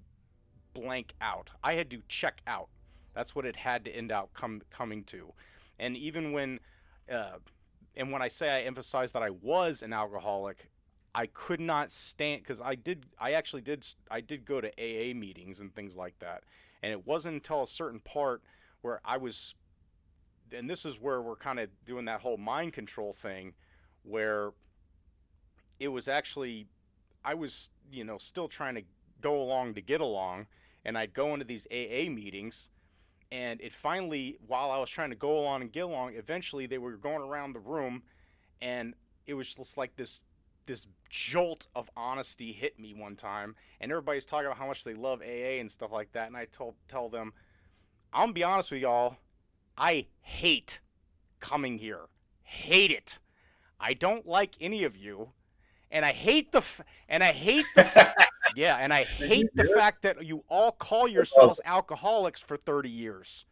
blank 0.75 1.15
out. 1.21 1.51
I 1.63 1.75
had 1.75 1.91
to 1.91 2.03
check 2.09 2.43
out. 2.49 2.71
That's 3.15 3.37
what 3.37 3.47
it 3.47 3.55
had 3.55 3.85
to 3.85 3.93
end 3.93 4.11
out 4.11 4.35
come, 4.35 4.63
coming 4.71 5.05
to. 5.05 5.33
And 5.79 5.97
even 5.97 6.33
when, 6.33 6.59
uh, 7.09 7.39
and 7.95 8.11
when 8.11 8.21
I 8.21 8.27
say 8.27 8.51
I 8.51 8.63
emphasize 8.63 9.13
that 9.13 9.23
I 9.23 9.31
was 9.31 9.83
an 9.83 9.93
alcoholic, 9.93 10.71
I 11.15 11.27
could 11.27 11.61
not 11.61 11.93
stand 11.93 12.43
because 12.43 12.61
I 12.61 12.75
did. 12.75 13.07
I 13.17 13.33
actually 13.33 13.63
did. 13.63 13.87
I 14.11 14.23
did 14.23 14.45
go 14.45 14.61
to 14.61 14.69
AA 14.77 15.15
meetings 15.15 15.61
and 15.61 15.73
things 15.73 15.97
like 15.97 16.19
that. 16.19 16.43
And 16.83 16.91
it 16.91 17.07
wasn't 17.07 17.35
until 17.35 17.63
a 17.63 17.67
certain 17.69 18.01
part 18.01 18.43
where 18.81 19.01
I 19.05 19.19
was, 19.19 19.55
and 20.53 20.69
this 20.69 20.85
is 20.85 21.01
where 21.01 21.23
we're 21.23 21.37
kind 21.37 21.59
of 21.61 21.69
doing 21.85 22.05
that 22.07 22.21
whole 22.21 22.37
mind 22.37 22.73
control 22.73 23.13
thing, 23.13 23.55
where 24.03 24.53
it 25.79 25.89
was 25.89 26.09
actually, 26.09 26.67
I 27.25 27.35
was, 27.35 27.71
you 27.91 28.05
know, 28.05 28.19
still 28.19 28.49
trying 28.49 28.75
to 28.77 28.83
go 29.21 29.41
along 29.41 29.75
to 29.75 29.81
get 29.81 30.01
along, 30.01 30.47
and 30.85 30.99
I'd 30.99 31.15
go 31.15 31.33
into 31.33 31.45
these 31.45 31.67
AA 31.71 32.11
meetings, 32.11 32.69
and 33.31 33.61
it 33.61 33.73
finally, 33.73 34.39
while 34.47 34.71
I 34.71 34.79
was 34.79 34.91
trying 34.91 35.11
to 35.11 35.17
go 35.17 35.39
along 35.39 35.63
and 35.63 35.73
get 35.73 35.85
along, 35.85 36.15
eventually 36.15 36.67
they 36.67 36.79
were 36.79 36.93
going 36.93 37.23
around 37.23 37.55
the 37.55 37.61
room, 37.61 38.03
and 38.61 38.95
it 39.27 39.35
was 39.35 39.55
just 39.55 39.77
like 39.77 39.97
this 39.97 40.21
this 40.65 40.87
jolt 41.09 41.67
of 41.75 41.91
honesty 41.97 42.53
hit 42.53 42.79
me 42.79 42.95
one 42.95 43.17
time, 43.17 43.57
and 43.81 43.91
everybody's 43.91 44.25
talking 44.25 44.47
about 44.47 44.59
how 44.59 44.67
much 44.67 44.85
they 44.85 44.95
love 44.95 45.21
AA 45.21 45.59
and 45.59 45.71
stuff 45.71 45.91
like 45.91 46.13
that, 46.13 46.29
and 46.29 46.37
I 46.37 46.45
told 46.45 46.75
tell 46.89 47.09
them, 47.09 47.33
I'm 48.13 48.25
gonna 48.25 48.33
be 48.33 48.45
honest 48.45 48.71
with 48.71 48.83
y'all, 48.83 49.17
I 49.77 50.07
hate 50.21 50.81
coming 51.41 51.79
here, 51.79 52.03
hate 52.43 52.91
it. 52.91 53.19
I 53.81 53.95
don't 53.95 54.27
like 54.27 54.55
any 54.61 54.85
of 54.85 54.97
you, 54.97 55.33
and 55.91 56.05
I 56.05 56.13
hate 56.13 56.53
the 56.53 56.59
f- 56.59 56.81
and 57.09 57.23
I 57.23 57.33
hate 57.33 57.67
the 57.75 58.15
yeah, 58.57 58.77
and 58.77 58.93
I 58.93 59.03
hate 59.03 59.55
the 59.55 59.65
fact 59.65 60.03
that 60.03 60.25
you 60.25 60.45
all 60.49 60.73
call 60.73 61.09
yourselves 61.09 61.61
alcoholics 61.65 62.41
for 62.41 62.57
30 62.57 62.89
years. 62.89 63.47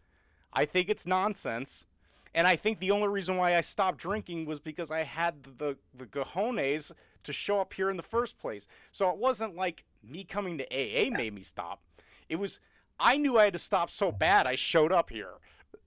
I 0.52 0.64
think 0.64 0.88
it's 0.88 1.06
nonsense. 1.06 1.86
And 2.34 2.46
I 2.46 2.54
think 2.56 2.78
the 2.78 2.92
only 2.92 3.08
reason 3.08 3.36
why 3.36 3.56
I 3.56 3.60
stopped 3.60 3.98
drinking 3.98 4.46
was 4.46 4.60
because 4.60 4.90
I 4.92 5.02
had 5.02 5.42
the 5.58 5.76
the 5.94 6.06
cojones 6.06 6.92
to 7.24 7.32
show 7.32 7.60
up 7.60 7.74
here 7.74 7.90
in 7.90 7.96
the 7.96 8.02
first 8.02 8.38
place. 8.38 8.66
So 8.92 9.10
it 9.10 9.16
wasn't 9.16 9.56
like 9.56 9.84
me 10.02 10.24
coming 10.24 10.58
to 10.58 10.64
AA 10.72 11.10
made 11.10 11.34
me 11.34 11.42
stop. 11.42 11.82
It 12.28 12.36
was 12.36 12.60
I 13.00 13.16
knew 13.16 13.38
I 13.38 13.44
had 13.44 13.54
to 13.54 13.58
stop 13.58 13.90
so 13.90 14.12
bad 14.12 14.46
I 14.46 14.54
showed 14.54 14.92
up 14.92 15.10
here. 15.10 15.34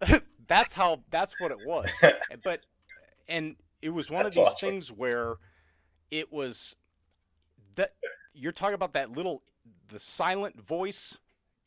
that's 0.47 0.73
how 0.73 1.01
that's 1.09 1.39
what 1.39 1.51
it 1.51 1.65
was. 1.65 1.89
but 2.43 2.59
and 3.27 3.55
it 3.81 3.89
was 3.89 4.09
one 4.09 4.23
that's 4.23 4.37
of 4.37 4.43
these 4.43 4.53
awesome. 4.53 4.69
things 4.69 4.91
where 4.91 5.35
it 6.11 6.31
was 6.31 6.75
that 7.75 7.93
you're 8.33 8.51
talking 8.51 8.75
about 8.75 8.93
that 8.93 9.11
little 9.11 9.43
the 9.89 9.99
silent 9.99 10.61
voice 10.61 11.17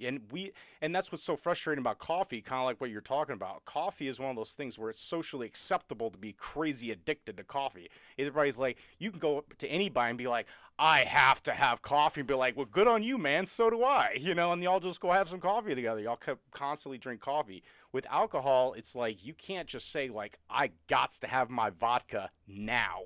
and 0.01 0.21
we 0.31 0.53
and 0.81 0.95
that's 0.95 1.11
what's 1.11 1.25
so 1.25 1.37
frustrating 1.37 1.83
about 1.83 1.99
coffee 1.99 2.41
kind 2.41 2.61
of 2.61 2.67
like 2.67 2.81
what 2.81 2.91
you're 2.91 3.01
talking 3.01 3.35
about. 3.35 3.65
Coffee 3.65 4.09
is 4.09 4.19
one 4.19 4.31
of 4.31 4.37
those 4.37 4.53
things 4.53 4.79
where 4.79 4.91
it's 4.91 5.01
socially 5.01 5.47
acceptable 5.47 6.11
to 6.11 6.19
be 6.19 6.33
crazy 6.33 6.91
addicted 6.91 7.37
to 7.37 7.45
coffee. 7.45 7.89
Everybody's 8.19 8.59
like 8.59 8.79
you 8.99 9.11
can 9.11 9.19
go 9.19 9.39
up 9.39 9.57
to 9.59 9.69
anybody 9.69 10.11
and 10.11 10.19
be 10.19 10.27
like 10.29 10.47
i 10.79 11.01
have 11.01 11.43
to 11.43 11.53
have 11.53 11.81
coffee 11.81 12.21
and 12.21 12.29
be 12.29 12.35
like 12.35 12.57
well 12.57 12.67
good 12.71 12.87
on 12.87 13.03
you 13.03 13.19
man. 13.19 13.47
So 13.47 13.71
do 13.71 13.83
i 13.83 14.17
you 14.21 14.35
know 14.35 14.53
and 14.53 14.63
y'all 14.63 14.81
just 14.81 15.01
go 15.01 15.11
have 15.11 15.29
some 15.29 15.41
coffee 15.41 15.75
together. 15.75 16.01
Y'all 16.01 16.19
constantly 16.53 16.99
drink 16.99 17.21
coffee. 17.21 17.63
With 17.93 18.07
alcohol 18.11 18.75
it's 18.75 18.95
like 18.95 19.25
you 19.25 19.35
can't 19.35 19.69
just 19.69 19.91
say 19.91 20.09
like 20.09 20.39
i 20.51 20.71
gots 20.89 21.19
to 21.21 21.27
have 21.27 21.51
my 21.51 21.71
vodka 21.71 22.31
now 22.47 23.03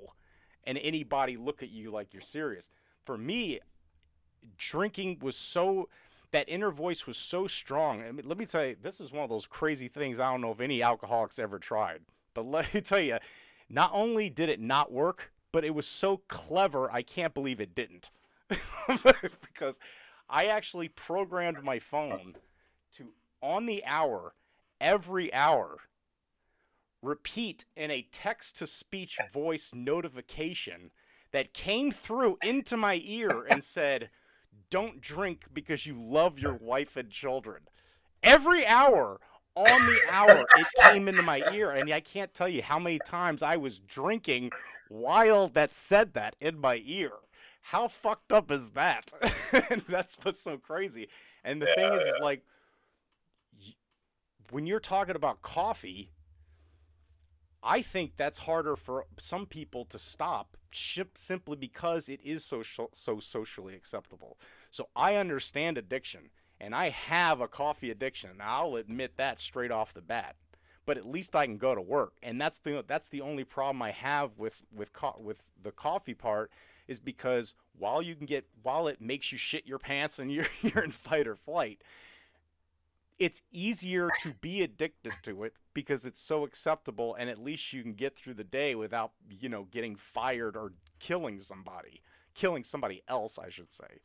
and 0.65 0.77
anybody 0.77 1.37
look 1.37 1.63
at 1.63 1.69
you 1.69 1.91
like 1.91 2.13
you're 2.13 2.21
serious. 2.21 2.69
For 3.05 3.17
me 3.17 3.59
drinking 4.57 5.19
was 5.21 5.35
so 5.35 5.89
that 6.31 6.47
inner 6.47 6.71
voice 6.71 7.05
was 7.05 7.17
so 7.17 7.47
strong. 7.47 8.01
I 8.01 8.11
mean, 8.11 8.27
let 8.27 8.37
me 8.37 8.45
tell 8.45 8.65
you, 8.65 8.75
this 8.81 9.01
is 9.01 9.11
one 9.11 9.23
of 9.23 9.29
those 9.29 9.45
crazy 9.45 9.87
things 9.87 10.19
I 10.19 10.31
don't 10.31 10.41
know 10.41 10.51
if 10.51 10.61
any 10.61 10.81
alcoholics 10.81 11.39
ever 11.39 11.59
tried. 11.59 12.01
But 12.33 12.45
let 12.45 12.73
me 12.73 12.81
tell 12.81 12.99
you, 12.99 13.17
not 13.69 13.91
only 13.93 14.29
did 14.29 14.49
it 14.49 14.59
not 14.59 14.91
work, 14.91 15.31
but 15.51 15.65
it 15.65 15.75
was 15.75 15.87
so 15.87 16.21
clever, 16.27 16.89
I 16.91 17.01
can't 17.01 17.33
believe 17.33 17.59
it 17.59 17.75
didn't. 17.75 18.11
because 19.41 19.79
I 20.29 20.45
actually 20.45 20.87
programmed 20.87 21.63
my 21.63 21.79
phone 21.79 22.35
to, 22.95 23.09
on 23.41 23.65
the 23.65 23.83
hour, 23.85 24.33
every 24.79 25.33
hour, 25.33 25.77
repeat 27.01 27.65
in 27.75 27.91
a 27.91 28.07
text 28.11 28.57
to 28.57 28.67
speech 28.67 29.17
voice 29.33 29.71
notification 29.73 30.91
that 31.31 31.53
came 31.53 31.91
through 31.91 32.37
into 32.43 32.77
my 32.77 33.01
ear 33.03 33.45
and 33.49 33.63
said, 33.63 34.09
don't 34.69 35.01
drink 35.01 35.45
because 35.53 35.85
you 35.85 36.01
love 36.01 36.39
your 36.39 36.53
wife 36.55 36.97
and 36.97 37.09
children. 37.09 37.63
Every 38.23 38.65
hour 38.65 39.19
on 39.55 39.85
the 39.85 39.99
hour 40.11 40.45
it 40.55 40.67
came 40.81 41.07
into 41.07 41.21
my 41.21 41.43
ear 41.51 41.71
and 41.71 41.91
I 41.93 41.99
can't 41.99 42.33
tell 42.33 42.47
you 42.47 42.61
how 42.61 42.79
many 42.79 42.99
times 42.99 43.43
I 43.43 43.57
was 43.57 43.79
drinking 43.79 44.51
while 44.87 45.49
that 45.49 45.73
said 45.73 46.13
that 46.13 46.35
in 46.39 46.59
my 46.59 46.81
ear. 46.85 47.11
How 47.61 47.87
fucked 47.87 48.31
up 48.31 48.49
is 48.51 48.71
that? 48.71 49.11
that's 49.87 50.17
what's 50.21 50.39
so 50.39 50.57
crazy. 50.57 51.09
And 51.43 51.61
the 51.61 51.67
yeah, 51.67 51.75
thing 51.75 51.93
is, 51.93 52.03
yeah. 52.05 52.11
is 52.11 52.17
like 52.21 52.43
when 54.51 54.65
you're 54.65 54.79
talking 54.79 55.15
about 55.15 55.41
coffee, 55.41 56.11
I 57.63 57.81
think 57.81 58.13
that's 58.17 58.39
harder 58.39 58.75
for 58.75 59.05
some 59.19 59.45
people 59.45 59.85
to 59.85 59.99
stop 59.99 60.57
simply 60.73 61.57
because 61.57 62.09
it 62.09 62.19
is 62.23 62.43
so 62.43 62.63
so 62.63 63.19
socially 63.19 63.75
acceptable. 63.75 64.37
So 64.69 64.89
I 64.95 65.15
understand 65.15 65.77
addiction, 65.77 66.29
and 66.59 66.73
I 66.73 66.89
have 66.89 67.41
a 67.41 67.47
coffee 67.47 67.91
addiction. 67.91 68.31
I'll 68.41 68.75
admit 68.75 69.17
that 69.17 69.39
straight 69.39 69.71
off 69.71 69.93
the 69.93 70.01
bat. 70.01 70.35
But 70.85 70.97
at 70.97 71.05
least 71.05 71.35
I 71.35 71.45
can 71.45 71.57
go 71.57 71.75
to 71.75 71.81
work, 71.81 72.13
and 72.23 72.41
that's 72.41 72.57
the 72.57 72.83
that's 72.85 73.07
the 73.07 73.21
only 73.21 73.43
problem 73.43 73.81
I 73.81 73.91
have 73.91 74.37
with 74.37 74.63
with 74.73 74.93
co- 74.93 75.19
with 75.19 75.43
the 75.61 75.71
coffee 75.71 76.15
part 76.15 76.51
is 76.87 76.99
because 76.99 77.53
while 77.77 78.01
you 78.01 78.15
can 78.15 78.25
get 78.25 78.45
while 78.63 78.87
it 78.87 78.99
makes 78.99 79.31
you 79.31 79.37
shit 79.37 79.67
your 79.67 79.79
pants 79.79 80.19
and 80.19 80.31
you're 80.31 80.47
you're 80.61 80.83
in 80.83 80.91
fight 80.91 81.27
or 81.27 81.35
flight, 81.35 81.81
it's 83.21 83.43
easier 83.51 84.09
to 84.23 84.33
be 84.41 84.63
addicted 84.63 85.13
to 85.21 85.43
it 85.43 85.53
because 85.75 86.07
it's 86.07 86.19
so 86.19 86.43
acceptable 86.43 87.13
and 87.13 87.29
at 87.29 87.37
least 87.37 87.71
you 87.71 87.83
can 87.83 87.93
get 87.93 88.17
through 88.17 88.33
the 88.33 88.43
day 88.43 88.73
without 88.73 89.11
you 89.29 89.47
know 89.47 89.67
getting 89.69 89.95
fired 89.95 90.57
or 90.57 90.73
killing 90.99 91.37
somebody 91.37 92.01
killing 92.33 92.63
somebody 92.63 93.03
else 93.07 93.37
i 93.37 93.47
should 93.47 93.71
say. 93.71 93.99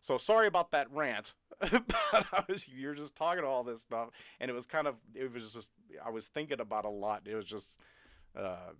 So 0.00 0.18
sorry 0.18 0.46
about 0.46 0.70
that 0.70 0.86
rant 0.92 1.34
but 1.60 2.48
was, 2.48 2.66
you're 2.68 2.94
just 2.94 3.16
talking 3.16 3.42
all 3.44 3.64
this 3.64 3.80
stuff 3.80 4.10
and 4.38 4.48
it 4.48 4.54
was 4.54 4.66
kind 4.66 4.86
of 4.86 4.94
it 5.16 5.32
was 5.34 5.52
just 5.52 5.70
i 6.06 6.08
was 6.08 6.28
thinking 6.28 6.60
about 6.60 6.84
a 6.84 6.90
lot. 6.90 7.22
It 7.26 7.34
was 7.34 7.46
just 7.46 7.76
uh, 8.38 8.70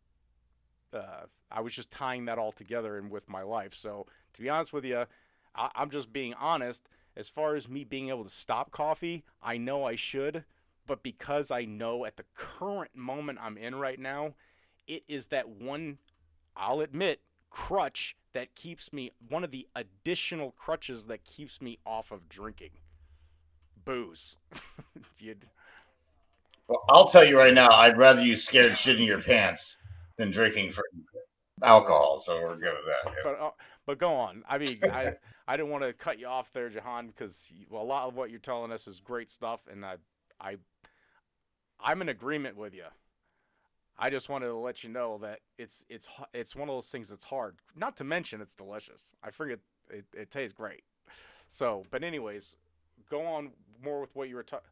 uh, 0.94 1.24
i 1.50 1.60
was 1.60 1.74
just 1.74 1.90
tying 1.90 2.26
that 2.26 2.38
all 2.38 2.52
together 2.52 2.96
and 2.96 3.10
with 3.10 3.28
my 3.28 3.42
life. 3.42 3.74
So 3.74 4.06
to 4.34 4.40
be 4.40 4.48
honest 4.48 4.72
with 4.72 4.84
you 4.84 5.04
I, 5.56 5.68
i'm 5.74 5.90
just 5.90 6.12
being 6.12 6.34
honest 6.34 6.88
as 7.16 7.28
far 7.28 7.54
as 7.54 7.68
me 7.68 7.84
being 7.84 8.08
able 8.08 8.24
to 8.24 8.30
stop 8.30 8.70
coffee, 8.70 9.24
I 9.42 9.56
know 9.56 9.84
I 9.84 9.96
should, 9.96 10.44
but 10.86 11.02
because 11.02 11.50
I 11.50 11.64
know 11.64 12.04
at 12.04 12.16
the 12.16 12.24
current 12.34 12.94
moment 12.94 13.38
I'm 13.40 13.56
in 13.56 13.74
right 13.74 13.98
now, 13.98 14.34
it 14.86 15.04
is 15.08 15.28
that 15.28 15.48
one, 15.48 15.98
I'll 16.56 16.80
admit, 16.80 17.20
crutch 17.50 18.16
that 18.32 18.54
keeps 18.54 18.92
me, 18.92 19.10
one 19.28 19.44
of 19.44 19.50
the 19.50 19.66
additional 19.74 20.52
crutches 20.52 21.06
that 21.06 21.24
keeps 21.24 21.60
me 21.60 21.78
off 21.84 22.10
of 22.10 22.28
drinking 22.28 22.70
booze. 23.84 24.36
well, 26.68 26.82
I'll 26.88 27.08
tell 27.08 27.24
you 27.24 27.36
right 27.38 27.54
now, 27.54 27.70
I'd 27.70 27.98
rather 27.98 28.22
you 28.22 28.36
scared 28.36 28.72
shitting 28.72 29.06
your 29.06 29.20
pants 29.20 29.78
than 30.16 30.30
drinking 30.30 30.72
for 30.72 30.84
alcohol. 31.62 32.18
So 32.18 32.40
we're 32.40 32.58
good 32.58 32.74
with 32.74 32.86
that. 32.86 33.04
Yeah. 33.04 33.12
But 33.24 33.40
uh, 33.40 33.50
but 33.90 33.98
go 33.98 34.14
on. 34.14 34.44
I 34.48 34.58
mean, 34.58 34.78
I 34.84 35.14
I 35.48 35.56
didn't 35.56 35.70
want 35.70 35.82
to 35.82 35.92
cut 35.92 36.20
you 36.20 36.28
off 36.28 36.52
there, 36.52 36.68
Jehan, 36.68 37.08
because 37.08 37.52
well, 37.68 37.82
a 37.82 37.84
lot 37.84 38.06
of 38.06 38.14
what 38.14 38.30
you're 38.30 38.38
telling 38.38 38.70
us 38.70 38.86
is 38.86 39.00
great 39.00 39.28
stuff, 39.28 39.62
and 39.68 39.84
I 39.84 39.96
I 40.40 40.58
I'm 41.80 42.00
in 42.00 42.08
agreement 42.08 42.56
with 42.56 42.72
you. 42.72 42.84
I 43.98 44.08
just 44.08 44.28
wanted 44.28 44.46
to 44.46 44.54
let 44.54 44.84
you 44.84 44.90
know 44.90 45.18
that 45.22 45.40
it's 45.58 45.84
it's 45.88 46.08
it's 46.32 46.54
one 46.54 46.68
of 46.68 46.74
those 46.76 46.86
things 46.86 47.08
that's 47.08 47.24
hard. 47.24 47.56
Not 47.74 47.96
to 47.96 48.04
mention 48.04 48.40
it's 48.40 48.54
delicious. 48.54 49.12
I 49.24 49.30
forget 49.32 49.58
it, 49.90 50.04
it 50.14 50.30
tastes 50.30 50.52
great. 50.52 50.84
So, 51.48 51.82
but 51.90 52.04
anyways, 52.04 52.54
go 53.10 53.26
on 53.26 53.50
more 53.82 54.00
with 54.00 54.14
what 54.14 54.28
you 54.28 54.36
were 54.36 54.44
talking. 54.44 54.70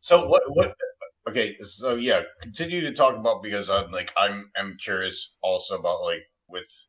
So 0.00 0.26
what? 0.28 0.44
What? 0.46 0.74
Okay, 1.28 1.58
so 1.58 1.96
yeah, 1.96 2.22
continue 2.40 2.80
to 2.80 2.92
talk 2.92 3.16
about 3.16 3.42
because 3.42 3.68
I'm 3.68 3.90
like 3.90 4.14
I'm 4.16 4.50
I'm 4.56 4.78
curious 4.78 5.36
also 5.42 5.76
about 5.76 6.02
like 6.02 6.22
with 6.48 6.86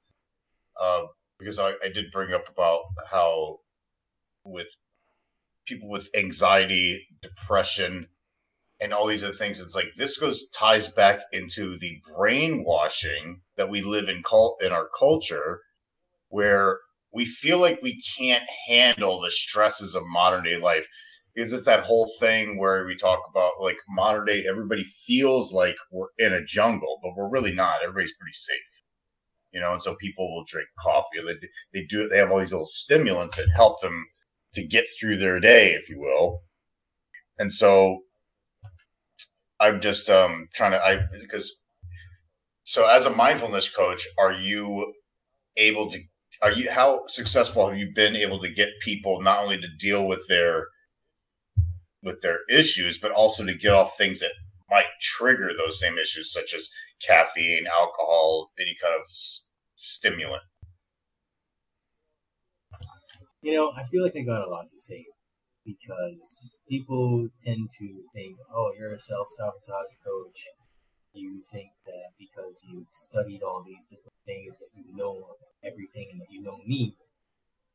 uh 0.79 1.03
because 1.39 1.59
I, 1.59 1.73
I 1.83 1.89
did 1.93 2.11
bring 2.11 2.33
up 2.33 2.45
about 2.49 2.81
how 3.11 3.59
with 4.43 4.75
people 5.65 5.89
with 5.89 6.09
anxiety, 6.15 7.07
depression, 7.21 8.07
and 8.79 8.93
all 8.93 9.07
these 9.07 9.23
other 9.23 9.33
things, 9.33 9.61
it's 9.61 9.75
like 9.75 9.93
this 9.95 10.17
goes 10.17 10.47
ties 10.49 10.87
back 10.87 11.21
into 11.31 11.77
the 11.77 12.01
brainwashing 12.15 13.41
that 13.57 13.69
we 13.69 13.81
live 13.81 14.09
in 14.09 14.21
cult 14.23 14.61
in 14.61 14.71
our 14.71 14.89
culture, 14.97 15.61
where 16.29 16.79
we 17.13 17.25
feel 17.25 17.59
like 17.59 17.79
we 17.81 17.99
can't 18.17 18.43
handle 18.67 19.21
the 19.21 19.31
stresses 19.31 19.95
of 19.95 20.03
modern 20.05 20.43
day 20.43 20.57
life. 20.57 20.87
It's 21.37 21.65
that 21.65 21.83
whole 21.83 22.09
thing 22.19 22.59
where 22.59 22.85
we 22.85 22.95
talk 22.95 23.19
about 23.29 23.53
like 23.61 23.77
modern 23.89 24.25
day 24.25 24.45
everybody 24.49 24.83
feels 24.83 25.51
like 25.51 25.75
we're 25.91 26.07
in 26.17 26.31
a 26.31 26.43
jungle 26.43 26.99
but 27.01 27.11
we're 27.15 27.29
really 27.29 27.53
not. 27.53 27.79
Everybody's 27.83 28.15
pretty 28.15 28.33
safe 28.33 28.74
you 29.55 29.61
know 29.61 29.73
and 29.73 29.83
so 29.83 29.95
people 29.95 30.33
will 30.35 30.45
drink 30.45 30.67
coffee 30.79 31.19
they, 31.25 31.47
they 31.73 31.85
do 31.87 32.09
they 32.09 32.19
have 32.19 32.31
all 32.31 32.39
these 32.39 32.53
little 32.53 32.67
stimulants 32.67 33.37
that 33.37 33.49
help 33.55 33.81
them 33.81 34.07
to 34.53 34.63
get 34.65 34.85
through 34.99 35.17
their 35.17 35.39
day 35.39 35.73
if 35.73 35.89
you 35.89 35.99
will. 35.99 36.41
And 37.39 37.53
so 37.53 38.01
i'm 39.59 39.81
just 39.81 40.09
um 40.09 40.49
trying 40.53 40.71
to 40.71 40.85
i 40.85 40.99
because 41.19 41.61
so 42.63 42.87
as 42.89 43.05
a 43.05 43.15
mindfulness 43.15 43.69
coach 43.69 44.07
are 44.17 44.33
you 44.33 44.93
able 45.57 45.91
to 45.91 45.99
are 46.41 46.51
you 46.51 46.69
how 46.71 47.01
successful 47.07 47.67
have 47.69 47.77
you 47.77 47.91
been 47.95 48.15
able 48.15 48.41
to 48.41 48.49
get 48.49 48.69
people 48.81 49.21
not 49.21 49.41
only 49.43 49.59
to 49.59 49.67
deal 49.79 50.07
with 50.07 50.27
their 50.29 50.67
with 52.05 52.21
their 52.21 52.39
issues, 52.49 52.97
but 52.97 53.11
also 53.11 53.45
to 53.45 53.53
get 53.55 53.73
off 53.73 53.97
things 53.97 54.21
that 54.21 54.31
might 54.69 54.87
trigger 55.01 55.51
those 55.57 55.79
same 55.79 55.97
issues, 55.97 56.31
such 56.31 56.53
as 56.53 56.69
caffeine, 57.05 57.67
alcohol, 57.67 58.51
any 58.59 58.75
kind 58.81 58.93
of 58.97 59.05
stimulant. 59.85 60.43
You 63.41 63.55
know, 63.55 63.71
I 63.75 63.83
feel 63.83 64.03
like 64.03 64.15
I 64.15 64.21
got 64.21 64.45
a 64.45 64.49
lot 64.49 64.67
to 64.69 64.77
say 64.77 65.05
because 65.65 66.55
people 66.69 67.27
tend 67.41 67.69
to 67.79 68.01
think, 68.13 68.37
oh, 68.53 68.71
you're 68.77 68.93
a 68.93 68.99
self 68.99 69.27
sabotage 69.29 69.95
coach. 70.05 70.47
You 71.13 71.41
think 71.41 71.69
that 71.85 72.11
because 72.19 72.65
you've 72.67 72.87
studied 72.91 73.41
all 73.41 73.63
these 73.65 73.85
different 73.85 74.17
things 74.25 74.55
that 74.57 74.67
you 74.75 74.95
know 74.95 75.27
everything 75.63 76.07
and 76.11 76.19
that 76.21 76.31
you 76.31 76.41
know 76.41 76.57
me, 76.65 76.97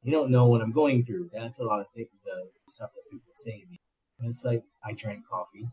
you 0.02 0.12
don't 0.12 0.30
know 0.30 0.46
what 0.46 0.60
I'm 0.62 0.72
going 0.72 1.04
through. 1.04 1.30
That's 1.32 1.58
a 1.58 1.64
lot 1.64 1.80
of 1.80 1.86
th- 1.94 2.08
the 2.24 2.48
stuff 2.68 2.90
that 2.94 3.10
people 3.10 3.32
say 3.34 3.60
to 3.60 3.66
me. 3.66 3.80
And 4.18 4.28
it's 4.28 4.44
like, 4.44 4.62
I 4.84 4.92
drank 4.92 5.26
coffee, 5.28 5.68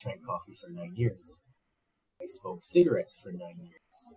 drank 0.00 0.24
coffee 0.24 0.54
for 0.54 0.70
nine 0.70 0.94
years. 0.96 1.42
I 2.20 2.24
smoked 2.26 2.64
cigarettes 2.64 3.18
for 3.20 3.32
nine 3.32 3.58
years. 3.60 4.14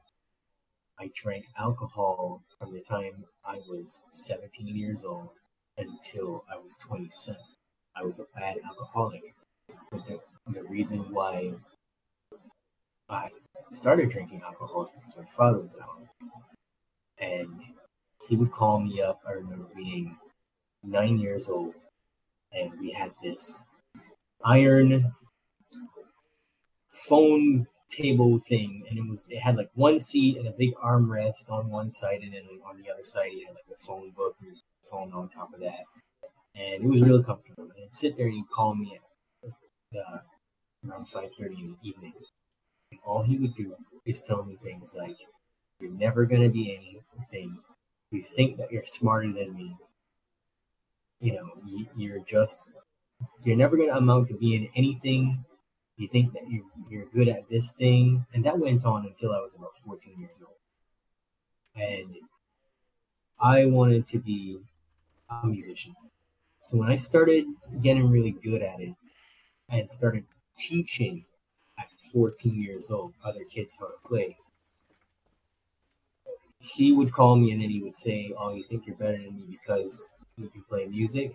I 0.99 1.11
drank 1.13 1.45
alcohol 1.57 2.41
from 2.57 2.73
the 2.73 2.81
time 2.81 3.25
I 3.45 3.57
was 3.69 4.03
17 4.11 4.75
years 4.75 5.05
old 5.05 5.29
until 5.77 6.43
I 6.51 6.57
was 6.57 6.75
27. 6.77 7.39
I 7.95 8.03
was 8.03 8.19
a 8.19 8.25
bad 8.35 8.57
alcoholic. 8.65 9.35
But 9.91 10.05
the, 10.05 10.19
the 10.51 10.63
reason 10.63 10.99
why 11.11 11.53
I 13.09 13.29
started 13.71 14.09
drinking 14.09 14.41
alcohol 14.43 14.83
is 14.83 14.89
because 14.91 15.17
my 15.17 15.25
father 15.25 15.59
was 15.59 15.75
an 15.75 15.81
alcoholic. 15.81 16.09
And 17.19 17.61
he 18.27 18.35
would 18.35 18.51
call 18.51 18.79
me 18.79 19.01
up. 19.01 19.21
I 19.27 19.33
remember 19.33 19.67
being 19.75 20.17
nine 20.83 21.19
years 21.19 21.47
old 21.47 21.75
and 22.51 22.71
we 22.79 22.91
had 22.91 23.11
this 23.21 23.65
iron 24.43 25.13
phone 26.89 27.67
table 27.89 28.37
thing 28.37 28.83
and 28.89 28.97
it 28.97 29.07
was 29.07 29.25
it 29.29 29.39
had 29.39 29.55
like 29.55 29.69
one 29.73 29.99
seat 29.99 30.37
and 30.37 30.47
a 30.47 30.51
big 30.51 30.73
armrest 30.75 31.49
on 31.49 31.69
one 31.69 31.89
side 31.89 32.19
and 32.21 32.33
then 32.33 32.43
on 32.69 32.81
the 32.81 32.91
other 32.91 33.05
side 33.05 33.29
he 33.31 33.45
had 33.45 33.55
like 33.55 33.63
a 33.73 33.77
phone 33.77 34.11
book 34.11 34.35
and 34.41 34.49
his 34.49 34.61
phone 34.89 35.11
on 35.13 35.29
top 35.29 35.53
of 35.53 35.59
that. 35.59 35.85
And 36.55 36.83
it 36.83 36.87
was 36.87 37.01
really 37.01 37.23
comfortable. 37.23 37.63
And 37.63 37.83
I'd 37.83 37.93
sit 37.93 38.17
there 38.17 38.25
and 38.25 38.35
he'd 38.35 38.49
call 38.49 38.75
me 38.75 38.99
at 39.43 39.51
uh, 39.99 40.19
around 40.87 41.07
5.30 41.07 41.59
in 41.59 41.75
the 41.81 41.89
evening. 41.89 42.13
And 42.91 42.99
all 43.05 43.23
he 43.23 43.37
would 43.37 43.53
do 43.53 43.75
is 44.05 44.21
tell 44.21 44.43
me 44.43 44.55
things 44.55 44.95
like 44.97 45.17
you're 45.79 45.91
never 45.91 46.25
to 46.25 46.49
be 46.49 46.75
anything. 47.17 47.59
You 48.11 48.23
think 48.23 48.57
that 48.57 48.71
you're 48.71 48.85
smarter 48.85 49.31
than 49.31 49.53
me. 49.53 49.75
You 51.19 51.33
know, 51.33 51.49
you, 51.95 52.15
are 52.15 52.19
just 52.19 52.71
you're 53.43 53.57
never 53.57 53.75
going 53.75 53.89
to 53.89 53.97
amount 53.97 54.27
to 54.27 54.35
being 54.35 54.69
anything. 54.75 55.45
You 55.97 56.07
think 56.07 56.33
that 56.33 56.49
you 56.49 56.65
you're 56.89 57.05
good 57.05 57.27
at 57.27 57.49
this 57.49 57.71
thing, 57.71 58.25
and 58.33 58.43
that 58.45 58.59
went 58.59 58.85
on 58.85 59.05
until 59.05 59.31
I 59.33 59.39
was 59.39 59.55
about 59.55 59.77
14 59.77 60.19
years 60.19 60.43
old, 60.45 60.57
and 61.75 62.15
I 63.39 63.65
wanted 63.65 64.05
to 64.07 64.19
be 64.19 64.59
a 65.29 65.45
musician. 65.45 65.95
So 66.59 66.77
when 66.77 66.89
I 66.89 66.95
started 66.95 67.45
getting 67.81 68.09
really 68.09 68.31
good 68.31 68.61
at 68.61 68.79
it, 68.79 68.95
and 69.69 69.89
started 69.89 70.25
teaching 70.57 71.25
at 71.79 71.91
14 72.11 72.61
years 72.61 72.89
old 72.89 73.13
other 73.23 73.43
kids 73.43 73.77
how 73.79 73.87
to 73.87 73.97
play. 74.05 74.37
He 76.59 76.91
would 76.91 77.11
call 77.11 77.35
me 77.35 77.51
and 77.51 77.61
then 77.61 77.69
he 77.69 77.81
would 77.81 77.95
say, 77.95 78.33
"Oh, 78.37 78.53
you 78.53 78.63
think 78.63 78.87
you're 78.87 78.95
better 78.95 79.17
than 79.17 79.35
me 79.35 79.43
because 79.49 80.09
you 80.37 80.49
can 80.49 80.63
play 80.63 80.87
music, 80.87 81.33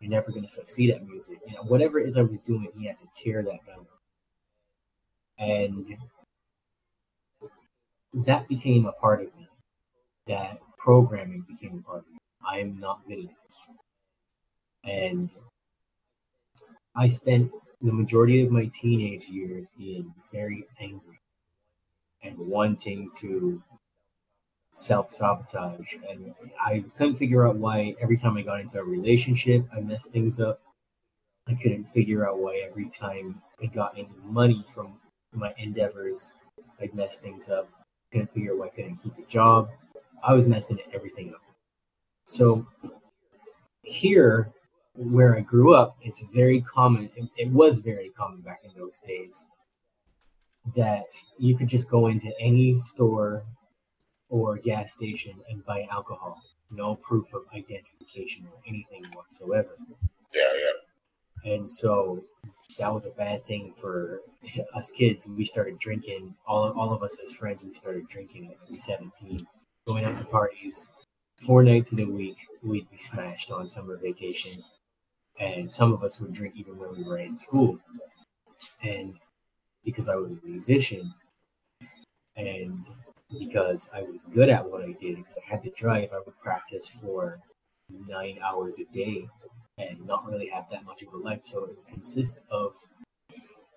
you're 0.00 0.10
never 0.10 0.30
going 0.30 0.42
to 0.44 0.48
succeed 0.48 0.90
at 0.90 1.06
music. 1.06 1.38
You 1.46 1.54
know, 1.54 1.62
whatever 1.62 1.98
it 1.98 2.06
is 2.06 2.16
I 2.16 2.22
was 2.22 2.40
doing, 2.40 2.68
he 2.76 2.86
had 2.86 2.98
to 2.98 3.06
tear 3.14 3.42
that 3.42 3.64
down. 3.66 3.86
And 5.38 5.96
that 8.14 8.48
became 8.48 8.86
a 8.86 8.92
part 8.92 9.20
of 9.20 9.26
me. 9.36 9.48
That 10.26 10.58
programming 10.78 11.44
became 11.46 11.78
a 11.78 11.82
part 11.82 12.00
of 12.00 12.10
me. 12.12 12.18
I 12.48 12.60
am 12.60 12.78
not 12.80 13.06
good 13.06 13.18
enough. 13.18 13.68
And 14.84 15.32
I 16.94 17.08
spent 17.08 17.52
the 17.82 17.92
majority 17.92 18.42
of 18.42 18.50
my 18.50 18.70
teenage 18.72 19.28
years 19.28 19.70
being 19.76 20.14
very 20.32 20.64
angry 20.80 21.20
and 22.22 22.38
wanting 22.38 23.10
to 23.16 23.62
self 24.72 25.10
sabotage. 25.10 25.94
And 26.08 26.34
I 26.64 26.84
couldn't 26.96 27.16
figure 27.16 27.46
out 27.46 27.56
why 27.56 27.94
every 28.00 28.16
time 28.16 28.36
I 28.36 28.42
got 28.42 28.60
into 28.60 28.78
a 28.78 28.84
relationship, 28.84 29.66
I 29.74 29.80
messed 29.80 30.12
things 30.12 30.40
up. 30.40 30.60
I 31.48 31.54
couldn't 31.54 31.84
figure 31.84 32.28
out 32.28 32.38
why 32.38 32.62
every 32.68 32.88
time 32.88 33.42
I 33.62 33.66
got 33.66 33.94
any 33.96 34.08
money 34.24 34.64
from 34.66 34.94
my 35.36 35.54
endeavors, 35.58 36.32
I'd 36.80 36.94
mess 36.94 37.18
things 37.18 37.48
up. 37.48 37.68
Couldn't 38.12 38.30
figure 38.30 38.52
out 38.52 38.58
why 38.58 38.66
I 38.66 38.70
couldn't 38.70 38.96
keep 38.96 39.18
a 39.18 39.22
job. 39.30 39.68
I 40.22 40.32
was 40.32 40.46
messing 40.46 40.78
everything 40.92 41.30
up. 41.34 41.42
So 42.24 42.66
here, 43.82 44.52
where 44.94 45.36
I 45.36 45.40
grew 45.40 45.74
up, 45.74 45.96
it's 46.00 46.22
very 46.34 46.60
common. 46.60 47.10
It, 47.16 47.28
it 47.36 47.50
was 47.50 47.80
very 47.80 48.10
common 48.10 48.40
back 48.40 48.60
in 48.64 48.70
those 48.78 49.00
days 49.00 49.48
that 50.74 51.06
you 51.38 51.56
could 51.56 51.68
just 51.68 51.90
go 51.90 52.06
into 52.08 52.32
any 52.40 52.76
store 52.76 53.44
or 54.28 54.56
gas 54.56 54.92
station 54.92 55.34
and 55.48 55.64
buy 55.64 55.86
alcohol. 55.90 56.42
No 56.70 56.96
proof 56.96 57.32
of 57.32 57.42
identification 57.54 58.46
or 58.46 58.58
anything 58.66 59.04
whatsoever. 59.14 59.76
And 61.46 61.70
so 61.70 62.24
that 62.76 62.92
was 62.92 63.06
a 63.06 63.10
bad 63.10 63.46
thing 63.46 63.72
for 63.72 64.20
us 64.74 64.90
kids. 64.90 65.26
We 65.28 65.44
started 65.44 65.78
drinking, 65.78 66.34
all, 66.46 66.72
all 66.72 66.92
of 66.92 67.02
us 67.02 67.18
as 67.22 67.32
friends, 67.32 67.64
we 67.64 67.72
started 67.72 68.08
drinking 68.08 68.50
at 68.50 68.74
17, 68.74 69.46
going 69.86 70.04
out 70.04 70.18
to 70.18 70.24
parties. 70.24 70.90
Four 71.38 71.62
nights 71.62 71.92
of 71.92 71.98
the 71.98 72.04
week, 72.06 72.38
we'd 72.62 72.90
be 72.90 72.98
smashed 72.98 73.50
on 73.50 73.68
summer 73.68 73.96
vacation. 73.96 74.64
And 75.38 75.72
some 75.72 75.92
of 75.92 76.02
us 76.02 76.20
would 76.20 76.32
drink 76.32 76.54
even 76.56 76.78
when 76.78 76.96
we 76.96 77.04
were 77.04 77.18
in 77.18 77.36
school. 77.36 77.78
And 78.82 79.14
because 79.84 80.08
I 80.08 80.16
was 80.16 80.32
a 80.32 80.38
musician, 80.42 81.14
and 82.36 82.84
because 83.38 83.88
I 83.94 84.02
was 84.02 84.24
good 84.24 84.48
at 84.48 84.68
what 84.70 84.82
I 84.82 84.92
did 84.92 85.16
because 85.16 85.36
I 85.36 85.50
had 85.50 85.62
to 85.62 85.70
drive. 85.70 86.10
I 86.12 86.20
would 86.24 86.38
practice 86.38 86.88
for 86.88 87.40
nine 87.88 88.38
hours 88.42 88.78
a 88.78 88.84
day 88.94 89.28
and 89.78 90.06
not 90.06 90.26
really 90.26 90.48
have 90.48 90.68
that 90.70 90.84
much 90.84 91.02
of 91.02 91.12
a 91.12 91.16
life. 91.16 91.40
So 91.44 91.64
it 91.64 91.76
would 91.76 91.86
consist 91.86 92.40
of 92.50 92.74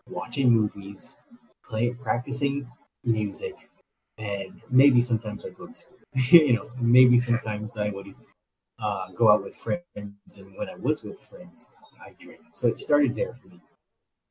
watching 0.07 0.51
movies, 0.51 1.17
play, 1.63 1.91
practicing 1.93 2.69
music, 3.03 3.69
and 4.17 4.63
maybe 4.69 5.01
sometimes 5.01 5.45
I 5.45 5.49
go 5.49 5.67
to 5.67 5.73
school. 5.73 5.97
you 6.31 6.53
know, 6.53 6.71
maybe 6.79 7.17
sometimes 7.17 7.77
I 7.77 7.89
would 7.89 8.13
uh, 8.81 9.11
go 9.13 9.29
out 9.31 9.43
with 9.43 9.55
friends, 9.55 9.83
and 10.37 10.57
when 10.57 10.69
I 10.69 10.75
was 10.75 11.03
with 11.03 11.19
friends, 11.19 11.69
I 12.01 12.15
drink. 12.19 12.41
So 12.51 12.67
it 12.67 12.79
started 12.79 13.15
there 13.15 13.33
for 13.33 13.47
me. 13.49 13.61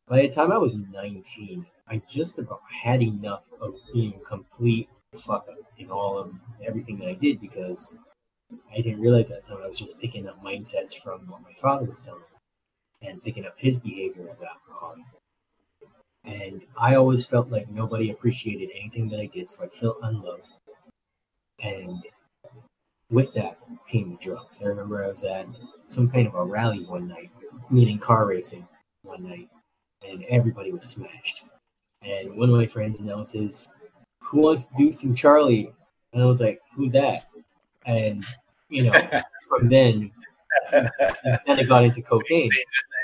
By 0.08 0.22
the 0.22 0.28
time 0.28 0.52
I 0.52 0.58
was 0.58 0.74
19, 0.74 1.66
I 1.88 2.02
just 2.08 2.38
about 2.38 2.62
had 2.82 3.02
enough 3.02 3.48
of 3.60 3.76
being 3.92 4.20
complete 4.26 4.88
fuck 5.14 5.48
up 5.48 5.56
in 5.78 5.90
all 5.90 6.18
of 6.18 6.32
everything 6.66 6.98
that 6.98 7.08
I 7.08 7.14
did 7.14 7.40
because 7.40 7.98
I 8.74 8.80
didn't 8.80 9.00
realize 9.00 9.30
at 9.30 9.44
the 9.44 9.50
time 9.50 9.62
I 9.64 9.68
was 9.68 9.78
just 9.78 10.00
picking 10.00 10.26
up 10.28 10.42
mindsets 10.42 10.94
from 10.94 11.26
what 11.28 11.42
my 11.42 11.52
father 11.56 11.86
was 11.86 12.00
telling 12.00 12.20
me. 12.20 13.08
and 13.08 13.22
picking 13.22 13.46
up 13.46 13.54
his 13.56 13.78
behavior 13.78 14.28
as 14.30 14.42
alcoholic. 14.42 15.04
And 16.24 16.64
I 16.76 16.96
always 16.96 17.24
felt 17.24 17.48
like 17.50 17.70
nobody 17.70 18.10
appreciated 18.10 18.70
anything 18.78 19.08
that 19.10 19.20
I 19.20 19.26
did, 19.26 19.48
so 19.48 19.64
I 19.64 19.68
felt 19.68 19.98
unloved. 20.02 20.58
And 21.62 22.04
with 23.10 23.34
that 23.34 23.58
came 23.88 24.10
the 24.10 24.16
drugs. 24.16 24.62
I 24.62 24.66
remember 24.66 25.04
I 25.04 25.08
was 25.08 25.24
at 25.24 25.46
some 25.86 26.10
kind 26.10 26.26
of 26.26 26.34
a 26.34 26.44
rally 26.44 26.84
one 26.84 27.08
night, 27.08 27.30
meaning 27.70 27.98
car 27.98 28.26
racing 28.26 28.66
one 29.02 29.22
night, 29.22 29.48
and 30.06 30.24
everybody 30.24 30.72
was 30.72 30.84
smashed. 30.84 31.44
And 32.02 32.36
one 32.36 32.50
of 32.50 32.56
my 32.56 32.66
friends 32.66 32.98
announces, 32.98 33.68
Who 34.24 34.40
wants 34.42 34.66
to 34.66 34.74
do 34.76 34.92
some 34.92 35.14
Charlie? 35.14 35.72
And 36.12 36.22
I 36.22 36.26
was 36.26 36.40
like, 36.40 36.60
Who's 36.74 36.90
that? 36.92 37.27
And, 37.86 38.24
you 38.68 38.84
know, 38.84 38.92
from 39.48 39.68
then, 39.68 40.10
then 40.72 40.90
I 41.46 41.64
got 41.64 41.84
into 41.84 42.02
cocaine. 42.02 42.50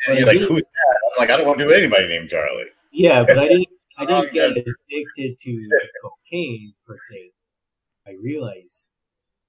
But 0.07 0.19
You're 0.19 0.29
I 0.29 0.33
like, 0.33 0.41
who's 0.41 0.61
that? 0.63 0.97
I'm 1.17 1.21
like, 1.21 1.31
I 1.31 1.37
don't 1.39 1.47
want 1.47 1.59
to 1.61 1.65
do 1.65 1.73
anybody 1.73 2.07
named 2.09 2.29
Charlie. 2.29 2.67
yeah, 2.93 3.25
but 3.27 3.39
I 3.39 3.49
didn't. 3.49 3.69
I 3.97 4.05
didn't 4.07 4.33
get 4.35 4.51
addicted 4.51 5.39
to 5.39 5.69
cocaine 6.03 6.73
per 6.87 6.97
se. 6.99 7.31
I 8.07 8.13
realized 8.23 8.91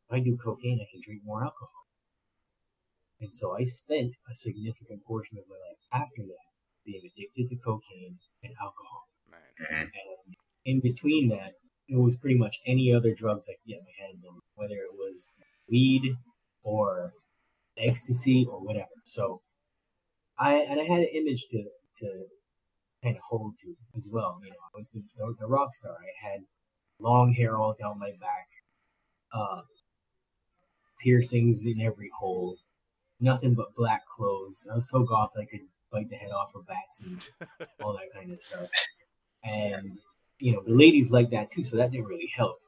if 0.07 0.15
I 0.15 0.19
do 0.21 0.37
cocaine, 0.37 0.79
I 0.81 0.87
can 0.89 1.01
drink 1.03 1.23
more 1.25 1.43
alcohol, 1.43 1.87
and 3.19 3.33
so 3.33 3.57
I 3.57 3.63
spent 3.63 4.15
a 4.31 4.33
significant 4.33 5.03
portion 5.03 5.37
of 5.37 5.43
my 5.49 5.55
life 5.57 5.81
after 5.91 6.21
that 6.21 6.47
being 6.85 7.01
addicted 7.03 7.47
to 7.47 7.55
cocaine 7.57 8.19
and 8.43 8.53
alcohol. 8.61 9.09
Mm-hmm. 9.61 9.75
And 9.75 9.89
in 10.63 10.79
between 10.79 11.27
that, 11.29 11.53
it 11.87 11.97
was 11.97 12.15
pretty 12.15 12.37
much 12.37 12.57
any 12.65 12.93
other 12.93 13.13
drugs 13.13 13.47
I 13.49 13.53
could 13.53 13.69
get 13.69 13.81
my 13.81 14.05
hands 14.05 14.23
on, 14.23 14.39
whether 14.55 14.75
it 14.75 14.93
was 14.93 15.29
weed 15.69 16.15
or 16.63 17.13
ecstasy 17.77 18.45
or 18.49 18.59
whatever. 18.59 18.89
So 19.03 19.41
I 20.37 20.55
and 20.55 20.79
I 20.79 20.83
had 20.83 20.99
an 20.99 21.09
image 21.13 21.45
to 21.51 21.63
to 21.97 22.25
kind 23.03 23.15
of 23.15 23.21
hold 23.29 23.57
to 23.59 23.75
as 23.95 24.07
well. 24.11 24.39
You 24.43 24.49
know, 24.49 24.55
I 24.63 24.77
was 24.77 24.89
the, 24.89 25.03
the, 25.39 25.47
rock 25.47 25.73
star. 25.73 25.91
I 25.93 26.27
had 26.27 26.41
long 26.99 27.33
hair 27.33 27.57
all 27.57 27.75
down 27.79 27.99
my 27.99 28.11
back, 28.19 28.47
uh, 29.31 29.61
piercings 30.99 31.65
in 31.65 31.79
every 31.79 32.09
hole, 32.19 32.57
nothing 33.19 33.53
but 33.53 33.75
black 33.75 34.07
clothes. 34.07 34.67
I 34.71 34.75
was 34.75 34.89
so 34.89 35.03
goth 35.03 35.33
I 35.39 35.45
could 35.45 35.67
bite 35.91 36.09
the 36.09 36.15
head 36.15 36.31
off 36.31 36.55
of 36.55 36.65
bats 36.65 37.01
and 37.01 37.21
all 37.83 37.93
that 37.93 38.11
kind 38.13 38.31
of 38.31 38.41
stuff. 38.41 38.69
And 39.43 39.99
you 40.39 40.51
know, 40.53 40.61
the 40.65 40.73
ladies 40.73 41.11
like 41.11 41.29
that 41.31 41.49
too, 41.49 41.63
so 41.63 41.77
that 41.77 41.91
didn't 41.91 42.07
really 42.07 42.31
help. 42.35 42.59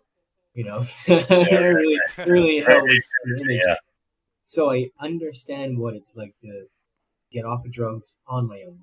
You 0.53 0.63
know, 0.63 0.87
it 1.07 1.29
really, 1.29 1.99
really 2.25 2.59
helped. 2.59 2.91
Yeah. 3.47 3.75
So 4.43 4.71
I 4.71 4.89
understand 4.99 5.77
what 5.77 5.93
it's 5.93 6.15
like 6.15 6.37
to 6.41 6.65
get 7.31 7.45
off 7.45 7.65
of 7.65 7.71
drugs 7.71 8.17
on 8.27 8.47
my 8.47 8.63
own. 8.65 8.79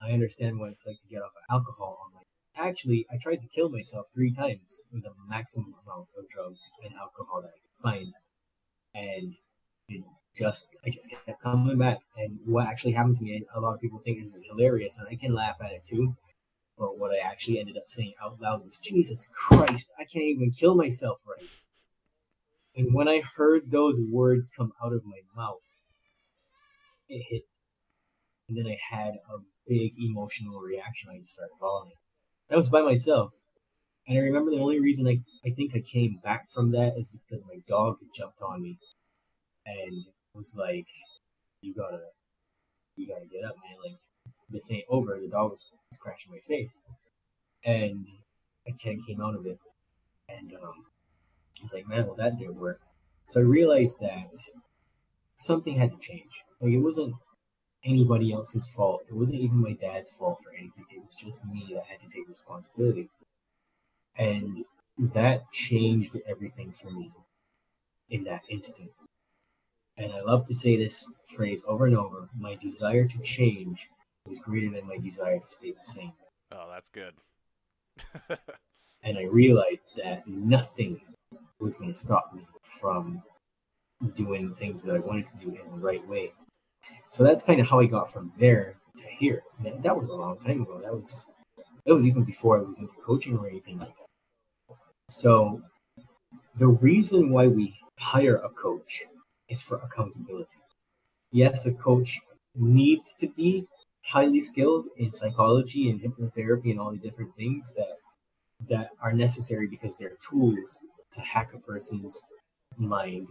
I 0.00 0.12
understand 0.12 0.58
what 0.60 0.70
it's 0.70 0.86
like 0.86 1.00
to 1.00 1.08
get 1.08 1.22
off 1.22 1.32
of 1.36 1.54
alcohol 1.54 1.98
on 2.04 2.12
my 2.12 2.20
own. 2.20 2.68
Actually, 2.68 3.06
I 3.10 3.16
tried 3.16 3.40
to 3.40 3.48
kill 3.48 3.68
myself 3.68 4.08
three 4.14 4.32
times 4.32 4.84
with 4.92 5.02
the 5.02 5.10
maximum 5.28 5.74
amount 5.84 6.08
of 6.16 6.28
drugs 6.28 6.72
and 6.84 6.94
alcohol 6.94 7.42
that 7.42 7.48
I 7.48 7.58
could 7.62 7.82
find. 7.82 8.14
And 8.94 9.34
it 9.88 10.04
just 10.36 10.68
I 10.86 10.90
just 10.90 11.10
kept 11.10 11.40
coming 11.42 11.78
back. 11.78 11.98
And 12.16 12.38
what 12.44 12.66
actually 12.66 12.92
happened 12.92 13.16
to 13.16 13.24
me, 13.24 13.42
a 13.54 13.60
lot 13.60 13.74
of 13.74 13.80
people 13.80 14.00
think 14.00 14.22
this 14.22 14.34
is 14.34 14.44
hilarious, 14.44 14.98
and 14.98 15.08
I 15.10 15.16
can 15.16 15.32
laugh 15.32 15.56
at 15.60 15.72
it 15.72 15.84
too. 15.84 16.14
But 16.76 16.98
what 16.98 17.12
I 17.12 17.18
actually 17.18 17.60
ended 17.60 17.76
up 17.76 17.84
saying 17.86 18.14
out 18.22 18.40
loud 18.40 18.64
was, 18.64 18.78
Jesus 18.78 19.28
Christ, 19.32 19.92
I 19.98 20.04
can't 20.04 20.24
even 20.24 20.50
kill 20.50 20.74
myself 20.74 21.22
right. 21.26 21.48
And 22.76 22.92
when 22.92 23.08
I 23.08 23.22
heard 23.36 23.70
those 23.70 24.00
words 24.00 24.50
come 24.50 24.72
out 24.84 24.92
of 24.92 25.04
my 25.04 25.20
mouth, 25.36 25.80
it 27.08 27.24
hit. 27.28 27.42
And 28.48 28.58
then 28.58 28.66
I 28.66 28.78
had 28.94 29.14
a 29.14 29.38
big 29.66 29.92
emotional 29.98 30.60
reaction. 30.60 31.10
I 31.10 31.18
just 31.18 31.34
started 31.34 31.54
bawling. 31.60 31.92
I 32.50 32.56
was 32.56 32.68
by 32.68 32.82
myself. 32.82 33.34
And 34.06 34.18
I 34.18 34.20
remember 34.20 34.50
the 34.50 34.60
only 34.60 34.80
reason 34.80 35.06
I, 35.06 35.20
I 35.46 35.50
think 35.50 35.74
I 35.74 35.80
came 35.80 36.18
back 36.22 36.50
from 36.50 36.72
that 36.72 36.94
is 36.98 37.08
because 37.08 37.42
my 37.44 37.60
dog 37.66 37.96
jumped 38.14 38.42
on 38.42 38.60
me 38.60 38.78
and 39.64 40.04
was 40.34 40.54
like, 40.58 40.88
You 41.62 41.74
gotta 41.74 42.00
you 42.96 43.08
gotta 43.08 43.26
get 43.26 43.44
up, 43.44 43.56
man. 43.56 43.76
Like 43.82 43.98
this 44.48 44.70
ain't 44.70 44.84
over. 44.88 45.18
The 45.20 45.28
dog 45.28 45.50
was 45.52 45.70
scratching 45.92 46.32
my 46.32 46.38
face. 46.38 46.80
And 47.64 48.06
I 48.66 48.72
kind 48.72 49.00
of 49.00 49.06
came 49.06 49.20
out 49.20 49.34
of 49.34 49.46
it. 49.46 49.58
And 50.28 50.52
um 50.54 50.86
I 51.60 51.62
was 51.62 51.72
like, 51.72 51.88
man, 51.88 52.06
well, 52.06 52.16
that 52.16 52.38
didn't 52.38 52.56
work. 52.56 52.80
So 53.26 53.40
I 53.40 53.44
realized 53.44 54.00
that 54.00 54.34
something 55.36 55.78
had 55.78 55.92
to 55.92 55.98
change. 55.98 56.44
Like, 56.60 56.72
it 56.72 56.78
wasn't 56.78 57.14
anybody 57.84 58.32
else's 58.32 58.68
fault. 58.68 59.02
It 59.08 59.14
wasn't 59.14 59.40
even 59.40 59.62
my 59.62 59.72
dad's 59.72 60.10
fault 60.10 60.40
for 60.42 60.50
anything. 60.52 60.86
It 60.90 61.04
was 61.04 61.14
just 61.14 61.46
me 61.46 61.70
that 61.74 61.84
had 61.86 62.00
to 62.00 62.08
take 62.08 62.28
responsibility. 62.28 63.08
And 64.16 64.64
that 64.98 65.52
changed 65.52 66.16
everything 66.26 66.72
for 66.72 66.90
me 66.90 67.12
in 68.08 68.24
that 68.24 68.42
instant. 68.48 68.90
And 69.96 70.12
I 70.12 70.20
love 70.20 70.44
to 70.46 70.54
say 70.54 70.76
this 70.76 71.12
phrase 71.26 71.64
over 71.68 71.86
and 71.86 71.96
over 71.96 72.28
my 72.36 72.56
desire 72.56 73.06
to 73.06 73.18
change 73.20 73.88
was 74.26 74.38
greater 74.38 74.70
than 74.70 74.86
my 74.86 74.96
desire 74.96 75.38
to 75.38 75.48
stay 75.48 75.72
the 75.72 75.80
same. 75.80 76.12
Oh, 76.52 76.68
that's 76.72 76.88
good. 76.88 77.14
and 79.02 79.18
I 79.18 79.24
realized 79.24 79.96
that 79.96 80.26
nothing 80.26 81.00
was 81.60 81.76
going 81.76 81.92
to 81.92 81.98
stop 81.98 82.32
me 82.34 82.46
from 82.80 83.22
doing 84.14 84.52
things 84.54 84.82
that 84.84 84.96
I 84.96 84.98
wanted 84.98 85.26
to 85.28 85.38
do 85.38 85.48
in 85.48 85.78
the 85.78 85.86
right 85.86 86.06
way. 86.08 86.32
So 87.10 87.22
that's 87.22 87.42
kind 87.42 87.60
of 87.60 87.68
how 87.68 87.80
I 87.80 87.86
got 87.86 88.10
from 88.10 88.32
there 88.38 88.76
to 88.96 89.04
here. 89.04 89.42
That, 89.62 89.82
that 89.82 89.96
was 89.96 90.08
a 90.08 90.14
long 90.14 90.38
time 90.38 90.62
ago. 90.62 90.80
That 90.82 90.92
was 90.92 91.30
that 91.86 91.94
was 91.94 92.06
even 92.06 92.24
before 92.24 92.58
I 92.58 92.62
was 92.62 92.78
into 92.78 92.94
coaching 92.94 93.36
or 93.36 93.46
anything 93.46 93.78
like 93.78 93.88
that. 93.88 94.76
So 95.10 95.62
the 96.56 96.68
reason 96.68 97.30
why 97.30 97.46
we 97.46 97.78
hire 97.98 98.36
a 98.36 98.48
coach 98.48 99.02
is 99.48 99.62
for 99.62 99.76
accountability. 99.76 100.60
Yes, 101.30 101.66
a 101.66 101.72
coach 101.72 102.20
needs 102.54 103.12
to 103.14 103.28
be 103.28 103.66
highly 104.06 104.40
skilled 104.40 104.86
in 104.96 105.12
psychology 105.12 105.88
and 105.90 106.00
hypnotherapy 106.00 106.70
and 106.70 106.78
all 106.78 106.92
the 106.92 106.98
different 106.98 107.34
things 107.36 107.74
that 107.74 107.98
that 108.68 108.90
are 109.02 109.12
necessary 109.12 109.66
because 109.66 109.96
they're 109.96 110.16
tools 110.20 110.86
to 111.12 111.20
hack 111.20 111.52
a 111.52 111.58
person's 111.58 112.22
mind 112.76 113.28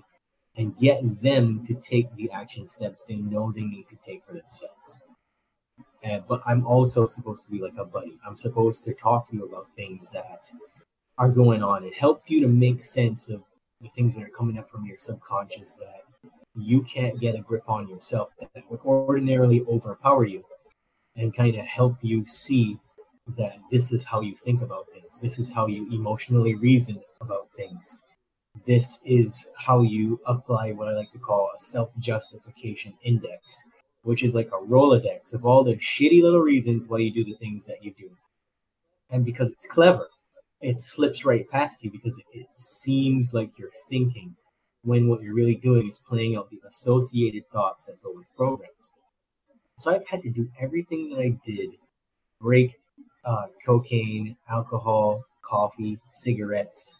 and 0.55 0.77
get 0.77 1.21
them 1.21 1.63
to 1.65 1.73
take 1.73 2.15
the 2.15 2.29
action 2.31 2.67
steps 2.67 3.03
they 3.03 3.15
know 3.15 3.51
they 3.51 3.61
need 3.63 3.87
to 3.87 3.95
take 3.95 4.23
for 4.23 4.33
themselves. 4.33 5.01
But 6.27 6.41
I'm 6.45 6.65
also 6.65 7.07
supposed 7.07 7.45
to 7.45 7.51
be 7.51 7.61
like 7.61 7.77
a 7.77 7.85
buddy. 7.85 8.19
I'm 8.27 8.37
supposed 8.37 8.83
to 8.83 8.93
talk 8.93 9.29
to 9.29 9.35
you 9.35 9.45
about 9.45 9.67
things 9.75 10.09
that 10.09 10.51
are 11.17 11.29
going 11.29 11.63
on 11.63 11.83
and 11.83 11.93
help 11.93 12.23
you 12.27 12.41
to 12.41 12.47
make 12.47 12.83
sense 12.83 13.29
of 13.29 13.43
the 13.81 13.89
things 13.89 14.15
that 14.15 14.23
are 14.23 14.29
coming 14.29 14.57
up 14.57 14.69
from 14.69 14.85
your 14.85 14.97
subconscious 14.97 15.73
that 15.73 16.03
you 16.55 16.81
can't 16.81 17.19
get 17.19 17.35
a 17.35 17.39
grip 17.41 17.63
on 17.67 17.87
yourself 17.87 18.29
that 18.39 18.63
would 18.69 18.81
ordinarily 18.81 19.63
overpower 19.67 20.25
you 20.25 20.43
and 21.15 21.35
kind 21.35 21.56
of 21.56 21.65
help 21.65 21.98
you 22.02 22.26
see 22.26 22.80
that 23.38 23.57
this 23.72 23.91
is 23.91 24.03
how 24.03 24.22
you 24.22 24.35
think 24.35 24.61
about 24.61 24.85
things. 24.94 25.19
This 25.19 25.40
is 25.40 25.49
how 25.49 25.68
you 25.68 25.88
emotionally 25.91 26.56
reason 26.56 27.02
about 27.22 27.49
things. 27.52 28.02
This 28.65 28.99
is 29.06 29.48
how 29.57 29.81
you 29.81 30.19
apply 30.26 30.72
what 30.73 30.88
I 30.88 30.91
like 30.91 31.10
to 31.11 31.19
call 31.19 31.49
a 31.56 31.60
self 31.60 31.91
justification 31.98 32.94
index, 33.03 33.65
which 34.03 34.23
is 34.23 34.35
like 34.35 34.49
a 34.49 34.65
Rolodex 34.65 35.34
of 35.34 35.45
all 35.45 35.64
the 35.64 35.76
shitty 35.76 36.22
little 36.22 36.41
reasons 36.41 36.88
why 36.88 36.99
you 36.99 37.11
do 37.11 37.23
the 37.23 37.38
things 37.38 37.65
that 37.65 37.84
you 37.84 37.94
do. 37.98 38.10
And 39.10 39.26
because 39.26 39.49
it's 39.49 39.65
clever, 39.65 40.10
it 40.61 40.81
slips 40.81 41.26
right 41.26 41.49
past 41.49 41.84
you 41.84 41.91
because 41.91 42.22
it 42.34 42.48
seems 42.53 43.34
like 43.34 43.57
you're 43.57 43.69
thinking 43.90 44.35
when 44.84 45.07
what 45.07 45.22
you're 45.22 45.34
really 45.34 45.56
doing 45.56 45.88
is 45.88 45.98
playing 45.98 46.35
out 46.35 46.49
the 46.49 46.61
associated 46.68 47.49
thoughts 47.52 47.85
that 47.85 48.02
go 48.03 48.14
with 48.15 48.35
programs. 48.35 48.94
So 49.77 49.93
I've 49.93 50.07
had 50.07 50.21
to 50.21 50.29
do 50.29 50.49
everything 50.59 51.09
that 51.09 51.19
I 51.19 51.37
did 51.43 51.71
break 52.39 52.75
uh, 53.25 53.47
cocaine, 53.65 54.37
alcohol, 54.49 55.25
coffee, 55.43 55.99
cigarettes, 56.07 56.95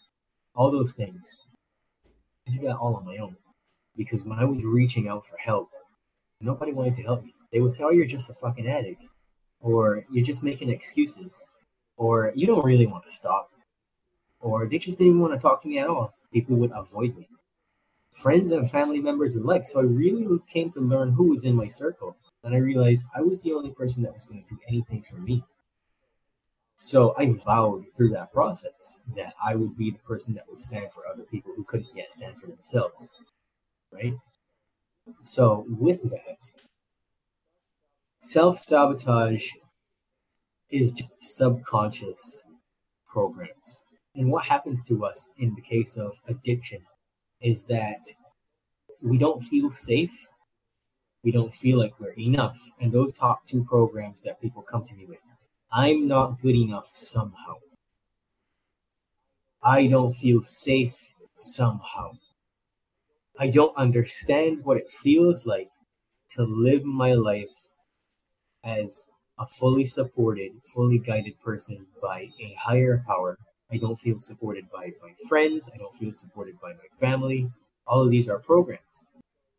all 0.56 0.72
those 0.72 0.94
things. 0.96 1.40
I 2.48 2.52
did 2.52 2.62
that 2.64 2.78
all 2.78 2.96
on 2.96 3.06
my 3.06 3.18
own 3.18 3.38
because 3.96 4.24
when 4.24 4.40
I 4.40 4.46
was 4.46 4.64
reaching 4.66 5.08
out 5.08 5.26
for 5.26 5.38
help, 5.38 5.70
nobody 6.42 6.72
wanted 6.74 6.96
to 6.96 7.04
help 7.04 7.24
me. 7.24 7.34
They 7.52 7.60
would 7.62 7.74
say, 7.74 7.84
"Oh, 7.84 7.92
you're 7.92 8.06
just 8.06 8.30
a 8.30 8.34
fucking 8.34 8.68
addict," 8.68 9.04
or 9.62 10.06
"You're 10.12 10.26
just 10.26 10.44
making 10.44 10.70
excuses," 10.70 11.46
or 11.98 12.32
"You 12.36 12.48
don't 12.48 12.66
really 12.66 12.88
want 12.88 13.06
to 13.06 13.12
stop," 13.12 13.52
or 14.42 14.68
they 14.68 14.80
just 14.80 14.98
didn't 14.98 15.20
want 15.20 15.34
to 15.34 15.40
talk 15.40 15.62
to 15.62 15.68
me 15.68 15.80
at 15.80 15.88
all. 15.88 16.14
People 16.34 16.58
would 16.58 16.72
avoid 16.74 17.16
me, 17.18 17.28
friends 18.14 18.52
and 18.52 18.70
family 18.70 19.00
members 19.00 19.36
alike. 19.36 19.66
So 19.66 19.82
I 19.82 19.84
really 19.84 20.40
came 20.48 20.72
to 20.72 20.80
learn 20.82 21.14
who 21.14 21.26
was 21.30 21.44
in 21.44 21.56
my 21.56 21.68
circle, 21.68 22.18
and 22.44 22.54
I 22.54 22.58
realized 22.58 23.06
I 23.16 23.22
was 23.22 23.42
the 23.42 23.54
only 23.54 23.72
person 23.72 24.04
that 24.04 24.14
was 24.14 24.26
going 24.26 24.44
to 24.44 24.56
do 24.56 24.60
anything 24.68 25.02
for 25.02 25.18
me. 25.18 25.44
So 26.76 27.14
I 27.18 27.34
vowed 27.46 27.86
through 27.96 28.10
that 28.10 28.34
process 28.34 29.04
that 29.16 29.34
I 29.44 29.56
would 29.56 29.78
be 29.78 29.92
the 29.92 30.00
person 30.00 30.34
that 30.36 30.46
would 30.50 30.62
stand 30.62 30.92
for 30.92 31.08
other 31.08 31.24
people 31.24 31.54
who 31.56 31.64
couldn't 31.64 31.96
yet 31.96 32.12
stand 32.12 32.40
for 32.40 32.48
themselves. 32.48 33.14
Right? 33.92 34.16
So 35.22 35.66
with 35.70 36.04
that, 36.10 36.52
self 38.20 38.58
sabotage 38.58 39.50
is 40.70 40.92
just 40.92 41.24
subconscious 41.24 42.44
programs. 43.08 43.84
And 44.16 44.30
what 44.30 44.46
happens 44.46 44.84
to 44.86 45.06
us 45.06 45.30
in 45.38 45.54
the 45.56 45.62
case 45.62 45.98
of 45.98 46.20
addiction 46.28 46.82
is 47.42 47.66
that 47.66 48.02
we 49.02 49.18
don't 49.18 49.42
feel 49.42 49.72
safe. 49.72 50.28
We 51.24 51.32
don't 51.32 51.56
feel 51.56 51.80
like 51.80 52.00
we're 52.00 52.14
enough. 52.18 52.60
And 52.80 52.92
those 52.92 53.14
top 53.14 53.48
two 53.48 53.64
programs 53.64 54.22
that 54.24 54.42
people 54.42 54.62
come 54.62 54.84
to 54.86 54.96
me 54.96 55.06
with 55.06 55.36
I'm 55.72 56.08
not 56.08 56.42
good 56.42 56.56
enough 56.56 56.88
somehow. 56.92 57.56
I 59.64 59.88
don't 59.88 60.12
feel 60.14 60.42
safe 60.44 61.14
somehow. 61.34 62.18
I 63.40 63.48
don't 63.48 63.76
understand 63.76 64.64
what 64.64 64.78
it 64.78 64.92
feels 64.92 65.46
like 65.46 65.70
to 66.32 66.44
live 66.44 66.84
my 66.84 67.14
life 67.14 67.72
as 68.64 69.10
a 69.40 69.48
fully 69.48 69.86
supported, 69.86 70.52
fully 70.64 71.00
guided 71.00 71.40
person 71.40 71.88
by 72.02 72.30
a 72.40 72.54
higher 72.60 73.04
power. 73.08 73.38
I 73.72 73.78
don't 73.78 74.00
feel 74.00 74.20
supported 74.20 74.70
by 74.72 74.92
my 75.02 75.14
friends. 75.28 75.70
I 75.74 75.78
don't 75.78 75.96
feel 75.96 76.14
supported 76.14 76.60
by 76.62 76.74
my 76.74 76.88
family. 77.00 77.50
All 77.88 78.04
of 78.04 78.12
these 78.12 78.30
are 78.30 78.40
programs. 78.40 79.08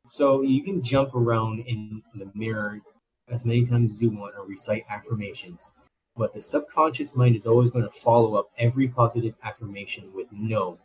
So 0.06 0.42
you 0.42 0.62
can 0.62 0.82
jump 0.82 1.14
around 1.14 1.60
in 1.60 2.02
the 2.14 2.30
mirror 2.34 2.80
as 3.28 3.44
many 3.44 3.64
times 3.64 3.94
as 3.94 4.02
you 4.02 4.10
want 4.10 4.34
or 4.36 4.44
recite 4.44 4.84
affirmations. 4.90 5.70
But 6.16 6.32
the 6.32 6.40
subconscious 6.40 7.16
mind 7.16 7.36
is 7.36 7.46
always 7.46 7.70
going 7.70 7.84
to 7.84 7.90
follow 7.90 8.36
up 8.36 8.50
every 8.58 8.86
positive 8.86 9.34
affirmation 9.42 10.12
with 10.14 10.28
no, 10.30 10.78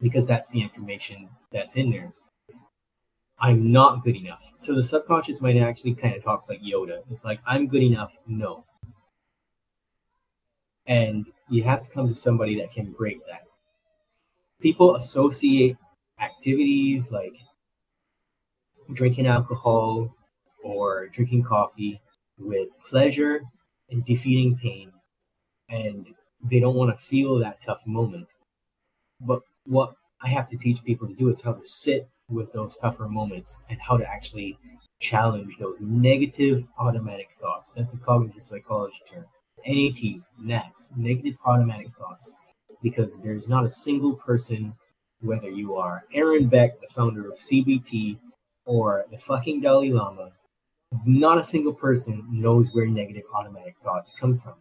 because 0.00 0.26
that's 0.26 0.48
the 0.50 0.62
information 0.62 1.28
that's 1.50 1.76
in 1.76 1.90
there. 1.90 2.12
I'm 3.38 3.72
not 3.72 4.02
good 4.02 4.16
enough. 4.16 4.52
So 4.56 4.74
the 4.74 4.82
subconscious 4.82 5.40
mind 5.42 5.58
actually 5.58 5.94
kind 5.94 6.14
of 6.14 6.22
talks 6.22 6.48
like 6.48 6.62
Yoda. 6.62 7.02
It's 7.10 7.24
like, 7.24 7.40
I'm 7.46 7.66
good 7.66 7.82
enough, 7.82 8.18
no. 8.26 8.64
And 10.86 11.26
you 11.50 11.64
have 11.64 11.80
to 11.80 11.90
come 11.90 12.08
to 12.08 12.14
somebody 12.14 12.58
that 12.60 12.70
can 12.70 12.92
break 12.92 13.26
that. 13.26 13.42
People 14.60 14.94
associate 14.94 15.76
activities 16.20 17.10
like 17.10 17.36
drinking 18.92 19.26
alcohol 19.26 20.14
or 20.62 21.08
drinking 21.08 21.44
coffee 21.44 22.00
with 22.38 22.68
pleasure 22.84 23.42
and 23.90 24.04
defeating 24.04 24.56
pain. 24.56 24.92
And 25.68 26.14
they 26.42 26.60
don't 26.60 26.76
want 26.76 26.96
to 26.96 27.04
feel 27.04 27.38
that 27.38 27.60
tough 27.60 27.86
moment. 27.86 28.28
But 29.20 29.40
what 29.64 29.94
I 30.22 30.28
have 30.28 30.46
to 30.48 30.56
teach 30.56 30.84
people 30.84 31.08
to 31.08 31.14
do 31.14 31.28
is 31.28 31.42
how 31.42 31.52
to 31.52 31.64
sit 31.64 32.08
with 32.28 32.52
those 32.52 32.76
tougher 32.76 33.08
moments 33.08 33.62
and 33.68 33.78
how 33.80 33.96
to 33.96 34.06
actually 34.06 34.58
challenge 35.00 35.56
those 35.58 35.80
negative 35.80 36.66
automatic 36.78 37.32
thoughts. 37.34 37.74
That's 37.74 37.94
a 37.94 37.98
cognitive 37.98 38.46
psychology 38.46 39.00
term. 39.10 39.26
NATs, 39.66 40.30
NATs, 40.38 40.92
negative 40.96 41.36
automatic 41.44 41.88
thoughts. 41.96 42.32
Because 42.82 43.20
there's 43.20 43.48
not 43.48 43.64
a 43.64 43.68
single 43.68 44.14
person, 44.14 44.74
whether 45.20 45.48
you 45.48 45.74
are 45.76 46.04
Aaron 46.12 46.48
Beck, 46.48 46.80
the 46.80 46.88
founder 46.88 47.28
of 47.28 47.36
CBT, 47.36 48.18
or 48.64 49.06
the 49.10 49.18
fucking 49.18 49.60
Dalai 49.60 49.90
Lama, 49.90 50.32
not 51.04 51.38
a 51.38 51.42
single 51.42 51.74
person 51.74 52.26
knows 52.30 52.72
where 52.72 52.86
negative 52.86 53.24
automatic 53.34 53.76
thoughts 53.82 54.12
come 54.12 54.34
from. 54.34 54.54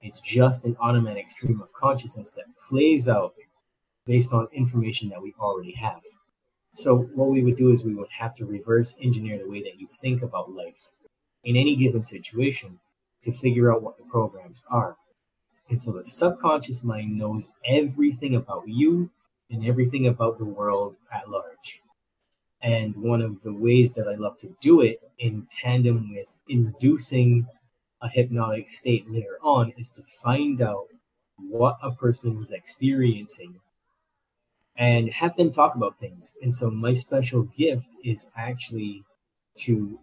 It's 0.00 0.20
just 0.20 0.64
an 0.64 0.76
automatic 0.80 1.30
stream 1.30 1.60
of 1.60 1.72
consciousness 1.72 2.32
that 2.32 2.44
plays 2.68 3.08
out 3.08 3.34
based 4.06 4.32
on 4.32 4.48
information 4.52 5.08
that 5.08 5.22
we 5.22 5.34
already 5.38 5.74
have. 5.74 6.02
So, 6.72 6.96
what 7.14 7.30
we 7.30 7.42
would 7.42 7.56
do 7.56 7.70
is 7.70 7.82
we 7.82 7.94
would 7.94 8.10
have 8.18 8.34
to 8.36 8.44
reverse 8.44 8.94
engineer 9.00 9.38
the 9.38 9.48
way 9.48 9.62
that 9.62 9.80
you 9.80 9.88
think 9.88 10.22
about 10.22 10.52
life 10.52 10.92
in 11.42 11.56
any 11.56 11.74
given 11.76 12.04
situation 12.04 12.80
to 13.22 13.32
figure 13.32 13.72
out 13.72 13.82
what 13.82 13.96
the 13.96 14.04
programs 14.04 14.62
are. 14.70 14.96
And 15.68 15.80
so 15.80 15.92
the 15.92 16.04
subconscious 16.04 16.84
mind 16.84 17.16
knows 17.16 17.52
everything 17.64 18.34
about 18.34 18.68
you 18.68 19.10
and 19.50 19.66
everything 19.66 20.06
about 20.06 20.38
the 20.38 20.44
world 20.44 20.96
at 21.12 21.28
large. 21.28 21.80
And 22.66 22.96
one 22.96 23.22
of 23.22 23.42
the 23.42 23.54
ways 23.54 23.92
that 23.92 24.08
I 24.08 24.16
love 24.16 24.38
to 24.38 24.56
do 24.60 24.80
it 24.80 24.98
in 25.20 25.46
tandem 25.48 26.12
with 26.12 26.26
inducing 26.48 27.46
a 28.02 28.08
hypnotic 28.08 28.70
state 28.70 29.08
later 29.08 29.38
on 29.40 29.72
is 29.76 29.88
to 29.90 30.02
find 30.02 30.60
out 30.60 30.86
what 31.38 31.78
a 31.80 31.92
person 31.92 32.36
was 32.36 32.50
experiencing 32.50 33.60
and 34.76 35.10
have 35.10 35.36
them 35.36 35.52
talk 35.52 35.76
about 35.76 35.96
things. 35.96 36.32
And 36.42 36.52
so 36.52 36.68
my 36.68 36.92
special 36.92 37.42
gift 37.42 37.94
is 38.04 38.28
actually 38.36 39.04
to 39.60 40.00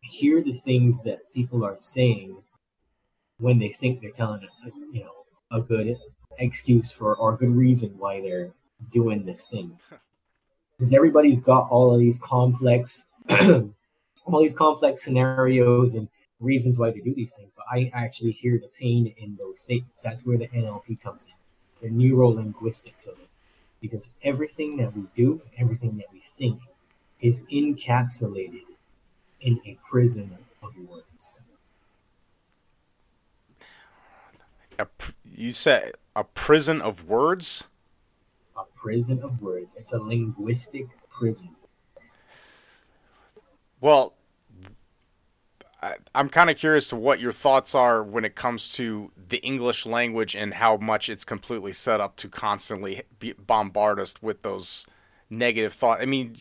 hear 0.00 0.42
the 0.42 0.54
things 0.54 1.02
that 1.02 1.18
people 1.34 1.62
are 1.66 1.76
saying 1.76 2.38
when 3.36 3.58
they 3.58 3.68
think 3.68 4.00
they're 4.00 4.10
telling 4.10 4.42
a, 4.42 4.70
you 4.90 5.04
know 5.04 5.12
a 5.50 5.60
good 5.60 5.96
excuse 6.38 6.90
for 6.92 7.14
or 7.14 7.34
a 7.34 7.36
good 7.36 7.54
reason 7.54 7.96
why 7.98 8.22
they're 8.22 8.52
doing 8.90 9.26
this 9.26 9.46
thing 9.46 9.78
because 10.76 10.92
everybody's 10.92 11.40
got 11.40 11.68
all 11.70 11.92
of 11.92 12.00
these 12.00 12.18
complex 12.18 13.10
all 13.30 14.40
these 14.40 14.54
complex 14.54 15.02
scenarios 15.02 15.94
and 15.94 16.08
reasons 16.40 16.78
why 16.78 16.90
they 16.90 17.00
do 17.00 17.14
these 17.14 17.34
things 17.34 17.52
but 17.56 17.64
i 17.70 17.90
actually 17.94 18.32
hear 18.32 18.58
the 18.58 18.68
pain 18.78 19.14
in 19.16 19.36
those 19.36 19.60
statements. 19.60 20.02
That's 20.02 20.24
where 20.24 20.38
the 20.38 20.48
nlp 20.48 21.00
comes 21.00 21.26
in 21.26 21.32
the 21.82 21.90
neuro 21.90 22.28
linguistics 22.28 23.06
of 23.06 23.18
it. 23.18 23.28
Because 23.80 24.10
everything 24.22 24.76
that 24.78 24.96
we 24.96 25.06
do 25.14 25.42
everything 25.56 25.96
that 25.98 26.06
we 26.12 26.20
think 26.20 26.60
is 27.20 27.46
encapsulated 27.52 28.64
in 29.40 29.60
a 29.64 29.78
prison 29.88 30.36
of 30.62 30.78
words. 30.78 31.42
A, 34.78 34.86
you 35.24 35.52
said 35.52 35.92
a 36.14 36.24
prison 36.24 36.82
of 36.82 37.06
words? 37.06 37.64
Prison 38.86 39.20
of 39.20 39.42
words. 39.42 39.74
It's 39.74 39.92
a 39.92 39.98
linguistic 39.98 40.86
prison. 41.10 41.56
Well, 43.80 44.14
I, 45.82 45.96
am 46.14 46.28
kind 46.28 46.50
of 46.50 46.56
curious 46.56 46.86
to 46.90 46.96
what 46.96 47.18
your 47.18 47.32
thoughts 47.32 47.74
are 47.74 48.00
when 48.00 48.24
it 48.24 48.36
comes 48.36 48.70
to 48.74 49.10
the 49.16 49.38
English 49.38 49.86
language 49.86 50.36
and 50.36 50.54
how 50.54 50.76
much 50.76 51.08
it's 51.08 51.24
completely 51.24 51.72
set 51.72 52.00
up 52.00 52.14
to 52.18 52.28
constantly 52.28 53.02
bombard 53.44 53.98
us 53.98 54.14
with 54.22 54.42
those 54.42 54.86
negative 55.28 55.72
thoughts. 55.72 56.00
I 56.00 56.06
mean, 56.06 56.36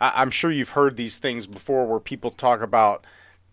I, 0.00 0.12
I'm 0.22 0.30
sure 0.30 0.52
you've 0.52 0.70
heard 0.70 0.96
these 0.96 1.18
things 1.18 1.48
before 1.48 1.84
where 1.84 1.98
people 1.98 2.30
talk 2.30 2.62
about 2.62 3.04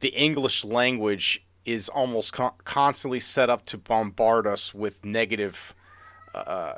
the 0.02 0.10
English 0.10 0.64
language 0.64 1.44
is 1.66 1.90
almost 1.90 2.34
con- 2.34 2.54
constantly 2.64 3.20
set 3.20 3.50
up 3.50 3.66
to 3.66 3.80
bombard 3.80 4.46
us 4.46 4.72
with 4.72 5.04
negative, 5.04 5.74
uh, 6.36 6.76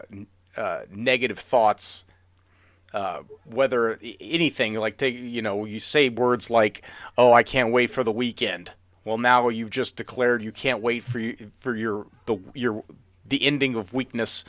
uh, 0.57 0.81
negative 0.91 1.39
thoughts. 1.39 2.03
Uh, 2.93 3.21
whether 3.45 3.99
anything 4.21 4.73
like 4.75 4.95
take 4.97 5.13
you 5.13 5.41
know 5.41 5.65
you 5.65 5.77
say 5.77 6.07
words 6.07 6.49
like 6.49 6.83
oh 7.17 7.33
I 7.33 7.43
can't 7.43 7.71
wait 7.71 7.91
for 7.91 8.03
the 8.03 8.13
weekend. 8.13 8.71
Well 9.03 9.17
now 9.17 9.49
you've 9.49 9.69
just 9.69 9.97
declared 9.97 10.41
you 10.41 10.53
can't 10.53 10.81
wait 10.81 11.03
for 11.03 11.19
you, 11.19 11.51
for 11.59 11.75
your 11.75 12.07
the 12.25 12.37
your 12.53 12.83
the 13.25 13.43
ending 13.43 13.75
of 13.75 13.93
weakness. 13.93 14.45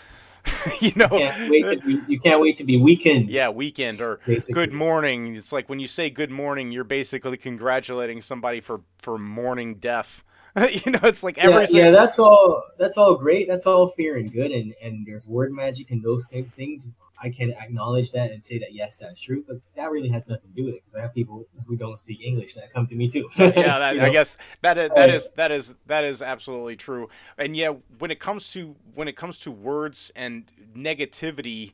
you 0.80 0.92
know, 0.94 1.08
you 1.12 1.18
can't, 1.18 1.50
wait 1.50 1.66
to 1.66 1.76
be, 1.78 2.00
you 2.06 2.20
can't 2.20 2.40
wait 2.40 2.56
to 2.56 2.64
be 2.64 2.80
weekend. 2.80 3.28
Yeah, 3.28 3.48
weekend 3.50 4.00
or 4.00 4.20
basically. 4.24 4.54
good 4.54 4.72
morning. 4.72 5.34
It's 5.36 5.52
like 5.52 5.68
when 5.68 5.80
you 5.80 5.86
say 5.86 6.08
good 6.08 6.30
morning, 6.30 6.70
you're 6.72 6.84
basically 6.84 7.36
congratulating 7.36 8.22
somebody 8.22 8.60
for 8.60 8.80
for 8.98 9.18
mourning 9.18 9.74
death. 9.74 10.24
you 10.84 10.92
know, 10.92 11.00
it's 11.02 11.22
like 11.22 11.38
every 11.38 11.66
yeah, 11.70 11.84
yeah, 11.84 11.90
that's 11.90 12.18
all. 12.18 12.62
That's 12.78 12.96
all 12.96 13.14
great. 13.14 13.48
That's 13.48 13.66
all 13.66 13.88
fair 13.88 14.16
and 14.16 14.32
good. 14.32 14.50
And 14.50 14.74
and 14.82 15.06
there's 15.06 15.26
word 15.26 15.52
magic 15.52 15.90
and 15.90 16.02
those 16.02 16.26
type 16.26 16.50
things. 16.52 16.86
I 17.20 17.30
can 17.30 17.52
acknowledge 17.52 18.12
that 18.12 18.30
and 18.30 18.42
say 18.42 18.58
that 18.60 18.72
yes, 18.72 18.98
that's 18.98 19.20
true. 19.20 19.44
But 19.46 19.58
that 19.74 19.90
really 19.90 20.08
has 20.10 20.28
nothing 20.28 20.50
to 20.50 20.54
do 20.54 20.66
with 20.66 20.74
it 20.74 20.80
because 20.82 20.94
I 20.94 21.00
have 21.00 21.14
people 21.14 21.46
who 21.66 21.76
don't 21.76 21.98
speak 21.98 22.20
English 22.22 22.54
that 22.54 22.72
come 22.72 22.86
to 22.86 22.94
me 22.94 23.08
too. 23.08 23.28
yeah, 23.36 23.50
that, 23.54 23.94
you 23.94 24.00
know? 24.00 24.06
I 24.06 24.10
guess 24.10 24.36
that 24.62 24.78
is, 24.78 24.90
that 24.94 25.10
is 25.10 25.28
that 25.36 25.50
is 25.50 25.74
that 25.86 26.04
is 26.04 26.22
absolutely 26.22 26.76
true. 26.76 27.08
And 27.36 27.56
yeah, 27.56 27.74
when 27.98 28.10
it 28.10 28.20
comes 28.20 28.52
to 28.52 28.76
when 28.94 29.08
it 29.08 29.16
comes 29.16 29.38
to 29.40 29.50
words 29.50 30.12
and 30.14 30.50
negativity, 30.76 31.72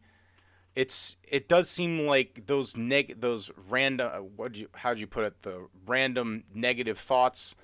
it's 0.75 1.17
it 1.29 1.49
does 1.49 1.69
seem 1.69 2.07
like 2.07 2.47
those 2.47 2.77
neg 2.77 3.21
those 3.21 3.51
random 3.69 4.31
what 4.37 4.57
you 4.57 4.69
how'd 4.75 4.99
you 4.99 5.07
put 5.07 5.25
it 5.25 5.43
the 5.43 5.67
random 5.87 6.45
negative 6.55 6.99
thoughts 6.99 7.55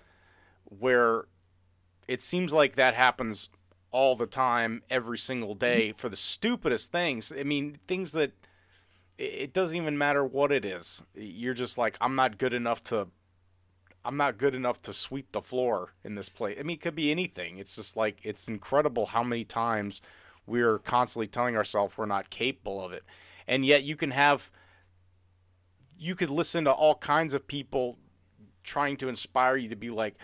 where 0.70 1.26
it 2.08 2.22
seems 2.22 2.52
like 2.52 2.76
that 2.76 2.94
happens 2.94 3.50
all 3.90 4.16
the 4.16 4.26
time, 4.26 4.82
every 4.88 5.18
single 5.18 5.50
mm-hmm. 5.50 5.58
day 5.58 5.92
for 5.92 6.08
the 6.08 6.16
stupidest 6.16 6.90
things. 6.90 7.32
I 7.38 7.42
mean, 7.42 7.78
things 7.86 8.12
that 8.12 8.32
it 9.18 9.52
doesn't 9.52 9.76
even 9.76 9.98
matter 9.98 10.24
what 10.24 10.50
it 10.50 10.64
is. 10.64 11.02
You're 11.14 11.54
just 11.54 11.76
like, 11.76 11.98
I'm 12.00 12.14
not 12.14 12.38
good 12.38 12.54
enough 12.54 12.82
to. 12.84 13.08
I'm 14.02 14.16
not 14.16 14.38
good 14.38 14.54
enough 14.54 14.80
to 14.82 14.94
sweep 14.94 15.32
the 15.32 15.42
floor 15.42 15.92
in 16.02 16.14
this 16.14 16.30
place. 16.30 16.56
I 16.58 16.62
mean, 16.62 16.76
it 16.76 16.80
could 16.80 16.94
be 16.94 17.10
anything. 17.10 17.58
It's 17.58 17.76
just 17.76 17.98
like 17.98 18.20
it's 18.22 18.48
incredible 18.48 19.04
how 19.04 19.22
many 19.22 19.44
times 19.44 20.00
we're 20.46 20.78
constantly 20.78 21.26
telling 21.26 21.54
ourselves 21.54 21.98
we're 21.98 22.06
not 22.06 22.30
capable 22.30 22.82
of 22.82 22.92
it. 22.92 23.04
And 23.46 23.66
yet 23.66 23.84
you 23.84 23.96
can 23.96 24.12
have 24.12 24.50
you 25.98 26.14
could 26.14 26.30
listen 26.30 26.64
to 26.64 26.72
all 26.72 26.94
kinds 26.94 27.34
of 27.34 27.46
people 27.46 27.98
trying 28.64 28.96
to 28.96 29.08
inspire 29.08 29.56
you 29.56 29.68
to 29.68 29.76
be 29.76 29.90
like, 29.90 30.14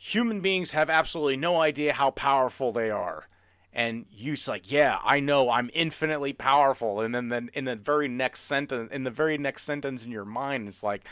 human 0.00 0.40
beings 0.40 0.72
have 0.72 0.88
absolutely 0.88 1.36
no 1.36 1.60
idea 1.60 1.92
how 1.92 2.10
powerful 2.10 2.72
they 2.72 2.90
are. 2.90 3.26
And 3.72 4.06
you's 4.10 4.48
like, 4.48 4.70
yeah, 4.72 4.98
I 5.04 5.20
know 5.20 5.50
I'm 5.50 5.70
infinitely 5.74 6.32
powerful. 6.32 7.00
And 7.00 7.14
then, 7.14 7.28
then 7.28 7.50
in 7.52 7.66
the 7.66 7.76
very 7.76 8.08
next 8.08 8.40
sentence, 8.40 8.90
in 8.92 9.04
the 9.04 9.10
very 9.10 9.38
next 9.38 9.62
sentence 9.64 10.04
in 10.04 10.10
your 10.10 10.24
mind, 10.24 10.66
it's 10.68 10.82
like, 10.82 11.04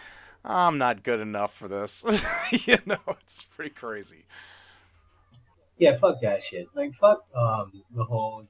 I'm 0.45 0.79
not 0.79 1.03
good 1.05 1.21
enough 1.21 1.55
for 1.55 1.69
this. 1.69 2.03
you 2.67 2.79
know, 2.87 2.97
it's 3.21 3.43
pretty 3.43 3.71
crazy. 3.71 4.25
Yeah, 5.77 5.95
fuck 5.97 6.21
that 6.23 6.43
shit. 6.43 6.69
Like 6.75 6.95
fuck 6.95 7.25
um 7.35 7.85
the 7.95 8.05
whole 8.05 8.45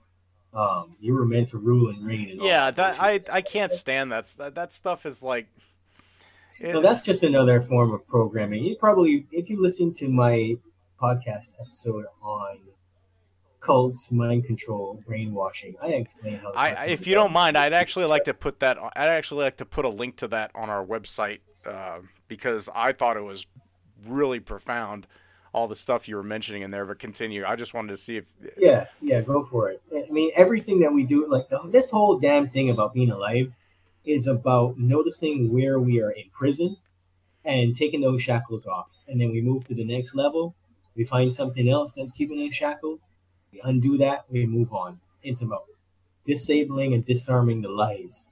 um 0.55 0.97
you 1.01 1.13
were 1.15 1.27
meant 1.27 1.49
to 1.49 1.59
rule 1.59 1.91
and 1.91 2.07
reign 2.07 2.31
and 2.31 2.41
all 2.41 2.47
Yeah, 2.47 2.71
that 2.71 3.03
I 3.03 3.21
I 3.31 3.43
can't 3.43 3.73
stand 3.73 4.13
that. 4.13 4.27
That 4.39 4.55
that 4.55 4.73
stuff 4.73 5.05
is 5.05 5.23
like. 5.23 5.49
It- 6.61 6.73
No, 6.73 6.81
that's 6.83 7.03
just 7.03 7.23
another 7.23 7.61
form 7.61 7.93
of 7.93 8.07
programming. 8.07 8.65
You 8.65 8.77
probably, 8.77 9.27
if 9.33 9.49
you 9.51 9.61
listen 9.61 9.93
to 9.95 10.09
my 10.09 10.57
podcast 11.01 11.55
episode 11.61 12.07
on 12.23 12.59
cults, 13.61 14.13
mind 14.13 14.45
control, 14.45 15.03
brainwashing, 15.07 15.75
I 15.83 15.89
explain 15.89 16.39
how. 16.39 16.53
I, 16.53 16.87
if 16.87 17.07
you 17.07 17.15
don't 17.15 17.33
mind, 17.33 17.57
I'd 17.59 17.73
actually 17.73 18.07
like 18.07 18.25
to 18.25 18.35
put 18.35 18.61
that. 18.61 18.79
on- 18.79 18.91
I'd 18.95 19.09
actually 19.09 19.45
like 19.45 19.57
to 19.59 19.65
put 19.65 19.85
a 19.85 19.89
link 19.89 20.17
to 20.17 20.29
that 20.29 20.51
on 20.55 20.71
our 20.71 20.85
website 20.85 21.41
uh, 21.67 21.99
because 22.29 22.69
I 22.75 22.93
thought 22.93 23.17
it 23.17 23.23
was 23.25 23.47
really 24.07 24.41
profound. 24.41 25.07
All 25.55 25.67
the 25.67 25.75
stuff 25.75 26.09
you 26.09 26.17
were 26.17 26.23
mentioning 26.23 26.63
in 26.63 26.71
there, 26.71 26.85
but 26.85 26.99
continue. 26.99 27.45
I 27.45 27.57
just 27.57 27.73
wanted 27.73 27.89
to 27.89 27.97
see 27.97 28.19
if 28.19 28.27
Yeah, 28.59 28.87
yeah, 29.01 29.23
go 29.23 29.43
for 29.43 29.71
it. 29.71 29.83
I 29.93 30.05
mean, 30.11 30.31
everything 30.37 30.81
that 30.81 30.93
we 30.93 31.05
do, 31.05 31.27
like 31.27 31.49
the, 31.49 31.59
this 31.65 31.91
whole 31.91 32.19
damn 32.19 32.47
thing 32.49 32.69
about 32.69 32.93
being 32.93 33.11
alive, 33.11 33.57
is 34.05 34.27
about 34.27 34.79
noticing 34.79 35.53
where 35.53 35.79
we 35.79 36.01
are 36.01 36.11
in 36.11 36.25
prison 36.33 36.77
and 37.45 37.75
taking 37.75 38.01
those 38.01 38.23
shackles 38.23 38.67
off, 38.67 38.97
and 39.07 39.21
then 39.21 39.31
we 39.31 39.41
move 39.41 39.65
to 39.65 39.75
the 39.75 39.85
next 39.85 40.15
level. 40.15 40.55
We 40.95 41.05
find 41.05 41.33
something 41.33 41.69
else 41.69 41.93
that's 41.93 42.13
keeping 42.13 42.47
us 42.47 42.55
shackled. 42.55 43.01
We 43.53 43.61
undo 43.65 43.97
that. 43.99 44.25
We 44.29 44.47
move 44.47 44.73
on. 44.73 45.01
It's 45.23 45.43
about 45.43 45.65
disabling 46.25 46.93
and 46.95 47.05
disarming 47.05 47.63
the 47.63 47.71
lies. 47.71 48.29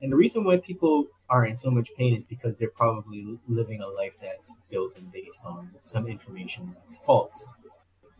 And 0.00 0.12
the 0.12 0.16
reason 0.16 0.44
why 0.44 0.58
people 0.58 1.08
are 1.28 1.44
in 1.44 1.56
so 1.56 1.70
much 1.70 1.90
pain 1.96 2.14
is 2.14 2.24
because 2.24 2.58
they're 2.58 2.68
probably 2.68 3.38
living 3.48 3.80
a 3.80 3.88
life 3.88 4.16
that's 4.20 4.56
built 4.70 4.96
and 4.96 5.10
based 5.10 5.44
on 5.44 5.70
some 5.82 6.06
information 6.06 6.74
that's 6.74 6.98
false, 6.98 7.46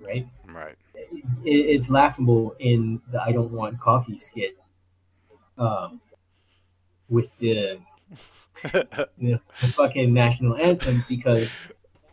right? 0.01 0.27
right. 0.49 0.77
it, 0.95 1.11
it's 1.45 1.91
laughable 1.91 2.55
in 2.59 3.01
the 3.11 3.23
I 3.23 3.33
don't 3.33 3.53
want 3.53 3.81
coffee 3.81 4.19
skit 4.19 4.57
um, 5.59 6.01
with 7.09 7.37
the, 7.39 7.79
the 8.63 8.99
the 9.19 9.69
fucking 9.69 10.13
national 10.13 10.57
anthem 10.57 11.05
because 11.09 11.59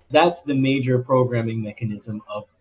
that's 0.09 0.41
the 0.41 0.53
major 0.55 0.99
programming 0.99 1.61
mechanism 1.61 2.21
of 2.27 2.51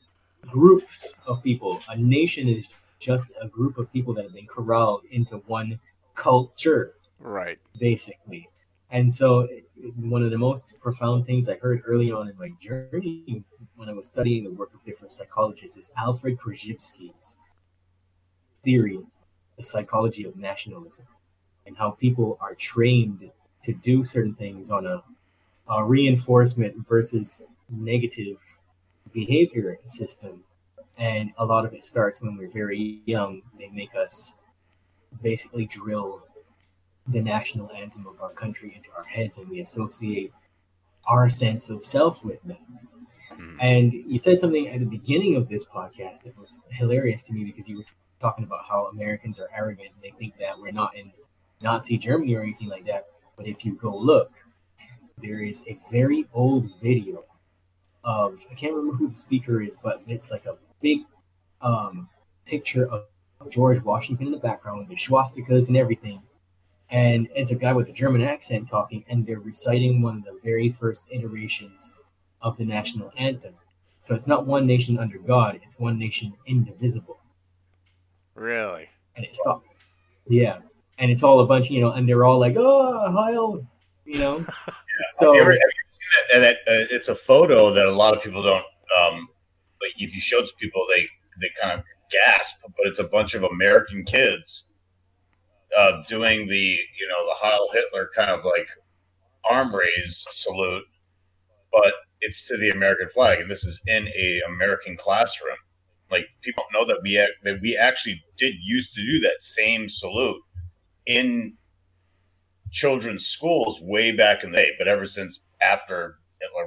groups 0.47 1.16
of 1.27 1.43
people. 1.43 1.81
A 1.89 1.97
nation 1.97 2.48
is 2.48 2.69
just 2.98 3.32
a 3.40 3.48
group 3.48 3.78
of 3.78 3.93
people 3.93 4.15
that 4.15 4.24
have 4.24 4.35
been 4.35 4.47
corralled 4.47 5.05
into 5.11 5.39
one 5.47 5.81
culture, 6.15 6.94
Right. 7.19 7.59
basically. 7.78 8.48
And 8.90 9.12
so, 9.12 9.48
one 9.97 10.23
of 10.23 10.31
the 10.31 10.39
most 10.39 10.78
profound 10.81 11.24
things 11.24 11.48
I 11.48 11.57
heard 11.57 11.82
early 11.86 12.11
on 12.11 12.28
in 12.28 12.36
my 12.36 12.51
journey 12.61 13.44
when 13.77 13.89
I 13.89 13.93
was 13.93 14.09
studying 14.09 14.44
the 14.44 14.51
work 14.51 14.74
of 14.74 14.85
different 14.85 15.12
psychologists 15.12 15.78
is 15.78 15.90
Alfred 15.97 16.39
Korzybski's 16.39 17.39
theory, 18.62 18.98
the 19.57 19.62
psychology 19.62 20.24
of 20.24 20.36
nationalism, 20.36 21.07
and 21.70 21.78
how 21.78 21.92
people 21.92 22.36
are 22.40 22.56
trained 22.56 23.30
to 23.62 23.72
do 23.72 24.05
certain 24.05 24.34
things 24.34 24.70
on 24.70 24.86
a, 24.86 25.05
a 25.68 25.84
reinforcement 25.84 26.74
versus 26.88 27.44
negative 27.70 28.40
behavior 29.12 29.78
system. 29.84 30.42
And 30.98 31.30
a 31.38 31.44
lot 31.44 31.64
of 31.64 31.72
it 31.72 31.84
starts 31.84 32.20
when 32.20 32.36
we're 32.36 32.51
very 32.51 33.02
young. 33.06 33.42
They 33.56 33.68
make 33.68 33.94
us 33.94 34.38
basically 35.22 35.64
drill 35.66 36.24
the 37.06 37.22
national 37.22 37.70
anthem 37.70 38.05
of 38.09 38.20
our 38.20 38.30
country 38.30 38.72
into 38.74 38.90
our 38.97 39.05
heads 39.05 39.38
and 39.38 39.48
we 39.48 39.60
associate 39.60 40.32
our 41.06 41.28
sense 41.28 41.70
of 41.70 41.84
self 41.84 42.24
with 42.24 42.42
that. 42.42 42.59
Hmm. 43.28 43.56
And 43.60 43.92
you 43.92 44.18
said 44.18 44.40
something 44.40 44.66
at 44.68 44.80
the 44.80 44.86
beginning 44.86 45.36
of 45.36 45.48
this 45.48 45.64
podcast 45.64 46.24
that 46.24 46.36
was 46.36 46.62
hilarious 46.72 47.22
to 47.24 47.32
me 47.32 47.44
because 47.44 47.68
you 47.68 47.78
were 47.78 47.84
talking 48.20 48.44
about 48.44 48.64
how 48.68 48.86
Americans 48.86 49.38
are 49.38 49.48
arrogant 49.56 49.90
and 49.94 50.02
they 50.02 50.16
think 50.18 50.36
that 50.38 50.59
we're 50.59 50.72
not 50.72 50.97
in 50.97 51.12
Nazi 51.62 51.99
Germany 51.99 52.35
or 52.35 52.43
anything 52.43 52.69
like 52.69 52.87
that. 52.87 53.07
But 53.37 53.47
if 53.47 53.65
you 53.65 53.74
go 53.74 53.97
look, 53.97 54.32
there 55.19 55.41
is 55.41 55.66
a 55.69 55.78
very 55.91 56.27
old 56.32 56.70
video 56.81 57.24
of 58.05 58.45
I 58.51 58.55
can't 58.55 58.74
remember 58.74 58.97
who 58.97 59.09
the 59.09 59.15
speaker 59.15 59.61
is, 59.61 59.77
but 59.82 60.03
it's 60.07 60.31
like 60.31 60.47
a 60.47 60.57
big 60.81 61.01
um, 61.61 62.09
picture 62.47 62.89
of 62.89 63.05
George 63.51 63.82
Washington 63.82 64.27
in 64.27 64.32
the 64.32 64.39
background 64.39 64.78
with 64.81 64.89
the 64.89 64.97
swastikas 64.97 65.69
and 65.69 65.77
everything. 65.77 66.23
And 66.91 67.28
it's 67.35 67.53
a 67.53 67.57
guy 67.57 67.73
with 67.73 67.89
a 67.89 67.93
German 67.93 68.23
accent 68.23 68.69
talking, 68.69 69.05
and 69.09 69.24
they're 69.24 69.39
reciting 69.39 70.03
one 70.03 70.19
of 70.19 70.24
the 70.24 70.39
very 70.43 70.70
first 70.70 71.07
iterations 71.11 71.95
of 72.43 72.57
the 72.57 72.65
national 72.65 73.12
anthem. 73.16 73.55
So 74.01 74.15
it's 74.15 74.27
not 74.27 74.47
one 74.47 74.66
nation 74.66 74.99
under 74.99 75.19
God, 75.19 75.61
it's 75.62 75.78
one 75.78 75.99
nation 75.99 76.32
indivisible. 76.47 77.20
Really. 78.35 78.89
And 79.15 79.24
it 79.24 79.35
stopped. 79.35 79.73
Yeah. 80.27 80.59
And 81.01 81.10
it's 81.10 81.22
all 81.22 81.40
a 81.40 81.47
bunch, 81.47 81.70
you 81.70 81.81
know, 81.81 81.93
and 81.93 82.09
they're 82.09 82.24
all 82.24 82.39
like, 82.39 82.55
oh, 82.56 83.10
Heil, 83.10 83.66
you 84.05 84.18
know? 84.18 84.44
so, 85.14 85.27
have 85.27 85.35
you 85.35 85.40
ever, 85.40 85.51
have 85.51 85.59
you 85.59 85.90
seen 85.90 86.09
that? 86.12 86.35
And 86.35 86.44
that 86.44 86.56
uh, 86.66 86.86
it's 86.94 87.09
a 87.09 87.14
photo 87.14 87.72
that 87.72 87.86
a 87.86 87.93
lot 87.93 88.16
of 88.16 88.22
people 88.22 88.43
don't. 88.43 88.64
Um, 88.98 89.28
like 89.81 89.93
if 89.97 90.14
you 90.14 90.20
show 90.20 90.40
it 90.40 90.48
to 90.48 90.55
people, 90.60 90.85
they 90.94 91.09
they 91.40 91.51
kind 91.60 91.78
of 91.78 91.85
gasp. 92.10 92.56
But 92.62 92.86
it's 92.86 92.98
a 92.98 93.05
bunch 93.05 93.35
of 93.35 93.43
American 93.43 94.05
kids 94.05 94.64
uh, 95.77 96.02
doing 96.09 96.48
the 96.48 96.56
you 96.98 97.09
know 97.09 97.27
the 97.27 97.35
Heil 97.36 97.68
Hitler 97.72 98.10
kind 98.14 98.31
of 98.31 98.44
like 98.44 98.68
arm 99.51 99.74
raise 99.74 100.27
salute, 100.31 100.85
but 101.72 101.93
it's 102.20 102.47
to 102.48 102.56
the 102.56 102.70
American 102.70 103.09
flag, 103.09 103.40
and 103.40 103.51
this 103.51 103.64
is 103.64 103.81
in 103.86 104.09
a 104.09 104.40
American 104.47 104.97
classroom. 104.97 105.56
Like 106.10 106.28
people 106.43 106.64
know 106.72 106.85
that 106.86 107.01
we 107.02 107.14
that 107.44 107.60
we 107.62 107.77
actually 107.77 108.22
did 108.36 108.55
used 108.62 108.94
to 108.94 109.01
do 109.01 109.20
that 109.20 109.40
same 109.40 109.89
salute 109.89 110.43
in 111.11 111.57
children's 112.70 113.27
schools 113.27 113.81
way 113.82 114.12
back 114.12 114.45
in 114.45 114.53
the 114.53 114.59
day, 114.59 114.70
but 114.78 114.87
ever 114.87 115.05
since 115.05 115.43
after 115.61 116.20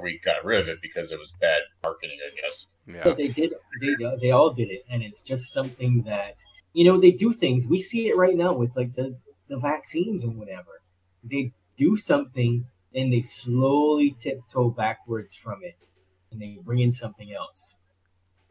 we 0.04 0.20
got 0.22 0.44
rid 0.44 0.60
of 0.60 0.68
it 0.68 0.78
because 0.82 1.10
it 1.10 1.18
was 1.18 1.32
bad 1.40 1.62
marketing, 1.82 2.18
I 2.24 2.40
guess. 2.40 2.66
But 3.02 3.16
they 3.16 3.28
did. 3.28 3.54
They 3.80 4.04
uh, 4.04 4.16
they 4.20 4.30
all 4.30 4.52
did 4.52 4.70
it, 4.70 4.84
and 4.88 5.02
it's 5.02 5.22
just 5.22 5.52
something 5.52 6.02
that 6.02 6.36
you 6.74 6.84
know 6.84 6.98
they 6.98 7.10
do 7.10 7.32
things. 7.32 7.66
We 7.66 7.78
see 7.78 8.08
it 8.08 8.16
right 8.16 8.36
now 8.36 8.52
with 8.52 8.76
like 8.76 8.94
the 8.94 9.16
the 9.48 9.58
vaccines 9.58 10.22
and 10.22 10.36
whatever. 10.36 10.82
They 11.22 11.52
do 11.76 11.96
something, 11.96 12.66
and 12.94 13.12
they 13.12 13.22
slowly 13.22 14.14
tiptoe 14.18 14.70
backwards 14.70 15.34
from 15.34 15.60
it, 15.62 15.76
and 16.30 16.40
they 16.40 16.58
bring 16.62 16.80
in 16.80 16.92
something 16.92 17.32
else. 17.32 17.76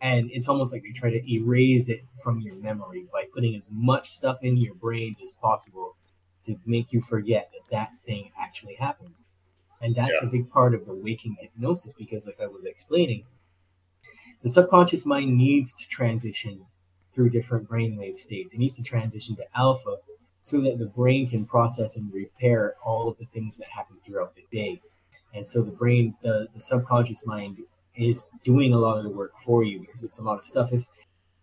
And 0.03 0.29
it's 0.33 0.49
almost 0.49 0.73
like 0.73 0.83
they 0.83 0.91
try 0.91 1.11
to 1.11 1.33
erase 1.33 1.87
it 1.87 2.03
from 2.21 2.41
your 2.41 2.55
memory 2.55 3.07
by 3.11 3.23
putting 3.33 3.55
as 3.55 3.71
much 3.71 4.09
stuff 4.09 4.43
in 4.43 4.57
your 4.57 4.75
brains 4.75 5.21
as 5.23 5.31
possible 5.31 5.95
to 6.43 6.59
make 6.65 6.91
you 6.91 6.99
forget 6.99 7.49
that 7.53 7.71
that 7.71 7.91
thing 8.05 8.31
actually 8.37 8.75
happened. 8.75 9.13
And 9.81 9.95
that's 9.95 10.21
a 10.21 10.27
big 10.27 10.51
part 10.51 10.75
of 10.75 10.85
the 10.85 10.93
waking 10.93 11.37
hypnosis 11.39 11.93
because, 11.93 12.27
like 12.27 12.41
I 12.41 12.47
was 12.47 12.65
explaining, 12.65 13.23
the 14.41 14.49
subconscious 14.49 15.05
mind 15.05 15.37
needs 15.37 15.73
to 15.73 15.87
transition 15.87 16.65
through 17.13 17.29
different 17.29 17.69
brainwave 17.69 18.19
states. 18.19 18.53
It 18.53 18.59
needs 18.59 18.75
to 18.75 18.83
transition 18.83 19.37
to 19.37 19.45
alpha 19.55 19.97
so 20.41 20.59
that 20.61 20.79
the 20.79 20.85
brain 20.85 21.29
can 21.29 21.45
process 21.45 21.95
and 21.95 22.13
repair 22.13 22.75
all 22.83 23.07
of 23.07 23.17
the 23.19 23.25
things 23.25 23.57
that 23.57 23.67
happen 23.69 23.97
throughout 24.03 24.35
the 24.35 24.45
day. 24.51 24.81
And 25.33 25.47
so 25.47 25.61
the 25.61 25.71
brain, 25.71 26.13
the, 26.21 26.49
the 26.53 26.59
subconscious 26.59 27.25
mind 27.25 27.59
is 27.95 28.27
doing 28.43 28.73
a 28.73 28.77
lot 28.77 28.97
of 28.97 29.03
the 29.03 29.09
work 29.09 29.33
for 29.37 29.63
you 29.63 29.79
because 29.79 30.03
it's 30.03 30.17
a 30.17 30.23
lot 30.23 30.37
of 30.37 30.43
stuff. 30.43 30.71
If 30.71 30.87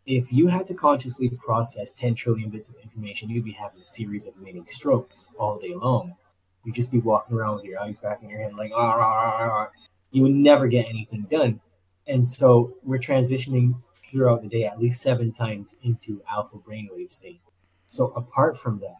if 0.07 0.33
you 0.33 0.49
had 0.49 0.67
to 0.67 0.75
consciously 0.75 1.29
process 1.29 1.91
10 1.93 2.15
trillion 2.15 2.51
bits 2.51 2.69
of 2.69 2.77
information, 2.83 3.31
you'd 3.31 3.45
be 3.45 3.53
having 3.53 3.83
a 3.83 3.87
series 3.87 4.27
of 4.27 4.37
mini 4.37 4.63
strokes 4.67 5.29
all 5.39 5.59
day 5.59 5.75
long. 5.75 6.17
You'd 6.65 6.75
just 6.75 6.91
be 6.91 6.99
walking 6.99 7.37
around 7.37 7.57
with 7.57 7.65
your 7.65 7.81
eyes 7.81 7.99
back 7.99 8.23
in 8.23 8.29
your 8.29 8.41
head, 8.41 8.55
like, 8.55 8.73
ah, 8.75 8.97
ah, 8.99 9.37
ah, 9.41 9.71
you 10.11 10.23
would 10.23 10.35
never 10.35 10.67
get 10.67 10.87
anything 10.89 11.27
done. 11.31 11.61
And 12.07 12.27
so 12.27 12.75
we're 12.83 12.99
transitioning 12.99 13.77
throughout 14.05 14.43
the 14.43 14.49
day 14.49 14.65
at 14.65 14.81
least 14.81 15.01
seven 15.01 15.33
times 15.33 15.77
into 15.83 16.23
alpha 16.31 16.57
brainwave 16.57 17.13
state. 17.13 17.41
So 17.87 18.09
apart 18.17 18.59
from 18.59 18.81
that, 18.81 18.99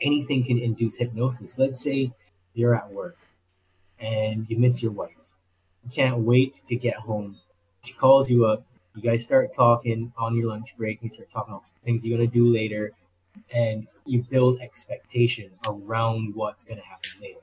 anything 0.00 0.44
can 0.44 0.58
induce 0.58 0.98
hypnosis. 0.98 1.58
Let's 1.58 1.80
say 1.80 2.12
you're 2.52 2.74
at 2.74 2.92
work 2.92 3.16
and 3.98 4.48
you 4.50 4.58
miss 4.58 4.82
your 4.82 4.92
wife. 4.92 5.23
Can't 5.92 6.18
wait 6.18 6.60
to 6.66 6.76
get 6.76 6.96
home. 6.96 7.38
She 7.82 7.92
calls 7.92 8.30
you 8.30 8.46
up. 8.46 8.64
You 8.94 9.02
guys 9.02 9.24
start 9.24 9.52
talking 9.54 10.12
on 10.16 10.36
your 10.36 10.48
lunch 10.48 10.76
break. 10.76 11.02
You 11.02 11.10
start 11.10 11.30
talking 11.30 11.54
about 11.54 11.64
things 11.82 12.06
you're 12.06 12.16
gonna 12.16 12.30
do 12.30 12.46
later, 12.46 12.92
and 13.52 13.86
you 14.06 14.22
build 14.22 14.60
expectation 14.60 15.50
around 15.66 16.34
what's 16.34 16.64
gonna 16.64 16.82
happen 16.82 17.10
later. 17.20 17.40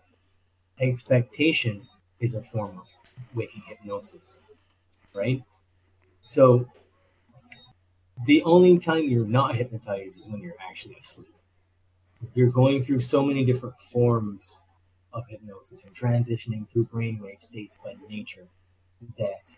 Expectation 0.79 1.87
is 2.19 2.35
a 2.35 2.41
form 2.41 2.79
of 2.79 2.93
waking 3.35 3.63
hypnosis, 3.67 4.43
right? 5.13 5.43
So 6.21 6.67
the 8.25 8.43
only 8.43 8.77
time 8.79 9.09
you're 9.09 9.25
not 9.25 9.55
hypnotized 9.55 10.17
is 10.17 10.27
when 10.27 10.41
you're 10.41 10.55
actually 10.59 10.95
asleep. 10.99 11.33
You're 12.33 12.51
going 12.51 12.83
through 12.83 12.99
so 12.99 13.23
many 13.23 13.43
different 13.43 13.79
forms 13.79 14.63
of 15.13 15.27
hypnosis 15.27 15.83
and 15.83 15.95
transitioning 15.95 16.67
through 16.69 16.85
brainwave 16.85 17.41
states 17.41 17.77
by 17.83 17.95
nature 18.09 18.47
that 19.17 19.57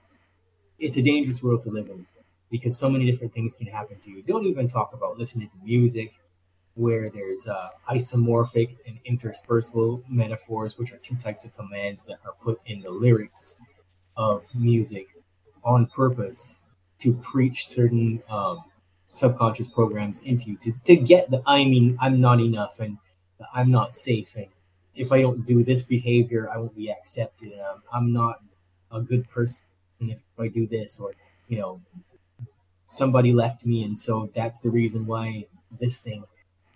it's 0.79 0.97
a 0.97 1.01
dangerous 1.01 1.41
world 1.41 1.61
to 1.63 1.69
live 1.69 1.89
in 1.89 2.05
because 2.51 2.77
so 2.77 2.89
many 2.89 3.09
different 3.09 3.33
things 3.33 3.55
can 3.55 3.67
happen 3.67 3.97
to 4.01 4.09
you. 4.11 4.21
Don't 4.21 4.45
even 4.45 4.67
talk 4.67 4.93
about 4.93 5.17
listening 5.17 5.49
to 5.49 5.57
music 5.63 6.13
where 6.75 7.09
there's 7.09 7.47
uh, 7.47 7.69
isomorphic 7.89 8.77
and 8.87 8.99
interspersal 9.05 10.03
metaphors, 10.09 10.77
which 10.77 10.91
are 10.91 10.97
two 10.97 11.15
types 11.15 11.45
of 11.45 11.55
commands 11.55 12.05
that 12.05 12.17
are 12.25 12.33
put 12.43 12.59
in 12.65 12.81
the 12.81 12.89
lyrics 12.89 13.57
of 14.17 14.53
music 14.55 15.07
on 15.63 15.85
purpose 15.87 16.59
to 16.99 17.13
preach 17.13 17.67
certain 17.67 18.21
um, 18.29 18.63
subconscious 19.09 19.67
programs 19.67 20.19
into 20.21 20.51
you 20.51 20.57
to, 20.57 20.73
to 20.85 20.95
get 20.95 21.29
the 21.29 21.41
I 21.45 21.65
mean 21.65 21.97
I'm 22.01 22.19
not 22.19 22.39
enough 22.39 22.79
and 22.79 22.97
I'm 23.53 23.69
not 23.69 23.95
safe 23.95 24.35
and 24.35 24.47
if 24.95 25.11
I 25.11 25.21
don't 25.21 25.45
do 25.45 25.63
this 25.63 25.83
behavior 25.83 26.49
I 26.49 26.57
won't 26.57 26.75
be 26.75 26.91
accepted 26.91 27.51
and 27.51 27.61
I'm, 27.61 27.83
I'm 27.93 28.13
not 28.13 28.41
a 28.91 29.01
good 29.01 29.27
person 29.29 29.63
if 29.99 30.21
I 30.37 30.47
do 30.47 30.67
this 30.67 30.99
or 30.99 31.13
you 31.47 31.59
know 31.59 31.81
somebody 32.85 33.31
left 33.31 33.65
me 33.65 33.83
and 33.83 33.97
so 33.97 34.29
that's 34.35 34.59
the 34.59 34.69
reason 34.69 35.05
why 35.05 35.45
this 35.79 35.99
thing 35.99 36.23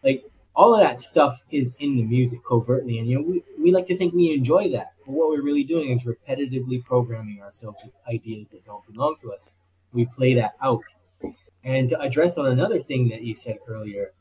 like 0.04 0.24
all 0.56 0.74
of 0.74 0.82
that 0.82 1.00
stuff 1.00 1.44
is 1.52 1.76
in 1.80 1.96
the 1.98 2.04
music 2.04 2.40
covertly 2.48 2.98
and 2.98 3.08
you 3.08 3.16
know 3.18 3.22
we, 3.22 3.44
we 3.60 3.72
like 3.72 3.86
to 3.88 3.98
think 3.98 4.14
we 4.14 4.34
enjoy 4.34 4.70
that 4.70 4.94
but 5.08 5.14
what 5.14 5.30
we're 5.30 5.42
really 5.42 5.64
doing 5.64 5.90
is 5.90 6.04
repetitively 6.04 6.84
programming 6.84 7.42
ourselves 7.42 7.82
with 7.84 7.94
ideas 8.10 8.50
that 8.50 8.66
don't 8.66 8.86
belong 8.92 9.16
to 9.22 9.32
us. 9.32 9.56
We 9.94 10.06
play 10.06 10.34
that 10.34 10.56
out. 10.62 10.84
And 11.64 11.88
to 11.90 12.00
address 12.02 12.38
on 12.38 12.46
another 12.46 12.82
thing 12.82 13.08
that 13.10 13.24
you 13.24 13.34
said 13.34 13.58
earlier 13.68 14.12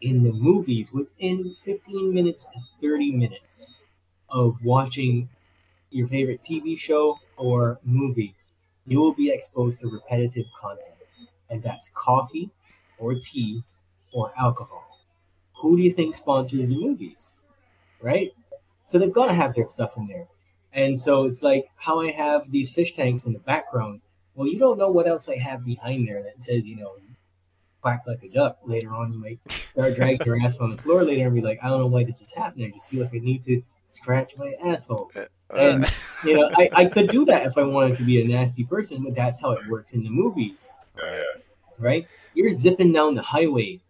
in 0.00 0.22
the 0.22 0.32
movies 0.32 0.92
within 0.92 1.54
15 1.60 2.12
minutes 2.12 2.44
to 2.46 2.60
30 2.80 3.12
minutes 3.12 3.72
of 4.28 4.64
watching 4.64 5.28
your 5.90 6.06
favorite 6.08 6.42
tv 6.42 6.78
show 6.78 7.18
or 7.36 7.78
movie 7.84 8.34
you 8.86 8.98
will 8.98 9.14
be 9.14 9.30
exposed 9.30 9.80
to 9.80 9.88
repetitive 9.88 10.46
content 10.60 10.94
and 11.48 11.62
that's 11.62 11.88
coffee 11.90 12.50
or 12.98 13.14
tea 13.14 13.62
or 14.12 14.32
alcohol 14.38 14.84
who 15.64 15.76
do 15.78 15.82
you 15.82 15.90
think 15.90 16.14
sponsors 16.14 16.68
the 16.68 16.76
movies? 16.76 17.38
Right? 18.02 18.32
So 18.84 18.98
they've 18.98 19.12
got 19.12 19.26
to 19.26 19.34
have 19.34 19.54
their 19.54 19.66
stuff 19.66 19.96
in 19.96 20.08
there. 20.08 20.26
And 20.72 20.98
so 20.98 21.24
it's 21.24 21.42
like 21.42 21.66
how 21.76 22.00
I 22.00 22.10
have 22.10 22.50
these 22.50 22.70
fish 22.70 22.92
tanks 22.92 23.24
in 23.24 23.32
the 23.32 23.38
background. 23.38 24.02
Well, 24.34 24.48
you 24.48 24.58
don't 24.58 24.78
know 24.78 24.90
what 24.90 25.06
else 25.06 25.28
I 25.28 25.38
have 25.38 25.64
behind 25.64 26.06
there 26.06 26.22
that 26.22 26.42
says, 26.42 26.68
you 26.68 26.76
know, 26.76 26.96
quack 27.84 28.02
like 28.06 28.22
a 28.22 28.28
duck. 28.28 28.58
Later 28.64 28.94
on, 28.94 29.12
you 29.12 29.18
might 29.18 29.38
start 29.50 29.94
dragging 29.94 30.26
your 30.26 30.40
ass 30.42 30.58
on 30.58 30.70
the 30.70 30.76
floor 30.76 31.04
later 31.04 31.26
and 31.26 31.34
be 31.34 31.42
like, 31.42 31.58
I 31.62 31.68
don't 31.68 31.80
know 31.80 31.86
why 31.86 32.04
this 32.04 32.20
is 32.20 32.32
happening. 32.32 32.66
I 32.66 32.70
just 32.70 32.88
feel 32.88 33.02
like 33.02 33.14
I 33.14 33.18
need 33.18 33.42
to 33.42 33.62
scratch 33.88 34.36
my 34.36 34.54
asshole. 34.64 35.10
Uh, 35.14 35.20
uh. 35.20 35.56
And, 35.56 35.94
you 36.24 36.34
know, 36.34 36.50
I, 36.54 36.70
I 36.72 36.84
could 36.86 37.08
do 37.08 37.24
that 37.26 37.46
if 37.46 37.58
I 37.58 37.62
wanted 37.62 37.96
to 37.98 38.04
be 38.04 38.22
a 38.22 38.26
nasty 38.26 38.64
person, 38.64 39.04
but 39.04 39.14
that's 39.14 39.40
how 39.40 39.52
it 39.52 39.66
works 39.68 39.92
in 39.92 40.02
the 40.02 40.10
movies. 40.10 40.72
Oh, 41.02 41.22
right? 41.78 42.06
You're 42.34 42.52
zipping 42.52 42.92
down 42.92 43.14
the 43.14 43.22
highway 43.22 43.80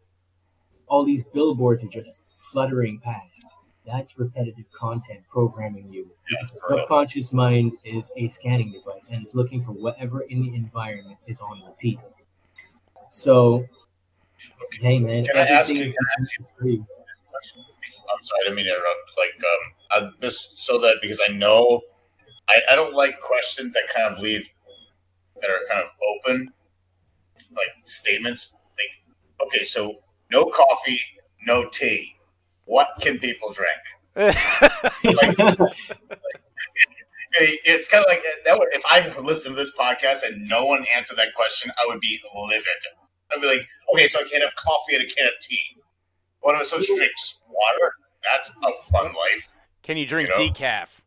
all 0.87 1.05
these 1.05 1.25
billboards 1.25 1.85
are 1.85 1.89
just 1.89 2.23
fluttering 2.37 2.99
past. 2.99 3.57
That's 3.87 4.19
repetitive 4.19 4.71
content 4.73 5.21
programming 5.29 5.93
you. 5.93 6.11
Because 6.29 6.53
the 6.53 6.59
subconscious 6.59 7.33
mind 7.33 7.73
is 7.85 8.13
a 8.17 8.29
scanning 8.29 8.73
device 8.73 9.11
and 9.11 9.23
it's 9.23 9.35
looking 9.35 9.61
for 9.61 9.73
whatever 9.73 10.23
in 10.23 10.41
the 10.41 10.55
environment 10.55 11.19
is 11.27 11.41
on 11.41 11.63
repeat. 11.67 11.99
So, 13.11 13.67
hey 14.81 14.99
man, 14.99 15.25
Can 15.25 15.37
I 15.37 15.41
ask 15.41 15.71
you? 15.71 15.77
everything 15.77 15.95
Can 16.19 16.27
I 16.29 16.43
ask 16.43 16.55
you 16.65 16.87
I'm 18.13 18.25
sorry, 18.25 18.41
I 18.41 18.45
didn't 18.45 18.57
mean 18.57 18.65
to 18.67 18.71
interrupt. 18.71 19.17
Like, 19.19 20.03
um, 20.03 20.13
I, 20.21 20.27
just 20.27 20.59
so 20.59 20.79
that 20.81 20.97
because 21.03 21.21
I 21.27 21.33
know 21.33 21.83
I, 22.49 22.61
I 22.73 22.77
don't 22.77 22.95
like 22.95 23.21
questions 23.21 23.75
that 23.75 23.85
kind 23.95 24.13
of 24.13 24.21
leave 24.21 24.51
that 25.41 25.51
are 25.51 25.61
kind 25.71 25.83
of 25.85 25.91
open, 26.09 26.53
like 27.51 27.69
statements. 27.85 28.55
Like, 28.79 29.49
okay, 29.49 29.65
so 29.65 30.01
no 30.31 30.47
coffee, 30.47 31.01
no 31.47 31.69
tea. 31.69 32.17
What 32.67 32.89
can 33.01 33.19
people 33.19 33.53
drink? 33.53 33.81
like, 34.17 34.37
it's 37.41 37.89
kind 37.89 38.05
of 38.05 38.09
like 38.09 38.23
that. 38.45 38.59
Would, 38.59 38.69
if 38.73 38.83
I 38.87 39.21
listened 39.21 39.57
to 39.57 39.61
this 39.61 39.73
podcast 39.77 40.21
and 40.25 40.49
no 40.49 40.65
one 40.65 40.85
answered 40.95 41.19
that 41.19 41.35
question, 41.35 41.73
I 41.79 41.87
would 41.87 42.01
be 42.01 42.21
livid. 42.35 42.65
I'd 43.35 43.41
be 43.41 43.49
like, 43.49 43.67
okay, 43.93 44.07
so 44.07 44.21
I 44.21 44.25
can't 44.25 44.43
have 44.43 44.55
coffee 44.57 44.95
and 44.95 45.05
a 45.05 45.07
can 45.07 45.27
of 45.27 45.33
tea. 45.41 45.59
What 46.41 46.55
am 46.55 46.61
I 46.61 46.65
supposed 46.65 46.89
to 46.89 46.97
drink? 46.97 47.13
Just 47.19 47.41
water? 47.49 47.93
That's 48.31 48.51
a 48.51 48.91
fun 48.91 49.07
life. 49.07 49.49
Can 49.83 49.97
you 49.97 50.07
drink 50.07 50.29
You 50.29 50.37
know? 50.37 50.53
decaf? 50.53 51.01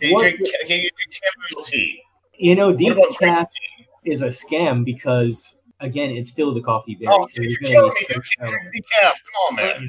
Can 0.00 0.10
you 0.10 0.14
What's 0.14 0.38
drink, 0.38 0.52
can 0.66 0.80
you 0.80 0.90
drink 0.90 1.20
chamomile 1.50 1.64
tea? 1.64 2.02
You 2.38 2.54
know, 2.54 2.74
decaf 2.74 3.46
is 4.04 4.22
a 4.22 4.28
scam 4.28 4.84
because 4.84 5.56
again, 5.80 6.10
it's 6.10 6.30
still 6.30 6.54
the 6.54 6.60
coffee 6.60 6.94
berry. 6.94 7.12
Oh, 7.12 7.26
so 7.28 7.42
you're 7.42 7.52
there's 7.60 7.70
killing 7.72 7.92
me. 7.92 8.06
You 8.08 8.20
can't 8.38 8.50
drink 8.50 8.74
decaf. 8.74 9.10
Come 9.10 9.34
on, 9.50 9.56
man. 9.56 9.88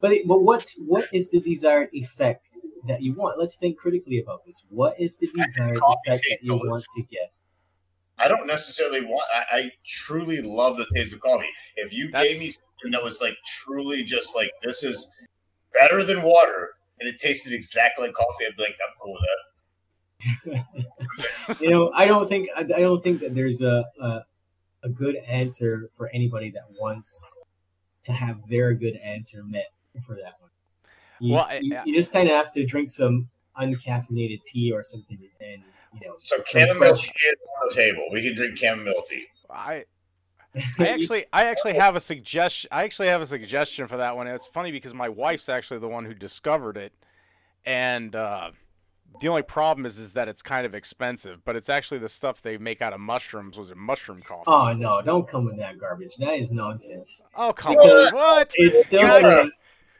But 0.00 0.12
it, 0.12 0.28
but 0.28 0.42
what's 0.42 0.74
what 0.78 1.08
is 1.12 1.30
the 1.30 1.40
desired 1.40 1.88
effect 1.92 2.58
that 2.86 3.02
you 3.02 3.14
want? 3.14 3.38
Let's 3.38 3.56
think 3.56 3.78
critically 3.78 4.18
about 4.18 4.44
this. 4.44 4.64
What 4.68 5.00
is 5.00 5.16
the 5.16 5.28
desired 5.34 5.78
effect 5.78 6.04
that 6.06 6.20
tastes 6.22 6.44
you 6.44 6.54
want 6.56 6.84
to 6.96 7.02
get? 7.02 7.32
I 8.18 8.28
don't 8.28 8.46
necessarily 8.46 9.04
want. 9.04 9.24
I, 9.34 9.44
I 9.58 9.70
truly 9.84 10.40
love 10.40 10.76
the 10.76 10.86
taste 10.94 11.12
of 11.14 11.20
coffee. 11.20 11.48
If 11.76 11.92
you 11.92 12.10
gave 12.10 12.38
me 12.38 12.48
something 12.48 12.92
that 12.92 13.02
was 13.02 13.20
like 13.20 13.36
truly 13.44 14.04
just 14.04 14.34
like 14.36 14.50
this 14.62 14.82
is 14.84 15.10
better 15.78 16.04
than 16.04 16.22
water, 16.22 16.74
and 17.00 17.08
it 17.08 17.18
tasted 17.18 17.52
exactly 17.52 18.06
like 18.06 18.14
coffee, 18.14 18.44
I'd 18.48 18.56
be 18.56 18.62
like, 18.62 18.76
I'm 18.88 18.94
cool 19.00 19.14
with 19.14 19.22
that. 20.46 21.58
you 21.60 21.70
know, 21.70 21.90
I 21.94 22.06
don't 22.06 22.28
think 22.28 22.48
I, 22.56 22.60
I 22.60 22.80
don't 22.80 23.02
think 23.02 23.20
that 23.20 23.34
there's 23.34 23.60
a, 23.62 23.84
a 24.00 24.20
a 24.84 24.88
good 24.88 25.16
answer 25.26 25.88
for 25.92 26.08
anybody 26.10 26.50
that 26.50 26.64
wants 26.78 27.24
to 28.04 28.12
have 28.12 28.46
their 28.48 28.74
good 28.74 28.96
answer 28.96 29.42
met 29.42 29.72
for 30.06 30.14
that 30.14 30.34
one. 30.40 30.50
You, 31.20 31.34
Well, 31.34 31.46
I- 31.48 31.60
you, 31.62 31.78
you 31.86 31.94
just 31.94 32.12
kind 32.12 32.28
of 32.28 32.34
have 32.34 32.50
to 32.52 32.64
drink 32.64 32.90
some 32.90 33.28
uncaffeinated 33.58 34.42
tea 34.44 34.72
or 34.72 34.82
something, 34.82 35.18
and 35.40 35.62
you 36.00 36.08
know, 36.08 36.14
So 36.18 36.36
some 36.36 36.44
chamomile 36.46 36.94
tea 36.96 37.10
is 37.10 37.36
on 37.62 37.68
the 37.68 37.74
table. 37.74 38.06
We 38.12 38.22
can 38.22 38.34
drink 38.34 38.56
chamomile 38.56 39.02
tea. 39.08 39.26
I 39.50 39.84
I 40.78 40.86
actually 40.88 41.26
I 41.32 41.44
actually 41.46 41.74
have 41.74 41.96
a 41.96 42.00
suggestion 42.00 42.68
I 42.72 42.84
actually 42.84 43.08
have 43.08 43.20
a 43.20 43.26
suggestion 43.26 43.86
for 43.86 43.96
that 43.96 44.16
one. 44.16 44.26
It's 44.26 44.46
funny 44.46 44.70
because 44.72 44.94
my 44.94 45.08
wife's 45.08 45.48
actually 45.48 45.80
the 45.80 45.88
one 45.88 46.04
who 46.04 46.14
discovered 46.14 46.76
it. 46.76 46.92
And 47.66 48.14
uh, 48.14 48.50
the 49.20 49.28
only 49.28 49.42
problem 49.42 49.86
is 49.86 49.98
is 49.98 50.12
that 50.12 50.28
it's 50.28 50.42
kind 50.42 50.66
of 50.66 50.74
expensive, 50.74 51.44
but 51.44 51.56
it's 51.56 51.68
actually 51.68 51.98
the 51.98 52.08
stuff 52.08 52.42
they 52.42 52.56
make 52.58 52.82
out 52.82 52.92
of 52.92 53.00
mushrooms. 53.00 53.56
Was 53.58 53.70
it 53.70 53.76
mushroom 53.76 54.20
coffee? 54.26 54.44
Oh 54.46 54.72
no! 54.72 55.00
Don't 55.02 55.26
come 55.26 55.44
with 55.46 55.56
that 55.58 55.78
garbage. 55.78 56.16
That 56.18 56.34
is 56.34 56.50
nonsense. 56.50 57.22
Oh 57.34 57.52
come 57.52 57.74
Because 57.76 58.12
on! 58.12 58.14
What? 58.14 58.52
It's 58.54 58.84
still 58.84 59.00
Debbie- 59.00 59.24
uh, 59.24 59.46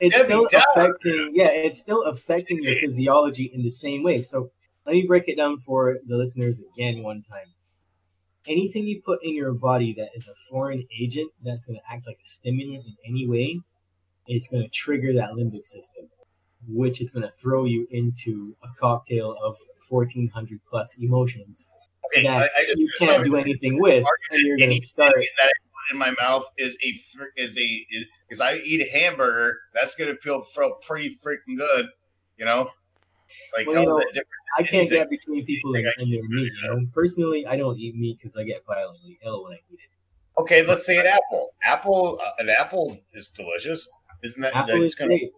it's 0.01 0.15
Debbie 0.17 0.25
still 0.27 0.47
Downer. 0.51 0.65
affecting. 0.77 1.31
Yeah, 1.33 1.49
it's 1.51 1.79
still 1.81 2.03
affecting 2.05 2.63
your 2.63 2.75
physiology 2.75 3.45
in 3.53 3.63
the 3.63 3.71
same 3.71 4.03
way. 4.03 4.21
So 4.21 4.51
let 4.87 4.93
me 4.93 5.05
break 5.07 5.29
it 5.29 5.37
down 5.37 5.59
for 5.59 5.99
the 6.07 6.17
listeners 6.17 6.61
again 6.61 7.03
one 7.03 7.23
time. 7.23 7.55
Anything 8.47 8.87
you 8.87 9.01
put 9.03 9.21
in 9.23 9.35
your 9.35 9.53
body 9.53 9.95
that 9.97 10.11
is 10.15 10.29
a 10.29 10.35
foreign 10.51 10.85
agent 11.01 11.31
that's 11.43 11.65
going 11.67 11.79
to 11.79 11.93
act 11.93 12.07
like 12.07 12.19
a 12.23 12.27
stimulant 12.27 12.85
in 12.85 12.97
any 13.07 13.27
way 13.27 13.61
is 14.29 14.47
going 14.47 14.63
to 14.63 14.69
trigger 14.69 15.15
that 15.15 15.31
limbic 15.31 15.67
system, 15.67 16.09
which 16.69 17.01
is 17.01 17.11
going 17.11 17.23
to 17.23 17.31
throw 17.31 17.65
you 17.65 17.87
into 17.91 18.57
a 18.63 18.69
cocktail 18.79 19.35
of 19.43 19.57
1400 19.89 20.61
plus 20.67 20.95
emotions 20.99 21.71
Okay, 22.07 22.23
that 22.27 22.43
I, 22.43 22.45
I 22.45 22.65
just 22.65 22.79
you 22.79 22.89
can't 22.99 23.25
do 23.25 23.37
anything 23.37 23.81
with, 23.81 24.05
and 24.31 24.43
you're 24.43 24.59
going 24.59 24.71
to 24.71 24.81
start. 24.81 25.15
That 25.15 25.47
I 25.47 25.49
put 25.49 25.93
in 25.93 25.99
my 25.99 26.15
mouth 26.23 26.45
is 26.59 26.77
a 26.85 27.41
is 27.41 27.57
a 27.57 27.87
is 27.91 28.07
because 28.29 28.41
I 28.41 28.57
eat 28.57 28.81
a 28.81 28.99
hamburger. 28.99 29.59
That's 29.75 29.95
gonna 29.95 30.17
feel 30.17 30.43
feel 30.43 30.75
pretty 30.87 31.11
freaking 31.11 31.57
good, 31.57 31.87
you 32.37 32.45
know. 32.45 32.71
Like 33.57 33.67
Well, 33.67 33.77
how 33.77 33.83
you 33.83 33.89
is 33.89 33.91
know, 33.91 33.99
that 33.99 34.09
different? 34.09 34.29
I 34.59 34.63
can't 34.63 34.91
get 34.91 35.11
between 35.11 35.45
people 35.45 35.75
and, 35.75 35.87
and 35.99 36.13
their 36.13 36.23
meat. 36.29 36.53
You 36.63 36.69
know, 36.69 36.87
personally, 36.93 37.47
I 37.47 37.57
don't 37.57 37.79
eat 37.79 37.97
meat 37.97 38.19
because 38.19 38.37
I 38.37 38.45
get 38.45 38.65
violently 38.67 39.19
ill 39.25 39.45
when 39.45 39.53
I 39.53 39.61
eat 39.71 39.79
it. 39.85 40.41
Okay, 40.41 40.67
let's 40.67 40.85
say 40.85 40.99
an 40.99 41.07
apple. 41.07 41.51
Apple, 41.63 42.21
uh, 42.25 42.31
an 42.39 42.51
apple 42.51 42.99
is 43.13 43.29
delicious, 43.29 43.89
isn't 44.23 44.43
that? 44.43 44.55
Apple 44.55 44.83
is 44.83 44.95
gonna- 44.95 45.09
great. 45.09 45.33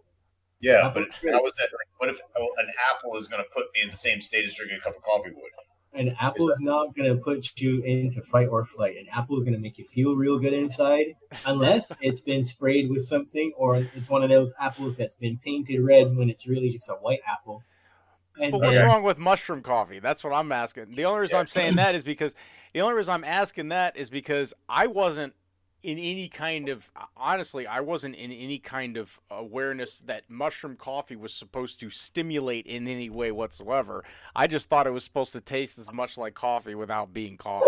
Yeah, 0.59 0.87
Apple 0.87 1.05
but 1.21 1.31
how 1.31 1.45
is 1.45 1.53
that? 1.55 1.69
Like, 1.71 1.87
what 1.97 2.09
if 2.09 2.19
oh, 2.35 2.49
an 2.57 2.67
apple 2.89 3.15
is 3.15 3.27
going 3.27 3.43
to 3.43 3.49
put 3.53 3.65
me 3.75 3.81
in 3.83 3.89
the 3.89 3.95
same 3.95 4.21
state 4.21 4.43
as 4.43 4.55
drinking 4.55 4.79
a 4.79 4.81
cup 4.81 4.95
of 4.95 5.03
coffee 5.03 5.29
would? 5.29 5.51
An 5.93 6.15
apple 6.19 6.49
is 6.49 6.59
not 6.61 6.95
going 6.95 7.09
to 7.09 7.21
put 7.21 7.59
you 7.59 7.81
into 7.81 8.21
fight 8.21 8.47
or 8.47 8.63
flight. 8.65 8.97
An 8.97 9.07
apple 9.11 9.37
is 9.37 9.45
going 9.45 9.55
to 9.55 9.59
make 9.59 9.77
you 9.77 9.85
feel 9.85 10.15
real 10.15 10.37
good 10.37 10.53
inside, 10.53 11.15
unless 11.45 11.95
it's 12.01 12.21
been 12.21 12.43
sprayed 12.43 12.89
with 12.89 13.03
something 13.03 13.51
or 13.57 13.87
it's 13.95 14.09
one 14.09 14.21
of 14.21 14.29
those 14.29 14.53
apples 14.59 14.97
that's 14.97 15.15
been 15.15 15.37
painted 15.37 15.79
red 15.81 16.15
when 16.15 16.29
it's 16.29 16.47
really 16.47 16.69
just 16.69 16.89
a 16.89 16.93
white 16.93 17.21
apple. 17.27 17.63
And 18.41 18.51
But 18.51 18.61
what's 18.61 18.77
then- 18.77 18.85
wrong 18.85 19.03
with 19.03 19.17
mushroom 19.17 19.61
coffee? 19.61 19.99
That's 19.99 20.23
what 20.23 20.33
I'm 20.33 20.51
asking. 20.51 20.91
The 20.91 21.05
only 21.05 21.21
reason 21.21 21.39
I'm 21.39 21.47
saying 21.47 21.75
that 21.75 21.95
is 21.95 22.03
because 22.03 22.35
the 22.73 22.81
only 22.81 22.95
reason 22.95 23.13
I'm 23.13 23.23
asking 23.23 23.69
that 23.69 23.97
is 23.97 24.09
because 24.09 24.53
I 24.69 24.87
wasn't 24.87 25.33
in 25.83 25.97
any 25.99 26.27
kind 26.27 26.69
of 26.69 26.89
honestly, 27.15 27.65
I 27.67 27.79
wasn't 27.81 28.15
in 28.15 28.31
any 28.31 28.57
kind 28.59 28.97
of 28.97 29.19
awareness 29.29 29.99
that 29.99 30.23
mushroom 30.29 30.75
coffee 30.75 31.15
was 31.15 31.33
supposed 31.33 31.79
to 31.79 31.89
stimulate 31.89 32.65
in 32.65 32.87
any 32.87 33.09
way 33.09 33.31
whatsoever. 33.31 34.03
I 34.35 34.47
just 34.47 34.69
thought 34.69 34.87
it 34.87 34.91
was 34.91 35.03
supposed 35.03 35.33
to 35.33 35.41
taste 35.41 35.77
as 35.77 35.91
much 35.93 36.17
like 36.17 36.33
coffee 36.33 36.75
without 36.75 37.13
being 37.13 37.37
coffee. 37.37 37.65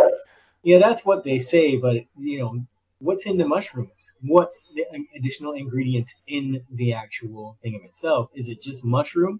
Yeah, 0.63 0.79
that's 0.79 1.05
what 1.05 1.23
they 1.23 1.39
say, 1.39 1.77
but 1.77 2.03
you 2.17 2.39
know, 2.39 2.65
what's 2.99 3.25
in 3.25 3.37
the 3.37 3.47
mushrooms? 3.47 4.13
What's 4.21 4.67
the 4.67 4.85
additional 5.15 5.53
ingredients 5.53 6.15
in 6.27 6.63
the 6.69 6.93
actual 6.93 7.57
thing 7.61 7.75
of 7.75 7.83
itself? 7.85 8.29
Is 8.33 8.47
it 8.49 8.61
just 8.61 8.83
mushroom? 8.83 9.39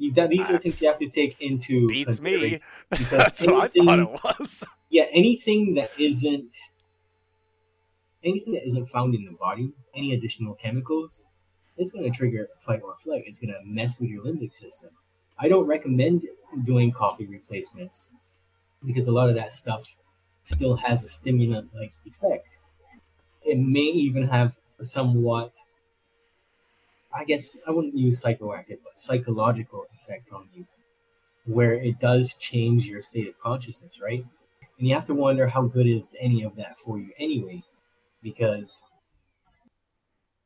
You, 0.00 0.12
that, 0.14 0.30
these 0.30 0.48
are 0.48 0.54
ah. 0.54 0.58
things 0.58 0.80
you 0.80 0.88
have 0.88 0.98
to 0.98 1.08
take 1.08 1.40
into 1.40 1.86
Beats 1.88 2.22
me. 2.22 2.60
because 2.90 3.10
That's 3.10 3.42
what 3.42 3.76
I 3.76 3.84
thought 3.84 3.98
it 3.98 4.10
was. 4.24 4.64
Yeah, 4.92 5.04
anything 5.12 5.74
that 5.74 5.92
isn't 6.00 6.56
anything 8.24 8.54
that 8.54 8.66
isn't 8.66 8.86
found 8.86 9.14
in 9.14 9.24
the 9.24 9.30
body, 9.30 9.72
any 9.94 10.12
additional 10.12 10.54
chemicals, 10.54 11.28
it's 11.76 11.92
going 11.92 12.10
to 12.10 12.10
trigger 12.10 12.48
fight 12.58 12.82
or 12.82 12.96
flight. 12.96 13.22
It's 13.26 13.38
going 13.38 13.54
to 13.54 13.60
mess 13.64 14.00
with 14.00 14.10
your 14.10 14.24
limbic 14.24 14.52
system. 14.52 14.90
I 15.38 15.48
don't 15.48 15.66
recommend 15.66 16.24
doing 16.64 16.90
coffee 16.90 17.26
replacements 17.26 18.10
because 18.84 19.06
a 19.06 19.12
lot 19.12 19.28
of 19.28 19.36
that 19.36 19.52
stuff 19.52 19.96
still 20.42 20.76
has 20.76 21.04
a 21.04 21.08
stimulant 21.08 21.70
like 21.74 21.92
effect. 22.04 22.58
It 23.42 23.58
may 23.58 23.80
even 23.80 24.28
have 24.28 24.58
somewhat, 24.80 25.58
I 27.14 27.24
guess 27.24 27.56
I 27.66 27.70
wouldn't 27.72 27.96
use 27.96 28.22
psychoactive, 28.22 28.78
but 28.84 28.96
psychological 28.96 29.84
effect 29.94 30.32
on 30.32 30.48
you, 30.54 30.66
where 31.44 31.74
it 31.74 31.98
does 31.98 32.34
change 32.34 32.86
your 32.86 33.02
state 33.02 33.28
of 33.28 33.38
consciousness, 33.40 34.00
right? 34.00 34.24
And 34.78 34.88
you 34.88 34.94
have 34.94 35.06
to 35.06 35.14
wonder 35.14 35.48
how 35.48 35.62
good 35.62 35.86
is 35.86 36.14
any 36.20 36.42
of 36.42 36.56
that 36.56 36.78
for 36.78 36.98
you 36.98 37.10
anyway, 37.18 37.62
because 38.22 38.82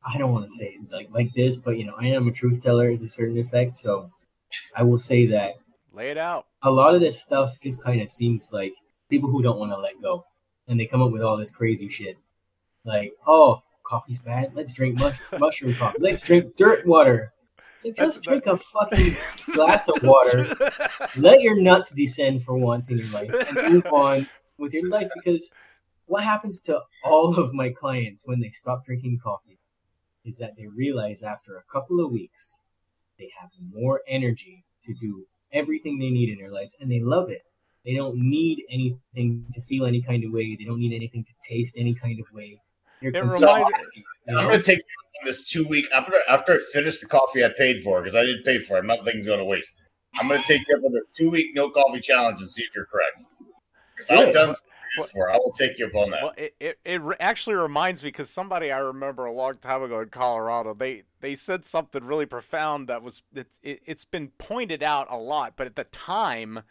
I 0.07 0.19
don't 0.19 0.33
want 0.33 0.47
to 0.47 0.51
say 0.51 0.77
it 0.79 0.91
like 0.93 1.09
like 1.11 1.33
this, 1.35 1.57
but 1.57 1.77
you 1.79 1.85
know, 1.87 1.95
I 1.99 2.07
am 2.09 2.29
a 2.29 2.33
truth 2.33 2.63
teller 2.63 2.97
to 2.97 3.05
a 3.05 3.09
certain 3.09 3.39
effect, 3.39 3.77
so 3.77 4.11
I 4.75 4.83
will 4.83 4.99
say 4.99 5.27
that 5.27 5.55
Lay 5.93 6.11
it 6.11 6.19
out. 6.19 6.47
a 6.63 6.71
lot 6.71 6.95
of 6.95 7.01
this 7.01 7.21
stuff 7.21 7.61
just 7.61 7.83
kind 7.83 8.01
of 8.01 8.11
seems 8.11 8.51
like 8.53 8.75
people 9.09 9.31
who 9.31 9.43
don't 9.43 9.59
want 9.59 9.73
to 9.73 9.79
let 9.79 10.01
go, 10.03 10.25
and 10.69 10.79
they 10.81 10.87
come 10.87 11.03
up 11.03 11.13
with 11.13 11.23
all 11.23 11.37
this 11.37 11.51
crazy 11.51 11.89
shit, 11.89 12.17
like, 12.85 13.13
oh, 13.27 13.63
coffee's 13.85 14.19
bad. 14.19 14.53
Let's 14.55 14.73
drink 14.73 14.99
mush- 14.99 15.21
mushroom 15.39 15.75
coffee. 15.75 15.99
Let's 16.01 16.23
drink 16.23 16.57
dirt 16.57 16.87
water. 16.87 17.33
Like 17.85 17.97
just 17.97 18.23
drink 18.23 18.47
a 18.47 18.57
fucking 18.57 19.13
glass 19.53 19.89
of 19.89 19.97
water. 20.03 20.57
Let 21.17 21.43
your 21.43 21.61
nuts 21.61 21.91
descend 21.91 22.43
for 22.43 22.57
once 22.57 22.91
in 22.91 22.99
your 22.99 23.09
life 23.09 23.31
and 23.31 23.73
move 23.73 23.87
on 23.87 24.27
with 24.59 24.73
your 24.73 24.89
life. 24.89 25.09
Because 25.15 25.53
what 26.07 26.25
happens 26.25 26.61
to 26.63 26.81
all 27.05 27.39
of 27.39 27.53
my 27.53 27.71
clients 27.71 28.27
when 28.27 28.41
they 28.41 28.51
stop 28.51 28.85
drinking 28.85 29.21
coffee 29.23 29.59
is 30.25 30.39
that 30.39 30.57
they 30.57 30.67
realize 30.67 31.23
after 31.23 31.57
a 31.57 31.73
couple 31.73 32.03
of 32.05 32.11
weeks 32.11 32.61
they 33.19 33.31
have 33.39 33.51
more 33.73 34.01
energy 34.09 34.65
to 34.83 34.95
do 34.95 35.27
everything 35.53 35.99
they 35.99 36.11
need 36.11 36.31
in 36.31 36.39
their 36.39 36.51
lives 36.51 36.75
and 36.81 36.91
they 36.91 37.01
love 37.01 37.29
it. 37.31 37.43
They 37.85 37.95
don't 37.95 38.17
need 38.17 38.65
anything 38.71 39.47
to 39.53 39.61
feel 39.61 39.85
any 39.85 40.01
kind 40.01 40.25
of 40.25 40.33
way. 40.33 40.57
They 40.57 40.65
don't 40.65 40.81
need 40.81 40.95
anything 40.95 41.25
to 41.25 41.33
taste 41.47 41.75
any 41.77 41.95
kind 41.95 42.19
of 42.19 42.27
way. 42.33 42.61
They're 43.13 43.23
It 43.23 43.31
completely 43.31 43.47
reminds- 43.47 43.77
happy, 43.77 44.05
you 44.27 44.39
I'm 44.39 44.47
gonna 44.47 44.63
take 44.63 44.81
this 45.25 45.49
two 45.49 45.67
week 45.67 45.87
after 45.95 46.15
after 46.29 46.53
I 46.55 46.59
finish 46.73 46.99
the 46.99 47.07
coffee 47.07 47.45
I 47.45 47.51
paid 47.57 47.83
for 47.83 48.01
because 48.01 48.15
I 48.15 48.25
didn't 48.25 48.45
pay 48.45 48.59
for 48.59 48.77
it. 48.77 48.81
I'm 48.81 48.87
not 48.87 49.05
thinking 49.05 49.21
it's 49.21 49.27
going 49.29 49.39
to 49.39 49.45
waste. 49.45 49.73
I'm 50.17 50.29
gonna 50.29 50.43
take 50.47 50.63
you 50.69 50.77
up 50.77 50.85
on 50.85 50.93
this 50.93 51.05
two 51.15 51.31
week 51.31 51.49
no 51.55 51.71
coffee 51.71 52.01
challenge 52.01 52.41
and 52.41 52.49
see 52.49 52.63
if 52.63 52.75
you're 52.75 52.87
correct. 52.87 53.25
Because 53.95 54.11
I've 54.11 54.33
done 54.33 54.55
some 54.55 54.67
of 54.69 54.97
this 54.97 55.07
before. 55.07 55.31
I 55.31 55.37
will 55.37 55.53
take 55.53 55.79
you 55.79 55.87
up 55.87 55.95
on 55.95 56.11
that. 56.11 56.23
Well, 56.23 56.35
it, 56.37 56.55
it, 56.59 56.79
it 56.85 57.03
actually 57.21 57.57
reminds 57.57 58.03
me 58.03 58.09
because 58.09 58.31
somebody 58.31 58.73
I 58.73 58.79
remember 58.79 59.25
a 59.25 59.33
long 59.33 59.57
time 59.59 59.83
ago 59.83 60.01
in 60.01 60.09
Colorado, 60.09 60.75
they 60.75 61.03
they 61.21 61.35
said 61.35 61.65
something 61.65 62.05
really 62.05 62.27
profound 62.27 62.89
that 62.89 63.03
was 63.03 63.23
it's 63.35 63.61
it, 63.63 63.83
it's 63.85 64.05
been 64.05 64.29
pointed 64.39 64.83
out 64.83 65.07
a 65.11 65.17
lot, 65.17 65.55
but 65.57 65.67
at 65.67 65.77
the 65.77 65.85
time 65.85 66.63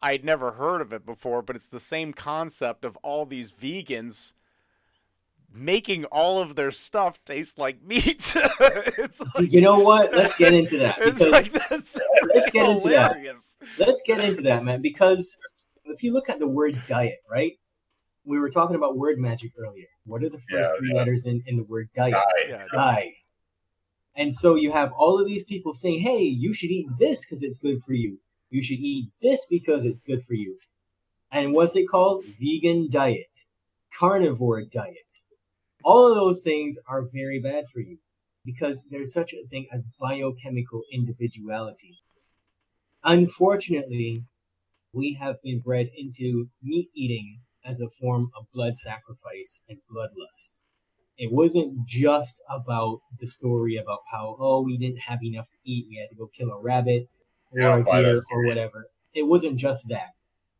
I 0.00 0.12
had 0.12 0.24
never 0.24 0.52
heard 0.52 0.80
of 0.80 0.92
it 0.92 1.04
before. 1.04 1.42
But 1.42 1.56
it's 1.56 1.68
the 1.68 1.80
same 1.80 2.12
concept 2.12 2.84
of 2.84 2.96
all 2.98 3.26
these 3.26 3.52
vegans 3.52 4.32
making 5.52 6.04
all 6.06 6.38
of 6.40 6.56
their 6.56 6.70
stuff 6.70 7.22
taste 7.24 7.58
like 7.58 7.82
meat. 7.82 8.04
it's 8.60 9.20
like, 9.20 9.52
you 9.52 9.60
know 9.60 9.78
what? 9.80 10.14
Let's 10.14 10.34
get 10.34 10.52
into 10.54 10.78
that 10.78 10.98
It's 11.00 11.18
because 11.18 11.32
like 11.32 11.52
that's 11.52 11.98
let's 12.34 12.50
get 12.50 12.68
into 12.68 12.88
that. 12.90 13.12
hilarious. 13.12 13.56
Let's 13.78 14.02
get 14.04 14.22
into 14.22 14.42
that, 14.42 14.64
man. 14.64 14.82
Because 14.82 15.38
if 15.84 16.02
you 16.02 16.12
look 16.12 16.28
at 16.28 16.38
the 16.38 16.48
word 16.48 16.80
diet, 16.86 17.18
right? 17.30 17.52
We 18.24 18.38
were 18.40 18.50
talking 18.50 18.74
about 18.74 18.96
word 18.96 19.18
magic 19.18 19.52
earlier. 19.56 19.86
What 20.04 20.22
are 20.24 20.28
the 20.28 20.40
first 20.40 20.70
Yeah, 20.72 20.78
three 20.78 20.90
yeah. 20.92 20.98
letters 20.98 21.26
in, 21.26 21.42
in 21.46 21.56
the 21.56 21.62
word 21.62 21.90
diet? 21.94 22.14
Diet. 22.14 22.48
Yeah, 22.48 22.64
Die. 22.72 23.12
And 24.16 24.32
so 24.34 24.54
you 24.56 24.72
have 24.72 24.92
all 24.92 25.20
of 25.20 25.26
these 25.28 25.44
people 25.44 25.74
saying, 25.74 26.00
hey, 26.00 26.22
you 26.22 26.52
should 26.52 26.70
eat 26.70 26.88
this 26.98 27.24
because 27.24 27.42
it's 27.42 27.58
good 27.58 27.82
for 27.84 27.92
you. 27.92 28.18
You 28.50 28.62
should 28.62 28.78
eat 28.80 29.10
this 29.22 29.46
because 29.48 29.84
it's 29.84 30.00
good 30.00 30.24
for 30.24 30.34
you. 30.34 30.56
And 31.30 31.52
what's 31.52 31.76
it 31.76 31.86
called? 31.88 32.24
Vegan 32.24 32.88
diet, 32.90 33.44
carnivore 33.92 34.62
diet. 34.64 35.20
All 35.86 36.08
of 36.08 36.16
those 36.16 36.42
things 36.42 36.76
are 36.88 37.04
very 37.14 37.38
bad 37.38 37.68
for 37.72 37.78
you 37.78 37.98
because 38.44 38.88
there's 38.90 39.12
such 39.12 39.32
a 39.32 39.46
thing 39.46 39.68
as 39.72 39.86
biochemical 40.00 40.82
individuality. 40.92 42.00
Unfortunately, 43.04 44.24
we 44.92 45.14
have 45.14 45.40
been 45.44 45.60
bred 45.60 45.90
into 45.96 46.48
meat 46.60 46.88
eating 46.92 47.38
as 47.64 47.80
a 47.80 47.88
form 47.88 48.32
of 48.36 48.50
blood 48.52 48.76
sacrifice 48.76 49.62
and 49.68 49.78
bloodlust. 49.88 50.64
It 51.16 51.32
wasn't 51.32 51.86
just 51.86 52.42
about 52.50 53.02
the 53.20 53.28
story 53.28 53.76
about 53.76 54.00
how, 54.10 54.36
oh, 54.40 54.62
we 54.62 54.76
didn't 54.76 55.02
have 55.02 55.22
enough 55.22 55.48
to 55.50 55.58
eat, 55.64 55.86
we 55.88 55.98
had 55.98 56.08
to 56.08 56.16
go 56.16 56.26
kill 56.26 56.50
a 56.50 56.60
rabbit 56.60 57.08
or 57.52 57.60
a 57.60 57.84
deer 57.84 58.16
or 58.32 58.44
whatever. 58.44 58.88
It 59.14 59.28
wasn't 59.28 59.56
just 59.56 59.88
that. 59.88 60.14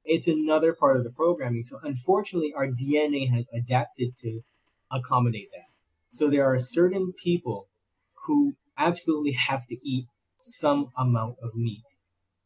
It's 0.05 0.29
another 0.29 0.73
part 0.73 0.97
of 0.97 1.03
the 1.03 1.11
programming. 1.11 1.65
So 1.65 1.81
unfortunately, 1.83 2.55
our 2.55 2.69
DNA 2.69 3.29
has 3.35 3.49
adapted 3.53 4.17
to 4.19 4.43
accommodate 4.91 5.49
that. 5.53 5.67
So 6.11 6.31
there 6.31 6.45
are 6.45 6.59
certain 6.59 7.13
people 7.13 7.69
who 8.27 8.55
absolutely 8.79 9.33
have 9.33 9.67
to 9.67 9.77
eat 9.83 10.07
some 10.37 10.91
amount 10.97 11.37
of 11.43 11.55
meat 11.55 11.85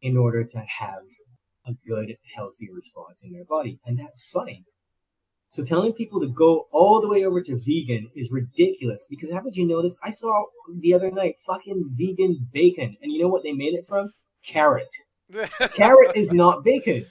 in 0.00 0.16
order 0.16 0.44
to 0.44 0.58
have 0.58 1.04
a 1.66 1.72
good, 1.86 2.16
healthy 2.34 2.68
response 2.72 3.22
in 3.22 3.32
their 3.32 3.44
body. 3.44 3.78
And 3.84 3.98
that's 3.98 4.22
fine. 4.22 4.64
So 5.48 5.64
telling 5.64 5.92
people 5.92 6.20
to 6.20 6.28
go 6.28 6.66
all 6.72 7.00
the 7.00 7.08
way 7.08 7.24
over 7.24 7.42
to 7.42 7.58
vegan 7.58 8.08
is 8.14 8.30
ridiculous 8.30 9.06
because 9.10 9.32
haven't 9.32 9.56
you 9.56 9.66
noticed? 9.66 9.98
I 10.02 10.10
saw 10.10 10.44
the 10.72 10.94
other 10.94 11.10
night 11.10 11.34
fucking 11.44 11.90
vegan 11.92 12.48
bacon. 12.52 12.96
And 13.02 13.12
you 13.12 13.20
know 13.20 13.28
what 13.28 13.42
they 13.42 13.52
made 13.52 13.74
it 13.74 13.84
from? 13.84 14.12
Carrot. 14.46 14.94
Carrot 15.72 16.16
is 16.16 16.32
not 16.32 16.64
bacon. 16.64 17.06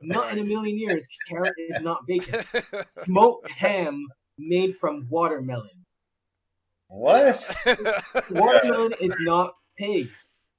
Not 0.00 0.32
in 0.32 0.38
a 0.38 0.44
million 0.48 0.78
years. 0.78 1.06
Carrot 1.28 1.52
is 1.58 1.80
not 1.80 2.06
bacon. 2.06 2.42
Smoked 2.90 3.50
ham 3.50 4.06
made 4.38 4.74
from 4.74 5.06
watermelon. 5.10 5.84
What? 6.88 7.42
Watermelon 8.30 8.94
is 9.00 9.16
not 9.20 9.54
pig. 9.78 10.08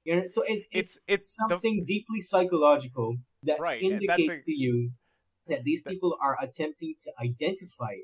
You 0.04 0.16
know, 0.16 0.22
so 0.26 0.42
it's 0.46 0.66
it's 0.72 0.98
it's 1.06 1.36
something 1.48 1.84
deeply 1.86 2.20
psychological 2.20 3.16
that 3.44 3.60
Right, 3.60 3.80
indicates 3.80 4.40
a- 4.40 4.44
to 4.44 4.52
you 4.52 4.90
that 5.46 5.62
these 5.64 5.80
people 5.82 6.16
are 6.22 6.36
attempting 6.42 6.94
to 7.02 7.12
identify 7.22 7.94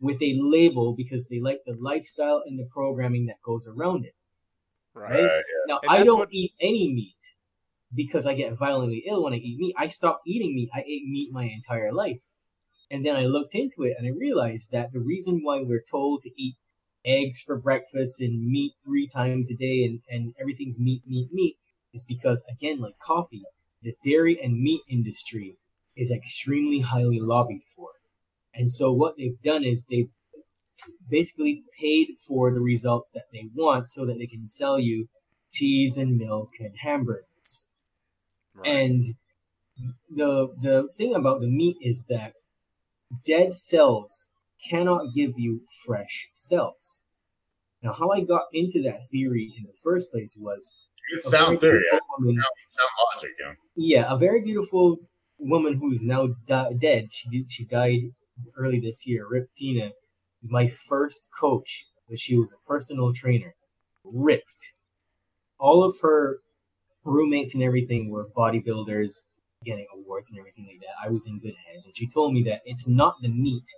with 0.00 0.22
a 0.22 0.34
label 0.38 0.94
because 0.94 1.28
they 1.28 1.40
like 1.40 1.60
the 1.66 1.76
lifestyle 1.78 2.42
and 2.46 2.58
the 2.58 2.66
programming 2.70 3.26
that 3.26 3.36
goes 3.42 3.66
around 3.66 4.04
it. 4.06 4.14
Right. 4.94 5.10
Right? 5.12 5.20
yeah. 5.22 5.40
Now 5.66 5.80
And 5.82 5.90
I 5.90 6.04
don't 6.04 6.18
what- 6.20 6.28
eat 6.32 6.52
any 6.60 6.92
meat 6.92 7.36
because 7.94 8.24
I 8.24 8.34
get 8.34 8.56
violently 8.56 9.02
ill 9.06 9.24
when 9.24 9.34
I 9.34 9.36
eat 9.38 9.58
meat. 9.58 9.74
I 9.76 9.88
stopped 9.88 10.22
eating 10.26 10.54
meat. 10.54 10.70
I 10.72 10.80
ate 10.86 11.04
meat 11.06 11.30
my 11.32 11.44
entire 11.44 11.92
life. 11.92 12.22
And 12.90 13.06
then 13.06 13.16
I 13.16 13.26
looked 13.26 13.54
into 13.54 13.84
it 13.84 13.94
and 13.96 14.06
I 14.06 14.10
realized 14.10 14.72
that 14.72 14.92
the 14.92 15.00
reason 15.00 15.40
why 15.42 15.62
we're 15.62 15.82
told 15.82 16.22
to 16.22 16.30
eat 16.36 16.56
eggs 17.04 17.40
for 17.40 17.56
breakfast 17.56 18.20
and 18.20 18.46
meat 18.46 18.72
three 18.84 19.06
times 19.06 19.50
a 19.50 19.54
day 19.54 19.84
and, 19.84 20.00
and 20.10 20.34
everything's 20.40 20.78
meat, 20.78 21.02
meat, 21.06 21.28
meat 21.32 21.56
is 21.94 22.04
because, 22.04 22.42
again, 22.50 22.80
like 22.80 22.98
coffee, 22.98 23.44
the 23.82 23.94
dairy 24.04 24.38
and 24.42 24.60
meat 24.60 24.82
industry 24.88 25.56
is 25.96 26.10
extremely 26.10 26.80
highly 26.80 27.20
lobbied 27.20 27.62
for. 27.64 27.88
And 28.54 28.70
so 28.70 28.92
what 28.92 29.16
they've 29.16 29.40
done 29.42 29.64
is 29.64 29.84
they've 29.84 30.10
basically 31.08 31.64
paid 31.78 32.16
for 32.18 32.52
the 32.52 32.60
results 32.60 33.12
that 33.12 33.26
they 33.32 33.48
want 33.54 33.90
so 33.90 34.04
that 34.06 34.18
they 34.18 34.26
can 34.26 34.48
sell 34.48 34.78
you 34.78 35.08
cheese 35.52 35.96
and 35.96 36.16
milk 36.16 36.54
and 36.58 36.74
hamburgers. 36.82 37.68
And 38.64 39.04
the 40.14 40.48
the 40.58 40.88
thing 40.88 41.14
about 41.14 41.40
the 41.40 41.46
meat 41.46 41.76
is 41.80 42.06
that 42.06 42.34
dead 43.24 43.52
cells 43.54 44.28
cannot 44.68 45.12
give 45.14 45.32
you 45.36 45.62
fresh 45.86 46.28
cells. 46.32 47.02
Now, 47.82 47.92
how 47.94 48.10
I 48.10 48.20
got 48.20 48.42
into 48.52 48.82
that 48.82 49.00
theory 49.10 49.54
in 49.56 49.64
the 49.64 49.72
first 49.82 50.10
place 50.12 50.36
was 50.38 50.76
It's 51.12 51.30
sound 51.30 51.60
theory. 51.60 51.82
Yeah. 51.92 51.98
woman- 52.18 52.34
Sound, 52.34 52.46
sound 52.68 52.90
logic. 53.14 53.30
Yeah. 53.40 53.52
yeah, 53.76 54.12
a 54.12 54.18
very 54.18 54.42
beautiful 54.42 54.98
woman 55.38 55.78
who's 55.78 56.02
now 56.02 56.28
di- 56.46 56.74
dead. 56.78 57.08
She 57.12 57.28
did. 57.30 57.50
She 57.50 57.64
died 57.64 58.00
early 58.56 58.80
this 58.80 59.06
year. 59.06 59.26
Rip 59.28 59.52
Tina, 59.54 59.92
my 60.42 60.68
first 60.68 61.28
coach, 61.38 61.86
but 62.08 62.18
she 62.18 62.36
was 62.38 62.52
a 62.52 62.58
personal 62.68 63.12
trainer. 63.14 63.54
Ripped. 64.04 64.74
All 65.58 65.82
of 65.82 65.96
her 66.02 66.40
roommates 67.04 67.54
and 67.54 67.62
everything 67.62 68.10
were 68.10 68.28
bodybuilders, 68.36 69.24
getting 69.64 69.86
awards 69.94 70.30
and 70.30 70.38
everything 70.38 70.66
like 70.66 70.80
that. 70.80 70.94
I 71.04 71.10
was 71.10 71.26
in 71.26 71.38
good 71.38 71.54
hands, 71.70 71.86
and 71.86 71.96
she 71.96 72.08
told 72.08 72.32
me 72.32 72.42
that 72.44 72.62
it's 72.64 72.88
not 72.88 73.16
the 73.20 73.28
meat 73.28 73.70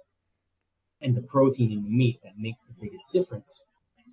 and 1.01 1.17
the 1.17 1.23
protein 1.23 1.73
in 1.73 1.83
the 1.83 1.91
meat 1.91 2.21
that 2.23 2.39
makes 2.39 2.63
the 2.63 2.75
biggest 2.81 3.07
difference. 3.13 3.65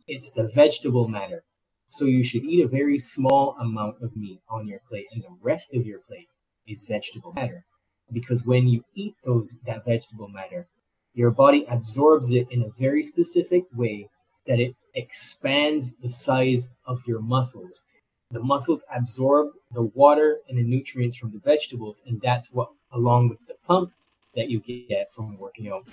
It's 0.08 0.32
the 0.32 0.48
vegetable 0.48 1.08
matter. 1.08 1.44
So 1.88 2.06
you 2.06 2.24
should 2.24 2.44
eat 2.44 2.64
a 2.64 2.68
very 2.68 2.98
small 2.98 3.56
amount 3.60 4.02
of 4.02 4.16
meat 4.16 4.40
on 4.50 4.68
your 4.68 4.80
plate, 4.90 5.08
and 5.12 5.24
the 5.24 5.36
rest 5.42 5.74
of 5.76 5.86
your 5.86 6.00
plate 6.00 6.28
is 6.68 6.84
vegetable 6.84 7.34
matter. 7.34 7.66
Because 8.12 8.46
when 8.46 8.68
you 8.68 8.84
eat 8.96 9.16
those 9.24 9.58
that 9.66 9.86
vegetable 9.86 10.28
matter, 10.28 10.68
your 11.14 11.32
body 11.32 11.66
absorbs 11.70 12.32
it 12.32 12.48
in 12.52 12.64
a 12.64 12.70
very 12.70 13.04
specific 13.04 13.64
way 13.76 14.10
that 14.48 14.60
it 14.60 14.76
expands 14.96 15.98
the 15.98 16.10
size 16.10 16.70
of 16.88 17.04
your 17.08 17.22
muscles. 17.22 17.84
The 18.32 18.40
muscles 18.40 18.84
absorb 18.96 19.54
the 19.72 19.82
water 19.82 20.40
and 20.48 20.58
the 20.58 20.64
nutrients 20.64 21.16
from 21.16 21.32
the 21.32 21.40
vegetables, 21.40 22.04
and 22.06 22.22
that's 22.22 22.52
what, 22.52 22.70
along 22.92 23.30
with 23.30 23.40
the 23.48 23.56
pump 23.66 23.92
that 24.36 24.50
you 24.50 24.60
get 24.60 25.12
from 25.12 25.38
working 25.38 25.68
out, 25.68 25.88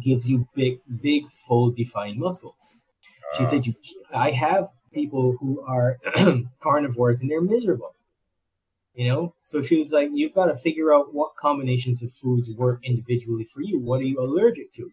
gives 0.00 0.30
you 0.30 0.48
big, 0.54 0.80
big, 1.02 1.30
full, 1.30 1.70
defined 1.70 2.18
muscles. 2.18 2.78
She 3.36 3.44
said, 3.44 3.66
"You, 3.66 3.74
I 4.12 4.30
have 4.30 4.70
people 4.94 5.36
who 5.40 5.60
are 5.60 5.98
carnivores 6.60 7.20
and 7.20 7.30
they're 7.30 7.42
miserable. 7.42 7.94
You 8.94 9.08
know, 9.08 9.34
so 9.42 9.60
she 9.60 9.76
was 9.76 9.92
like, 9.92 10.10
you've 10.12 10.34
got 10.34 10.46
to 10.46 10.54
figure 10.54 10.94
out 10.94 11.12
what 11.12 11.34
combinations 11.34 12.00
of 12.00 12.12
foods 12.12 12.48
work 12.48 12.78
individually 12.84 13.44
for 13.44 13.60
you. 13.60 13.78
What 13.80 14.00
are 14.00 14.04
you 14.04 14.20
allergic 14.20 14.70
to? 14.74 14.90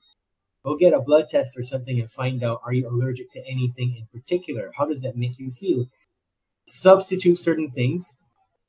Go 0.65 0.75
get 0.75 0.93
a 0.93 0.99
blood 0.99 1.27
test 1.27 1.57
or 1.57 1.61
something 1.61 1.99
and 1.99 2.11
find 2.11 2.43
out 2.43 2.61
are 2.65 2.73
you 2.73 2.89
allergic 2.89 3.31
to 3.31 3.47
anything 3.47 3.95
in 3.95 4.07
particular? 4.11 4.71
How 4.75 4.85
does 4.85 5.03
that 5.03 5.15
make 5.15 5.37
you 5.37 5.51
feel? 5.51 5.85
Substitute 6.65 7.37
certain 7.37 7.71
things. 7.71 8.17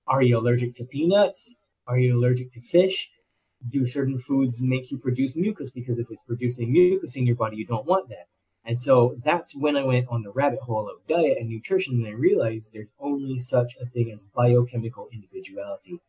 Are 0.07 0.23
you 0.23 0.39
allergic 0.39 0.75
to 0.75 0.85
peanuts? 0.85 1.57
Are 1.87 1.99
you 1.99 2.19
allergic 2.19 2.53
to 2.53 2.61
fish? 2.61 3.11
Do 3.69 3.87
certain 3.87 4.19
foods 4.19 4.61
make 4.61 4.91
you 4.91 4.99
produce 4.99 5.37
mucus? 5.37 5.71
Because 5.71 5.99
if 5.99 6.11
it's 6.11 6.23
producing 6.23 6.73
mucus 6.73 7.17
in 7.17 7.27
your 7.27 7.37
body, 7.37 7.57
you 7.57 7.67
don't 7.67 7.87
want 7.87 8.09
that. 8.09 8.27
And 8.65 8.79
so 8.79 9.17
that's 9.25 9.57
when 9.57 9.77
I 9.77 9.85
went 9.85 10.07
on 10.09 10.23
the 10.23 10.31
rabbit 10.31 10.61
hole 10.61 10.89
of 10.89 11.07
diet 11.07 11.37
and 11.39 11.49
nutrition, 11.49 11.95
and 11.95 12.07
I 12.07 12.11
realized 12.11 12.73
there's 12.73 12.95
only 13.01 13.39
such 13.39 13.75
a 13.81 13.85
thing 13.85 14.11
as 14.13 14.23
biochemical 14.23 15.09
individuality. 15.13 16.01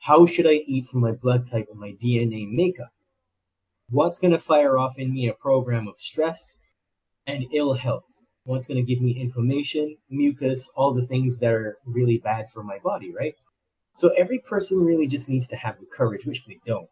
How 0.00 0.26
should 0.26 0.46
I 0.46 0.62
eat 0.66 0.86
for 0.86 0.98
my 0.98 1.12
blood 1.12 1.46
type 1.46 1.68
and 1.70 1.80
my 1.80 1.92
DNA 1.92 2.50
makeup? 2.50 2.92
What's 3.88 4.18
going 4.18 4.32
to 4.32 4.38
fire 4.38 4.76
off 4.78 4.98
in 4.98 5.12
me 5.12 5.28
a 5.28 5.34
program 5.34 5.88
of 5.88 5.98
stress 5.98 6.58
and 7.26 7.46
ill 7.52 7.74
health? 7.74 8.23
What's 8.44 8.66
going 8.66 8.84
to 8.84 8.94
give 8.94 9.02
me 9.02 9.12
inflammation, 9.12 9.96
mucus, 10.10 10.70
all 10.76 10.92
the 10.92 11.06
things 11.06 11.38
that 11.38 11.52
are 11.52 11.78
really 11.86 12.18
bad 12.18 12.50
for 12.50 12.62
my 12.62 12.78
body, 12.78 13.12
right? 13.12 13.34
So 13.94 14.10
every 14.18 14.38
person 14.38 14.84
really 14.84 15.06
just 15.06 15.28
needs 15.28 15.48
to 15.48 15.56
have 15.56 15.78
the 15.78 15.86
courage, 15.86 16.26
which 16.26 16.44
they 16.46 16.58
don't, 16.66 16.88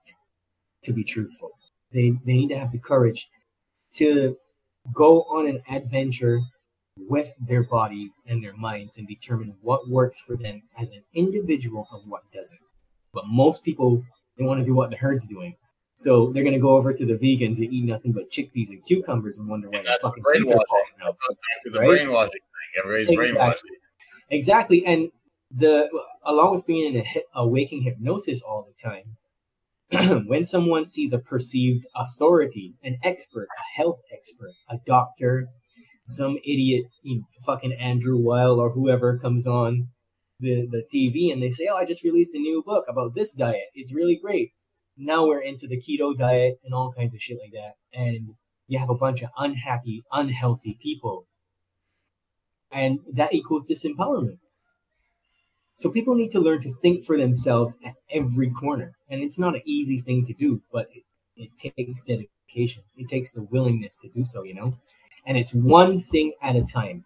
to 0.83 0.93
be 0.93 1.05
truthful. 1.05 1.51
They, 1.93 2.11
they 2.25 2.37
need 2.37 2.49
to 2.49 2.59
have 2.59 2.73
the 2.73 2.79
courage 2.79 3.29
to 3.95 4.39
go 4.95 5.23
on 5.23 5.47
an 5.47 5.61
adventure 5.69 6.41
with 6.97 7.35
their 7.41 7.63
bodies 7.63 8.21
and 8.27 8.43
their 8.43 8.55
minds 8.55 8.97
and 8.97 9.07
determine 9.07 9.57
what 9.61 9.89
works 9.89 10.21
for 10.21 10.37
them 10.37 10.63
as 10.79 10.91
an 10.93 11.03
individual 11.15 11.87
and 11.93 12.11
what 12.11 12.31
doesn't. 12.33 12.61
But 13.13 13.27
most 13.27 13.65
people 13.65 14.05
they 14.37 14.45
want 14.45 14.61
to 14.61 14.67
do 14.67 14.75
what 14.75 14.91
the 14.91 14.97
herd's 14.97 15.27
doing. 15.27 15.57
So 15.95 16.33
they're 16.33 16.45
gonna 16.45 16.59
go 16.59 16.77
over 16.77 16.93
to 16.93 17.05
the 17.07 17.15
vegans 17.15 17.57
that 17.57 17.69
eat 17.71 17.85
nothing 17.85 18.13
but 18.13 18.31
chickpeas 18.31 18.71
and 18.71 18.85
cucumbers 18.85 19.39
and 19.39 19.49
wonder 19.49 19.69
why 19.71 19.79
And 19.79 19.87
that's 19.87 20.03
the 20.03 20.09
fucking 20.09 20.23
brainwashing. 20.23 20.59
out. 21.05 21.17
goes 21.19 21.37
back 21.37 21.63
to 21.65 21.71
the 21.71 21.79
Right? 21.81 21.89
brainwashing 21.89 22.33
thing. 22.33 22.83
Everybody's. 22.85 23.31
Exactly. 23.31 23.71
Exactly. 24.31 24.87
And 24.87 25.11
the 25.51 25.89
along 26.25 26.53
with 26.55 26.67
being 26.67 26.95
in 26.95 27.05
a 27.35 27.47
waking 27.47 27.83
hypnosis 27.83 28.41
all 28.43 28.67
the 28.67 28.73
time, 28.83 29.17
when 30.27 30.45
someone 30.45 30.87
sees 30.87 31.13
a 31.13 31.19
perceived 31.19 31.85
authority, 31.95 32.75
an 32.83 32.97
expert, 33.03 33.49
a 33.59 33.77
health 33.77 34.01
expert, 34.11 34.53
a 34.71 34.79
doctor, 34.87 35.49
some 36.05 36.39
idiot, 36.39 36.87
you 37.03 37.19
know, 37.19 37.25
fucking 37.45 37.75
Andrew 37.75 38.17
Weil 38.19 38.59
or 38.59 38.71
whoever 38.71 39.19
comes 39.19 39.47
on 39.47 39.89
the, 40.41 40.67
the 40.71 40.83
TV 40.93 41.31
and 41.31 41.43
they 41.43 41.51
say, 41.51 41.69
Oh, 41.71 41.77
I 41.77 41.85
just 41.85 42.03
released 42.03 42.35
a 42.35 42.39
new 42.39 42.63
book 42.65 42.87
about 42.89 43.15
this 43.15 43.35
diet. 43.35 43.67
It's 43.75 43.93
really 43.95 44.17
great. 44.17 44.53
Now 45.03 45.27
we're 45.27 45.41
into 45.41 45.67
the 45.67 45.81
keto 45.81 46.17
diet 46.17 46.61
and 46.65 46.73
all 46.73 46.93
kinds 46.93 47.15
of 47.15 47.21
shit 47.21 47.39
like 47.43 47.53
that. 47.53 47.75
And 47.93 48.35
you 48.69 48.79
have 48.79 48.89
a 48.89 48.95
bunch 48.95 49.23
of 49.23 49.31
unhappy, 49.37 50.05
unhealthy 50.13 50.79
people. 50.81 51.27
And 52.71 53.01
that 53.13 53.35
equals 53.35 53.67
disempowerment. 53.67 54.39
So 55.75 55.91
people 55.91 56.15
need 56.15 56.31
to 56.31 56.41
learn 56.41 56.61
to 56.61 56.71
think 56.71 57.05
for 57.05 57.19
themselves 57.19 57.77
at 57.85 57.95
every 58.11 58.51
corner. 58.51 58.93
And 59.09 59.23
it's 59.23 59.39
not 59.39 59.57
an 59.57 59.63
easy 59.65 59.99
thing 59.99 60.25
to 60.27 60.35
do, 60.35 60.63
but 60.73 60.87
it, 60.93 61.03
it 61.37 61.73
takes 61.77 62.03
dedication. 62.03 62.85
It 62.97 63.09
takes 63.09 63.33
the 63.33 63.43
willingness 63.43 63.97
to 63.99 64.09
do 64.09 64.25
so, 64.25 64.45
you 64.45 64.55
know? 64.55 64.79
And 65.27 65.37
it's 65.37 65.53
one 65.53 65.99
thing 65.99 66.35
at 66.41 66.57
a 66.57 66.63
time. 66.63 67.05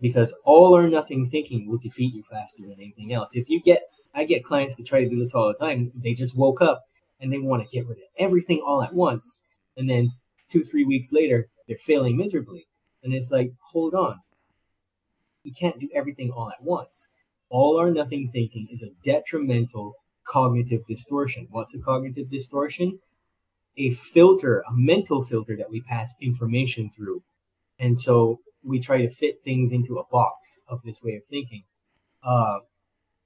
Because 0.00 0.34
all 0.44 0.76
or 0.76 0.88
nothing 0.88 1.26
thinking 1.26 1.68
will 1.68 1.78
defeat 1.78 2.14
you 2.14 2.22
faster 2.22 2.62
than 2.62 2.76
anything 2.78 3.12
else. 3.12 3.34
If 3.34 3.48
you 3.48 3.60
get 3.60 3.82
I 4.14 4.24
get 4.24 4.44
clients 4.44 4.76
that 4.76 4.86
try 4.86 5.04
to 5.04 5.08
do 5.08 5.18
this 5.18 5.34
all 5.34 5.48
the 5.48 5.54
time, 5.54 5.92
they 5.94 6.14
just 6.14 6.36
woke 6.36 6.62
up 6.62 6.84
and 7.20 7.32
they 7.32 7.38
want 7.38 7.62
to 7.62 7.76
get 7.76 7.86
rid 7.86 7.98
of 7.98 8.04
everything 8.18 8.62
all 8.64 8.82
at 8.82 8.94
once. 8.94 9.40
And 9.76 9.88
then 9.88 10.12
two, 10.50 10.62
three 10.62 10.84
weeks 10.84 11.08
later, 11.12 11.48
they're 11.66 11.76
failing 11.78 12.16
miserably. 12.16 12.66
And 13.02 13.14
it's 13.14 13.30
like, 13.30 13.52
hold 13.72 13.94
on. 13.94 14.20
You 15.42 15.52
can't 15.58 15.78
do 15.78 15.88
everything 15.94 16.30
all 16.30 16.50
at 16.50 16.62
once 16.62 17.08
all 17.48 17.80
or 17.80 17.90
nothing 17.90 18.28
thinking 18.28 18.68
is 18.70 18.82
a 18.82 18.90
detrimental 19.04 19.94
cognitive 20.26 20.86
distortion. 20.86 21.46
What's 21.50 21.74
a 21.74 21.78
cognitive 21.78 22.30
distortion? 22.30 22.98
A 23.76 23.90
filter, 23.90 24.64
a 24.68 24.72
mental 24.72 25.22
filter 25.22 25.56
that 25.56 25.70
we 25.70 25.80
pass 25.82 26.14
information 26.20 26.90
through. 26.90 27.22
And 27.78 27.98
so 27.98 28.40
we 28.64 28.80
try 28.80 29.02
to 29.02 29.10
fit 29.10 29.42
things 29.42 29.70
into 29.70 29.98
a 29.98 30.06
box 30.10 30.58
of 30.66 30.82
this 30.82 31.02
way 31.02 31.14
of 31.14 31.24
thinking. 31.24 31.64
Uh, 32.22 32.60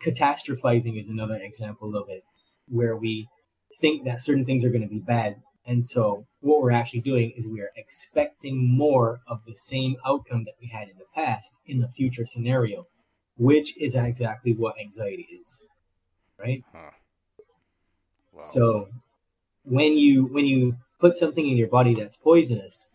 catastrophizing 0.05 0.99
is 0.99 1.09
another 1.09 1.37
example 1.37 1.97
of 1.97 2.09
it, 2.09 2.25
where 2.67 2.97
we 2.97 3.29
think 3.81 4.05
that 4.05 4.21
certain 4.21 4.45
things 4.45 4.65
are 4.65 4.71
going 4.71 4.83
to 4.83 4.89
be 4.89 5.01
bad. 5.01 5.37
And 5.67 5.87
so 5.87 6.27
what 6.41 6.61
we're 6.61 6.73
actually 6.73 7.01
doing 7.01 7.33
is 7.37 7.47
we 7.47 7.61
are 7.61 7.71
expecting 7.77 8.77
more 8.77 9.21
of 9.27 9.45
the 9.45 9.55
same 9.55 9.97
outcome 10.07 10.45
that 10.45 10.55
we 10.61 10.69
had 10.69 10.89
in 10.89 10.97
the 10.99 11.05
past 11.15 11.59
in 11.67 11.81
the 11.81 11.89
future 11.89 12.25
scenario 12.25 12.87
which 13.37 13.75
is 13.79 13.95
exactly 13.95 14.53
what 14.53 14.79
anxiety 14.79 15.27
is 15.41 15.65
right? 16.39 16.63
So 18.43 18.89
when 19.65 19.97
you 19.97 20.27
when 20.27 20.47
you 20.47 20.77
put 21.01 21.17
something 21.17 21.47
in 21.47 21.57
your 21.57 21.69
body 21.69 21.95
that's 21.95 22.17
poisonous 22.17 22.89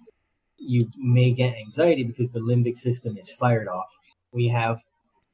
you 0.57 0.89
may 0.97 1.31
get 1.31 1.55
anxiety 1.55 2.03
because 2.03 2.31
the 2.31 2.39
limbic 2.39 2.77
system 2.77 3.17
is 3.17 3.31
fired 3.31 3.67
off. 3.67 3.97
We 4.31 4.47
have 4.49 4.83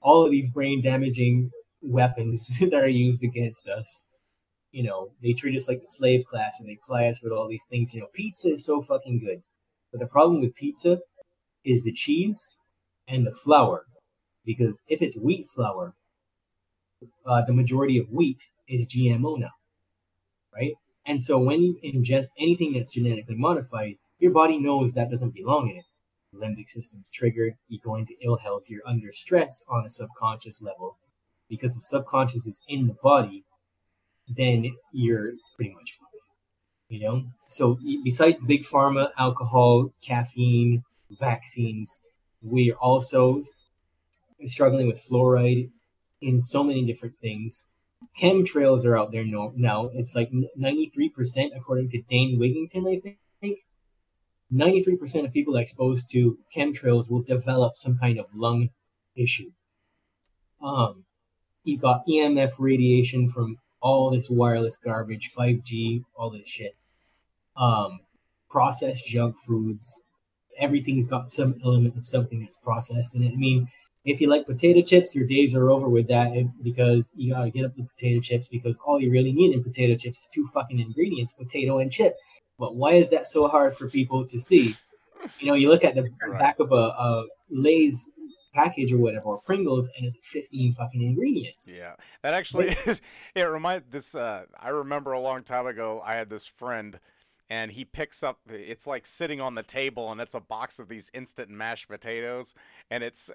all 0.02 0.26
of 0.26 0.32
these 0.32 0.50
brain 0.50 0.82
damaging 0.82 1.52
weapons 1.82 2.58
that 2.60 2.74
are 2.74 2.88
used 2.88 3.24
against 3.24 3.68
us 3.68 4.06
you 4.72 4.84
know 4.84 5.12
they 5.22 5.34
treat 5.34 5.56
us 5.56 5.68
like 5.68 5.82
the 5.82 5.88
slave 5.88 6.26
class 6.26 6.60
and 6.60 6.70
they 6.70 6.78
ply 6.84 7.06
us 7.08 7.22
with 7.22 7.32
all 7.32 7.48
these 7.48 7.66
things 7.70 7.94
you 7.94 8.02
know 8.02 8.08
pizza 8.14 8.50
is 8.50 8.66
so 8.66 8.82
fucking 8.82 9.20
good 9.20 9.44
but 9.92 10.00
the 10.00 10.08
problem 10.08 10.40
with 10.40 10.56
pizza 10.56 11.00
is 11.64 11.84
the 11.84 11.92
cheese 11.94 12.58
and 13.08 13.26
the 13.26 13.32
flour 13.32 13.86
because 14.46 14.82
if 14.88 15.02
it's 15.02 15.18
wheat 15.18 15.48
flour, 15.48 15.96
uh, 17.26 17.42
the 17.46 17.54
majority 17.54 17.98
of 17.98 18.12
wheat 18.12 18.48
is 18.68 18.88
GMO 18.88 19.40
now, 19.40 19.52
right? 20.54 20.74
And 21.06 21.22
so 21.22 21.38
when 21.40 21.62
you 21.64 21.80
ingest 21.84 22.30
anything 22.38 22.74
that's 22.74 22.94
genetically 22.94 23.36
modified, 23.36 23.96
your 24.20 24.32
body 24.32 24.58
knows 24.58 24.94
that 24.94 25.10
doesn't 25.10 25.34
belong 25.34 25.70
in 25.70 25.78
it. 25.78 25.86
Limbic 26.34 26.68
system's 26.68 27.10
triggered, 27.10 27.56
you 27.68 27.80
go 27.84 27.96
into 27.96 28.14
ill 28.24 28.38
health, 28.38 28.70
you're 28.70 28.88
under 28.88 29.12
stress 29.12 29.64
on 29.68 29.86
a 29.86 29.90
subconscious 29.90 30.62
level. 30.62 30.98
Because 31.50 31.74
the 31.74 31.82
subconscious 31.82 32.48
is 32.48 32.62
in 32.68 32.88
the 32.88 32.96
body, 33.04 33.44
then 34.28 34.76
you're 34.92 35.34
pretty 35.56 35.74
much 35.74 35.98
fucked. 36.00 36.12
You 36.90 37.00
know? 37.00 37.24
So 37.48 37.80
besides 38.04 38.38
big 38.46 38.64
pharma, 38.64 39.10
alcohol, 39.18 39.94
caffeine, 40.02 40.84
vaccines, 41.10 42.02
we're 42.42 42.76
also 42.76 43.44
struggling 44.46 44.88
with 44.88 45.02
fluoride 45.02 45.70
in 46.22 46.42
so 46.42 46.64
many 46.64 46.86
different 46.86 47.16
things. 47.20 47.68
Chemtrails 48.20 48.86
are 48.86 48.98
out 48.98 49.12
there 49.12 49.24
now. 49.26 49.90
It's 49.94 50.16
like 50.16 50.32
93%, 50.60 51.50
according 51.56 51.90
to 51.90 52.02
Dane 52.02 52.40
Wigington, 52.40 52.90
I 52.90 53.00
think. 53.00 53.60
93% 54.54 55.26
of 55.26 55.34
people 55.34 55.56
exposed 55.56 56.12
to 56.12 56.38
chemtrails 56.56 57.10
will 57.10 57.22
develop 57.22 57.78
some 57.78 57.98
kind 57.98 58.20
of 58.20 58.36
lung 58.36 58.70
issue. 59.16 59.52
Um, 60.62 61.06
you 61.64 61.78
got 61.78 62.06
EMF 62.06 62.52
radiation 62.60 63.30
from 63.30 63.58
all 63.82 64.12
this 64.12 64.30
wireless 64.30 64.78
garbage, 64.78 65.32
5G, 65.38 66.04
all 66.16 66.30
this 66.30 66.48
shit. 66.48 66.76
Um, 67.58 68.00
processed 68.50 69.08
junk 69.08 69.38
foods. 69.38 70.04
Everything's 70.60 71.08
got 71.08 71.28
some 71.28 71.56
element 71.64 71.96
of 71.96 72.06
something 72.06 72.42
that's 72.42 72.58
processed 72.58 73.16
in 73.16 73.24
it. 73.24 73.34
I 73.34 73.38
mean, 73.38 73.68
if 74.04 74.20
you 74.20 74.28
like 74.28 74.46
potato 74.46 74.82
chips, 74.82 75.16
your 75.16 75.28
days 75.28 75.56
are 75.56 75.70
over 75.70 75.88
with 75.88 76.08
that 76.08 76.36
eh, 76.36 76.44
because 76.62 77.12
you 77.16 77.34
gotta 77.34 77.50
get 77.50 77.66
up 77.66 77.76
the 77.76 77.84
potato 77.84 78.20
chips 78.20 78.48
because 78.48 78.78
all 78.86 79.00
you 79.00 79.12
really 79.12 79.32
need 79.32 79.54
in 79.54 79.64
potato 79.64 79.96
chips 79.96 80.20
is 80.20 80.28
two 80.28 80.48
fucking 80.54 80.80
ingredients, 80.80 81.34
potato 81.34 81.80
and 81.80 81.92
chip. 81.92 82.16
But 82.58 82.76
why 82.76 82.94
is 82.94 83.10
that 83.12 83.28
so 83.28 83.48
hard 83.48 83.76
for 83.76 83.90
people 83.90 84.26
to 84.26 84.40
see? 84.40 84.76
You 85.40 85.48
know, 85.48 85.54
you 85.54 85.70
look 85.70 85.84
at 85.84 85.96
the 85.96 86.10
back 86.40 86.60
of 86.60 86.72
a, 86.72 86.76
a 86.76 87.26
Lay's 87.50 88.12
package 88.54 88.92
or 88.92 88.98
whatever, 88.98 89.26
or 89.26 89.40
Pringles, 89.40 89.90
and 89.96 90.06
it's 90.06 90.18
15 90.24 90.74
fucking 90.74 91.02
ingredients. 91.02 91.74
Yeah, 91.76 91.96
that 92.24 92.34
actually 92.34 92.76
it 93.36 93.42
remind 93.42 93.84
this. 93.90 94.16
Uh, 94.16 94.46
I 94.60 94.70
remember 94.70 95.14
a 95.14 95.20
long 95.20 95.44
time 95.44 95.68
ago, 95.68 96.02
I 96.06 96.16
had 96.16 96.30
this 96.30 96.46
friend, 96.46 97.00
and 97.50 97.72
he 97.72 97.86
picks 97.86 98.24
up. 98.24 98.40
It's 98.50 98.88
like 98.88 99.06
sitting 99.06 99.42
on 99.42 99.56
the 99.56 99.64
table, 99.64 100.12
and 100.12 100.22
it's 100.22 100.36
a 100.36 100.42
box 100.42 100.80
of 100.80 100.90
these 100.90 101.12
instant 101.14 101.50
mashed 101.50 101.88
potatoes, 101.88 102.56
and 102.90 103.04
it's, 103.04 103.32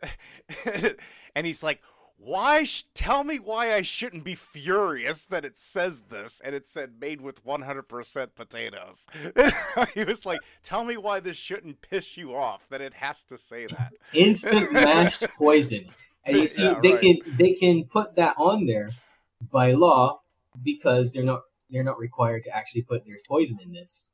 and 1.35 1.47
he's 1.47 1.63
like. 1.63 1.83
Why? 2.19 2.63
Sh- 2.65 2.85
tell 2.95 3.25
me 3.25 3.39
why 3.39 3.75
I 3.75 3.83
shouldn't 3.83 4.25
be 4.25 4.35
furious 4.35 5.27
that 5.27 5.45
it 5.45 5.59
says 5.59 6.03
this 6.09 6.41
and 6.45 6.55
it 6.55 6.67
said 6.67 6.95
made 7.01 7.21
with 7.21 7.45
100% 7.45 8.29
potatoes. 8.35 9.07
he 9.95 10.05
was 10.05 10.25
like, 10.25 10.41
"Tell 10.63 10.85
me 10.85 10.97
why 10.97 11.21
this 11.21 11.37
shouldn't 11.37 11.83
piss 11.83 12.17
you 12.17 12.35
off 12.35 12.67
that 12.71 12.81
it 12.81 12.95
has 12.95 13.23
to 13.25 13.39
say 13.39 13.67
that." 13.67 13.93
Instant 14.13 14.73
mashed 14.73 15.27
poison, 15.37 15.87
and 16.25 16.39
you 16.39 16.47
see, 16.47 16.65
Yeah, 16.65 16.81
they 16.83 16.93
right. 16.93 17.01
can 17.01 17.17
they 17.37 17.53
can 17.53 17.85
put 17.85 18.17
that 18.17 18.35
on 18.39 18.67
there 18.67 18.91
by 19.53 19.73
law 19.73 20.21
because 20.63 21.13
they're 21.13 21.23
not 21.23 21.43
they're 21.71 21.85
not 21.85 21.99
required 21.99 22.43
to 22.45 22.57
actually 22.57 22.83
put 22.83 23.05
there's 23.05 23.23
poison 23.29 23.59
in 23.63 23.73
this. 23.73 24.09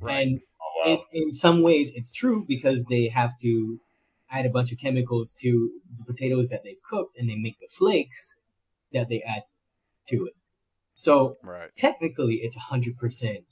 And 0.00 0.40
Oh, 0.84 0.92
it, 0.94 1.00
in 1.12 1.32
some 1.32 1.62
ways, 1.62 1.92
it's 1.94 2.10
true 2.10 2.44
because 2.46 2.86
they 2.86 3.08
have 3.08 3.36
to 3.42 3.80
add 4.32 4.46
a 4.46 4.50
bunch 4.50 4.72
of 4.72 4.78
chemicals 4.78 5.32
to 5.42 5.70
the 5.98 6.04
potatoes 6.04 6.48
that 6.48 6.62
they've 6.64 6.82
cooked, 6.88 7.16
and 7.18 7.28
they 7.28 7.36
make 7.36 7.60
the 7.60 7.68
flakes 7.70 8.36
that 8.92 9.08
they 9.08 9.20
add 9.22 9.42
to 10.08 10.26
it. 10.26 10.34
So 10.94 11.36
Right. 11.42 11.70
technically, 11.76 12.36
it's 12.36 12.56
hundred 12.56 12.96
percent 12.98 13.44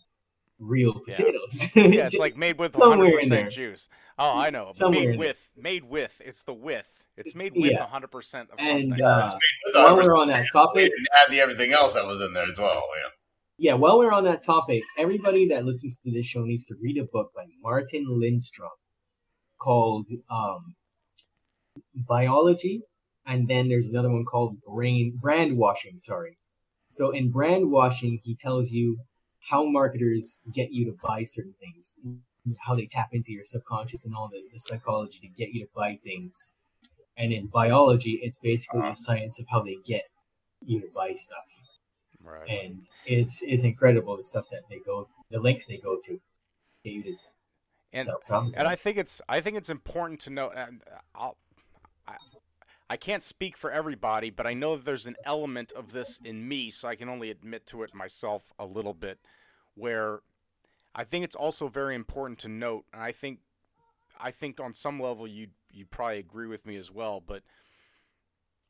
real 0.59 0.95
potatoes. 1.01 1.71
yeah, 1.77 2.05
it's 2.05 2.15
like 2.19 2.37
made 2.37 2.59
with 2.59 2.73
Somewhere 2.75 3.19
in 3.19 3.29
there. 3.29 3.47
100% 3.47 3.51
juice. 3.51 3.89
Oh, 4.19 4.37
I 4.39 4.51
know. 4.51 4.65
Somewhere 4.67 5.03
in 5.03 5.11
made 5.11 5.13
there. 5.13 5.19
with, 5.29 5.49
made 5.59 5.85
with. 5.85 6.21
It's 6.25 6.43
the 6.43 6.53
with. 6.55 6.87
It's 7.17 7.35
made 7.35 7.53
with 7.55 7.73
Yeah. 7.73 7.87
100% 7.87 8.05
of 8.05 8.21
something. 8.61 8.93
And 8.93 9.01
uh, 9.03 9.35
while 9.75 9.97
we're 9.97 10.17
on 10.17 10.29
that 10.29 10.47
topic, 10.53 10.85
didn't 10.85 11.07
add 11.25 11.31
the 11.33 11.41
everything 11.41 11.73
else 11.73 11.95
that 11.95 12.07
was 12.07 12.21
in 12.21 12.33
there 12.35 12.47
as 12.51 12.59
well. 12.59 12.83
Yeah. 12.97 13.71
yeah, 13.71 13.75
while 13.75 13.99
we're 13.99 14.13
on 14.13 14.25
that 14.25 14.43
topic, 14.45 14.83
everybody 14.99 15.49
that 15.49 15.65
listens 15.65 15.99
to 16.01 16.11
this 16.11 16.27
show 16.27 16.43
needs 16.45 16.67
to 16.67 16.75
read 16.81 16.99
a 16.99 17.05
book 17.05 17.33
by 17.35 17.45
Martin 17.63 18.05
Lindstrom 18.09 18.71
called 19.61 20.09
um, 20.31 20.75
Buyology, 22.09 22.81
and 23.27 23.49
then 23.49 23.69
there's 23.69 23.89
another 23.89 24.11
one 24.11 24.25
called 24.25 24.61
Brain 24.63 25.19
Brand 25.21 25.57
Washing. 25.57 25.99
Sorry. 25.99 26.39
So 26.91 27.11
in 27.11 27.31
brand 27.31 27.71
washing, 27.71 28.19
he 28.25 28.35
tells 28.35 28.73
you 28.73 28.99
how 29.51 29.65
marketers 29.65 30.41
get 30.53 30.73
you 30.73 30.85
to 30.87 30.97
buy 31.01 31.23
certain 31.25 31.55
things, 31.61 31.95
how 32.67 32.75
they 32.75 32.87
tap 32.87 33.11
into 33.13 33.33
your 33.33 33.45
subconscious 33.45 34.05
and 34.05 34.15
all 34.15 34.29
the, 34.29 34.43
the 34.53 34.59
psychology 34.59 35.21
to 35.21 35.29
get 35.29 35.51
you 35.51 35.67
to 35.67 35.71
buy 35.75 36.01
things. 36.03 36.57
And 37.17 37.33
in 37.33 37.49
Buyology, 37.49 38.19
it's 38.23 38.39
basically 38.39 38.81
the 38.81 38.95
science 38.97 39.39
of 39.39 39.47
how 39.51 39.63
they 39.63 39.77
get 39.87 40.07
you 40.65 40.81
to 40.81 40.89
buy 40.95 41.15
stuff 41.15 41.45
Right. 42.23 42.49
and 42.51 42.89
it's 43.07 43.43
it's 43.43 43.63
incredible 43.65 44.17
the 44.17 44.23
stuff 44.23 44.45
that 44.51 44.63
they 44.69 44.79
go 44.85 45.09
the 45.31 45.41
links 45.41 45.65
they 45.65 45.79
go 45.79 45.97
to 46.05 46.21
to 46.85 47.15
and 47.93 48.09
and 48.57 48.69
I 48.69 48.77
think 48.77 48.97
it's 48.97 49.21
I 49.29 49.41
think 49.41 49.57
it's 49.57 49.71
important 49.71 50.21
to 50.21 50.31
note. 50.31 50.53
And 50.57 50.81
I'll, 51.15 51.37
I 52.07 52.15
I 52.89 52.97
can't 52.97 53.23
speak 53.23 53.57
for 53.57 53.71
everybody, 53.71 54.31
but 54.31 54.47
I 54.47 54.55
know 54.55 54.77
that 54.77 54.85
there's 54.85 55.07
an 55.07 55.17
element 55.25 55.73
of 55.73 55.93
this 55.93 56.19
in 56.25 56.47
me, 56.47 56.71
so 56.71 56.89
I 56.89 56.97
can 56.97 57.09
only 57.09 57.31
admit 57.31 57.67
to 57.69 57.83
it 57.83 57.95
myself 57.95 58.53
a 58.59 58.67
little 58.67 58.95
bit. 58.95 59.19
Where 59.75 60.21
I 60.95 61.05
think 61.05 61.25
it's 61.25 61.37
also 61.37 61.69
very 61.69 61.95
important 61.95 62.39
to 62.41 62.49
note, 62.49 62.85
and 62.93 63.03
I 63.03 63.13
think 63.13 63.41
I 64.21 64.31
think 64.31 64.61
on 64.61 64.73
some 64.75 65.01
level 65.01 65.27
you 65.27 65.49
you 65.73 65.87
probably 65.87 66.19
agree 66.19 66.47
with 66.47 66.67
me 66.67 66.77
as 66.77 66.91
well, 66.91 67.23
but 67.25 67.43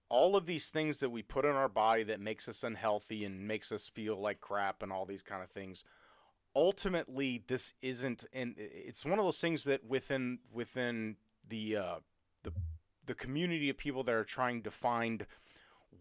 all 0.09 0.35
of 0.35 0.45
these 0.45 0.69
things 0.69 0.99
that 1.01 1.11
we 1.11 1.23
put 1.23 1.45
in 1.45 1.53
our 1.53 1.69
body 1.69 2.03
that 2.03 2.21
makes 2.21 2.49
us 2.49 2.65
unhealthy 2.65 3.25
and 3.25 3.47
makes 3.47 3.71
us 3.71 3.89
feel 3.89 4.21
like 4.21 4.41
crap 4.41 4.83
and 4.83 4.93
all 4.93 5.07
these 5.07 5.23
kind 5.23 5.43
of 5.43 5.51
things 5.51 5.85
ultimately 6.55 7.43
this 7.47 7.75
isn't 7.83 8.25
and 8.33 8.55
it's 8.59 9.05
one 9.05 9.19
of 9.19 9.25
those 9.25 9.41
things 9.41 9.65
that 9.65 9.85
within 9.85 10.39
within 10.53 11.17
the 11.49 11.77
uh, 11.77 11.95
the 12.43 12.53
the 13.07 13.15
community 13.15 13.71
of 13.71 13.77
people 13.77 14.03
that 14.03 14.15
are 14.15 14.25
trying 14.25 14.63
to 14.63 14.71
find 14.71 15.27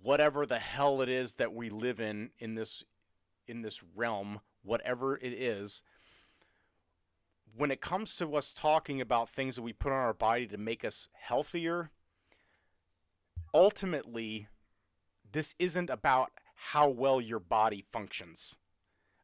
whatever 0.01 0.45
the 0.45 0.59
hell 0.59 1.01
it 1.01 1.09
is 1.09 1.35
that 1.35 1.53
we 1.53 1.69
live 1.69 1.99
in 1.99 2.31
in 2.39 2.55
this 2.55 2.83
in 3.47 3.61
this 3.61 3.83
realm 3.95 4.39
whatever 4.63 5.17
it 5.17 5.33
is 5.33 5.81
when 7.55 7.71
it 7.71 7.81
comes 7.81 8.15
to 8.15 8.35
us 8.35 8.53
talking 8.53 9.01
about 9.01 9.29
things 9.29 9.55
that 9.55 9.61
we 9.61 9.73
put 9.73 9.91
on 9.91 9.97
our 9.97 10.13
body 10.13 10.47
to 10.47 10.57
make 10.57 10.83
us 10.83 11.09
healthier 11.13 11.91
ultimately 13.53 14.47
this 15.31 15.55
isn't 15.59 15.89
about 15.89 16.31
how 16.55 16.89
well 16.89 17.21
your 17.21 17.39
body 17.39 17.85
functions. 17.91 18.55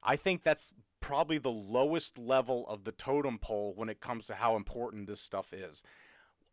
I 0.01 0.15
think 0.15 0.43
that's 0.43 0.73
probably 1.05 1.37
the 1.37 1.51
lowest 1.51 2.17
level 2.17 2.67
of 2.67 2.83
the 2.83 2.91
totem 2.91 3.37
pole 3.37 3.73
when 3.75 3.89
it 3.89 4.01
comes 4.01 4.25
to 4.25 4.33
how 4.33 4.55
important 4.55 5.05
this 5.05 5.21
stuff 5.21 5.53
is. 5.53 5.83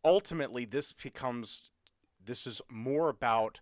Ultimately, 0.04 0.66
this 0.66 0.92
becomes 0.92 1.70
this 2.22 2.46
is 2.46 2.60
more 2.70 3.08
about 3.08 3.60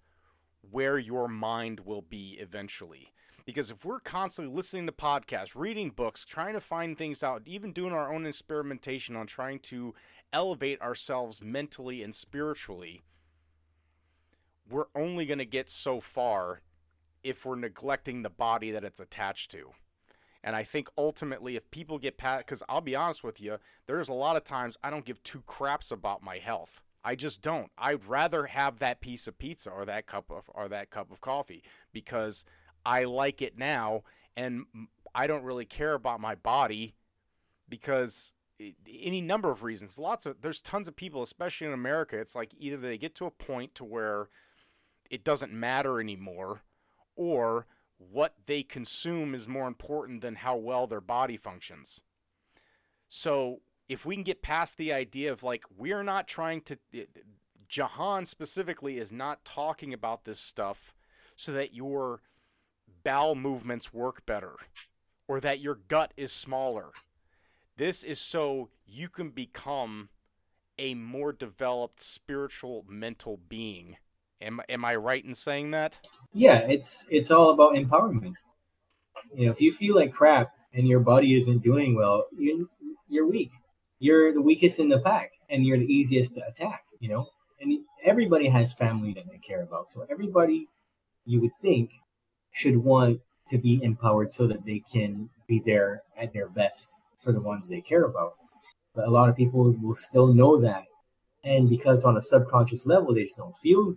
where 0.69 0.99
your 0.99 1.29
mind 1.29 1.79
will 1.79 2.03
be 2.03 2.37
eventually. 2.41 3.13
Because 3.47 3.71
if 3.71 3.85
we're 3.85 4.01
constantly 4.01 4.53
listening 4.53 4.87
to 4.87 4.93
podcasts, 4.93 5.53
reading 5.55 5.91
books, 5.91 6.25
trying 6.25 6.55
to 6.55 6.61
find 6.61 6.99
things 6.99 7.23
out, 7.23 7.43
even 7.47 7.73
doing 7.73 7.93
our 7.93 8.13
own 8.13 8.27
experimentation 8.27 9.15
on 9.15 9.29
trying 9.29 9.61
to 9.61 9.95
elevate 10.33 10.83
ourselves 10.83 11.41
mentally 11.41 12.03
and 12.03 12.13
spiritually, 12.13 13.01
we're 14.69 14.91
only 14.97 15.25
going 15.25 15.39
to 15.39 15.45
get 15.45 15.71
so 15.71 16.01
far 16.01 16.63
if 17.23 17.47
we're 17.47 17.55
neglecting 17.55 18.23
the 18.23 18.29
body 18.29 18.73
that 18.73 18.83
it's 18.83 18.99
attached 18.99 19.53
to. 19.53 19.71
And 20.43 20.57
I 20.57 20.63
think 20.63 20.89
ultimately, 20.97 21.57
if 21.57 21.71
people 21.71 21.99
get 21.99 22.17
past, 22.17 22.47
because 22.47 22.63
I'll 22.69 22.81
be 22.81 22.97
honest 22.97 23.23
with 23.23 23.41
you, 23.41 23.59
there's 23.87 24.09
a 24.09 24.15
lot 24.15 24.37
of 24.37 24.45
times 24.45 24.79
I 24.83 24.91
don't 24.91 25.05
give 25.05 25.23
two 25.23 25.43
craps 25.47 25.91
about 25.91 26.23
my 26.23 26.39
health. 26.39 26.81
I 27.05 27.15
just 27.15 27.43
don't. 27.43 27.71
I'd 27.79 28.07
rather 28.07 28.47
have 28.47 28.79
that 28.79 29.01
piece 29.01 29.27
of 29.27 29.39
pizza 29.39 29.71
or 29.71 29.85
that 29.87 30.07
cup 30.07 30.31
of 30.31 30.45
or 30.49 30.69
that 30.69 30.91
cup 30.91 31.11
of 31.11 31.21
coffee 31.21 31.63
because 31.93 32.45
I 32.85 33.05
like 33.05 33.43
it 33.43 33.59
now, 33.59 34.03
and 34.37 34.65
I 35.15 35.27
don't 35.27 35.45
really 35.45 35.65
care 35.65 35.95
about 35.95 36.21
my 36.21 36.35
body 36.35 36.95
because 37.69 38.35
any 38.61 39.21
number 39.21 39.51
of 39.51 39.63
reasons. 39.63 39.99
Lots 39.99 40.27
of 40.27 40.43
there's 40.43 40.61
tons 40.61 40.89
of 40.89 40.97
people, 40.97 41.23
especially 41.23 41.67
in 41.67 41.73
America. 41.73 42.19
It's 42.19 42.35
like 42.35 42.53
either 42.59 42.77
they 42.77 42.99
get 42.99 43.15
to 43.17 43.27
a 43.27 43.31
point 43.31 43.75
to 43.77 43.85
where 43.85 44.29
it 45.11 45.25
doesn't 45.25 45.53
matter 45.53 46.01
anymore, 46.01 46.63
or 47.17 47.67
what 48.01 48.35
they 48.47 48.63
consume 48.63 49.35
is 49.35 49.47
more 49.47 49.69
important 49.69 50.23
than 50.23 50.37
how 50.37 50.57
well 50.57 50.87
their 50.87 51.01
body 51.01 51.37
functions. 51.37 52.01
So 53.09 53.61
if 53.89 54.07
we 54.07 54.15
can 54.15 54.25
get 54.25 54.43
past 54.43 54.77
the 54.77 54.93
idea 54.93 55.33
of 55.33 55.43
like 55.43 55.65
we're 55.77 56.03
not 56.03 56.27
trying 56.27 56.63
to 56.63 56.79
eh, 56.95 57.05
Jehan 57.69 58.27
specifically 58.27 58.99
is 58.99 59.13
not 59.13 59.45
talking 59.45 59.93
about 59.93 60.25
this 60.25 60.41
stuff 60.41 60.93
so 61.37 61.53
that 61.53 61.75
your 61.75 62.21
bowel 63.05 63.35
movements 63.35 63.93
work 63.93 64.27
better 64.27 64.55
or 65.29 65.41
that 65.41 65.61
your 65.61 65.77
gut 65.77 66.13
is 66.17 66.33
smaller. 66.33 66.91
This 67.77 68.03
is 68.03 68.21
so 68.21 68.71
you 68.87 69.09
can 69.09 69.31
become 69.31 70.09
a 70.79 70.95
more 70.95 71.33
developed 71.33 72.01
spiritual 72.01 72.85
mental 72.89 73.39
being. 73.49 73.97
Am 74.41 74.61
am 74.69 74.85
I 74.85 74.95
right 74.97 75.25
in 75.25 75.35
saying 75.35 75.71
that? 75.73 75.99
yeah 76.33 76.59
it's 76.59 77.07
it's 77.11 77.31
all 77.31 77.51
about 77.51 77.75
empowerment. 77.75 78.35
You 79.35 79.47
know 79.47 79.53
if 79.53 79.61
you 79.61 79.73
feel 79.73 79.97
like 79.97 80.13
crap 80.13 80.53
and 80.73 80.87
your 80.87 81.01
body 81.01 81.39
isn't 81.39 81.63
doing 81.63 81.97
well 81.97 82.27
you 82.37 82.71
you're 83.09 83.29
weak. 83.29 83.53
You're 83.99 84.33
the 84.33 84.43
weakest 84.43 84.79
in 84.79 84.89
the 84.89 84.99
pack 84.99 85.33
and 85.49 85.67
you're 85.67 85.79
the 85.79 85.93
easiest 85.93 86.35
to 86.37 86.47
attack 86.47 86.85
you 87.01 87.09
know? 87.09 87.27
And 87.61 87.81
everybody 88.05 88.49
has 88.49 88.73
family 88.73 89.13
that 89.15 89.25
they 89.29 89.39
care 89.39 89.63
about. 89.63 89.91
So 89.91 90.07
everybody 90.11 90.69
you 91.25 91.41
would 91.41 91.57
think 91.61 91.91
should 92.53 92.79
want 92.79 93.21
to 93.49 93.59
be 93.59 93.83
empowered 93.83 94.33
so 94.33 94.47
that 94.47 94.65
they 94.65 94.83
can 94.93 95.31
be 95.49 95.61
there 95.65 96.03
at 96.17 96.33
their 96.33 96.49
best 96.49 97.01
for 97.19 97.33
the 97.33 97.41
ones 97.41 97.69
they 97.69 97.81
care 97.81 98.05
about. 98.05 98.35
But 98.95 99.07
a 99.07 99.11
lot 99.11 99.29
of 99.29 99.37
people 99.37 99.75
will 99.83 99.97
still 99.97 100.33
know 100.33 100.61
that. 100.61 100.85
And 101.43 101.69
because 101.69 102.05
on 102.05 102.17
a 102.17 102.23
subconscious 102.23 102.87
level 102.87 103.15
they 103.15 103.25
just 103.25 103.39
don't 103.39 103.57
feel 103.57 103.97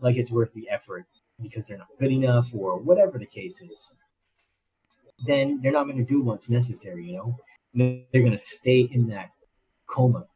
like 0.00 0.16
it's 0.16 0.30
worth 0.30 0.52
the 0.52 0.68
effort 0.70 1.06
because 1.40 1.68
they're 1.68 1.78
not 1.78 1.88
good 1.98 2.12
enough 2.12 2.54
or 2.54 2.78
whatever 2.78 3.18
the 3.18 3.26
case 3.26 3.60
is, 3.60 3.96
then 5.26 5.60
they're 5.62 5.72
not 5.72 5.84
going 5.84 5.98
to 5.98 6.04
do 6.04 6.22
what's 6.22 6.50
necessary, 6.50 7.06
you 7.06 7.16
know? 7.16 7.36
They're 7.74 8.22
going 8.22 8.32
to 8.32 8.40
stay 8.40 8.80
in 8.80 9.08
that 9.08 9.30
coma, 9.86 10.26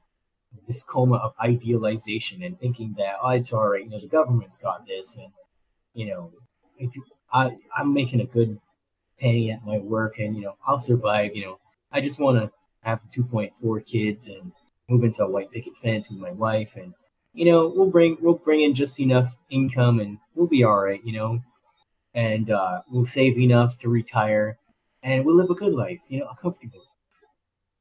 this 0.67 0.83
coma 0.83 1.17
of 1.17 1.35
idealization 1.41 2.43
and 2.43 2.59
thinking 2.59 2.95
that, 2.99 3.17
oh, 3.23 3.31
it's 3.31 3.53
all 3.53 3.69
right, 3.69 3.85
you 3.85 3.91
know, 3.91 4.01
the 4.01 4.09
government's 4.09 4.59
got 4.59 4.87
this 4.87 5.17
and, 5.17 5.33
you 5.95 6.07
know, 6.07 6.33
I, 7.33 7.57
I'm 7.77 7.93
making 7.93 8.21
a 8.21 8.27
good 8.27 8.59
penny 9.21 9.51
at 9.51 9.65
my 9.65 9.79
work 9.79 10.19
and, 10.19 10.37
you 10.37 10.43
know, 10.43 10.57
I'll 10.67 10.79
survive, 10.79 11.37
you 11.37 11.45
know. 11.45 11.59
I 11.91 12.01
just 12.01 12.21
want 12.21 12.39
to 12.39 12.51
have 12.83 13.01
the 13.03 13.23
2.4 13.23 13.87
kids 13.87 14.29
and 14.29 14.53
move 14.89 15.05
into 15.05 15.23
a 15.23 15.31
white 15.31 15.51
picket 15.51 15.77
fence 15.77 16.11
with 16.11 16.19
my 16.19 16.33
wife 16.33 16.77
and 16.77 16.95
you 17.39 17.45
know 17.45 17.73
we'll 17.75 17.91
bring 17.91 18.17
we'll 18.21 18.35
bring 18.35 18.61
in 18.61 18.75
just 18.75 18.99
enough 19.01 19.37
income 19.51 20.01
and 20.01 20.19
we'll 20.35 20.47
be 20.47 20.65
all 20.65 20.81
right 20.81 21.01
you 21.05 21.13
know? 21.13 21.41
And 22.15 22.51
uh, 22.51 22.81
we'll 22.91 23.07
save 23.07 23.39
enough 23.39 23.79
to 23.79 23.89
retire 23.89 24.59
and 25.03 25.25
we'll 25.25 25.37
live 25.37 25.51
a 25.51 25.55
good 25.55 25.73
life 25.73 26.01
you 26.09 26.19
know 26.19 26.27
a 26.27 26.37
comfortable 26.37 26.79
life. 26.79 27.23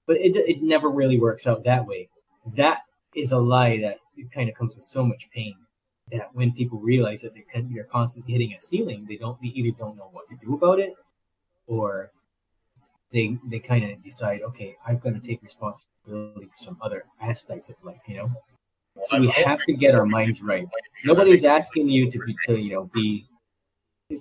But 0.06 0.18
it, 0.18 0.36
it 0.36 0.62
never 0.62 0.90
really 0.90 1.20
works 1.20 1.48
out 1.48 1.64
that 1.64 1.86
way. 1.86 2.10
That 2.56 2.82
is 3.16 3.32
a 3.32 3.40
lie 3.40 3.80
that 3.82 3.98
kind 4.32 4.50
of 4.50 4.56
comes 4.56 4.76
with 4.76 4.86
so 4.86 5.06
much 5.06 5.30
pain 5.34 5.56
that 6.12 6.34
when 6.34 6.54
people 6.54 6.80
realize 6.80 7.22
that 7.22 7.34
they're, 7.34 7.62
they're 7.64 7.84
constantly 7.84 8.34
hitting 8.34 8.54
a 8.54 8.62
ceiling 8.62 9.06
they 9.10 9.18
don't 9.18 9.42
they 9.42 9.50
either 9.50 9.76
don't 9.78 9.98
know 9.98 10.10
what 10.12 10.28
to 10.28 10.36
do 10.36 10.54
about 10.54 10.80
it 10.80 10.94
or 11.68 12.12
they 13.12 13.38
they 13.48 13.60
kind 13.60 13.90
of 13.90 14.04
decide, 14.04 14.42
okay, 14.42 14.76
I've 14.86 15.02
got 15.02 15.14
to 15.14 15.20
take 15.20 15.42
responsibility 15.42 16.48
for 16.48 16.58
some 16.58 16.78
other 16.82 17.06
aspects 17.22 17.70
of 17.70 17.76
life, 17.84 18.02
you 18.08 18.18
know. 18.18 18.32
So 19.08 19.20
we 19.20 19.28
have 19.28 19.62
to 19.64 19.74
get 19.74 19.96
our 19.96 20.06
minds 20.06 20.42
right. 20.42 20.68
Nobody's 21.06 21.46
asking 21.46 21.90
you 21.90 22.10
to 22.10 22.20
be 22.20 22.36
to 22.46 22.60
you 22.60 22.74
know 22.74 22.90
be. 22.94 23.26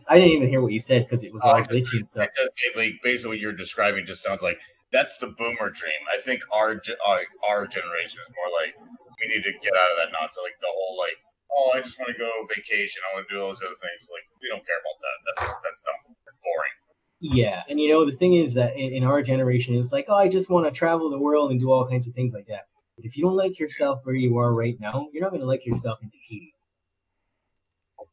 I 0.08 0.18
didn't 0.18 0.32
even 0.32 0.48
hear 0.48 0.60
what 0.60 0.72
you 0.72 0.80
said 0.80 1.04
because 1.04 1.22
it 1.22 1.32
was 1.32 1.42
all 1.42 1.56
oh, 1.56 1.62
glitchy 1.62 1.98
and 1.98 2.08
stuff. 2.08 2.28
It 2.34 2.76
like 2.76 2.94
basically 3.02 3.36
what 3.36 3.38
you're 3.40 3.52
describing 3.52 4.04
just 4.04 4.22
sounds 4.22 4.42
like 4.42 4.58
that's 4.92 5.16
the 5.18 5.28
boomer 5.28 5.70
dream. 5.70 6.02
I 6.12 6.20
think 6.20 6.42
our 6.52 6.80
our, 7.06 7.18
uh, 7.18 7.48
our 7.48 7.66
generation 7.66 8.20
is 8.22 8.30
more 8.30 8.50
like 8.60 8.74
we 9.20 9.34
need 9.34 9.42
to 9.44 9.52
get 9.62 9.72
out 9.74 9.90
of 9.92 9.96
that 9.98 10.12
nonsense. 10.12 10.42
Like 10.42 10.58
the 10.60 10.70
whole 10.70 10.98
like, 10.98 11.18
oh, 11.56 11.72
I 11.74 11.78
just 11.80 11.98
want 11.98 12.12
to 12.12 12.18
go 12.18 12.30
vacation. 12.54 13.02
I 13.10 13.16
want 13.16 13.28
to 13.28 13.34
do 13.34 13.40
all 13.40 13.48
those 13.48 13.62
other 13.62 13.78
things. 13.78 14.10
Like 14.10 14.26
we 14.42 14.48
don't 14.48 14.64
care 14.64 14.78
about 14.78 14.98
that. 15.02 15.16
That's 15.26 15.54
that's 15.62 15.80
dumb. 15.82 16.14
It's 16.26 16.38
boring. 16.42 16.76
Yeah, 17.18 17.62
and 17.68 17.80
you 17.80 17.88
know 17.88 18.04
the 18.04 18.12
thing 18.12 18.34
is 18.34 18.54
that 18.54 18.76
in, 18.76 18.92
in 18.92 19.04
our 19.04 19.22
generation, 19.22 19.74
it's 19.74 19.92
like, 19.92 20.06
oh, 20.08 20.16
I 20.16 20.28
just 20.28 20.50
want 20.50 20.66
to 20.66 20.70
travel 20.70 21.10
the 21.10 21.18
world 21.18 21.50
and 21.50 21.58
do 21.58 21.70
all 21.70 21.86
kinds 21.86 22.06
of 22.06 22.14
things 22.14 22.34
like 22.34 22.46
that. 22.48 22.66
If 22.98 23.16
you 23.16 23.24
don't 23.24 23.36
like 23.36 23.59
yourself 23.59 24.01
where 24.05 24.14
you 24.14 24.39
are 24.39 24.55
right 24.55 24.78
now, 24.81 25.09
you're 25.12 25.23
not 25.23 25.31
going 25.31 25.40
to 25.40 25.47
like 25.47 25.66
yourself 25.66 26.01
in 26.02 26.10
Tahiti. 26.10 26.55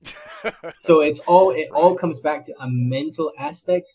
so 0.77 0.99
it's 1.01 1.19
all 1.19 1.51
it 1.51 1.69
all 1.71 1.95
comes 1.95 2.19
back 2.19 2.43
to 2.43 2.53
a 2.59 2.67
mental 2.69 3.31
aspect 3.39 3.87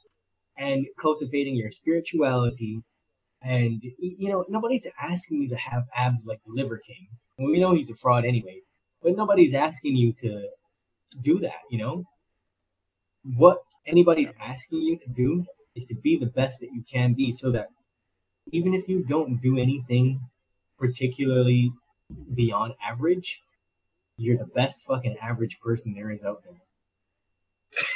and 0.57 0.87
cultivating 0.99 1.57
your 1.57 1.71
spirituality. 1.71 2.83
And 3.43 3.83
you 3.99 4.31
know, 4.31 4.45
nobody's 4.49 4.87
asking 5.01 5.43
you 5.43 5.49
to 5.51 5.57
have 5.57 5.85
abs 5.95 6.27
like 6.27 6.41
the 6.47 6.53
Liver 6.53 6.79
King. 6.79 7.09
Well, 7.37 7.51
we 7.51 7.61
know 7.61 7.73
he's 7.73 7.91
a 7.91 7.95
fraud 7.95 8.25
anyway, 8.25 8.63
but 9.03 9.17
nobody's 9.17 9.55
asking 9.55 9.97
you 9.97 10.13
to 10.15 10.49
do 11.21 11.39
that. 11.41 11.61
You 11.71 11.79
know, 11.79 12.05
what 13.23 13.59
anybody's 13.87 14.33
asking 14.41 14.81
you 14.83 14.99
to 14.99 15.11
do 15.11 15.45
is 15.77 15.87
to 15.87 15.95
be 15.95 16.17
the 16.17 16.27
best 16.27 16.61
that 16.61 16.71
you 16.73 16.83
can 16.91 17.13
be 17.13 17.31
so 17.31 17.51
that 17.53 17.69
even 18.51 18.75
if 18.75 18.89
you 18.89 19.05
don't 19.05 19.41
do 19.41 19.59
anything 19.59 20.21
particularly 20.79 21.73
beyond 22.35 22.75
average, 22.83 23.43
you're 24.17 24.39
the 24.39 24.47
best 24.47 24.85
fucking 24.85 25.17
average 25.21 25.61
person 25.61 25.95
there 25.95 26.11
is 26.11 26.25
out 26.25 26.43
there. 26.45 26.61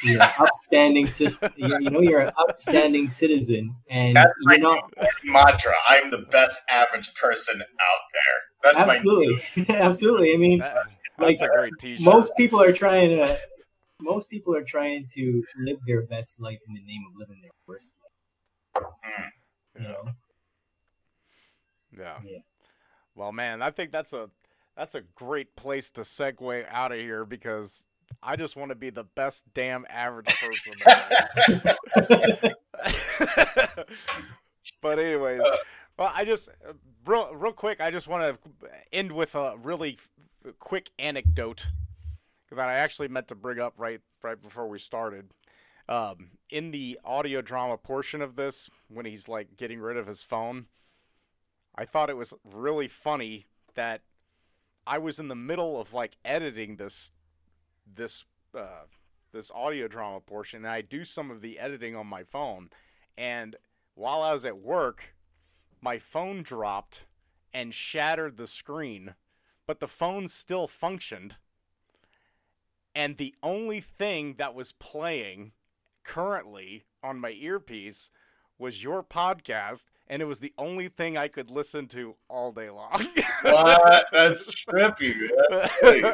You're 0.02 0.22
an 0.22 0.28
upstanding 0.38 1.06
system. 1.06 1.52
You 1.56 1.90
know, 1.90 2.00
you're 2.00 2.20
an 2.20 2.32
upstanding 2.38 3.08
citizen, 3.08 3.74
and 3.88 4.14
That's 4.14 4.32
you're 4.42 4.50
my 4.50 4.56
not 4.56 4.92
mantra. 5.24 5.74
I'm 5.88 6.10
the 6.10 6.26
best 6.30 6.60
average 6.70 7.14
person 7.14 7.60
out 7.60 8.00
there. 8.12 8.72
That's 8.72 8.80
absolutely, 8.80 9.42
absolutely. 9.74 10.34
I 10.34 10.36
mean, 10.36 10.62
like 11.18 11.40
a 11.40 11.48
great 11.48 12.00
most 12.00 12.36
people 12.36 12.60
are 12.60 12.72
trying 12.72 13.10
to 13.10 13.38
most 14.00 14.28
people 14.28 14.54
are 14.54 14.64
trying 14.64 15.06
to 15.14 15.42
live 15.56 15.78
their 15.86 16.02
best 16.02 16.40
life 16.40 16.60
in 16.68 16.74
the 16.74 16.82
name 16.82 17.02
of 17.08 17.18
living 17.18 17.40
their 17.40 17.52
worst 17.66 17.96
life. 18.74 18.84
Hmm. 19.02 19.82
You 19.82 19.88
know? 19.88 20.08
Yeah. 21.96 22.18
Yeah. 22.24 22.38
Well, 23.14 23.32
man, 23.32 23.62
I 23.62 23.70
think 23.70 23.92
that's 23.92 24.12
a 24.12 24.30
that's 24.76 24.94
a 24.94 25.02
great 25.14 25.54
place 25.54 25.90
to 25.92 26.00
segue 26.02 26.64
out 26.70 26.92
of 26.92 26.98
here 26.98 27.24
because 27.24 27.82
I 28.22 28.36
just 28.36 28.56
want 28.56 28.70
to 28.70 28.74
be 28.74 28.90
the 28.90 29.04
best 29.04 29.44
damn 29.54 29.86
average 29.88 30.34
person. 30.34 30.72
but 34.80 34.98
anyways, 34.98 35.42
well, 35.98 36.12
I 36.14 36.24
just 36.24 36.48
real 37.04 37.34
real 37.34 37.52
quick, 37.52 37.80
I 37.80 37.90
just 37.90 38.08
want 38.08 38.22
to 38.22 38.38
end 38.92 39.12
with 39.12 39.34
a 39.34 39.56
really 39.62 39.98
quick 40.58 40.90
anecdote 40.98 41.66
that 42.50 42.68
I 42.68 42.74
actually 42.74 43.08
meant 43.08 43.28
to 43.28 43.34
bring 43.34 43.60
up 43.60 43.74
right 43.76 44.00
right 44.22 44.40
before 44.40 44.68
we 44.68 44.78
started. 44.78 45.30
Um, 45.88 46.30
in 46.50 46.70
the 46.70 46.98
audio 47.04 47.42
drama 47.42 47.76
portion 47.76 48.22
of 48.22 48.36
this, 48.36 48.70
when 48.88 49.04
he's 49.04 49.28
like 49.28 49.56
getting 49.56 49.80
rid 49.80 49.96
of 49.96 50.06
his 50.06 50.22
phone, 50.22 50.66
I 51.74 51.84
thought 51.84 52.10
it 52.10 52.16
was 52.16 52.34
really 52.44 52.88
funny 52.88 53.46
that 53.74 54.02
I 54.86 54.98
was 54.98 55.18
in 55.18 55.28
the 55.28 55.34
middle 55.34 55.80
of 55.80 55.94
like 55.94 56.16
editing 56.24 56.76
this 56.76 57.10
this 57.86 58.24
uh, 58.56 58.86
this 59.32 59.50
audio 59.50 59.88
drama 59.88 60.20
portion, 60.20 60.64
and 60.64 60.72
I 60.72 60.82
do 60.82 61.04
some 61.04 61.30
of 61.30 61.40
the 61.40 61.58
editing 61.58 61.96
on 61.96 62.06
my 62.06 62.22
phone, 62.22 62.70
and 63.16 63.56
while 63.94 64.22
I 64.22 64.32
was 64.32 64.44
at 64.44 64.58
work, 64.58 65.14
my 65.80 65.98
phone 65.98 66.42
dropped 66.42 67.06
and 67.52 67.74
shattered 67.74 68.36
the 68.36 68.46
screen, 68.46 69.14
but 69.66 69.80
the 69.80 69.88
phone 69.88 70.28
still 70.28 70.66
functioned 70.66 71.36
and 72.94 73.16
the 73.16 73.34
only 73.42 73.80
thing 73.80 74.34
that 74.34 74.54
was 74.54 74.72
playing 74.72 75.52
currently 76.04 76.84
on 77.02 77.18
my 77.18 77.30
earpiece 77.30 78.10
was 78.58 78.82
your 78.82 79.02
podcast 79.02 79.86
and 80.12 80.20
it 80.20 80.26
was 80.26 80.40
the 80.40 80.52
only 80.58 80.88
thing 80.88 81.16
I 81.16 81.26
could 81.26 81.50
listen 81.50 81.86
to 81.88 82.14
all 82.28 82.52
day 82.52 82.68
long. 82.68 83.06
What? 83.42 84.06
That's 84.12 84.64
trippy, 84.64 85.16
man. 85.82 86.12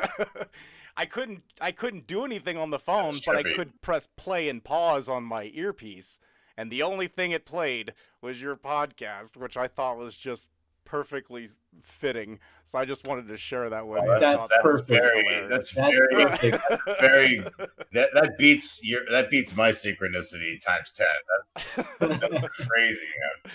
I 0.96 1.04
couldn't 1.04 1.42
I 1.60 1.72
couldn't 1.72 2.06
do 2.06 2.24
anything 2.24 2.56
on 2.56 2.70
the 2.70 2.78
phone, 2.78 3.14
That's 3.14 3.26
but 3.26 3.36
I 3.36 3.42
could 3.42 3.82
press 3.82 4.08
play 4.16 4.48
and 4.48 4.64
pause 4.64 5.10
on 5.10 5.24
my 5.24 5.50
earpiece 5.52 6.20
and 6.56 6.72
the 6.72 6.82
only 6.82 7.06
thing 7.06 7.32
it 7.32 7.44
played 7.44 7.92
was 8.22 8.40
your 8.40 8.56
podcast, 8.56 9.36
which 9.36 9.58
I 9.58 9.68
thought 9.68 9.98
was 9.98 10.16
just 10.16 10.50
perfectly 10.88 11.48
fitting. 11.82 12.40
So 12.64 12.78
I 12.78 12.84
just 12.84 13.06
wanted 13.06 13.28
to 13.28 13.36
share 13.36 13.68
that 13.70 13.86
with 13.86 14.00
oh, 14.00 14.04
you. 14.04 14.12
I 14.12 14.18
That's 14.18 14.48
thought 14.48 14.62
that 14.62 14.72
was 14.72 14.80
perfect. 14.86 14.88
Very, 14.88 15.48
that's, 15.48 15.70
That's 15.70 16.06
very, 16.10 16.24
perfect. 16.24 16.64
that's 16.68 17.00
very. 17.00 17.38
That 17.92 18.08
that 18.14 18.38
beats 18.38 18.80
your 18.82 19.02
that 19.10 19.30
beats 19.30 19.54
my 19.54 19.70
synchronicity 19.70 20.60
times 20.60 20.92
ten. 20.92 21.06
That's 21.30 22.30
that's 22.30 22.48
crazy, 22.68 23.06
man. 23.44 23.52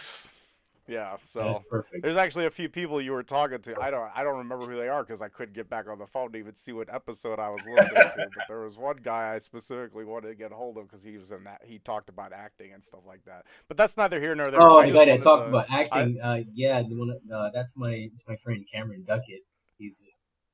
Yeah, 0.86 1.16
so 1.22 1.62
there's 2.02 2.18
actually 2.18 2.46
a 2.46 2.50
few 2.52 2.68
people 2.68 3.00
you 3.02 3.14
were 3.14 3.24
talking 3.24 3.60
to. 3.62 3.82
I 3.82 3.90
don't 3.90 4.10
I 4.14 4.22
don't 4.22 4.38
remember 4.40 4.66
who 4.66 4.76
they 4.76 4.90
are 4.90 5.02
because 5.02 5.22
I 5.22 5.30
couldn't 5.30 5.54
get 5.56 5.70
back 5.70 5.88
on 5.88 5.98
the 5.98 6.06
phone 6.06 6.34
to 6.34 6.38
even 6.38 6.56
see 6.56 6.74
what 6.74 6.94
episode 6.94 7.40
I 7.40 7.50
was 7.50 7.66
listening 7.66 8.04
to. 8.04 8.28
But 8.36 8.48
there 8.50 8.60
was 8.60 8.78
one 8.78 8.98
guy 9.02 9.34
I 9.34 9.38
specifically 9.38 10.04
wanted 10.04 10.28
to 10.28 10.36
get 10.36 10.52
a 10.52 10.56
hold 10.56 10.78
of 10.78 10.84
because 10.88 11.02
he 11.02 11.18
was 11.18 11.32
in 11.32 11.46
that 11.46 11.62
he 11.64 11.80
talked 11.80 12.10
about 12.10 12.34
acting 12.34 12.74
and 12.74 12.84
stuff 12.84 13.00
like 13.08 13.24
that. 13.26 13.46
But 13.70 13.78
that's 13.78 13.96
neither 13.96 14.20
here 14.20 14.36
nor 14.36 14.52
there. 14.52 14.62
Oh, 14.62 14.80
I 14.80 14.88
just 14.90 14.96
guy 14.96 15.06
that 15.06 15.22
to- 15.22 15.32
about 15.32 15.68
I- 15.72 15.80
acting. 15.82 16.20
uh, 16.22 16.40
yeah, 16.54 16.82
the 16.82 16.96
one. 16.96 17.18
Uh, 17.34 17.50
that's 17.54 17.78
my. 17.78 17.92
It's 17.92 18.28
my 18.28 18.36
friend 18.36 18.68
Cameron 18.70 19.06
Duckett. 19.08 19.40
He's. 19.78 20.04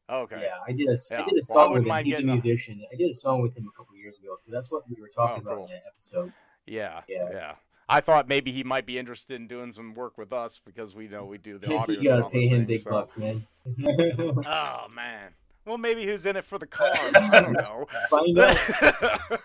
okay. 0.10 0.42
Yeah, 0.44 0.58
I 0.68 0.74
did 0.74 0.90
a. 0.90 0.92
I 0.92 1.20
Yeah, 1.22 1.26
did 1.26 1.40
a 1.40 1.42
song 1.44 1.72
wouldn't 1.72 1.88
with 1.88 1.96
him. 1.98 2.06
He's 2.06 2.20
a- 2.20 2.22
musician. 2.22 2.84
I 2.94 2.96
did 2.96 3.10
a 3.10 3.14
song 3.16 3.42
with 3.42 3.58
him 3.58 3.68
a 3.68 3.76
couple 3.76 3.96
years 3.96 4.20
ago, 4.20 4.36
so 4.38 4.52
that's 4.52 4.72
what 4.72 4.84
we 4.88 5.02
were 5.02 5.10
talking 5.10 5.44
Oh, 5.44 5.48
about 5.48 5.56
cool. 5.58 5.66
in 5.66 5.72
that 5.72 5.84
episode. 5.88 6.34
Yeah, 6.68 7.02
Yeah. 7.08 7.30
yeah. 7.32 7.54
I 7.90 8.02
thought 8.02 8.28
maybe 8.28 8.52
he 8.52 8.64
might 8.64 8.86
be 8.86 8.99
interested 8.99 9.36
in 9.36 9.48
doing 9.48 9.72
some 9.72 9.95
work 9.95 10.18
with 10.18 10.32
us 10.32 10.61
because 10.64 10.95
we 10.95 11.07
know 11.07 11.26
we 11.26 11.40
do 11.40 11.57
the 11.57 11.76
audio. 11.76 11.95
you 12.02 12.10
gotta 12.10 12.30
pay 12.30 12.48
him 12.48 12.60
thing, 12.60 12.66
big 12.68 12.82
so- 12.82 12.91
bucks, 12.91 13.18
man. 13.18 13.45
Oh 14.45 14.88
man. 14.94 15.32
Well, 15.66 15.78
maybe 15.78 16.06
he's 16.06 16.26
in 16.26 16.36
it 16.36 16.45
for 16.45 16.57
the 16.57 16.66
cause. 16.68 16.98
I 17.14 17.41
don't 17.41 17.53
know. 17.53 17.86
Find 18.10 18.40
out. 18.40 18.56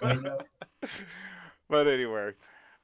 Find 0.00 0.26
out. 0.28 0.46
but 1.68 1.86
anyway, 1.86 2.32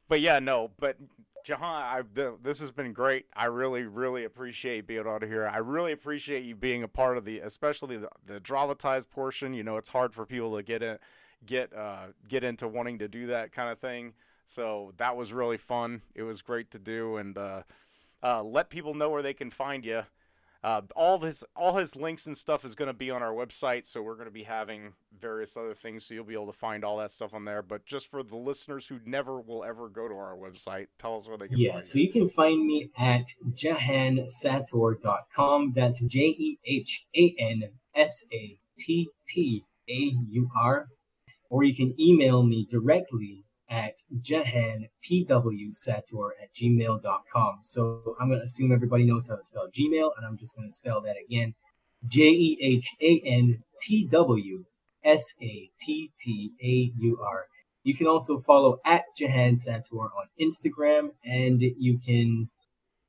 but 0.08 0.20
yeah, 0.20 0.38
no, 0.40 0.70
but 0.78 0.96
Jehan, 1.44 1.62
I, 1.62 2.02
th- 2.14 2.34
this 2.42 2.60
has 2.60 2.70
been 2.70 2.92
great. 2.92 3.26
I 3.34 3.46
really, 3.46 3.84
really 3.84 4.24
appreciate 4.24 4.86
being 4.86 5.06
on 5.06 5.22
here. 5.22 5.46
I 5.46 5.58
really 5.58 5.92
appreciate 5.92 6.44
you 6.44 6.54
being 6.54 6.82
a 6.82 6.88
part 6.88 7.16
of 7.16 7.24
the, 7.24 7.38
especially 7.40 7.96
the, 7.96 8.08
the 8.26 8.40
dramatized 8.40 9.10
portion. 9.10 9.54
You 9.54 9.62
know, 9.62 9.76
it's 9.76 9.88
hard 9.88 10.12
for 10.12 10.26
people 10.26 10.56
to 10.56 10.62
get 10.62 10.82
in, 10.82 10.98
get, 11.46 11.74
uh, 11.74 12.06
get 12.28 12.44
into 12.44 12.68
wanting 12.68 12.98
to 12.98 13.08
do 13.08 13.28
that 13.28 13.52
kind 13.52 13.70
of 13.70 13.78
thing. 13.78 14.12
So 14.50 14.92
that 14.96 15.16
was 15.16 15.32
really 15.32 15.58
fun. 15.58 16.02
It 16.12 16.24
was 16.24 16.42
great 16.42 16.72
to 16.72 16.80
do, 16.80 17.18
and 17.18 17.38
uh, 17.38 17.62
uh, 18.20 18.42
let 18.42 18.68
people 18.68 18.94
know 18.94 19.08
where 19.08 19.22
they 19.22 19.32
can 19.32 19.52
find 19.52 19.84
you. 19.84 20.02
Uh, 20.64 20.82
all 20.96 21.20
his 21.20 21.44
all 21.54 21.76
his 21.76 21.94
links 21.94 22.26
and 22.26 22.36
stuff 22.36 22.64
is 22.64 22.74
going 22.74 22.88
to 22.88 22.92
be 22.92 23.12
on 23.12 23.22
our 23.22 23.32
website, 23.32 23.86
so 23.86 24.02
we're 24.02 24.16
going 24.16 24.26
to 24.26 24.32
be 24.32 24.42
having 24.42 24.94
various 25.20 25.56
other 25.56 25.72
things, 25.72 26.04
so 26.04 26.14
you'll 26.14 26.24
be 26.24 26.34
able 26.34 26.50
to 26.50 26.52
find 26.52 26.84
all 26.84 26.96
that 26.96 27.12
stuff 27.12 27.32
on 27.32 27.44
there. 27.44 27.62
But 27.62 27.86
just 27.86 28.10
for 28.10 28.24
the 28.24 28.34
listeners 28.34 28.88
who 28.88 28.98
never 29.06 29.40
will 29.40 29.62
ever 29.62 29.88
go 29.88 30.08
to 30.08 30.14
our 30.14 30.36
website, 30.36 30.88
tell 30.98 31.14
us 31.14 31.28
where 31.28 31.38
they 31.38 31.46
can 31.46 31.56
Yeah, 31.56 31.82
so 31.84 32.00
you 32.00 32.10
can 32.10 32.28
find 32.28 32.66
me 32.66 32.90
at 32.98 33.26
jehansattaur.com. 33.54 35.74
That's 35.76 36.02
J 36.02 36.18
E 36.18 36.58
H 36.66 37.06
A 37.16 37.36
N 37.38 37.70
S 37.94 38.24
A 38.32 38.58
T 38.76 39.10
T 39.24 39.62
A 39.88 40.12
U 40.26 40.50
R. 40.60 40.88
Or 41.48 41.62
you 41.62 41.72
can 41.74 41.94
email 42.00 42.42
me 42.42 42.66
directly 42.68 43.44
at 43.70 44.02
jehantwsattaur 44.20 46.30
at 46.42 46.52
gmail.com. 46.54 47.58
So 47.62 48.16
I'm 48.20 48.28
going 48.28 48.40
to 48.40 48.44
assume 48.44 48.72
everybody 48.72 49.04
knows 49.04 49.28
how 49.28 49.36
to 49.36 49.44
spell 49.44 49.68
Gmail, 49.68 50.10
and 50.16 50.26
I'm 50.26 50.36
just 50.36 50.56
going 50.56 50.68
to 50.68 50.74
spell 50.74 51.00
that 51.02 51.14
again 51.24 51.54
J 52.06 52.30
E 52.30 52.58
H 52.60 52.90
A 53.00 53.22
N 53.24 53.62
T 53.80 54.06
W 54.08 54.64
S 55.04 55.34
A 55.40 55.70
T 55.80 56.10
T 56.18 56.52
A 56.62 56.90
U 57.00 57.18
R. 57.22 57.46
You 57.82 57.94
can 57.94 58.06
also 58.06 58.38
follow 58.38 58.78
at 58.84 59.04
Jehan 59.16 59.54
Sattaur 59.54 60.10
on 60.14 60.28
Instagram, 60.38 61.10
and 61.24 61.62
you 61.62 61.98
can 61.98 62.50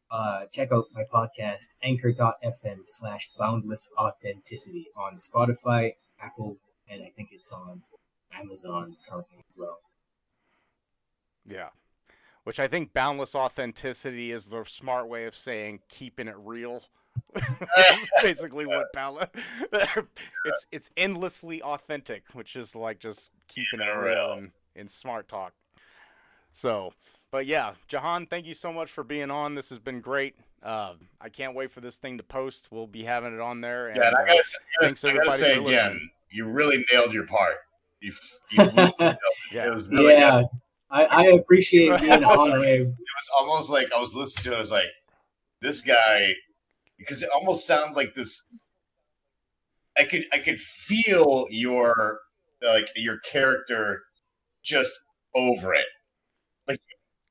uh, 0.10 0.46
check 0.54 0.72
out 0.72 0.86
my 0.94 1.04
podcast, 1.12 1.74
anchor.fm 1.84 2.82
slash 2.86 3.30
boundless 3.38 3.90
authenticity 3.98 4.88
on 4.96 5.16
Spotify, 5.16 5.96
Apple, 6.22 6.58
and 6.90 7.04
I 7.04 7.10
think 7.10 7.30
it's 7.32 7.52
on 7.52 7.82
Amazon 8.34 8.96
currently 9.10 9.40
as 9.40 9.56
well. 9.58 9.80
Yeah. 11.48 11.70
Which 12.44 12.60
I 12.60 12.68
think 12.68 12.94
boundless 12.94 13.36
authenticity 13.36 14.32
is 14.32 14.48
the 14.48 14.64
smart 14.66 15.08
way 15.08 15.26
of 15.26 15.36
saying 15.36 15.82
keeping 15.90 16.28
it 16.28 16.36
real. 16.38 16.84
Basically, 18.22 18.66
what 18.66 18.92
boundless 18.94 19.28
it's 19.74 20.66
it's 20.72 20.90
endlessly 20.98 21.62
authentic, 21.62 22.24
which 22.34 22.56
is 22.56 22.76
like 22.76 23.00
just 23.00 23.32
keeping 23.48 23.82
it 23.82 23.98
real 23.98 24.34
in, 24.38 24.52
in 24.76 24.88
smart 24.88 25.28
talk. 25.28 25.54
So, 26.52 26.94
but 27.32 27.46
yeah, 27.46 27.74
Jehan, 27.88 28.26
thank 28.26 28.46
you 28.46 28.54
so 28.54 28.72
much 28.72 28.90
for 28.90 29.04
being 29.04 29.30
on. 29.30 29.56
This 29.56 29.70
has 29.70 29.80
been 29.80 30.00
great. 30.02 30.36
Uh, 30.64 30.94
I 31.20 31.30
can't 31.30 31.56
wait 31.56 31.70
for 31.72 31.82
this 31.82 31.98
thing 31.98 32.18
to 32.18 32.24
post. 32.24 32.70
We'll 32.72 32.88
be 32.88 33.04
having 33.04 33.34
it 33.34 33.40
on 33.42 33.62
there. 33.62 33.88
And, 33.88 33.98
Yeah, 33.98 34.08
and 34.08 34.16
I 34.18 34.22
uh, 34.22 34.26
gotta, 34.28 34.44
say- 34.44 34.58
I 34.82 34.86
thanks 34.86 35.02
gotta, 35.04 35.14
I 35.14 35.18
gotta 35.18 35.32
everybody 35.32 35.40
say 35.40 35.52
again, 35.54 35.66
listening. 35.94 36.10
you 36.32 36.46
really 36.46 36.86
nailed 36.94 37.14
your 37.14 37.26
part. 37.26 37.56
You, 38.02 38.14
you 38.52 38.64
really 38.64 38.74
nailed 38.76 38.94
it. 39.00 39.18
Yeah. 39.52 39.68
It 39.68 39.74
was 39.74 39.84
really 39.86 40.14
yeah, 40.14 40.42
good. 40.42 40.46
I, 40.92 41.04
I 41.06 41.24
appreciate 41.28 42.00
being 42.02 42.12
It 42.12 42.24
honored. 42.24 42.64
It 42.64 42.80
was 42.80 42.92
almost 43.38 43.70
like 43.70 43.92
I 43.96 44.00
was 44.00 44.14
listening 44.14 44.44
to 44.44 44.52
it. 44.52 44.56
I 44.56 44.60
was 44.60 44.72
like, 44.72 44.90
this 45.62 45.82
guy, 45.82 46.34
because 46.98 47.24
it 47.24 47.30
almost 47.34 47.66
sounded 47.66 47.96
like 47.96 48.14
this. 48.16 48.44
I 49.98 50.04
could 50.04 50.26
I 50.34 50.40
could 50.40 50.60
feel 50.60 51.48
your 51.50 52.20
like 52.62 52.90
your 52.96 53.20
character 53.20 54.04
just 54.64 55.02
over 55.36 55.74
it. 55.74 55.86
Like 56.68 56.82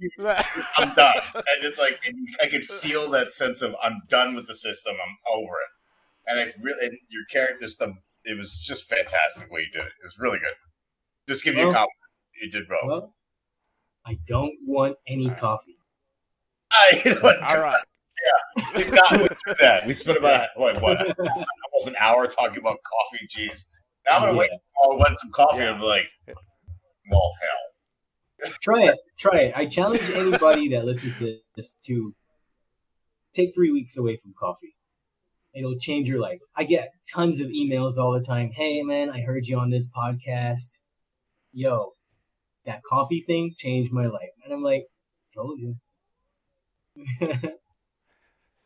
I'm 0.77 0.95
done, 0.95 1.16
and 1.35 1.62
it's 1.62 1.78
like 1.78 2.01
I 2.43 2.47
could 2.47 2.65
feel 2.65 3.11
that 3.11 3.31
sense 3.31 3.62
of 3.62 3.74
I'm 3.82 4.03
done 4.09 4.35
with 4.35 4.47
the 4.47 4.55
system. 4.55 4.97
I'm 5.05 5.16
over 5.32 5.53
it, 5.55 6.31
and 6.31 6.41
I 6.41 6.53
really 6.62 6.87
and 6.87 6.99
your 7.09 7.24
character 7.31 7.59
just 7.61 7.78
the 7.78 7.95
It 8.24 8.37
was 8.37 8.62
just 8.62 8.89
fantastic 8.89 9.51
way 9.51 9.61
you 9.61 9.73
did 9.73 9.87
it. 9.87 9.93
It 10.03 10.07
was 10.07 10.19
really 10.19 10.39
good. 10.39 10.55
Just 11.28 11.45
give 11.45 11.55
you 11.55 11.62
a 11.62 11.65
compliment. 11.65 11.91
You 12.43 12.51
did 12.51 12.69
well. 12.69 12.81
Well, 12.87 13.15
I 14.06 14.18
don't 14.27 14.56
want 14.66 14.97
any 15.06 15.31
coffee. 15.31 15.77
All 17.43 17.60
right. 17.60 17.74
Yeah, 18.24 18.64
we 18.77 18.85
got 18.85 19.12
we 19.12 19.28
do 19.28 19.55
that. 19.60 19.86
We 19.86 19.94
spent 19.94 20.18
about 20.18 20.48
what, 20.56 20.81
what 20.82 20.98
almost 21.18 21.89
an 21.89 21.94
hour 21.98 22.27
talking 22.27 22.59
about 22.59 22.77
coffee. 22.82 23.27
Jeez, 23.27 23.64
now 24.06 24.16
I'm 24.16 24.22
gonna 24.22 24.39
wait. 24.39 24.51
Until 24.51 24.93
I'll 24.93 24.98
want 24.98 25.18
some 25.18 25.31
coffee 25.31 25.62
and 25.62 25.78
be 25.78 25.86
like, 25.86 26.06
well, 27.10 27.32
hell. 27.40 28.52
Try 28.62 28.85
it. 28.85 28.98
Try 29.18 29.39
it. 29.39 29.52
I 29.56 29.66
challenge 29.66 30.10
anybody 30.10 30.68
that 30.68 30.85
listens 30.85 31.16
to 31.18 31.39
this 31.56 31.74
to 31.86 32.14
take 33.35 33.55
three 33.55 33.70
weeks 33.70 33.97
away 33.97 34.16
from 34.16 34.35
coffee. 34.39 34.77
It'll 35.55 35.78
change 35.78 36.09
your 36.09 36.20
life. 36.20 36.40
I 36.56 36.64
get 36.64 36.90
tons 37.12 37.40
of 37.40 37.48
emails 37.48 37.97
all 37.98 38.12
the 38.12 38.24
time. 38.24 38.52
Hey, 38.52 38.82
man, 38.82 39.10
I 39.10 39.22
heard 39.22 39.47
you 39.47 39.59
on 39.59 39.70
this 39.70 39.89
podcast. 39.90 40.78
Yo, 41.52 41.94
that 42.70 42.82
coffee 42.88 43.20
thing 43.20 43.55
changed 43.56 43.92
my 43.92 44.06
life. 44.06 44.30
And 44.44 44.52
I'm 44.55 44.62
like, 44.62 44.86
told 45.34 45.59
you. 45.60 45.76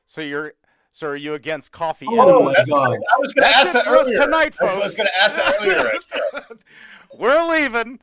So 0.06 0.20
you're 0.20 0.52
so 0.90 1.08
are 1.08 1.16
you 1.16 1.34
against 1.34 1.72
coffee? 1.72 2.06
Oh 2.08 2.22
edibles? 2.22 2.44
my 2.44 2.52
That's- 2.52 2.68
God. 2.68 2.92
I 2.92 3.18
was 3.18 3.32
gonna 3.32 3.46
That's 3.48 3.56
ask 3.56 3.72
that 3.72 3.86
earlier. 3.88 4.18
tonight, 4.20 4.54
folks. 4.54 4.74
I 4.74 4.78
was 4.78 4.94
gonna 4.96 5.10
ask 5.20 5.36
that 5.38 5.54
earlier. 5.60 6.46
We're 7.18 7.44
leaving. 7.50 7.98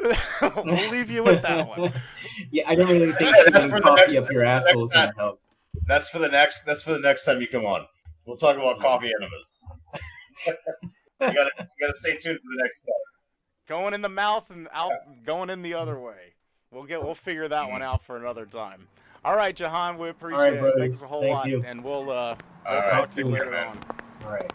we'll 0.00 0.90
leave 0.90 1.10
you 1.10 1.22
with 1.22 1.42
that 1.42 1.68
one. 1.68 1.92
yeah, 2.50 2.64
I 2.68 2.74
don't 2.74 2.88
really 2.88 3.12
think 3.12 3.36
That's 3.44 3.62
shoving 3.62 3.70
for 3.70 3.76
the 3.78 3.82
coffee 3.82 4.00
next- 4.00 4.16
up 4.16 4.30
your 4.32 4.40
that's 4.42 4.66
asshole 4.66 4.84
is 4.84 4.90
going 4.92 5.08
to 5.08 5.14
help. 5.16 5.40
That's 5.86 6.08
for 6.08 6.18
the 6.18 6.28
next. 6.28 6.64
That's 6.64 6.82
for 6.82 6.92
the 6.94 6.98
next 7.00 7.24
time 7.24 7.40
you 7.40 7.46
come 7.46 7.64
on. 7.64 7.86
We'll 8.24 8.36
talk 8.36 8.56
about 8.56 8.80
coffee 8.80 9.12
enemas. 9.20 9.54
you 10.46 10.52
gotta, 11.20 11.50
you 11.58 11.66
gotta 11.80 11.94
stay 11.94 12.16
tuned 12.16 12.38
for 12.40 12.50
the 12.56 12.62
next 12.62 12.80
time. 12.80 12.88
Going 13.66 13.94
in 13.94 14.02
the 14.02 14.08
mouth 14.08 14.50
and 14.50 14.68
out, 14.72 14.92
going 15.24 15.50
in 15.50 15.62
the 15.62 15.74
other 15.74 15.98
way. 15.98 16.34
We'll 16.70 16.84
get. 16.84 17.02
We'll 17.02 17.14
figure 17.14 17.48
that 17.48 17.68
one 17.68 17.82
out 17.82 18.02
for 18.02 18.16
another 18.16 18.46
time. 18.46 18.86
All 19.24 19.36
right, 19.36 19.54
Jehan, 19.54 19.98
we 19.98 20.08
appreciate 20.08 20.38
right, 20.38 20.52
it. 20.52 20.60
brothers. 20.60 20.80
Thanks 20.80 21.02
a 21.02 21.06
whole 21.06 21.22
Thank 21.22 21.34
lot, 21.34 21.48
you. 21.48 21.64
and 21.66 21.82
we'll 21.82 22.10
uh, 22.10 22.36
we'll 22.64 22.78
right, 22.78 22.90
talk 22.90 23.08
to 23.08 23.20
you 23.20 23.26
you, 23.26 23.32
later 23.32 23.50
man. 23.50 23.66
on. 23.66 23.78
All 24.24 24.32
right. 24.32 24.52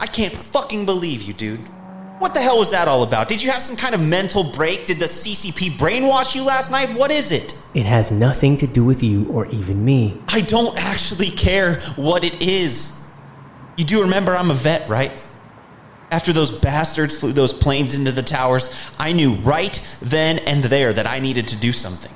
I 0.00 0.06
can't 0.06 0.34
fucking 0.34 0.84
believe 0.84 1.22
you, 1.22 1.32
dude. 1.32 1.60
What 2.18 2.34
the 2.34 2.40
hell 2.40 2.58
was 2.58 2.72
that 2.72 2.88
all 2.88 3.04
about? 3.04 3.28
Did 3.28 3.42
you 3.42 3.50
have 3.50 3.62
some 3.62 3.76
kind 3.76 3.94
of 3.94 4.00
mental 4.00 4.44
break? 4.44 4.86
Did 4.86 4.98
the 4.98 5.06
CCP 5.06 5.78
brainwash 5.78 6.34
you 6.34 6.42
last 6.42 6.70
night? 6.70 6.92
What 6.92 7.10
is 7.10 7.30
it? 7.30 7.54
It 7.74 7.86
has 7.86 8.10
nothing 8.10 8.56
to 8.58 8.66
do 8.66 8.84
with 8.84 9.02
you 9.02 9.28
or 9.28 9.46
even 9.46 9.84
me. 9.84 10.20
I 10.28 10.40
don't 10.40 10.76
actually 10.76 11.30
care 11.30 11.76
what 11.96 12.24
it 12.24 12.42
is. 12.42 13.00
You 13.76 13.84
do 13.84 14.02
remember 14.02 14.36
I'm 14.36 14.50
a 14.50 14.54
vet, 14.54 14.88
right? 14.88 15.12
After 16.12 16.30
those 16.34 16.50
bastards 16.50 17.16
flew 17.16 17.32
those 17.32 17.54
planes 17.54 17.94
into 17.94 18.12
the 18.12 18.22
towers, 18.22 18.70
I 18.98 19.12
knew 19.12 19.32
right 19.36 19.80
then 20.02 20.40
and 20.40 20.62
there 20.62 20.92
that 20.92 21.06
I 21.06 21.20
needed 21.20 21.48
to 21.48 21.56
do 21.56 21.72
something. 21.72 22.12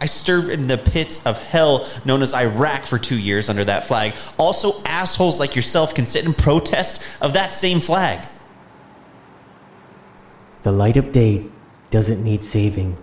I 0.00 0.06
served 0.06 0.48
in 0.48 0.66
the 0.66 0.76
pits 0.76 1.24
of 1.24 1.38
hell 1.38 1.88
known 2.04 2.22
as 2.22 2.34
Iraq 2.34 2.86
for 2.86 2.98
two 2.98 3.16
years 3.16 3.48
under 3.48 3.64
that 3.66 3.84
flag. 3.84 4.16
Also, 4.36 4.82
assholes 4.82 5.38
like 5.38 5.54
yourself 5.54 5.94
can 5.94 6.06
sit 6.06 6.24
and 6.24 6.36
protest 6.36 7.04
of 7.20 7.34
that 7.34 7.52
same 7.52 7.78
flag. 7.78 8.26
The 10.62 10.72
light 10.72 10.96
of 10.96 11.12
day 11.12 11.46
doesn't 11.90 12.24
need 12.24 12.42
saving. 12.42 12.98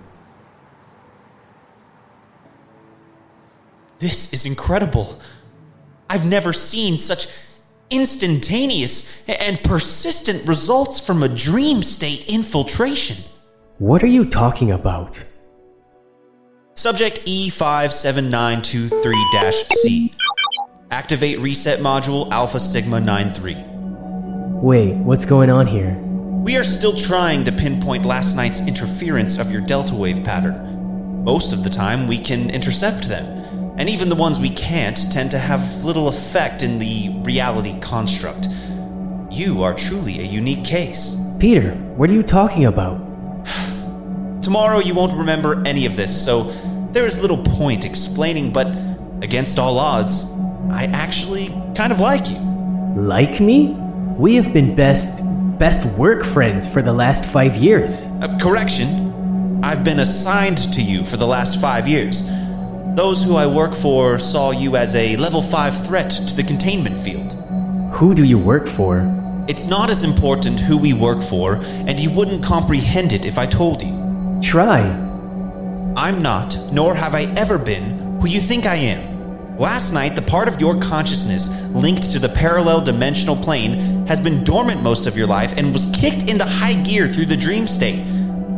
This 4.00 4.34
is 4.34 4.46
incredible. 4.46 5.22
I've 6.10 6.26
never 6.26 6.52
seen 6.52 7.00
such 7.00 7.28
instantaneous 7.92 9.16
and 9.28 9.64
persistent 9.64 10.48
results 10.48 11.00
from 11.00 11.22
a 11.22 11.30
dream 11.30 11.84
state 11.84 12.28
infiltration. 12.28 13.18
What 13.78 14.02
are 14.04 14.08
you 14.08 14.26
talking 14.26 14.72
about? 14.72 15.24
Subject 16.76 17.20
E 17.26 17.50
E57923-C. 17.50 20.14
Activate 20.90 21.40
reset 21.40 21.80
module 21.80 22.30
Alpha 22.32 22.60
Sigma 22.60 23.00
93. 23.00 23.56
Wait, 24.62 24.96
what's 24.96 25.26
going 25.26 25.50
on 25.50 25.68
here? 25.68 25.98
We 26.44 26.58
are 26.58 26.64
still 26.64 26.96
trying 26.96 27.46
to 27.46 27.52
pinpoint 27.52 28.06
last 28.06 28.36
night's 28.36 28.62
interference 28.62 29.38
of 29.38 29.52
your 29.52 29.62
delta 29.62 29.94
wave 29.94 30.24
pattern. 30.24 31.24
Most 31.24 31.54
of 31.54 31.64
the 31.64 31.70
time, 31.70 32.08
we 32.08 32.18
can 32.18 32.50
intercept 32.50 33.08
them, 33.08 33.61
and 33.82 33.90
even 33.90 34.10
the 34.10 34.16
ones 34.16 34.40
we 34.40 34.52
can't 34.52 35.12
tend 35.12 35.32
to 35.32 35.40
have 35.40 35.84
little 35.84 36.08
effect 36.08 36.62
in 36.62 36.78
the 36.78 37.10
reality 37.24 37.76
construct. 37.80 38.48
You 39.32 39.64
are 39.64 39.74
truly 39.74 40.20
a 40.20 40.24
unique 40.24 40.64
case. 40.64 41.20
Peter, 41.40 41.72
what 41.98 42.08
are 42.12 42.14
you 42.14 42.22
talking 42.22 42.66
about? 42.66 43.00
Tomorrow 44.44 44.82
you 44.82 44.94
won't 44.94 45.18
remember 45.18 45.64
any 45.66 45.88
of 45.88 45.96
this, 45.96 46.14
so 46.14 46.52
there 46.92 47.08
is 47.08 47.20
little 47.20 47.44
point 47.44 47.84
explaining, 47.84 48.54
but 48.54 48.68
against 49.24 49.58
all 49.58 49.80
odds, 49.80 50.32
I 50.70 50.84
actually 50.94 51.48
kind 51.74 51.92
of 51.92 52.00
like 52.00 52.30
you. 52.30 52.38
Like 52.96 53.42
me? 53.42 53.74
We 54.16 54.36
have 54.36 54.54
been 54.54 54.76
best 54.76 55.24
best 55.58 55.98
work 55.98 56.24
friends 56.24 56.68
for 56.68 56.84
the 56.84 56.94
last 56.94 57.26
5 57.26 57.56
years. 57.56 58.06
Uh, 58.22 58.38
correction. 58.40 59.10
I've 59.64 59.84
been 59.84 60.02
assigned 60.02 60.72
to 60.74 60.84
you 60.84 61.04
for 61.04 61.18
the 61.18 61.26
last 61.26 61.60
five 61.60 61.88
years. 61.88 62.28
Those 62.96 63.24
who 63.24 63.38
I 63.38 63.48
work 63.48 63.74
for 63.74 64.20
saw 64.20 64.52
you 64.52 64.76
as 64.76 64.96
a 64.96 65.16
level 65.16 65.42
5 65.42 65.86
threat 65.88 66.12
to 66.12 66.36
the 66.36 66.44
containment 66.44 67.00
field. 67.00 67.32
Who 67.94 68.14
do 68.14 68.26
you 68.26 68.38
work 68.38 68.68
for? 68.68 69.06
It's 69.48 69.66
not 69.66 69.90
as 69.90 70.04
important 70.04 70.60
who 70.60 70.78
we 70.78 70.92
work 70.92 71.24
for, 71.24 71.56
and 71.64 71.98
you 71.98 72.10
wouldn't 72.10 72.44
comprehend 72.44 73.14
it 73.14 73.26
if 73.26 73.38
I 73.38 73.46
told 73.46 73.82
you. 73.82 74.40
Try. 74.44 74.82
I'm 75.96 76.22
not, 76.22 76.58
nor 76.74 76.94
have 76.94 77.16
I 77.16 77.34
ever 77.38 77.58
been, 77.58 78.20
who 78.20 78.28
you 78.28 78.42
think 78.42 78.66
I 78.66 78.76
am. 78.76 79.58
Last 79.58 79.94
night, 79.94 80.18
the 80.18 80.22
part 80.22 80.50
of 80.50 80.60
your 80.60 80.78
consciousness 80.82 81.48
linked 81.72 82.12
to 82.12 82.20
the 82.20 82.28
parallel 82.28 82.82
dimensional 82.82 83.38
plane 83.38 84.06
has 84.06 84.20
been 84.20 84.44
dormant 84.44 84.84
most 84.84 85.08
of 85.08 85.16
your 85.16 85.28
life 85.28 85.54
and 85.56 85.72
was 85.72 85.86
kicked 85.96 86.24
into 86.24 86.44
high 86.44 86.74
gear 86.74 87.08
through 87.08 87.28
the 87.28 87.38
dream 87.38 87.68
state, 87.68 88.04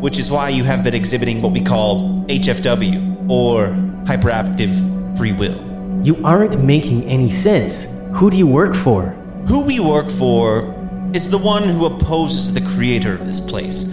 which 0.03 0.19
is 0.19 0.29
why 0.29 0.49
you 0.49 0.65
have 0.65 0.83
been 0.83 0.93
exhibiting 0.93 1.41
what 1.41 1.53
we 1.53 1.61
call 1.61 2.25
HFW, 2.25 3.29
or 3.29 3.67
hyperactive 4.03 4.73
free 5.17 5.31
will. 5.31 5.57
You 6.03 6.21
aren't 6.25 6.61
making 6.61 7.05
any 7.05 7.29
sense. 7.29 8.03
Who 8.15 8.29
do 8.29 8.37
you 8.37 8.45
work 8.45 8.75
for? 8.75 9.11
Who 9.47 9.61
we 9.61 9.79
work 9.79 10.09
for 10.09 10.75
is 11.13 11.29
the 11.29 11.37
one 11.37 11.63
who 11.63 11.85
opposes 11.85 12.53
the 12.53 12.59
creator 12.75 13.13
of 13.13 13.25
this 13.25 13.39
place. 13.39 13.85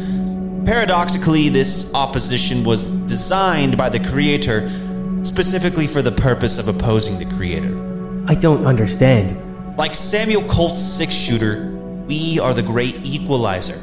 Paradoxically, 0.66 1.48
this 1.48 1.94
opposition 1.94 2.64
was 2.64 2.88
designed 3.06 3.76
by 3.76 3.88
the 3.88 4.00
creator 4.00 4.68
specifically 5.22 5.86
for 5.86 6.02
the 6.02 6.10
purpose 6.10 6.58
of 6.58 6.66
opposing 6.66 7.18
the 7.18 7.36
creator. 7.36 7.76
I 8.26 8.34
don't 8.34 8.66
understand. 8.66 9.76
Like 9.78 9.94
Samuel 9.94 10.42
Colt's 10.48 10.82
six 10.82 11.14
shooter, 11.14 11.70
we 12.08 12.40
are 12.40 12.52
the 12.52 12.64
great 12.64 12.96
equalizer. 13.04 13.78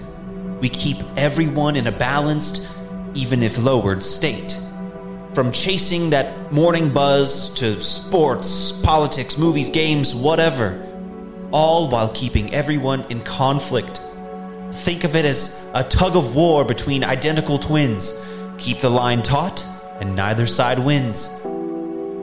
We 0.60 0.70
keep 0.70 0.98
everyone 1.16 1.76
in 1.76 1.88
a 1.88 1.92
balanced, 1.92 2.70
even 3.14 3.44
if 3.44 3.58
lowered, 3.58 4.02
state. 4.02 4.58
From 5.34 5.52
chasing 5.52 6.10
that 6.10 6.52
morning 6.52 6.92
buzz 6.92 7.54
to 7.56 7.80
sports, 7.80 8.72
politics, 8.72 9.38
movies, 9.38 9.70
games, 9.70 10.16
whatever, 10.16 10.84
all 11.52 11.90
while 11.90 12.10
keeping 12.10 12.54
everyone 12.54 13.06
in 13.10 13.22
conflict. 13.22 14.02
Think 14.72 15.04
of 15.04 15.16
it 15.16 15.26
as 15.26 15.62
a 15.74 15.84
tug 15.84 16.16
of 16.16 16.36
war 16.36 16.66
between 16.66 17.04
identical 17.04 17.58
twins. 17.58 18.20
Keep 18.58 18.82
the 18.82 18.90
line 18.90 19.22
taut, 19.22 19.64
and 20.00 20.16
neither 20.16 20.48
side 20.48 20.80
wins. 20.80 21.30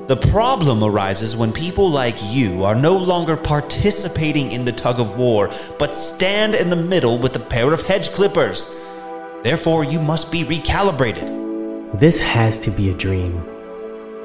The 0.06 0.16
problem 0.16 0.84
arises 0.84 1.34
when 1.34 1.50
people 1.50 1.88
like 1.88 2.16
you 2.24 2.62
are 2.62 2.74
no 2.74 2.94
longer 2.94 3.38
participating 3.38 4.52
in 4.52 4.66
the 4.66 4.72
tug 4.72 5.00
of 5.00 5.16
war, 5.16 5.50
but 5.78 5.94
stand 5.94 6.54
in 6.54 6.68
the 6.68 6.76
middle 6.76 7.18
with 7.18 7.34
a 7.36 7.40
pair 7.40 7.72
of 7.72 7.80
hedge 7.80 8.10
clippers. 8.10 8.70
Therefore, 9.42 9.82
you 9.82 9.98
must 9.98 10.30
be 10.30 10.44
recalibrated. 10.44 11.98
This 11.98 12.20
has 12.20 12.58
to 12.60 12.70
be 12.70 12.90
a 12.90 12.94
dream. 12.94 13.42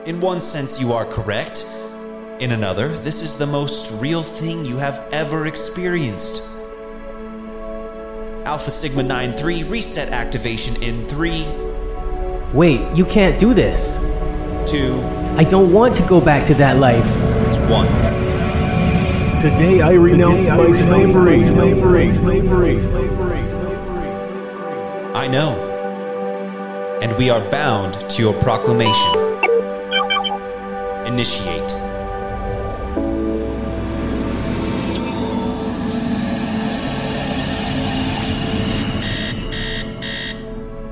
In 0.05 0.19
one 0.19 0.41
sense, 0.41 0.81
you 0.81 0.91
are 0.91 1.05
correct. 1.05 1.65
In 2.41 2.51
another, 2.51 2.89
this 2.97 3.21
is 3.21 3.35
the 3.35 3.47
most 3.47 3.89
real 4.01 4.21
thing 4.21 4.65
you 4.65 4.75
have 4.75 5.07
ever 5.13 5.45
experienced. 5.45 6.43
Alpha 8.43 8.69
Sigma 8.69 9.03
9 9.03 9.37
3 9.37 9.63
reset 9.63 10.09
activation 10.09 10.75
in 10.83 11.05
3, 11.05 11.45
Wait, 12.53 12.97
you 12.97 13.05
can't 13.05 13.39
do 13.39 13.53
this. 13.53 13.99
2, 14.69 15.01
I 15.35 15.43
don't 15.43 15.73
want 15.73 15.95
to 15.95 16.03
go 16.03 16.21
back 16.21 16.45
to 16.45 16.53
that 16.53 16.77
life. 16.77 17.09
1. 17.71 17.87
Today 19.39 19.81
I 19.81 19.93
renounce 19.93 20.47
my 20.47 20.71
slavery, 20.71 21.41
slavery, 21.41 22.11
slavery, 22.11 22.77
I 25.15 25.27
know. 25.27 25.55
And 27.01 27.17
we 27.17 27.31
are 27.31 27.41
bound 27.49 27.99
to 28.11 28.21
your 28.21 28.33
proclamation. 28.43 29.15
Initiate. 31.07 31.73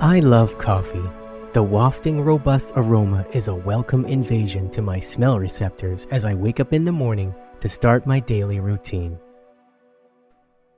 I 0.01 0.19
love 0.19 0.57
coffee. 0.57 1.06
The 1.57 1.63
wafting, 1.63 2.21
robust 2.21 2.73
aroma 2.75 3.25
is 3.33 3.47
a 3.47 3.55
welcome 3.55 4.05
invasion 4.05 4.69
to 4.69 4.81
my 4.83 4.99
smell 4.99 5.39
receptors 5.39 6.05
as 6.11 6.23
I 6.23 6.35
wake 6.35 6.59
up 6.59 6.71
in 6.71 6.85
the 6.85 6.91
morning 6.91 7.33
to 7.61 7.67
start 7.67 8.05
my 8.05 8.19
daily 8.19 8.59
routine. 8.59 9.17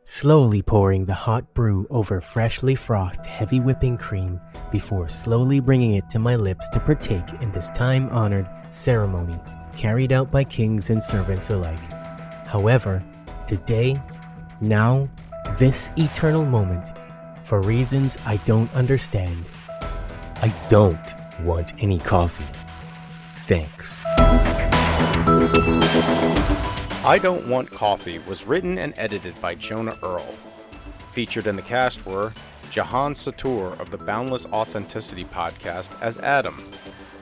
Slowly 0.05 0.61
pouring 0.61 1.03
the 1.03 1.13
hot 1.13 1.53
brew 1.53 1.85
over 1.89 2.21
freshly 2.21 2.75
frothed 2.75 3.25
heavy 3.25 3.59
whipping 3.59 3.97
cream 3.97 4.39
before 4.71 5.09
slowly 5.09 5.59
bringing 5.59 5.95
it 5.95 6.09
to 6.11 6.17
my 6.17 6.37
lips 6.37 6.69
to 6.69 6.79
partake 6.79 7.27
in 7.41 7.51
this 7.51 7.67
time 7.71 8.07
honored 8.11 8.47
ceremony 8.71 9.37
carried 9.75 10.13
out 10.13 10.31
by 10.31 10.45
kings 10.45 10.89
and 10.89 11.03
servants 11.03 11.49
alike. 11.49 11.91
However, 12.47 13.03
today, 13.47 14.01
now, 14.61 15.09
this 15.57 15.91
eternal 15.97 16.45
moment, 16.45 16.87
for 17.43 17.61
reasons 17.63 18.17
I 18.25 18.37
don't 18.45 18.73
understand, 18.73 19.43
I 20.41 20.47
don't 20.69 21.13
want 21.41 21.73
any 21.79 21.99
coffee. 21.99 22.45
Thanks. 23.35 24.05
I 27.03 27.19
Don't 27.21 27.49
Want 27.49 27.69
Coffee 27.69 28.19
was 28.19 28.47
written 28.47 28.77
and 28.77 28.93
edited 28.97 29.39
by 29.41 29.55
Jonah 29.55 29.97
Earl. 30.01 30.33
Featured 31.11 31.45
in 31.45 31.57
the 31.57 31.61
cast 31.61 32.05
were 32.05 32.31
Jehan 32.71 33.15
Sattaur 33.15 33.77
of 33.81 33.91
the 33.91 33.97
Boundless 33.97 34.45
Authenticity 34.45 35.25
podcast 35.25 36.01
as 36.01 36.17
Adam, 36.19 36.71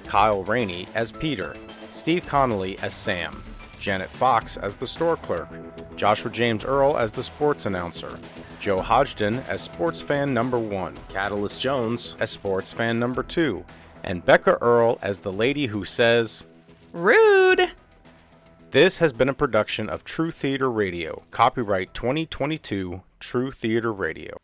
Kyle 0.06 0.44
Rainy 0.44 0.85
as 0.94 1.11
Peter, 1.11 1.56
Steve 1.91 2.23
Connelly 2.27 2.77
as 2.80 2.94
Sam, 2.94 3.41
Janet 3.80 4.11
Fox 4.11 4.57
as 4.57 4.76
the 4.76 4.85
store 4.85 5.18
clerk, 5.18 5.49
Joshua 5.95 6.30
James 6.30 6.64
Earl 6.64 6.99
as 6.99 7.14
the 7.14 7.23
sports 7.23 7.65
announcer, 7.65 8.19
Joe 8.59 8.81
Hodgden 8.81 9.35
as 9.47 9.61
sports 9.61 10.01
fan 10.01 10.34
number 10.34 10.57
one, 10.57 10.95
Katillist 11.09 11.59
Jones 11.59 12.15
as 12.19 12.31
sports 12.31 12.73
fan 12.73 12.99
number 12.99 13.23
two, 13.23 13.63
and 14.03 14.25
Becca 14.25 14.57
Earl 14.61 14.97
as 15.01 15.19
the 15.19 15.31
lady 15.31 15.67
who 15.67 15.85
says, 15.85 16.45
Rude! 16.93 17.71
This 18.71 18.97
has 18.97 19.13
been 19.13 19.29
a 19.29 19.34
production 19.34 19.89
of 19.89 20.03
TruTheater 20.03 20.73
Radio, 20.73 21.23
copyright 21.31 21.93
2022 21.93 23.01
True 23.19 23.51
Theater 23.51 23.93
Radio. 23.93 24.38